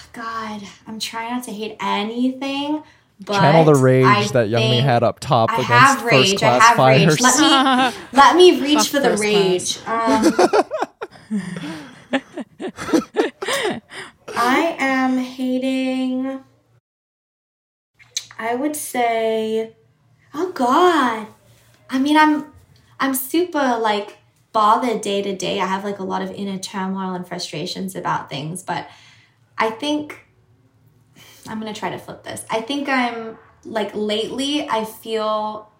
God, 0.12 0.62
I'm 0.86 0.98
trying 0.98 1.34
not 1.34 1.44
to 1.44 1.52
hate 1.52 1.76
anything, 1.80 2.82
but 3.24 3.38
Channel 3.38 3.64
the 3.64 3.74
rage 3.74 4.06
I 4.06 4.26
that 4.28 4.48
Youngmi 4.48 4.80
had 4.82 5.02
up 5.02 5.20
top 5.20 5.50
I 5.50 5.54
against 5.56 5.70
have 5.70 6.00
first 6.00 6.12
rage. 6.12 6.42
I 6.42 6.58
have 6.58 6.76
fires. 6.76 7.06
rage. 7.06 7.20
Let 7.20 7.92
me 7.92 7.98
let 8.12 8.36
me 8.36 8.60
reach 8.60 8.78
Fuck 8.78 8.86
for 8.88 9.00
the 9.00 9.16
rage. 9.16 9.78
Um, 9.86 10.32
I 14.36 14.76
am 14.78 15.18
hating. 15.18 16.40
I 18.38 18.54
would 18.54 18.74
say, 18.74 19.74
oh 20.32 20.50
God. 20.52 21.26
I 21.90 21.98
mean, 21.98 22.16
I'm 22.16 22.46
I'm 22.98 23.14
super 23.14 23.78
like 23.78 24.16
bothered 24.52 25.00
day 25.00 25.22
to 25.22 25.36
day. 25.36 25.60
I 25.60 25.66
have 25.66 25.84
like 25.84 25.98
a 25.98 26.04
lot 26.04 26.22
of 26.22 26.30
inner 26.32 26.58
turmoil 26.58 27.14
and 27.14 27.26
frustrations 27.26 27.94
about 27.94 28.28
things, 28.28 28.62
but 28.62 28.88
I 29.56 29.70
think 29.70 30.26
I'm 31.46 31.58
gonna 31.58 31.74
try 31.74 31.90
to 31.90 31.98
flip 31.98 32.22
this. 32.22 32.44
I 32.50 32.60
think 32.60 32.88
I'm 32.88 33.38
like 33.64 33.90
lately 33.94 34.68
I 34.68 34.84
feel 34.84 35.70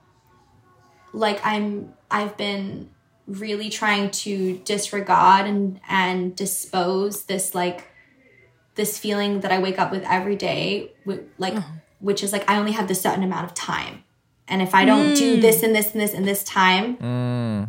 like 1.13 1.41
I'm 1.45 1.95
I've 2.11 2.37
been 2.37 2.91
really 3.27 3.71
trying 3.71 4.11
to 4.11 4.59
disregard 4.65 5.47
and 5.47 5.81
and 5.89 6.35
dispose 6.35 7.25
this 7.25 7.55
like 7.55 7.89
this 8.75 8.99
feeling 8.99 9.41
that 9.41 9.53
I 9.53 9.59
wake 9.59 9.79
up 9.79 9.91
with 9.91 10.03
every 10.05 10.37
day 10.37 10.93
like 11.39 11.55
mm-hmm. 11.55 11.77
which 12.01 12.23
is 12.23 12.33
like 12.33 12.49
I 12.49 12.59
only 12.59 12.73
have 12.73 12.89
this 12.89 13.01
certain 13.01 13.23
amount 13.23 13.47
of 13.47 13.55
time. 13.55 14.05
And 14.51 14.61
if 14.61 14.75
I 14.75 14.85
don't 14.85 15.15
do 15.15 15.37
hmm. 15.37 15.41
this 15.41 15.63
and 15.63 15.75
this 15.75 15.93
and 15.93 16.01
this 16.01 16.13
and 16.13 16.27
this 16.27 16.45
time 16.45 16.97
hmm. 16.97 17.05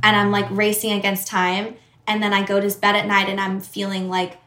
and 0.03 0.15
I'm 0.15 0.31
like 0.31 0.47
racing 0.49 0.91
against 0.93 1.27
time 1.27 1.75
and 2.07 2.21
then 2.21 2.33
I 2.33 2.43
go 2.43 2.59
to 2.59 2.79
bed 2.79 2.95
at 2.95 3.07
night 3.07 3.29
and 3.29 3.39
I'm 3.39 3.61
feeling 3.61 4.09
like 4.09 4.37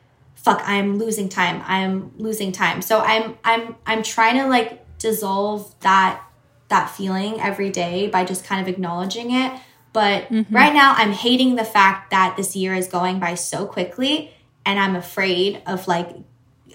fuck 0.45 0.61
I'm 0.67 0.99
losing 0.99 1.31
time. 1.31 1.63
I'm 1.67 2.13
losing 2.19 2.53
time. 2.53 2.83
So 2.83 3.01
I'm 3.01 3.39
I'm 3.45 3.77
I'm 3.87 4.03
trying 4.03 4.37
to 4.37 4.47
like 4.47 4.85
dissolve 4.99 5.75
that 5.81 6.23
that 6.69 6.91
feeling 6.91 7.41
every 7.41 7.71
day 7.71 8.09
by 8.09 8.25
just 8.25 8.45
kind 8.45 8.61
of 8.61 8.69
acknowledging 8.69 9.31
it. 9.33 9.59
But 9.95 10.25
mm-hmm. 10.25 10.55
right 10.55 10.75
now 10.75 10.95
I'm 10.97 11.13
hating 11.13 11.57
the 11.57 11.65
fact 11.65 12.11
that 12.11 12.37
this 12.37 12.55
year 12.55 12.75
is 12.75 12.89
going 12.89 13.21
by 13.21 13.37
so 13.37 13.65
quickly 13.65 14.33
and 14.67 14.79
I'm 14.79 14.97
afraid 14.97 15.63
of 15.67 15.89
like 15.89 16.11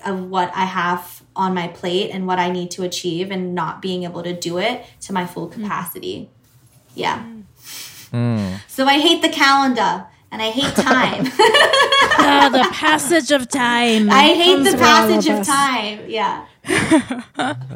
of 0.06 0.23
what 0.23 0.52
I 0.56 0.65
have 0.65 1.22
on 1.39 1.53
my 1.53 1.67
plate 1.69 2.09
and 2.11 2.27
what 2.27 2.37
I 2.37 2.49
need 2.51 2.69
to 2.71 2.83
achieve 2.83 3.31
and 3.31 3.55
not 3.55 3.81
being 3.81 4.03
able 4.03 4.21
to 4.23 4.33
do 4.33 4.57
it 4.57 4.83
to 5.01 5.13
my 5.13 5.25
full 5.25 5.47
capacity. 5.47 6.29
Yeah. 6.95 7.23
So 8.67 8.85
I 8.85 8.99
hate 8.99 9.21
the 9.21 9.29
calendar 9.29 10.05
and 10.31 10.41
I 10.41 10.49
hate 10.49 10.73
time. 10.75 11.23
Ah, 12.21 12.49
the 12.57 12.67
passage 12.73 13.31
of 13.31 13.47
time. 13.49 14.09
I 14.09 14.33
hate 14.33 14.63
the 14.69 14.77
passage 14.77 15.27
of 15.27 15.39
us. 15.39 15.47
time. 15.47 15.99
Yeah. 16.07 16.45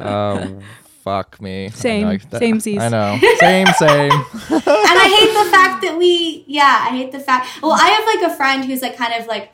Oh, 0.00 0.60
fuck 1.04 1.40
me. 1.40 1.68
Same. 1.70 2.06
I 2.06 2.12
know, 2.12 2.18
that- 2.30 2.42
I 2.42 2.88
know. 2.88 3.18
Same, 3.38 3.66
same. 3.78 4.10
and 4.12 4.96
I 5.06 5.08
hate 5.18 5.32
the 5.44 5.50
fact 5.50 5.82
that 5.82 5.96
we, 5.98 6.44
yeah, 6.46 6.86
I 6.88 6.96
hate 6.96 7.12
the 7.12 7.20
fact. 7.20 7.62
Well, 7.62 7.72
I 7.72 7.88
have 7.88 8.04
like 8.20 8.32
a 8.32 8.36
friend 8.36 8.64
who's 8.64 8.82
like 8.82 8.96
kind 8.96 9.14
of 9.20 9.26
like, 9.26 9.52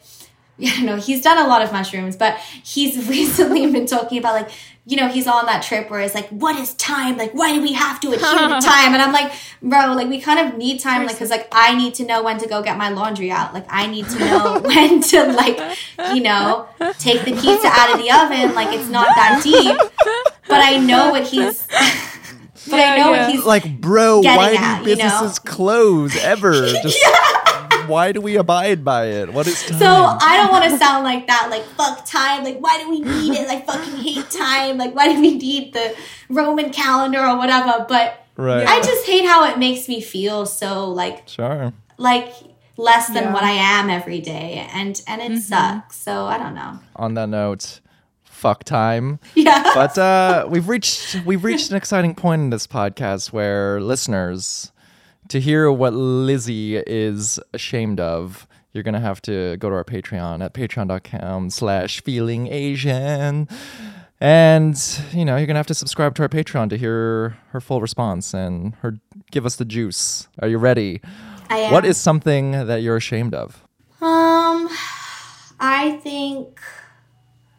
yeah, 0.60 0.82
no, 0.82 0.96
he's 0.96 1.22
done 1.22 1.38
a 1.38 1.48
lot 1.48 1.62
of 1.62 1.72
mushrooms, 1.72 2.16
but 2.16 2.36
he's 2.38 3.08
recently 3.08 3.70
been 3.70 3.86
talking 3.86 4.18
about 4.18 4.34
like, 4.34 4.50
you 4.86 4.96
know, 4.96 5.08
he's 5.08 5.26
on 5.26 5.46
that 5.46 5.62
trip 5.62 5.90
where 5.90 6.00
it's 6.00 6.14
like, 6.14 6.28
what 6.30 6.56
is 6.56 6.74
time? 6.74 7.16
Like, 7.16 7.32
why 7.32 7.54
do 7.54 7.62
we 7.62 7.72
have 7.74 8.00
to 8.00 8.08
adhere 8.08 8.18
to 8.18 8.60
time? 8.60 8.92
And 8.92 9.00
I'm 9.00 9.12
like, 9.12 9.32
bro, 9.62 9.92
like 9.94 10.08
we 10.08 10.20
kind 10.20 10.48
of 10.48 10.58
need 10.58 10.80
time, 10.80 11.06
like, 11.06 11.18
cause 11.18 11.30
like 11.30 11.48
I 11.52 11.76
need 11.76 11.94
to 11.94 12.04
know 12.04 12.22
when 12.22 12.38
to 12.38 12.48
go 12.48 12.62
get 12.62 12.76
my 12.76 12.88
laundry 12.88 13.30
out. 13.30 13.54
Like, 13.54 13.66
I 13.68 13.86
need 13.86 14.08
to 14.08 14.18
know 14.18 14.60
when 14.64 15.00
to 15.02 15.32
like, 15.32 15.58
you 16.14 16.22
know, 16.22 16.68
take 16.98 17.24
the 17.24 17.32
pizza 17.32 17.68
out 17.68 17.92
of 17.92 17.98
the 18.02 18.10
oven. 18.10 18.54
Like, 18.54 18.76
it's 18.76 18.88
not 18.88 19.06
that 19.14 19.40
deep, 19.42 19.76
but 20.48 20.60
I 20.60 20.78
know 20.78 21.10
what 21.10 21.26
he's. 21.26 21.66
But 22.68 22.78
I 22.78 22.98
know 22.98 23.12
yeah. 23.12 23.22
what 23.22 23.30
he's 23.30 23.44
like, 23.44 23.80
bro, 23.80 24.20
why 24.20 24.54
at, 24.54 24.84
do 24.84 24.90
you 24.90 24.96
know? 24.96 25.04
businesses 25.04 25.38
close 25.38 26.16
ever? 26.22 26.52
Just 26.52 26.98
why 27.90 28.12
do 28.12 28.20
we 28.20 28.36
abide 28.36 28.84
by 28.84 29.06
it? 29.06 29.32
What 29.32 29.46
is 29.46 29.62
time? 29.66 29.78
So 29.78 29.86
I 29.86 30.36
don't 30.38 30.50
want 30.52 30.64
to 30.70 30.78
sound 30.78 31.04
like 31.04 31.26
that, 31.26 31.48
like 31.50 31.64
fuck 31.76 32.06
time, 32.06 32.44
like 32.44 32.58
why 32.60 32.78
do 32.82 32.88
we 32.88 33.00
need 33.00 33.34
it? 33.34 33.46
Like 33.48 33.66
fucking 33.66 33.96
hate 33.98 34.30
time, 34.30 34.78
like 34.78 34.94
why 34.94 35.12
do 35.12 35.20
we 35.20 35.36
need 35.36 35.74
the 35.74 35.94
Roman 36.28 36.70
calendar 36.70 37.20
or 37.20 37.36
whatever? 37.36 37.84
But 37.88 38.24
right. 38.36 38.66
I 38.66 38.80
just 38.80 39.06
hate 39.06 39.26
how 39.26 39.44
it 39.50 39.58
makes 39.58 39.88
me 39.88 40.00
feel 40.00 40.46
so 40.46 40.88
like 40.90 41.28
sure. 41.28 41.72
like 41.98 42.32
less 42.76 43.08
than 43.08 43.24
Yeah. 43.24 43.32
what 43.34 43.44
I 43.44 43.50
am 43.50 43.90
every 43.90 44.20
day, 44.20 44.66
and 44.72 45.00
and 45.06 45.20
it 45.20 45.42
sucks. 45.42 45.96
So 45.96 46.24
I 46.26 46.38
don't 46.38 46.54
know. 46.54 46.78
On 46.96 47.14
that 47.14 47.28
note, 47.28 47.80
fuck 48.24 48.64
time. 48.64 49.18
Yeah, 49.34 49.62
But 49.74 49.98
uh, 49.98 50.46
we've 50.48 50.68
reached 50.68 51.16
we've 51.26 51.44
reached 51.44 51.70
an 51.70 51.76
exciting 51.76 52.14
point 52.14 52.40
in 52.42 52.50
this 52.50 52.66
podcast 52.66 53.32
where 53.32 53.80
listeners, 53.82 54.72
to 55.30 55.40
hear 55.40 55.70
what 55.72 55.94
Lizzie 55.94 56.76
is 56.76 57.38
ashamed 57.54 58.00
of, 58.00 58.46
you're 58.72 58.84
gonna 58.84 59.00
have 59.00 59.22
to 59.22 59.56
go 59.56 59.68
to 59.68 59.74
our 59.74 59.84
Patreon 59.84 60.44
at 60.44 60.54
patreon.com 60.54 61.50
slash 61.50 62.02
feeling 62.02 62.48
Asian. 62.48 63.48
And 64.20 64.76
you 65.12 65.24
know, 65.24 65.36
you're 65.36 65.46
gonna 65.46 65.58
have 65.58 65.66
to 65.68 65.74
subscribe 65.74 66.14
to 66.16 66.22
our 66.22 66.28
Patreon 66.28 66.68
to 66.70 66.76
hear 66.76 67.38
her 67.50 67.60
full 67.60 67.80
response 67.80 68.34
and 68.34 68.74
her 68.76 68.98
give 69.30 69.46
us 69.46 69.56
the 69.56 69.64
juice. 69.64 70.28
Are 70.40 70.48
you 70.48 70.58
ready? 70.58 71.00
I 71.48 71.58
am. 71.58 71.72
What 71.72 71.84
is 71.84 71.96
something 71.96 72.52
that 72.52 72.82
you're 72.82 72.96
ashamed 72.96 73.34
of? 73.34 73.64
Um, 74.00 74.68
I 75.58 75.98
think 76.02 76.60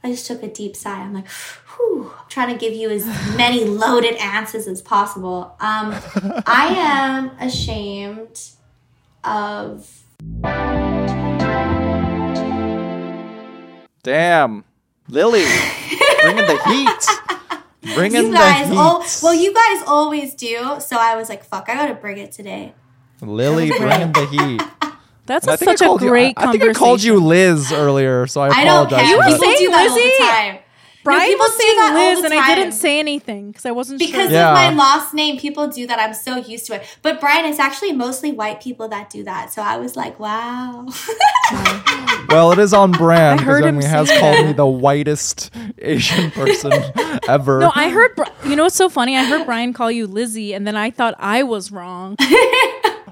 I 0.04 0.12
just 0.12 0.26
took 0.26 0.42
a 0.44 0.48
deep 0.48 0.76
sigh. 0.76 1.00
I'm 1.02 1.14
like, 1.14 1.28
whew, 1.30 2.12
I'm 2.18 2.26
trying 2.30 2.52
to 2.54 2.60
give 2.60 2.74
you 2.74 2.90
as 2.90 3.06
many 3.38 3.64
loaded 3.84 4.16
answers 4.16 4.68
as 4.68 4.82
possible. 4.82 5.56
Um, 5.60 5.96
I 6.46 6.74
am 6.76 7.30
ashamed 7.40 8.42
of. 9.24 9.88
Damn. 14.04 14.64
Lily. 15.08 15.46
bringing 16.22 16.46
the 16.48 16.60
heat. 16.68 17.06
Bringing 17.96 18.28
You 18.28 18.34
guys, 18.34 18.68
the 18.70 18.76
heat. 18.76 18.80
al- 18.80 19.04
well, 19.24 19.34
you 19.34 19.52
guys 19.54 19.84
always 19.88 20.36
do. 20.36 20.76
So 20.80 20.98
I 21.00 21.16
was 21.16 21.30
like, 21.30 21.44
fuck, 21.44 21.68
I 21.68 21.74
gotta 21.74 21.96
bring 21.96 22.20
it 22.20 22.32
today. 22.32 22.76
Lily 23.22 23.72
bringing 23.72 24.12
the 24.12 24.28
heat. 24.28 24.62
That's 25.32 25.48
I 25.48 25.54
a, 25.54 25.58
think 25.58 25.70
I 25.70 25.74
such 25.76 25.82
a 25.82 25.86
called 25.86 26.02
you- 26.02 26.10
great 26.10 26.34
I, 26.38 26.50
I 26.50 26.52
think 26.52 26.64
I 26.64 26.74
called 26.74 27.02
you 27.04 27.20
Liz 27.20 27.72
earlier, 27.72 28.28
so 28.28 28.42
I 28.42 28.50
I 28.50 28.64
don't 28.64 28.86
apologize. 28.88 29.10
You 29.10 29.18
were 29.18 29.24
for 29.24 29.30
people 29.30 29.40
that. 29.48 29.58
saying 29.58 29.70
do 29.70 29.76
all 29.76 29.84
Lizzie? 29.96 30.10
the 30.10 30.24
time. 30.26 30.58
Brian 31.04 31.30
people 31.32 31.46
was 31.48 31.58
saying 31.58 31.76
that 31.78 31.94
Liz, 31.96 32.24
and 32.26 32.34
I 32.36 32.54
didn't 32.54 32.74
say 32.74 33.00
anything 33.00 33.48
because 33.50 33.66
I 33.66 33.72
wasn't 33.72 33.98
Because 33.98 34.26
sure. 34.26 34.32
Yeah. 34.34 34.52
of 34.52 34.76
my 34.76 34.84
last 34.84 35.16
name, 35.16 35.40
people 35.40 35.68
do 35.68 35.88
that. 35.88 35.98
I'm 35.98 36.14
so 36.14 36.36
used 36.38 36.68
to 36.68 36.76
it. 36.76 36.84
But 37.02 37.20
Brian, 37.20 37.46
it's 37.46 37.58
actually 37.58 37.92
mostly 37.94 38.32
white 38.32 38.62
people 38.62 38.88
that 38.90 39.10
do 39.10 39.24
that. 39.24 39.52
So 39.52 39.64
I 39.64 39.78
was 39.78 39.96
like, 39.96 40.20
wow. 40.20 40.86
Well, 42.30 42.52
it 42.52 42.60
is 42.60 42.72
on 42.74 42.92
brand 43.04 43.40
because 43.40 43.66
him 43.66 43.82
he 43.82 43.86
has 43.88 44.10
say 44.10 44.20
called 44.20 44.46
me 44.46 44.54
the 44.54 44.66
whitest 44.68 45.50
Asian 45.80 46.30
person 46.40 46.72
ever. 47.28 47.60
No, 47.62 47.72
I 47.74 47.90
heard. 47.90 48.12
You 48.46 48.56
know 48.56 48.64
what's 48.64 48.76
so 48.76 48.88
funny? 48.88 49.18
I 49.18 49.24
heard 49.26 49.46
Brian 49.48 49.74
call 49.74 49.92
you 49.92 50.06
Lizzie, 50.06 50.54
and 50.54 50.66
then 50.68 50.76
I 50.78 50.92
thought 50.92 51.16
I 51.18 51.42
was 51.44 51.72
wrong. 51.72 52.16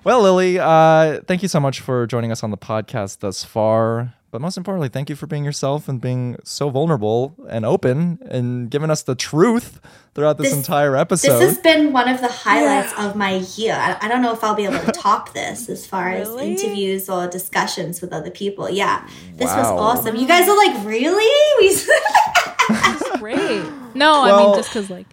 Well, 0.04 0.22
Lily, 0.22 0.60
uh, 0.60 1.22
thank 1.28 1.42
you 1.42 1.48
so 1.48 1.60
much 1.60 1.80
for 1.82 2.08
joining 2.08 2.32
us 2.32 2.44
on 2.44 2.52
the 2.52 2.58
podcast 2.58 3.20
thus 3.20 3.44
far. 3.44 4.14
But 4.32 4.42
most 4.42 4.58
importantly, 4.58 4.90
thank 4.90 5.10
you 5.10 5.16
for 5.16 5.26
being 5.26 5.44
yourself 5.44 5.88
and 5.90 6.00
being 6.00 6.38
so 6.44 6.70
vulnerable 6.70 7.34
and 7.50 7.66
open 7.66 8.20
and 8.30 8.70
giving 8.70 8.92
us 8.92 9.02
the 9.02 9.16
truth 9.16 9.82
throughout 10.14 10.38
this, 10.38 10.50
This- 10.50 10.58
entire 10.58 10.96
episode. 10.96 11.40
This 11.40 11.56
has 11.56 11.58
been 11.58 11.92
one 11.94 12.08
of 12.08 12.22
the 12.22 12.28
highlights 12.28 12.94
of 13.00 13.16
my 13.16 13.38
year. 13.56 13.74
I, 13.74 13.98
I 14.02 14.08
don't 14.08 14.22
know 14.22 14.32
if 14.32 14.44
I'll 14.44 14.54
be 14.54 14.66
able 14.66 14.78
to 14.82 14.92
top 14.94 15.34
this 15.34 15.68
as 15.68 15.88
far 15.88 16.10
Really? 16.10 16.54
as 16.54 16.62
interviews 16.64 17.10
or 17.10 17.28
discussions 17.28 18.02
with 18.02 18.14
other 18.14 18.30
people. 18.30 18.70
Yeah, 18.70 19.04
this 19.36 19.48
Wow. 19.48 19.58
was 19.76 19.98
awesome. 20.00 20.16
You 20.16 20.28
guys 20.28 20.48
are 20.48 20.58
like, 20.58 20.86
really? 20.86 21.26
We 21.60 23.18
Great. 23.20 23.64
No, 23.96 24.24
I 24.24 24.38
mean 24.44 24.56
just 24.56 24.70
because 24.70 24.90
like 24.92 25.08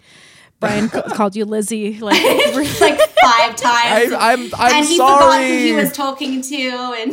Brian 0.60 0.88
ca- 0.88 1.02
called 1.14 1.36
you 1.36 1.44
Lizzie. 1.44 1.98
Like, 2.00 2.22
like 2.80 2.98
five 2.98 3.56
times. 3.56 4.12
I, 4.12 4.32
I'm, 4.32 4.54
I'm 4.54 4.74
and 4.76 4.86
he 4.86 4.96
sorry. 4.96 5.18
forgot 5.18 5.44
who 5.46 5.56
he 5.58 5.72
was 5.72 5.92
talking 5.92 6.42
to, 6.42 6.56
and 6.98 7.12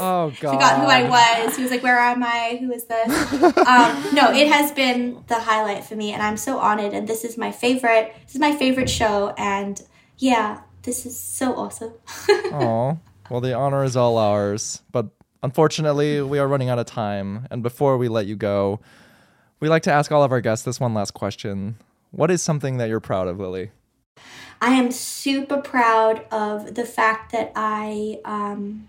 oh 0.00 0.32
God. 0.40 0.52
forgot 0.52 0.80
who 0.80 0.86
I 0.86 1.08
was. 1.08 1.56
He 1.56 1.62
was 1.62 1.70
like, 1.70 1.82
"Where 1.82 1.98
am 1.98 2.22
I? 2.22 2.58
Who 2.60 2.72
is 2.72 2.84
this?" 2.84 3.32
um, 3.42 4.14
no, 4.14 4.32
it 4.32 4.48
has 4.48 4.72
been 4.72 5.22
the 5.26 5.38
highlight 5.40 5.84
for 5.84 5.94
me, 5.96 6.12
and 6.12 6.22
I'm 6.22 6.36
so 6.36 6.58
honored. 6.58 6.92
And 6.94 7.06
this 7.06 7.24
is 7.24 7.36
my 7.36 7.52
favorite. 7.52 8.14
This 8.24 8.34
is 8.36 8.40
my 8.40 8.54
favorite 8.56 8.88
show, 8.90 9.34
and 9.36 9.80
yeah, 10.18 10.60
this 10.82 11.06
is 11.06 11.18
so 11.18 11.54
awesome. 11.56 11.92
Oh, 12.28 12.98
well, 13.30 13.40
the 13.40 13.54
honor 13.54 13.84
is 13.84 13.96
all 13.96 14.16
ours. 14.18 14.82
But 14.92 15.08
unfortunately, 15.42 16.22
we 16.22 16.38
are 16.38 16.46
running 16.48 16.68
out 16.68 16.78
of 16.78 16.86
time. 16.86 17.46
And 17.50 17.62
before 17.62 17.98
we 17.98 18.08
let 18.08 18.26
you 18.26 18.36
go, 18.36 18.80
we 19.60 19.68
like 19.68 19.82
to 19.84 19.92
ask 19.92 20.12
all 20.12 20.22
of 20.22 20.32
our 20.32 20.40
guests 20.40 20.64
this 20.64 20.78
one 20.80 20.94
last 20.94 21.12
question. 21.12 21.76
What 22.14 22.30
is 22.30 22.42
something 22.42 22.76
that 22.76 22.88
you're 22.88 23.00
proud 23.00 23.26
of, 23.26 23.40
Lily? 23.40 23.72
I 24.60 24.70
am 24.74 24.92
super 24.92 25.60
proud 25.60 26.24
of 26.30 26.76
the 26.76 26.84
fact 26.84 27.32
that 27.32 27.52
I 27.56 28.20
um, 28.24 28.88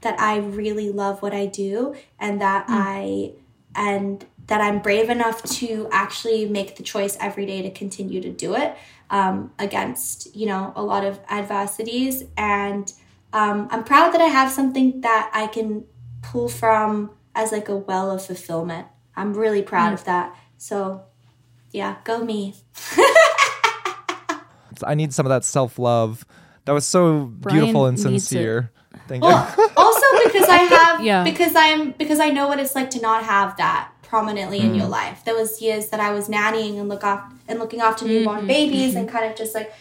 that 0.00 0.18
I 0.18 0.38
really 0.38 0.90
love 0.90 1.22
what 1.22 1.32
I 1.32 1.46
do 1.46 1.94
and 2.18 2.40
that 2.40 2.66
I 2.68 3.32
and 3.76 4.24
that 4.48 4.60
I'm 4.60 4.80
brave 4.80 5.10
enough 5.10 5.42
to 5.44 5.88
actually 5.92 6.46
make 6.46 6.76
the 6.76 6.82
choice 6.82 7.16
every 7.20 7.46
day 7.46 7.62
to 7.62 7.70
continue 7.70 8.20
to 8.20 8.30
do 8.30 8.56
it 8.56 8.76
um, 9.10 9.52
against 9.60 10.34
you 10.34 10.46
know 10.46 10.72
a 10.74 10.82
lot 10.82 11.04
of 11.04 11.20
adversities 11.30 12.24
and 12.36 12.92
um, 13.32 13.68
I'm 13.70 13.84
proud 13.84 14.12
that 14.12 14.20
I 14.20 14.26
have 14.26 14.50
something 14.50 15.02
that 15.02 15.30
I 15.32 15.46
can 15.46 15.84
pull 16.22 16.48
from 16.48 17.12
as 17.34 17.52
like 17.52 17.68
a 17.68 17.76
well 17.76 18.10
of 18.10 18.24
fulfillment. 18.24 18.88
I'm 19.14 19.34
really 19.34 19.62
proud 19.62 19.92
of 19.92 20.04
that. 20.04 20.36
So 20.58 21.05
yeah, 21.76 21.96
go 22.04 22.24
me. 22.24 22.54
I 24.82 24.94
need 24.94 25.12
some 25.12 25.26
of 25.26 25.30
that 25.30 25.44
self 25.44 25.78
love. 25.78 26.24
That 26.64 26.72
was 26.72 26.86
so 26.86 27.26
Brian 27.26 27.58
beautiful 27.58 27.84
and 27.86 28.00
sincere. 28.00 28.72
Thank 29.06 29.22
you. 29.22 29.28
Well, 29.28 29.54
also 29.76 30.06
because 30.24 30.48
I 30.48 30.56
have 30.56 31.04
yeah. 31.04 31.22
because 31.22 31.52
I'm 31.54 31.92
because 31.92 32.18
I 32.18 32.30
know 32.30 32.48
what 32.48 32.58
it's 32.58 32.74
like 32.74 32.88
to 32.90 33.00
not 33.00 33.24
have 33.24 33.58
that 33.58 33.92
prominently 34.02 34.60
in 34.60 34.74
your 34.74 34.86
mm. 34.86 34.90
life. 34.90 35.22
There 35.24 35.34
was 35.34 35.60
years 35.60 35.88
that 35.90 36.00
I 36.00 36.12
was 36.12 36.28
nannying 36.28 36.80
and 36.80 36.88
look 36.88 37.04
off 37.04 37.30
and 37.46 37.58
looking 37.58 37.80
after 37.80 38.06
newborn 38.06 38.38
mm-hmm. 38.38 38.46
babies 38.46 38.94
and 38.94 39.06
mm-hmm. 39.06 39.16
kind 39.16 39.30
of 39.30 39.36
just 39.36 39.54
like 39.54 39.72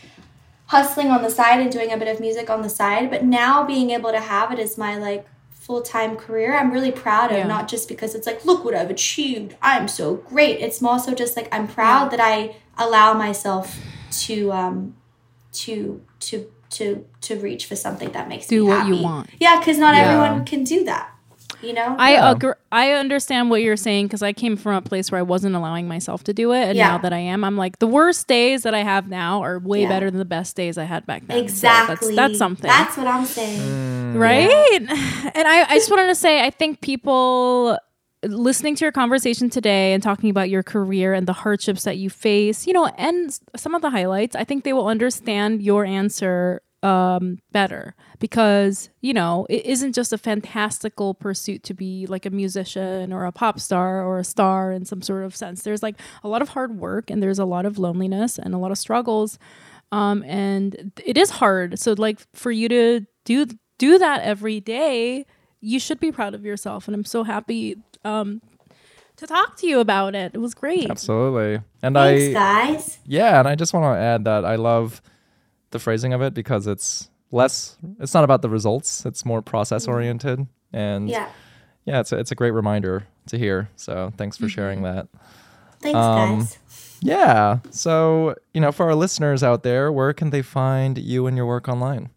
hustling 0.66 1.12
on 1.12 1.22
the 1.22 1.30
side 1.30 1.62
and 1.62 1.72
doing 1.72 1.94
a 1.94 1.98
bit 1.98 2.10
of 2.10 2.20
music 2.20 2.50
on 2.50 2.62
the 2.62 2.70
side. 2.70 3.10
But 3.10 3.24
now 3.24 3.66
being 3.66 3.92
able 3.92 4.12
to 4.12 4.20
have 4.20 4.52
it 4.52 4.60
is 4.60 4.78
my 4.78 4.98
like 4.98 5.26
full 5.66 5.82
time 5.82 6.16
career, 6.16 6.56
I'm 6.56 6.72
really 6.72 6.92
proud 6.92 7.32
of. 7.32 7.38
Yeah. 7.38 7.48
Not 7.48 7.68
just 7.68 7.88
because 7.88 8.14
it's 8.14 8.28
like, 8.28 8.46
look 8.46 8.64
what 8.64 8.76
I've 8.76 8.92
achieved. 8.92 9.56
I'm 9.62 9.88
so 9.88 10.16
great. 10.16 10.60
It's 10.60 10.80
more 10.82 11.00
so 11.00 11.14
just 11.16 11.36
like 11.36 11.48
I'm 11.52 11.68
proud 11.68 12.12
that 12.12 12.20
I 12.20 12.56
allow 12.78 13.14
myself 13.14 13.80
to 14.26 14.52
um 14.52 14.96
to 15.54 16.02
to 16.20 16.52
to 16.70 17.06
to 17.22 17.36
reach 17.40 17.66
for 17.66 17.76
something 17.76 18.12
that 18.12 18.28
makes 18.28 18.48
Do 18.48 18.64
me 18.64 18.70
what 18.70 18.88
you 18.88 19.02
want. 19.02 19.30
Yeah, 19.40 19.58
because 19.60 19.78
not 19.80 19.96
Yeah. 19.96 20.04
everyone 20.04 20.46
can 20.46 20.64
do 20.64 20.84
that. 20.86 21.10
You 21.62 21.74
know. 21.74 21.96
I 21.98 22.14
Yeah. 22.14 22.32
agree. 22.32 22.54
I 22.72 22.92
understand 22.92 23.50
what 23.50 23.62
you're 23.62 23.78
saying 23.78 24.08
because 24.08 24.22
I 24.22 24.34
came 24.34 24.56
from 24.58 24.76
a 24.76 24.82
place 24.82 25.12
where 25.12 25.20
I 25.20 25.24
wasn't 25.24 25.56
allowing 25.56 25.88
myself 25.88 26.24
to 26.26 26.34
do 26.34 26.52
it, 26.52 26.64
and 26.70 26.78
Yeah. 26.78 26.90
now 26.90 26.98
that 27.00 27.14
I 27.14 27.20
am, 27.20 27.44
I'm 27.44 27.58
like 27.58 27.80
the 27.80 27.88
worst 27.88 28.28
days 28.28 28.64
that 28.64 28.74
I 28.74 28.84
have 28.84 29.08
now 29.10 29.42
are 29.44 29.60
way 29.60 29.84
Yeah. 29.84 29.90
better 29.90 30.10
than 30.12 30.20
the 30.20 30.26
best 30.26 30.56
days 30.56 30.78
I 30.78 30.84
had 30.84 31.06
back 31.06 31.26
then. 31.28 31.38
So 31.38 31.44
exactly. 31.44 32.16
that's, 32.16 32.16
that's 32.16 32.38
something. 32.38 32.68
That's 32.68 32.98
what 32.98 33.08
I'm 33.08 33.26
saying. 33.26 33.60
Mm. 33.62 34.20
right? 34.20 34.82
And 35.36 35.48
I, 35.48 35.64
I 35.70 35.76
just 35.76 35.90
wanted 35.92 36.08
to 36.08 36.16
say, 36.16 36.44
I 36.46 36.50
think 36.50 36.82
people 36.82 37.78
listening 38.24 38.76
to 38.76 38.86
your 38.86 38.92
conversation 38.92 39.50
today 39.50 39.94
and 39.94 40.02
talking 40.02 40.30
about 40.30 40.50
your 40.50 40.64
career 40.64 41.14
and 41.14 41.28
the 41.28 41.34
hardships 41.34 41.84
that 41.84 41.98
you 41.98 42.10
face, 42.10 42.66
you 42.66 42.74
know, 42.74 42.86
and 42.98 43.38
some 43.56 43.76
of 43.76 43.82
the 43.82 43.90
highlights, 43.92 44.36
I 44.36 44.44
think 44.44 44.64
they 44.64 44.74
will 44.74 44.88
understand 44.88 45.62
your 45.62 45.86
answer 45.86 46.62
um, 46.86 47.40
better 47.52 47.96
because, 48.20 48.90
you 49.02 49.14
know, 49.14 49.48
it 49.50 49.66
isn't 49.66 49.94
just 49.94 50.14
a 50.14 50.18
fantastical 50.18 51.16
pursuit 51.16 51.64
to 51.64 51.74
be 51.74 52.06
like 52.06 52.26
a 52.26 52.30
musician 52.30 53.12
or 53.12 53.26
a 53.26 53.32
pop 53.32 53.60
star 53.60 54.04
or 54.04 54.20
a 54.20 54.24
star 54.24 54.72
in 54.72 54.86
some 54.86 55.02
sort 55.02 55.24
of 55.24 55.36
sense. 55.36 55.64
There's 55.64 55.82
like 55.82 55.96
a 56.24 56.28
lot 56.28 56.44
of 56.44 56.50
hard 56.50 56.78
work 56.78 57.10
and 57.10 57.24
there's 57.24 57.40
a 57.40 57.46
lot 57.46 57.66
of 57.66 57.80
loneliness 57.80 58.38
and 58.38 58.54
a 58.54 58.58
lot 58.60 58.72
of 58.72 58.78
struggles 58.78 59.40
um, 59.92 60.24
and 60.24 60.92
it 61.04 61.18
is 61.18 61.30
hard. 61.32 61.80
So 61.80 61.94
like 61.94 62.20
for 62.34 62.52
you 62.52 62.70
to 62.70 63.06
do 63.24 63.48
do 63.78 63.98
that 63.98 64.22
every 64.22 64.60
day, 64.60 65.26
you 65.62 65.80
should 65.80 66.00
be 66.00 66.12
proud 66.12 66.34
of 66.34 66.46
yourself. 66.46 66.88
And 66.88 66.96
I'm 66.96 67.06
so 67.06 67.24
happy 67.24 67.78
um, 68.04 68.42
to 69.18 69.28
talk 69.28 69.58
to 69.58 69.68
you 69.68 69.80
about 69.80 70.16
it. 70.16 70.32
It 70.34 70.38
was 70.38 70.54
great. 70.54 70.90
Absolutely. 70.90 71.62
And 71.82 71.96
Thanks, 71.96 72.28
I 72.28 72.34
guys. 72.34 73.00
yeah, 73.06 73.40
and 73.40 73.48
I 73.48 73.56
just 73.56 73.74
want 73.74 73.86
to 73.98 74.00
add 74.00 74.26
that 74.26 74.46
I 74.46 74.56
love 74.56 75.02
the 75.76 75.80
phrasing 75.80 76.14
of 76.14 76.22
it 76.22 76.34
because 76.34 76.68
it's 76.68 77.10
less 77.32 77.78
it's 78.00 78.14
not 78.14 78.24
about 78.24 78.42
the 78.42 78.50
results, 78.50 79.06
it's 79.06 79.24
more 79.26 79.42
process 79.42 79.88
oriented 79.88 80.48
and 80.74 81.10
Yeah. 81.10 81.28
yeah, 81.86 82.00
it's 82.02 82.12
a, 82.12 82.18
it's 82.22 82.32
a 82.32 82.36
great 82.36 82.52
reminder 82.52 83.08
to 83.28 83.38
hear. 83.38 83.70
So, 83.76 84.12
thanks 84.18 84.38
for 84.38 84.48
sharing 84.50 84.84
that. 84.84 85.08
Thanks, 85.82 85.98
Um, 85.98 86.40
guys. 86.40 86.58
Yeah. 87.02 87.60
So, 87.72 88.36
you 88.54 88.62
know, 88.62 88.72
for 88.72 88.86
our 88.88 88.96
listeners 88.96 89.44
out 89.44 89.62
there, 89.64 89.92
where 89.92 90.14
can 90.14 90.30
they 90.30 90.42
find 90.42 90.98
you 90.98 91.28
and 91.28 91.36
your 91.38 91.46
work 91.46 91.68
online? 91.68 92.10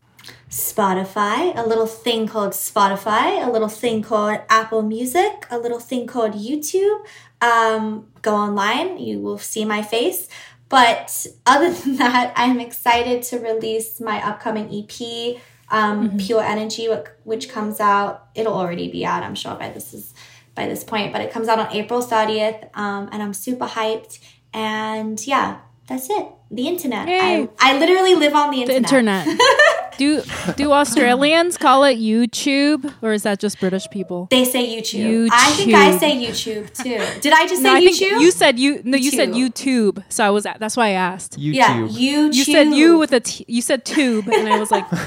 Spotify, 0.51 1.57
a 1.57 1.67
little 1.67 1.87
thing 1.87 2.27
called 2.27 2.53
Spotify, 2.53 3.47
a 3.47 3.51
little 3.51 3.69
thing 3.69 4.03
called 4.03 4.39
Apple 4.49 4.83
Music, 4.83 5.47
a 5.51 5.59
little 5.59 5.79
thing 5.81 6.07
called 6.07 6.33
YouTube. 6.33 6.99
Um, 7.41 8.07
go 8.23 8.35
online, 8.35 8.99
you 8.99 9.21
will 9.21 9.39
see 9.39 9.65
my 9.65 9.83
face. 9.83 10.29
But 10.69 11.27
other 11.47 11.73
than 11.79 11.97
that, 11.97 12.33
I'm 12.37 12.61
excited 12.61 13.23
to 13.25 13.39
release 13.39 14.01
my 14.01 14.27
upcoming 14.27 14.69
EP, 14.73 15.41
um, 15.71 16.17
Pure 16.19 16.43
Energy, 16.43 16.89
which 17.25 17.49
comes 17.49 17.81
out. 17.81 18.29
It'll 18.35 18.55
already 18.55 18.91
be 18.91 19.05
out, 19.05 19.23
I'm 19.23 19.35
sure, 19.35 19.55
by 19.55 19.71
this 19.71 19.95
is 19.95 20.15
by 20.55 20.67
this 20.67 20.85
point. 20.85 21.13
But 21.13 21.23
it 21.23 21.31
comes 21.31 21.49
out 21.49 21.59
on 21.59 21.73
April 21.73 22.03
30th, 22.03 22.77
um, 22.77 23.09
and 23.13 23.23
I'm 23.23 23.35
super 23.35 23.67
hyped. 23.67 24.19
And 24.53 25.25
yeah, 25.27 25.61
that's 25.87 26.11
it. 26.11 26.27
The 26.51 26.67
internet. 26.69 27.07
I, 27.09 27.49
I 27.59 27.79
literally 27.79 28.15
live 28.15 28.35
on 28.35 28.51
the 28.51 28.65
The 28.65 28.77
internet. 28.77 29.27
internet. 30.01 30.57
do 30.57 30.65
do 30.65 30.73
Australians 30.73 31.57
call 31.59 31.85
it 31.85 31.99
YouTube 31.99 32.93
or 33.03 33.13
is 33.13 33.23
that 33.25 33.39
just 33.41 33.59
British 33.61 33.89
people? 33.91 34.27
They 34.31 34.45
say 34.45 34.67
YouTube. 34.77 35.29
I 35.33 35.51
think 35.53 35.75
I 35.75 35.97
say 35.99 36.17
YouTube 36.17 36.73
too. 36.75 37.01
Did 37.21 37.33
I 37.33 37.47
just 37.47 37.63
say 37.63 37.69
No, 37.69 37.75
I 37.75 37.81
YouTube? 37.81 37.99
think 37.99 38.21
you 38.23 38.31
said 38.31 38.59
you 38.59 38.81
no 38.85 38.97
you 38.97 39.11
said 39.11 39.31
YouTube. 39.31 39.95
YouTube. 39.99 40.05
So 40.09 40.25
I 40.25 40.31
was 40.31 40.47
at, 40.47 40.59
that's 40.61 40.77
why 40.77 40.89
I 40.89 40.93
asked. 40.93 41.39
YouTube. 41.39 41.55
yeah, 41.55 41.77
YouTube. 41.79 42.35
You 42.35 42.45
said 42.45 42.73
you 42.75 42.99
with 42.99 43.13
a 43.13 43.21
t- 43.21 43.45
you 43.49 43.63
said 43.63 43.85
tube 43.85 44.29
and 44.29 44.49
I 44.49 44.59
was 44.59 44.71
like 44.71 44.87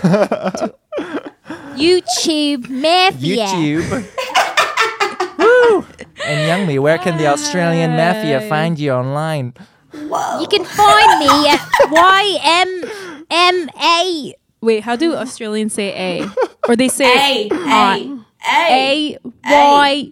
YouTube 1.76 2.70
mafia. 2.70 3.46
YouTube. 3.48 3.88
Woo! 5.42 5.86
And 6.26 6.40
Youngmi, 6.70 6.80
where 6.80 6.98
can 7.00 7.18
the 7.18 7.28
Australian 7.28 7.92
mafia 7.92 8.42
find 8.48 8.78
you 8.78 8.92
online? 8.92 9.54
Whoa. 9.94 10.40
You 10.42 10.48
can 10.48 10.64
find 10.64 11.20
me 11.20 11.50
at 11.50 11.60
YMMA. 13.32 14.34
Wait, 14.62 14.84
how 14.84 14.96
do 14.96 15.16
Australians 15.16 15.74
say 15.74 16.22
A? 16.22 16.30
Or 16.68 16.76
they 16.76 16.88
say 16.88 17.48
A 17.50 17.50
A 17.52 18.20
A 18.48 19.18
A 19.18 19.18
Y 19.46 20.12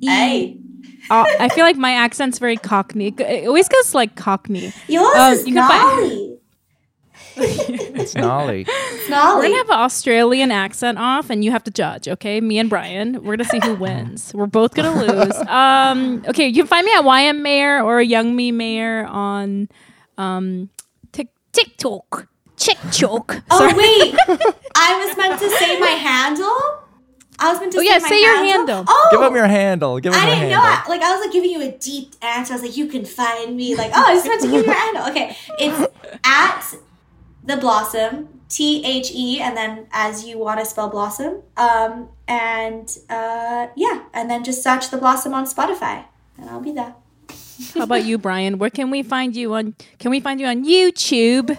E. 0.00 0.08
A. 0.08 0.54
Uh, 1.10 1.24
I 1.40 1.48
feel 1.48 1.64
like 1.64 1.76
my 1.76 1.92
accent's 1.92 2.38
very 2.38 2.56
Cockney. 2.58 3.14
It 3.18 3.46
always 3.48 3.66
goes 3.68 3.94
like 3.94 4.14
Cockney. 4.14 4.72
Yours 4.88 5.16
Um, 5.16 5.32
is 5.32 5.46
you 5.48 5.54
can 5.54 5.66
find- 5.68 6.00
gnarly. 6.00 6.34
It's 7.40 8.14
Nolly. 8.14 8.60
It's 8.68 9.08
We're 9.08 9.42
gonna 9.42 9.56
have 9.56 9.68
an 9.70 9.78
Australian 9.78 10.50
accent 10.50 10.98
off, 10.98 11.30
and 11.30 11.42
you 11.44 11.50
have 11.52 11.64
to 11.64 11.70
judge. 11.70 12.08
Okay, 12.08 12.40
me 12.40 12.58
and 12.58 12.68
Brian. 12.68 13.22
We're 13.24 13.36
gonna 13.36 13.48
see 13.48 13.60
who 13.62 13.74
wins. 13.86 14.34
We're 14.34 14.46
both 14.46 14.74
gonna 14.74 14.94
lose. 15.02 15.36
Um, 15.48 16.24
okay, 16.28 16.46
you 16.48 16.54
can 16.64 16.66
find 16.66 16.84
me 16.84 16.92
at 16.94 17.04
YM 17.04 17.40
Mayer 17.40 17.80
or 17.82 18.00
Youngmi 18.00 18.52
Mayer 18.52 19.06
on 19.06 19.68
um, 20.18 20.68
Tik 21.12 21.28
TikTok. 22.58 22.92
TikTok. 22.92 23.42
oh 23.50 23.58
Sorry. 23.58 23.74
wait, 23.74 24.14
I 24.76 25.04
was 25.06 25.16
meant 25.16 25.38
to 25.40 25.50
say 25.50 25.78
my 25.80 25.86
handle. 25.88 26.46
I 27.40 27.52
was 27.52 27.60
meant 27.60 27.72
to 27.72 27.78
Oh, 27.78 27.80
say 27.82 27.86
yeah, 27.86 27.98
my 27.98 28.08
say 28.08 28.20
your 28.20 28.36
handle. 28.36 28.74
handle. 28.76 28.84
Oh, 28.88 29.08
Give 29.12 29.22
him 29.22 29.34
your 29.36 29.46
handle. 29.46 30.00
Give 30.00 30.12
him 30.12 30.20
I 30.20 30.26
your 30.26 30.34
didn't 30.34 30.50
know. 30.50 30.60
handle. 30.60 30.84
I, 30.86 30.88
like 30.96 31.02
I 31.02 31.12
was 31.16 31.24
like 31.24 31.32
giving 31.32 31.50
you 31.50 31.62
a 31.62 31.70
deep 31.70 32.14
answer. 32.20 32.52
I 32.52 32.56
was 32.56 32.62
like, 32.64 32.76
you 32.76 32.86
can 32.88 33.04
find 33.04 33.56
me. 33.56 33.76
Like, 33.76 33.92
oh, 33.94 34.04
I 34.04 34.14
just 34.14 34.26
meant 34.26 34.40
to 34.42 34.48
give 34.48 34.66
you 34.66 34.72
your 34.72 34.74
handle. 34.84 35.06
Okay, 35.10 35.36
it's 35.58 35.92
at 36.24 36.74
the 37.44 37.56
Blossom. 37.56 38.28
T 38.48 38.82
H 38.82 39.10
E, 39.12 39.40
and 39.42 39.54
then 39.54 39.86
as 39.92 40.24
you 40.24 40.38
want 40.38 40.58
to 40.58 40.64
spell 40.64 40.88
Blossom. 40.88 41.42
Um, 41.58 42.08
and 42.26 42.88
uh, 43.10 43.66
yeah, 43.76 44.04
and 44.14 44.30
then 44.30 44.42
just 44.42 44.62
search 44.62 44.88
the 44.90 44.96
Blossom 44.96 45.34
on 45.34 45.44
Spotify, 45.44 46.06
and 46.38 46.48
I'll 46.48 46.58
be 46.60 46.72
there. 46.72 46.94
How 47.74 47.82
about 47.82 48.04
you, 48.04 48.18
Brian? 48.18 48.58
Where 48.58 48.70
can 48.70 48.90
we 48.90 49.02
find 49.02 49.34
you 49.34 49.54
on? 49.54 49.74
Can 49.98 50.10
we 50.10 50.20
find 50.20 50.40
you 50.40 50.46
on 50.46 50.64
YouTube? 50.64 51.56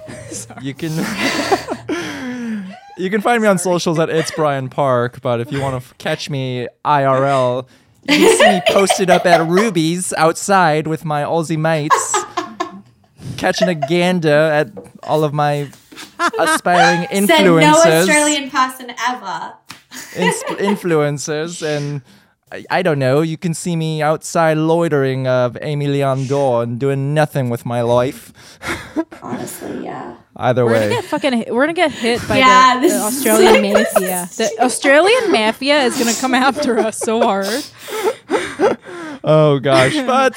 You 0.61 0.73
can 0.73 0.91
You 2.97 3.09
can 3.09 3.21
find 3.21 3.41
me 3.41 3.47
on 3.47 3.57
socials 3.57 3.97
at 3.99 4.09
it's 4.09 4.31
Brian 4.31 4.67
Park, 4.69 5.21
but 5.21 5.39
if 5.39 5.51
you 5.51 5.61
want 5.61 5.73
to 5.73 5.77
f- 5.89 5.97
catch 5.97 6.30
me 6.30 6.67
IRL, 6.84 7.65
you 8.09 8.15
can 8.17 8.38
see 8.38 8.49
me 8.49 8.61
posted 8.73 9.09
up 9.09 9.26
at 9.26 9.45
Ruby's 9.47 10.11
outside 10.13 10.85
with 10.88 11.05
my 11.05 11.23
Aussie 11.23 11.57
mates, 11.57 12.13
catching 13.38 13.69
a 13.69 13.76
gander 13.76 14.30
at 14.30 14.69
all 15.03 15.23
of 15.23 15.34
my 15.34 15.69
aspiring 16.39 17.07
Said 17.26 17.43
no 17.45 17.57
Australian 17.59 18.49
person 18.49 18.91
ever. 19.07 19.53
ins- 20.17 20.43
influencers, 20.59 21.61
and 21.65 22.01
I, 22.51 22.65
I 22.69 22.81
don't 22.81 22.99
know. 22.99 23.21
You 23.21 23.38
can 23.38 23.53
see 23.53 23.76
me 23.76 24.01
outside 24.01 24.57
loitering 24.57 25.27
of 25.27 25.53
Aimé 25.55 25.88
Leon 25.88 26.26
Dore 26.27 26.63
and 26.63 26.80
doing 26.80 27.13
nothing 27.13 27.49
with 27.49 27.65
my 27.65 27.81
life. 27.81 28.34
Honestly, 29.21 29.84
yeah. 29.84 30.15
Either 30.35 30.63
We're 30.65 30.73
gonna 30.73 30.85
way. 30.88 30.89
get 30.91 31.03
fucking. 31.05 31.45
We're 31.53 31.63
gonna 31.63 31.73
get 31.73 31.91
hit 31.91 32.26
by 32.27 32.38
Yeah, 32.38 32.76
the, 32.76 32.81
this 32.81 32.93
the 32.93 32.97
is- 32.99 33.17
Australian 33.17 33.73
mafia. 33.73 34.30
The 34.38 34.51
Australian 34.63 35.31
mafia 35.31 35.84
is 35.84 35.97
gonna 35.99 36.13
come 36.15 36.34
after 36.34 36.80
us 36.80 36.97
so 36.97 37.21
hard. 37.21 37.47
Oh 39.21 39.59
gosh, 39.59 39.95
but 40.05 40.34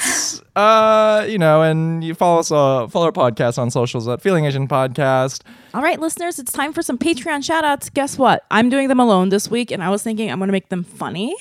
uh, 0.57 1.25
you 1.29 1.37
know, 1.37 1.61
and 1.61 2.03
you 2.03 2.13
follow 2.13 2.39
us, 2.39 2.51
uh, 2.51 2.85
follow 2.87 3.05
our 3.05 3.11
podcast 3.13 3.57
on 3.57 3.71
socials 3.71 4.09
at 4.09 4.21
Feeling 4.21 4.43
Asian 4.45 4.67
Podcast. 4.67 5.41
All 5.73 5.81
right, 5.81 5.99
listeners, 5.99 6.37
it's 6.37 6.51
time 6.51 6.73
for 6.73 6.81
some 6.81 6.97
Patreon 6.97 7.45
shout 7.45 7.63
outs. 7.63 7.89
Guess 7.89 8.17
what? 8.17 8.43
I'm 8.51 8.69
doing 8.69 8.89
them 8.89 8.99
alone 8.99 9.29
this 9.29 9.49
week, 9.49 9.71
and 9.71 9.81
I 9.81 9.89
was 9.89 10.03
thinking 10.03 10.29
I'm 10.29 10.37
going 10.37 10.49
to 10.49 10.53
make 10.53 10.67
them 10.67 10.83
funny, 10.83 11.33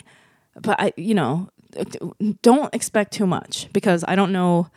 but 0.61 0.81
I, 0.81 0.93
you 0.97 1.15
know, 1.15 1.49
don't 2.43 2.75
expect 2.75 3.13
too 3.13 3.27
much 3.27 3.69
because 3.73 4.05
I 4.07 4.15
don't 4.15 4.33
know. 4.33 4.69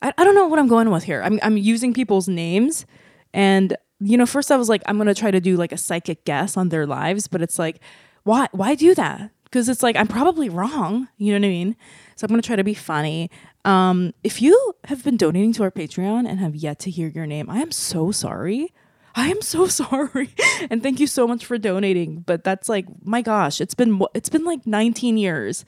I, 0.00 0.12
I 0.16 0.24
don't 0.24 0.34
know 0.34 0.46
what 0.46 0.58
I'm 0.58 0.68
going 0.68 0.90
with 0.90 1.04
here. 1.04 1.22
I'm, 1.22 1.38
I'm 1.42 1.56
using 1.56 1.92
people's 1.94 2.28
names, 2.28 2.86
and 3.34 3.76
you 4.00 4.16
know, 4.16 4.26
first 4.26 4.50
I 4.50 4.56
was 4.56 4.68
like, 4.68 4.82
I'm 4.86 4.96
going 4.96 5.08
to 5.08 5.14
try 5.14 5.30
to 5.30 5.40
do 5.40 5.56
like 5.56 5.72
a 5.72 5.76
psychic 5.76 6.24
guess 6.24 6.56
on 6.56 6.70
their 6.70 6.86
lives, 6.86 7.28
but 7.28 7.40
it's 7.40 7.58
like, 7.58 7.80
why, 8.24 8.48
why 8.52 8.74
do 8.74 8.94
that? 8.94 9.30
Because 9.44 9.68
it's 9.68 9.82
like 9.82 9.96
I'm 9.96 10.08
probably 10.08 10.48
wrong. 10.48 11.08
You 11.18 11.32
know 11.32 11.38
what 11.40 11.46
I 11.46 11.50
mean? 11.50 11.76
So 12.16 12.24
I'm 12.24 12.28
going 12.28 12.40
to 12.40 12.46
try 12.46 12.56
to 12.56 12.64
be 12.64 12.74
funny. 12.74 13.30
Um, 13.64 14.12
if 14.24 14.42
you 14.42 14.74
have 14.84 15.04
been 15.04 15.16
donating 15.16 15.52
to 15.54 15.62
our 15.62 15.70
Patreon 15.70 16.28
and 16.28 16.40
have 16.40 16.56
yet 16.56 16.78
to 16.80 16.90
hear 16.90 17.08
your 17.08 17.26
name, 17.26 17.48
I 17.48 17.58
am 17.58 17.70
so 17.70 18.10
sorry. 18.10 18.72
I 19.14 19.28
am 19.28 19.42
so 19.42 19.66
sorry, 19.82 20.34
and 20.70 20.82
thank 20.82 21.00
you 21.00 21.06
so 21.06 21.26
much 21.26 21.44
for 21.44 21.58
donating. 21.58 22.20
But 22.20 22.44
that's 22.44 22.68
like, 22.68 22.86
my 23.04 23.22
gosh, 23.22 23.60
it's 23.60 23.74
been 23.74 24.00
it's 24.14 24.28
been 24.28 24.44
like 24.44 24.66
19 24.66 25.16
years, 25.16 25.64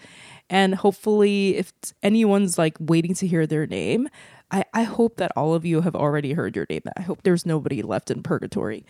And 0.51 0.75
hopefully, 0.75 1.57
if 1.57 1.73
anyone's 2.03 2.59
like 2.59 2.77
waiting 2.81 3.15
to 3.15 3.27
hear 3.27 3.47
their 3.47 3.66
name, 3.66 4.09
I, 4.51 4.65
I 4.73 4.83
hope 4.85 5.16
that 5.16 5.33
all 5.37 5.55
of 5.55 5.65
you 5.65 5.81
have 5.81 5.97
already 5.97 6.33
heard 6.33 6.57
your 6.57 6.66
name. 6.69 6.83
I 6.97 7.03
hope 7.03 7.23
there's 7.23 7.47
nobody 7.47 7.83
left 7.83 8.11
in 8.11 8.23
purgatory. 8.23 8.85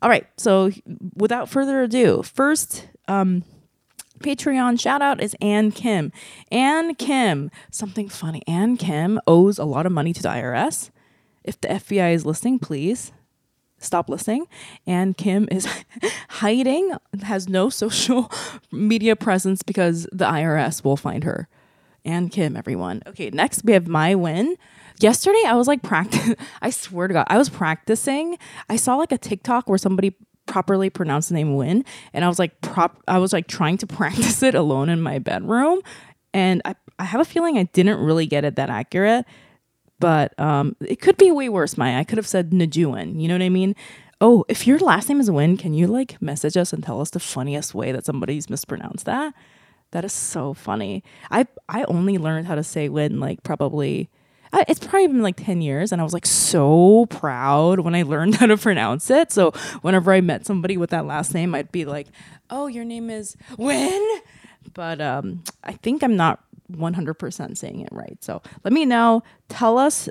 All 0.00 0.08
right. 0.08 0.26
So, 0.36 0.70
without 1.14 1.48
further 1.48 1.82
ado, 1.82 2.22
first, 2.22 2.88
um, 3.08 3.44
Patreon 4.18 4.80
shout 4.80 5.02
out 5.02 5.20
is 5.20 5.36
Ann 5.40 5.72
Kim. 5.72 6.12
Ann 6.50 6.94
Kim, 6.94 7.50
something 7.70 8.08
funny. 8.08 8.42
Ann 8.46 8.76
Kim 8.76 9.20
owes 9.26 9.58
a 9.58 9.64
lot 9.64 9.86
of 9.86 9.92
money 9.92 10.12
to 10.12 10.22
the 10.22 10.28
IRS. 10.28 10.90
If 11.44 11.60
the 11.60 11.68
FBI 11.68 12.14
is 12.14 12.24
listening, 12.24 12.60
please 12.60 13.12
stop 13.82 14.08
listening. 14.08 14.46
Ann 14.86 15.14
Kim 15.14 15.48
is 15.50 15.66
hiding, 16.28 16.92
has 17.22 17.48
no 17.48 17.68
social 17.68 18.30
media 18.72 19.16
presence 19.16 19.62
because 19.62 20.06
the 20.12 20.24
IRS 20.24 20.84
will 20.84 20.96
find 20.96 21.24
her. 21.24 21.48
Ann 22.04 22.28
Kim, 22.28 22.56
everyone. 22.56 23.02
Okay, 23.06 23.30
next 23.30 23.64
we 23.64 23.72
have 23.72 23.86
my 23.86 24.14
win. 24.14 24.56
Yesterday 24.98 25.42
I 25.46 25.54
was 25.54 25.68
like 25.68 25.82
practice. 25.82 26.34
I 26.62 26.70
swear 26.70 27.08
to 27.08 27.14
God, 27.14 27.26
I 27.28 27.38
was 27.38 27.48
practicing. 27.48 28.38
I 28.68 28.76
saw 28.76 28.96
like 28.96 29.12
a 29.12 29.18
TikTok 29.18 29.68
where 29.68 29.78
somebody 29.78 30.14
properly 30.46 30.90
pronounced 30.90 31.28
the 31.28 31.34
name 31.34 31.54
Win, 31.54 31.84
and 32.12 32.24
I 32.24 32.28
was 32.28 32.38
like 32.38 32.60
prop. 32.60 33.02
I 33.06 33.18
was 33.18 33.32
like 33.32 33.46
trying 33.46 33.78
to 33.78 33.86
practice 33.86 34.42
it 34.42 34.54
alone 34.54 34.88
in 34.88 35.00
my 35.00 35.18
bedroom, 35.18 35.80
and 36.34 36.60
I 36.64 36.74
I 36.98 37.04
have 37.04 37.20
a 37.20 37.24
feeling 37.24 37.58
I 37.58 37.64
didn't 37.64 37.98
really 37.98 38.26
get 38.26 38.44
it 38.44 38.56
that 38.56 38.70
accurate. 38.70 39.26
But 40.02 40.36
um, 40.36 40.74
it 40.80 41.00
could 41.00 41.16
be 41.16 41.30
way 41.30 41.48
worse, 41.48 41.78
Maya. 41.78 41.96
I 41.96 42.02
could 42.02 42.18
have 42.18 42.26
said 42.26 42.50
Najuan. 42.50 43.20
You 43.22 43.28
know 43.28 43.34
what 43.34 43.42
I 43.42 43.48
mean? 43.48 43.76
Oh, 44.20 44.44
if 44.48 44.66
your 44.66 44.80
last 44.80 45.08
name 45.08 45.20
is 45.20 45.30
Win, 45.30 45.56
can 45.56 45.74
you 45.74 45.86
like 45.86 46.20
message 46.20 46.56
us 46.56 46.72
and 46.72 46.82
tell 46.82 47.00
us 47.00 47.10
the 47.10 47.20
funniest 47.20 47.72
way 47.72 47.92
that 47.92 48.04
somebody's 48.04 48.50
mispronounced 48.50 49.06
that? 49.06 49.32
That 49.92 50.04
is 50.04 50.12
so 50.12 50.54
funny. 50.54 51.04
I 51.30 51.46
I 51.68 51.84
only 51.84 52.18
learned 52.18 52.48
how 52.48 52.56
to 52.56 52.64
say 52.64 52.88
Win 52.88 53.20
like 53.20 53.44
probably 53.44 54.10
I, 54.52 54.64
it's 54.66 54.80
probably 54.80 55.06
been 55.06 55.22
like 55.22 55.36
10 55.36 55.62
years 55.62 55.92
and 55.92 56.00
I 56.00 56.04
was 56.04 56.12
like 56.12 56.26
so 56.26 57.06
proud 57.06 57.78
when 57.78 57.94
I 57.94 58.02
learned 58.02 58.34
how 58.40 58.46
to 58.46 58.56
pronounce 58.56 59.08
it. 59.08 59.30
So 59.30 59.52
whenever 59.82 60.12
I 60.12 60.20
met 60.20 60.46
somebody 60.46 60.76
with 60.76 60.90
that 60.90 61.06
last 61.06 61.32
name, 61.32 61.54
I'd 61.54 61.70
be 61.70 61.84
like, 61.84 62.08
"Oh, 62.50 62.66
your 62.66 62.84
name 62.84 63.08
is 63.08 63.36
Win?" 63.56 64.20
But 64.74 65.00
um 65.00 65.44
I 65.62 65.74
think 65.74 66.02
I'm 66.02 66.16
not 66.16 66.42
100% 66.70 67.56
saying 67.56 67.80
it 67.80 67.88
right. 67.92 68.16
So 68.22 68.42
let 68.64 68.72
me 68.72 68.84
know. 68.84 69.22
Tell 69.48 69.78
us 69.78 70.08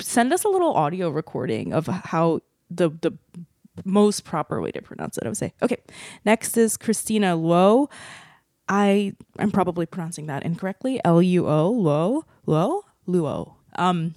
send 0.00 0.32
us 0.32 0.44
a 0.44 0.48
little 0.48 0.72
audio 0.74 1.10
recording 1.10 1.72
of 1.72 1.86
how 1.86 2.40
the 2.70 2.90
the 2.90 3.16
most 3.84 4.24
proper 4.24 4.60
way 4.60 4.70
to 4.72 4.82
pronounce 4.82 5.16
it. 5.16 5.24
I 5.24 5.28
would 5.28 5.36
say. 5.36 5.52
Okay. 5.62 5.78
Next 6.24 6.56
is 6.56 6.76
Christina 6.76 7.36
Luo. 7.36 7.90
I 8.68 9.14
I'm 9.38 9.50
probably 9.50 9.86
pronouncing 9.86 10.26
that 10.26 10.44
incorrectly. 10.44 11.00
L 11.04 11.20
U 11.22 11.48
O 11.48 11.72
Luo 11.72 12.22
Luo 12.46 12.82
Luo. 13.06 13.54
Um, 13.76 14.14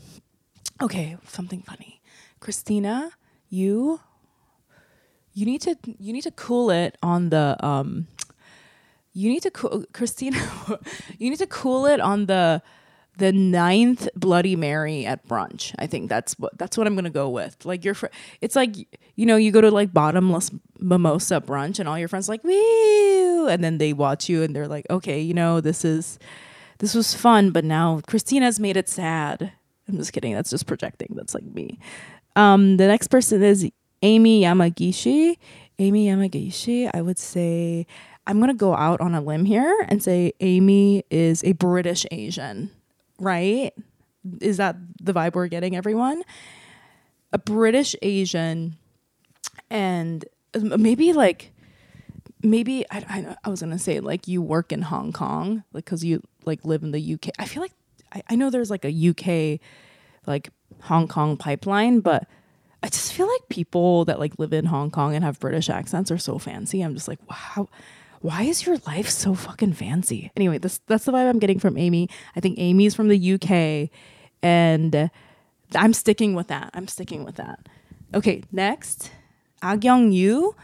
okay, 0.81 1.18
something 1.27 1.61
funny. 1.61 2.01
Christina, 2.39 3.11
you 3.49 3.99
you 5.34 5.45
need 5.45 5.61
to 5.61 5.76
you 5.85 6.14
need 6.14 6.23
to 6.23 6.31
cool 6.31 6.69
it 6.69 6.97
on 7.01 7.30
the 7.30 7.57
um 7.65 8.07
you 9.14 9.30
need 9.30 9.44
to 9.44 9.52
cool 9.52 9.85
Christina 9.94 10.38
you 11.19 11.30
need 11.30 11.40
to 11.40 11.48
cool 11.48 11.85
it 11.85 11.99
on 11.99 12.26
the 12.26 12.61
the 13.18 13.31
ninth 13.31 14.07
Bloody 14.15 14.56
Mary 14.56 15.06
at 15.06 15.27
brunch. 15.27 15.73
I 15.77 15.85
think 15.85 16.10
that's 16.10 16.34
what 16.40 16.57
that's 16.57 16.77
what 16.77 16.88
I'm 16.88 16.95
gonna 16.95 17.10
go 17.10 17.30
with. 17.30 17.64
Like 17.65 17.85
your 17.85 17.94
fr- 17.94 18.07
it's 18.41 18.56
like 18.56 18.76
you 19.15 19.26
know 19.26 19.35
you 19.35 19.52
go 19.52 19.61
to 19.61 19.69
like 19.69 19.94
bottomless 19.94 20.52
mimosa 20.80 21.40
brunch 21.40 21.80
and 21.80 21.88
all 21.88 21.98
your 21.98 22.07
friends 22.07 22.27
like 22.27 22.44
woo 22.44 23.48
and 23.48 23.64
then 23.64 23.77
they 23.77 23.94
watch 23.94 24.27
you 24.30 24.41
and 24.44 24.56
they're 24.56 24.68
like 24.68 24.85
okay 24.90 25.22
you 25.22 25.34
know 25.34 25.61
this 25.61 25.85
is 25.85 26.18
this 26.80 26.94
was 26.94 27.14
fun 27.14 27.52
but 27.52 27.64
now 27.64 28.02
Christina's 28.07 28.60
made 28.60 28.77
it 28.77 28.90
sad. 28.90 29.52
I'm 29.88 29.98
just 29.98 30.14
kidding. 30.14 30.34
That's 30.34 30.49
just 30.49 30.65
projecting. 30.65 31.10
That's 31.11 31.34
like 31.34 31.44
me. 31.44 31.77
Um, 32.35 32.77
the 32.77 32.88
next 32.88 33.10
person 33.10 33.44
is 33.44 33.69
Amy 34.02 34.41
Yamagishi. 34.41 35.38
Amy 35.77 36.07
Yamagishi. 36.07 36.90
I 36.94 37.02
would 37.02 37.19
say 37.19 37.85
I'm 38.26 38.40
gonna 38.40 38.54
go 38.54 38.76
out 38.76 39.02
on 39.02 39.16
a 39.16 39.22
limb 39.22 39.45
here 39.45 39.86
and 39.90 40.02
say 40.02 40.34
Amy 40.40 41.04
is 41.10 41.44
a 41.44 41.52
British 41.54 42.06
Asian 42.12 42.72
right? 43.20 43.72
Is 44.41 44.58
that 44.58 44.76
the 45.02 45.14
vibe 45.14 45.36
we're 45.36 45.48
getting, 45.48 45.76
everyone? 45.76 46.24
A 47.32 47.38
British 47.38 47.95
Asian, 48.02 48.78
and 49.70 50.24
maybe 50.56 51.14
like, 51.14 51.52
maybe 52.41 52.86
I, 52.91 52.98
I, 53.10 53.36
I 53.44 53.50
was 53.50 53.62
gonna 53.62 53.80
say 53.80 54.00
like 54.00 54.28
you 54.28 54.41
work 54.41 54.72
in 54.72 54.84
Hong 54.84 55.12
Kong, 55.12 55.64
like 55.74 55.86
because 55.86 56.04
you 56.04 56.22
like 56.45 56.64
live 56.64 56.84
in 56.84 56.91
the 56.91 57.14
UK. 57.16 57.32
I 57.40 57.45
feel 57.45 57.62
like 57.62 57.74
I, 58.14 58.24
I 58.30 58.36
know 58.36 58.50
there's 58.50 58.70
like 58.70 58.86
a 58.86 59.10
UK, 59.10 59.60
like 60.28 60.50
Hong 60.82 61.08
Kong 61.08 61.38
pipeline, 61.38 62.00
but 62.02 62.28
I 62.84 62.90
just 62.90 63.14
feel 63.14 63.28
like 63.28 63.50
people 63.50 64.06
that 64.06 64.20
like 64.20 64.38
live 64.38 64.54
in 64.54 64.66
Hong 64.66 64.91
Kong 64.91 65.16
and 65.16 65.24
have 65.24 65.40
British 65.40 65.70
accents 65.70 66.12
are 66.12 66.18
so 66.18 66.38
fancy. 66.38 66.82
I'm 66.82 66.94
just 66.94 67.08
like, 67.08 67.20
wow 67.30 67.68
why 68.24 68.44
is 68.44 68.66
your 68.66 68.78
life 68.88 69.10
so 69.10 69.36
fucking 69.36 69.74
fancy? 69.74 70.32
Anyway, 70.38 70.58
this 70.58 70.80
that's 70.88 71.04
the 71.04 71.12
vibe 71.12 71.30
I'm 71.30 71.40
getting 71.40 71.60
from 71.60 71.78
Amy. 71.78 72.10
I 72.38 72.40
think 72.40 72.58
Amy's 72.58 72.95
from 72.95 73.10
the 73.10 73.34
UK, 73.34 73.90
and 74.41 75.12
I'm 75.76 75.91
sticking 75.91 76.34
with 76.34 76.48
that. 76.48 76.72
I'm 76.74 76.88
sticking 76.88 77.26
with 77.26 77.36
that. 77.36 77.68
Okay, 78.14 78.44
next, 78.50 79.12
Agyong 79.62 80.14
Yu. 80.14 80.56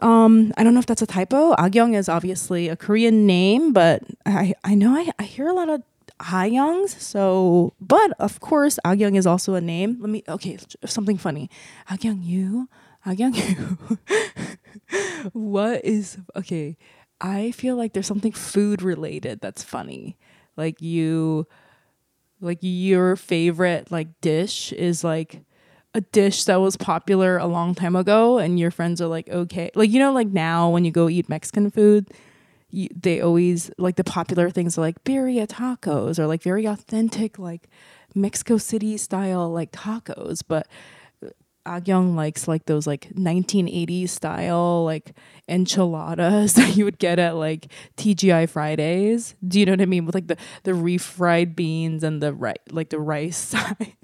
Um, 0.00 0.52
I 0.58 0.62
don't 0.62 0.74
know 0.74 0.80
if 0.80 0.86
that's 0.86 1.00
a 1.00 1.06
typo. 1.06 1.54
Agyong 1.54 1.96
is 1.96 2.10
obviously 2.10 2.68
a 2.68 2.76
Korean 2.76 3.26
name, 3.26 3.72
but 3.72 4.02
I 4.26 4.52
I 4.62 4.74
know 4.74 4.94
I, 4.94 5.10
I 5.18 5.22
hear 5.22 5.48
a 5.48 5.54
lot 5.54 5.70
of 5.70 5.82
Hayoungs. 6.20 7.00
So, 7.00 7.72
but 7.80 8.12
of 8.18 8.40
course, 8.40 8.78
Agyong 8.84 9.16
is 9.16 9.26
also 9.26 9.54
a 9.54 9.60
name. 9.62 9.96
Let 10.00 10.10
me 10.10 10.22
okay, 10.28 10.58
something 10.84 11.16
funny. 11.16 11.48
Agyong 11.88 12.20
Yu. 12.22 12.68
Agyong 13.06 13.34
Yu. 13.40 13.98
what 15.32 15.84
is 15.84 16.18
okay? 16.36 16.76
I 17.20 17.52
feel 17.52 17.76
like 17.76 17.92
there's 17.92 18.06
something 18.06 18.32
food 18.32 18.82
related 18.82 19.40
that's 19.40 19.62
funny. 19.62 20.18
Like 20.56 20.82
you 20.82 21.46
like 22.40 22.58
your 22.60 23.16
favorite 23.16 23.90
like 23.90 24.20
dish 24.20 24.72
is 24.72 25.02
like 25.02 25.42
a 25.94 26.00
dish 26.00 26.44
that 26.44 26.56
was 26.60 26.76
popular 26.76 27.38
a 27.38 27.46
long 27.46 27.74
time 27.74 27.94
ago 27.96 28.38
and 28.38 28.58
your 28.58 28.70
friends 28.70 29.00
are 29.00 29.06
like 29.06 29.28
okay 29.28 29.70
like 29.74 29.90
you 29.90 29.98
know 29.98 30.12
like 30.12 30.28
now 30.28 30.68
when 30.68 30.84
you 30.84 30.90
go 30.90 31.08
eat 31.08 31.28
mexican 31.28 31.70
food 31.70 32.10
you, 32.70 32.88
they 32.98 33.20
always 33.20 33.70
like 33.78 33.96
the 33.96 34.04
popular 34.04 34.50
things 34.50 34.76
are 34.76 34.80
like 34.80 35.02
birria 35.04 35.46
tacos 35.46 36.18
or 36.18 36.26
like 36.26 36.42
very 36.42 36.64
authentic 36.64 37.38
like 37.38 37.68
mexico 38.14 38.56
city 38.56 38.96
style 38.96 39.50
like 39.50 39.70
tacos 39.70 40.42
but 40.46 40.66
Agyong 41.66 42.14
likes 42.16 42.48
like 42.48 42.66
those 42.66 42.86
like 42.86 43.10
1980s 43.14 44.08
style 44.08 44.84
like 44.84 45.14
enchiladas 45.48 46.54
that 46.58 46.76
you 46.76 46.84
would 46.84 46.98
get 46.98 47.18
at 47.18 47.36
like 47.36 47.68
TGI 47.96 48.48
Fridays. 48.48 49.34
Do 49.46 49.60
you 49.60 49.66
know 49.66 49.72
what 49.72 49.80
I 49.80 49.86
mean? 49.86 50.06
With 50.06 50.14
like 50.14 50.26
the 50.26 50.36
the 50.64 50.72
refried 50.72 51.54
beans 51.54 52.02
and 52.02 52.22
the 52.22 52.32
right 52.32 52.60
like 52.70 52.90
the 52.90 53.00
rice 53.00 53.36
side, 53.52 53.94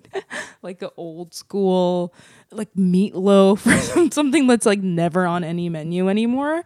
like 0.63 0.79
the 0.79 0.93
old 0.97 1.35
school 1.35 2.15
like 2.51 2.73
meatloaf 2.75 3.67
or 3.97 4.11
something 4.11 4.47
that's 4.47 4.67
like 4.67 4.81
never 4.81 5.27
on 5.27 5.45
any 5.45 5.69
menu 5.69 6.09
anymore. 6.09 6.63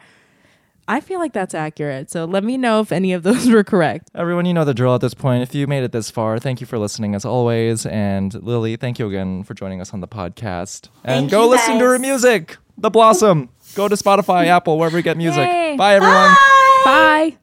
I 0.93 1.01
feel 1.01 1.21
like 1.21 1.33
that's 1.33 1.55
accurate. 1.55 2.11
So 2.11 2.27
let 2.27 2.45
me 2.45 2.59
know 2.59 2.81
if 2.81 2.93
any 2.93 3.15
of 3.15 3.23
those 3.23 3.49
were 3.55 3.65
correct. 3.65 4.11
Everyone, 4.15 4.45
you 4.45 4.53
know 4.53 4.67
the 4.67 4.75
drill 4.75 4.95
at 4.95 5.01
this 5.01 5.15
point. 5.15 5.43
If 5.43 5.55
you 5.55 5.67
made 5.67 5.85
it 5.85 5.93
this 5.93 6.11
far, 6.11 6.39
thank 6.39 6.61
you 6.61 6.67
for 6.67 6.79
listening 6.79 7.15
as 7.15 7.25
always. 7.25 7.87
And 7.87 8.35
Lily, 8.35 8.77
thank 8.77 8.99
you 8.99 9.09
again 9.09 9.43
for 9.43 9.55
joining 9.55 9.81
us 9.81 9.95
on 9.95 10.01
the 10.01 10.09
podcast. 10.09 10.91
And 11.03 11.23
Thank 11.23 11.31
go 11.31 11.45
you, 11.45 11.51
listen 11.51 11.79
to 11.79 11.85
her 11.87 11.99
music, 11.99 12.59
The 12.77 12.91
Blossom. 12.91 13.49
Go 13.75 13.89
to 13.89 13.95
Spotify, 13.95 14.49
Apple, 14.49 14.79
wherever 14.79 14.99
you 14.99 15.03
get 15.03 15.17
music. 15.17 15.47
Yay. 15.47 15.77
Bye, 15.79 15.95
everyone. 15.95 16.29
Bye. 16.85 17.31
Bye. 17.33 17.37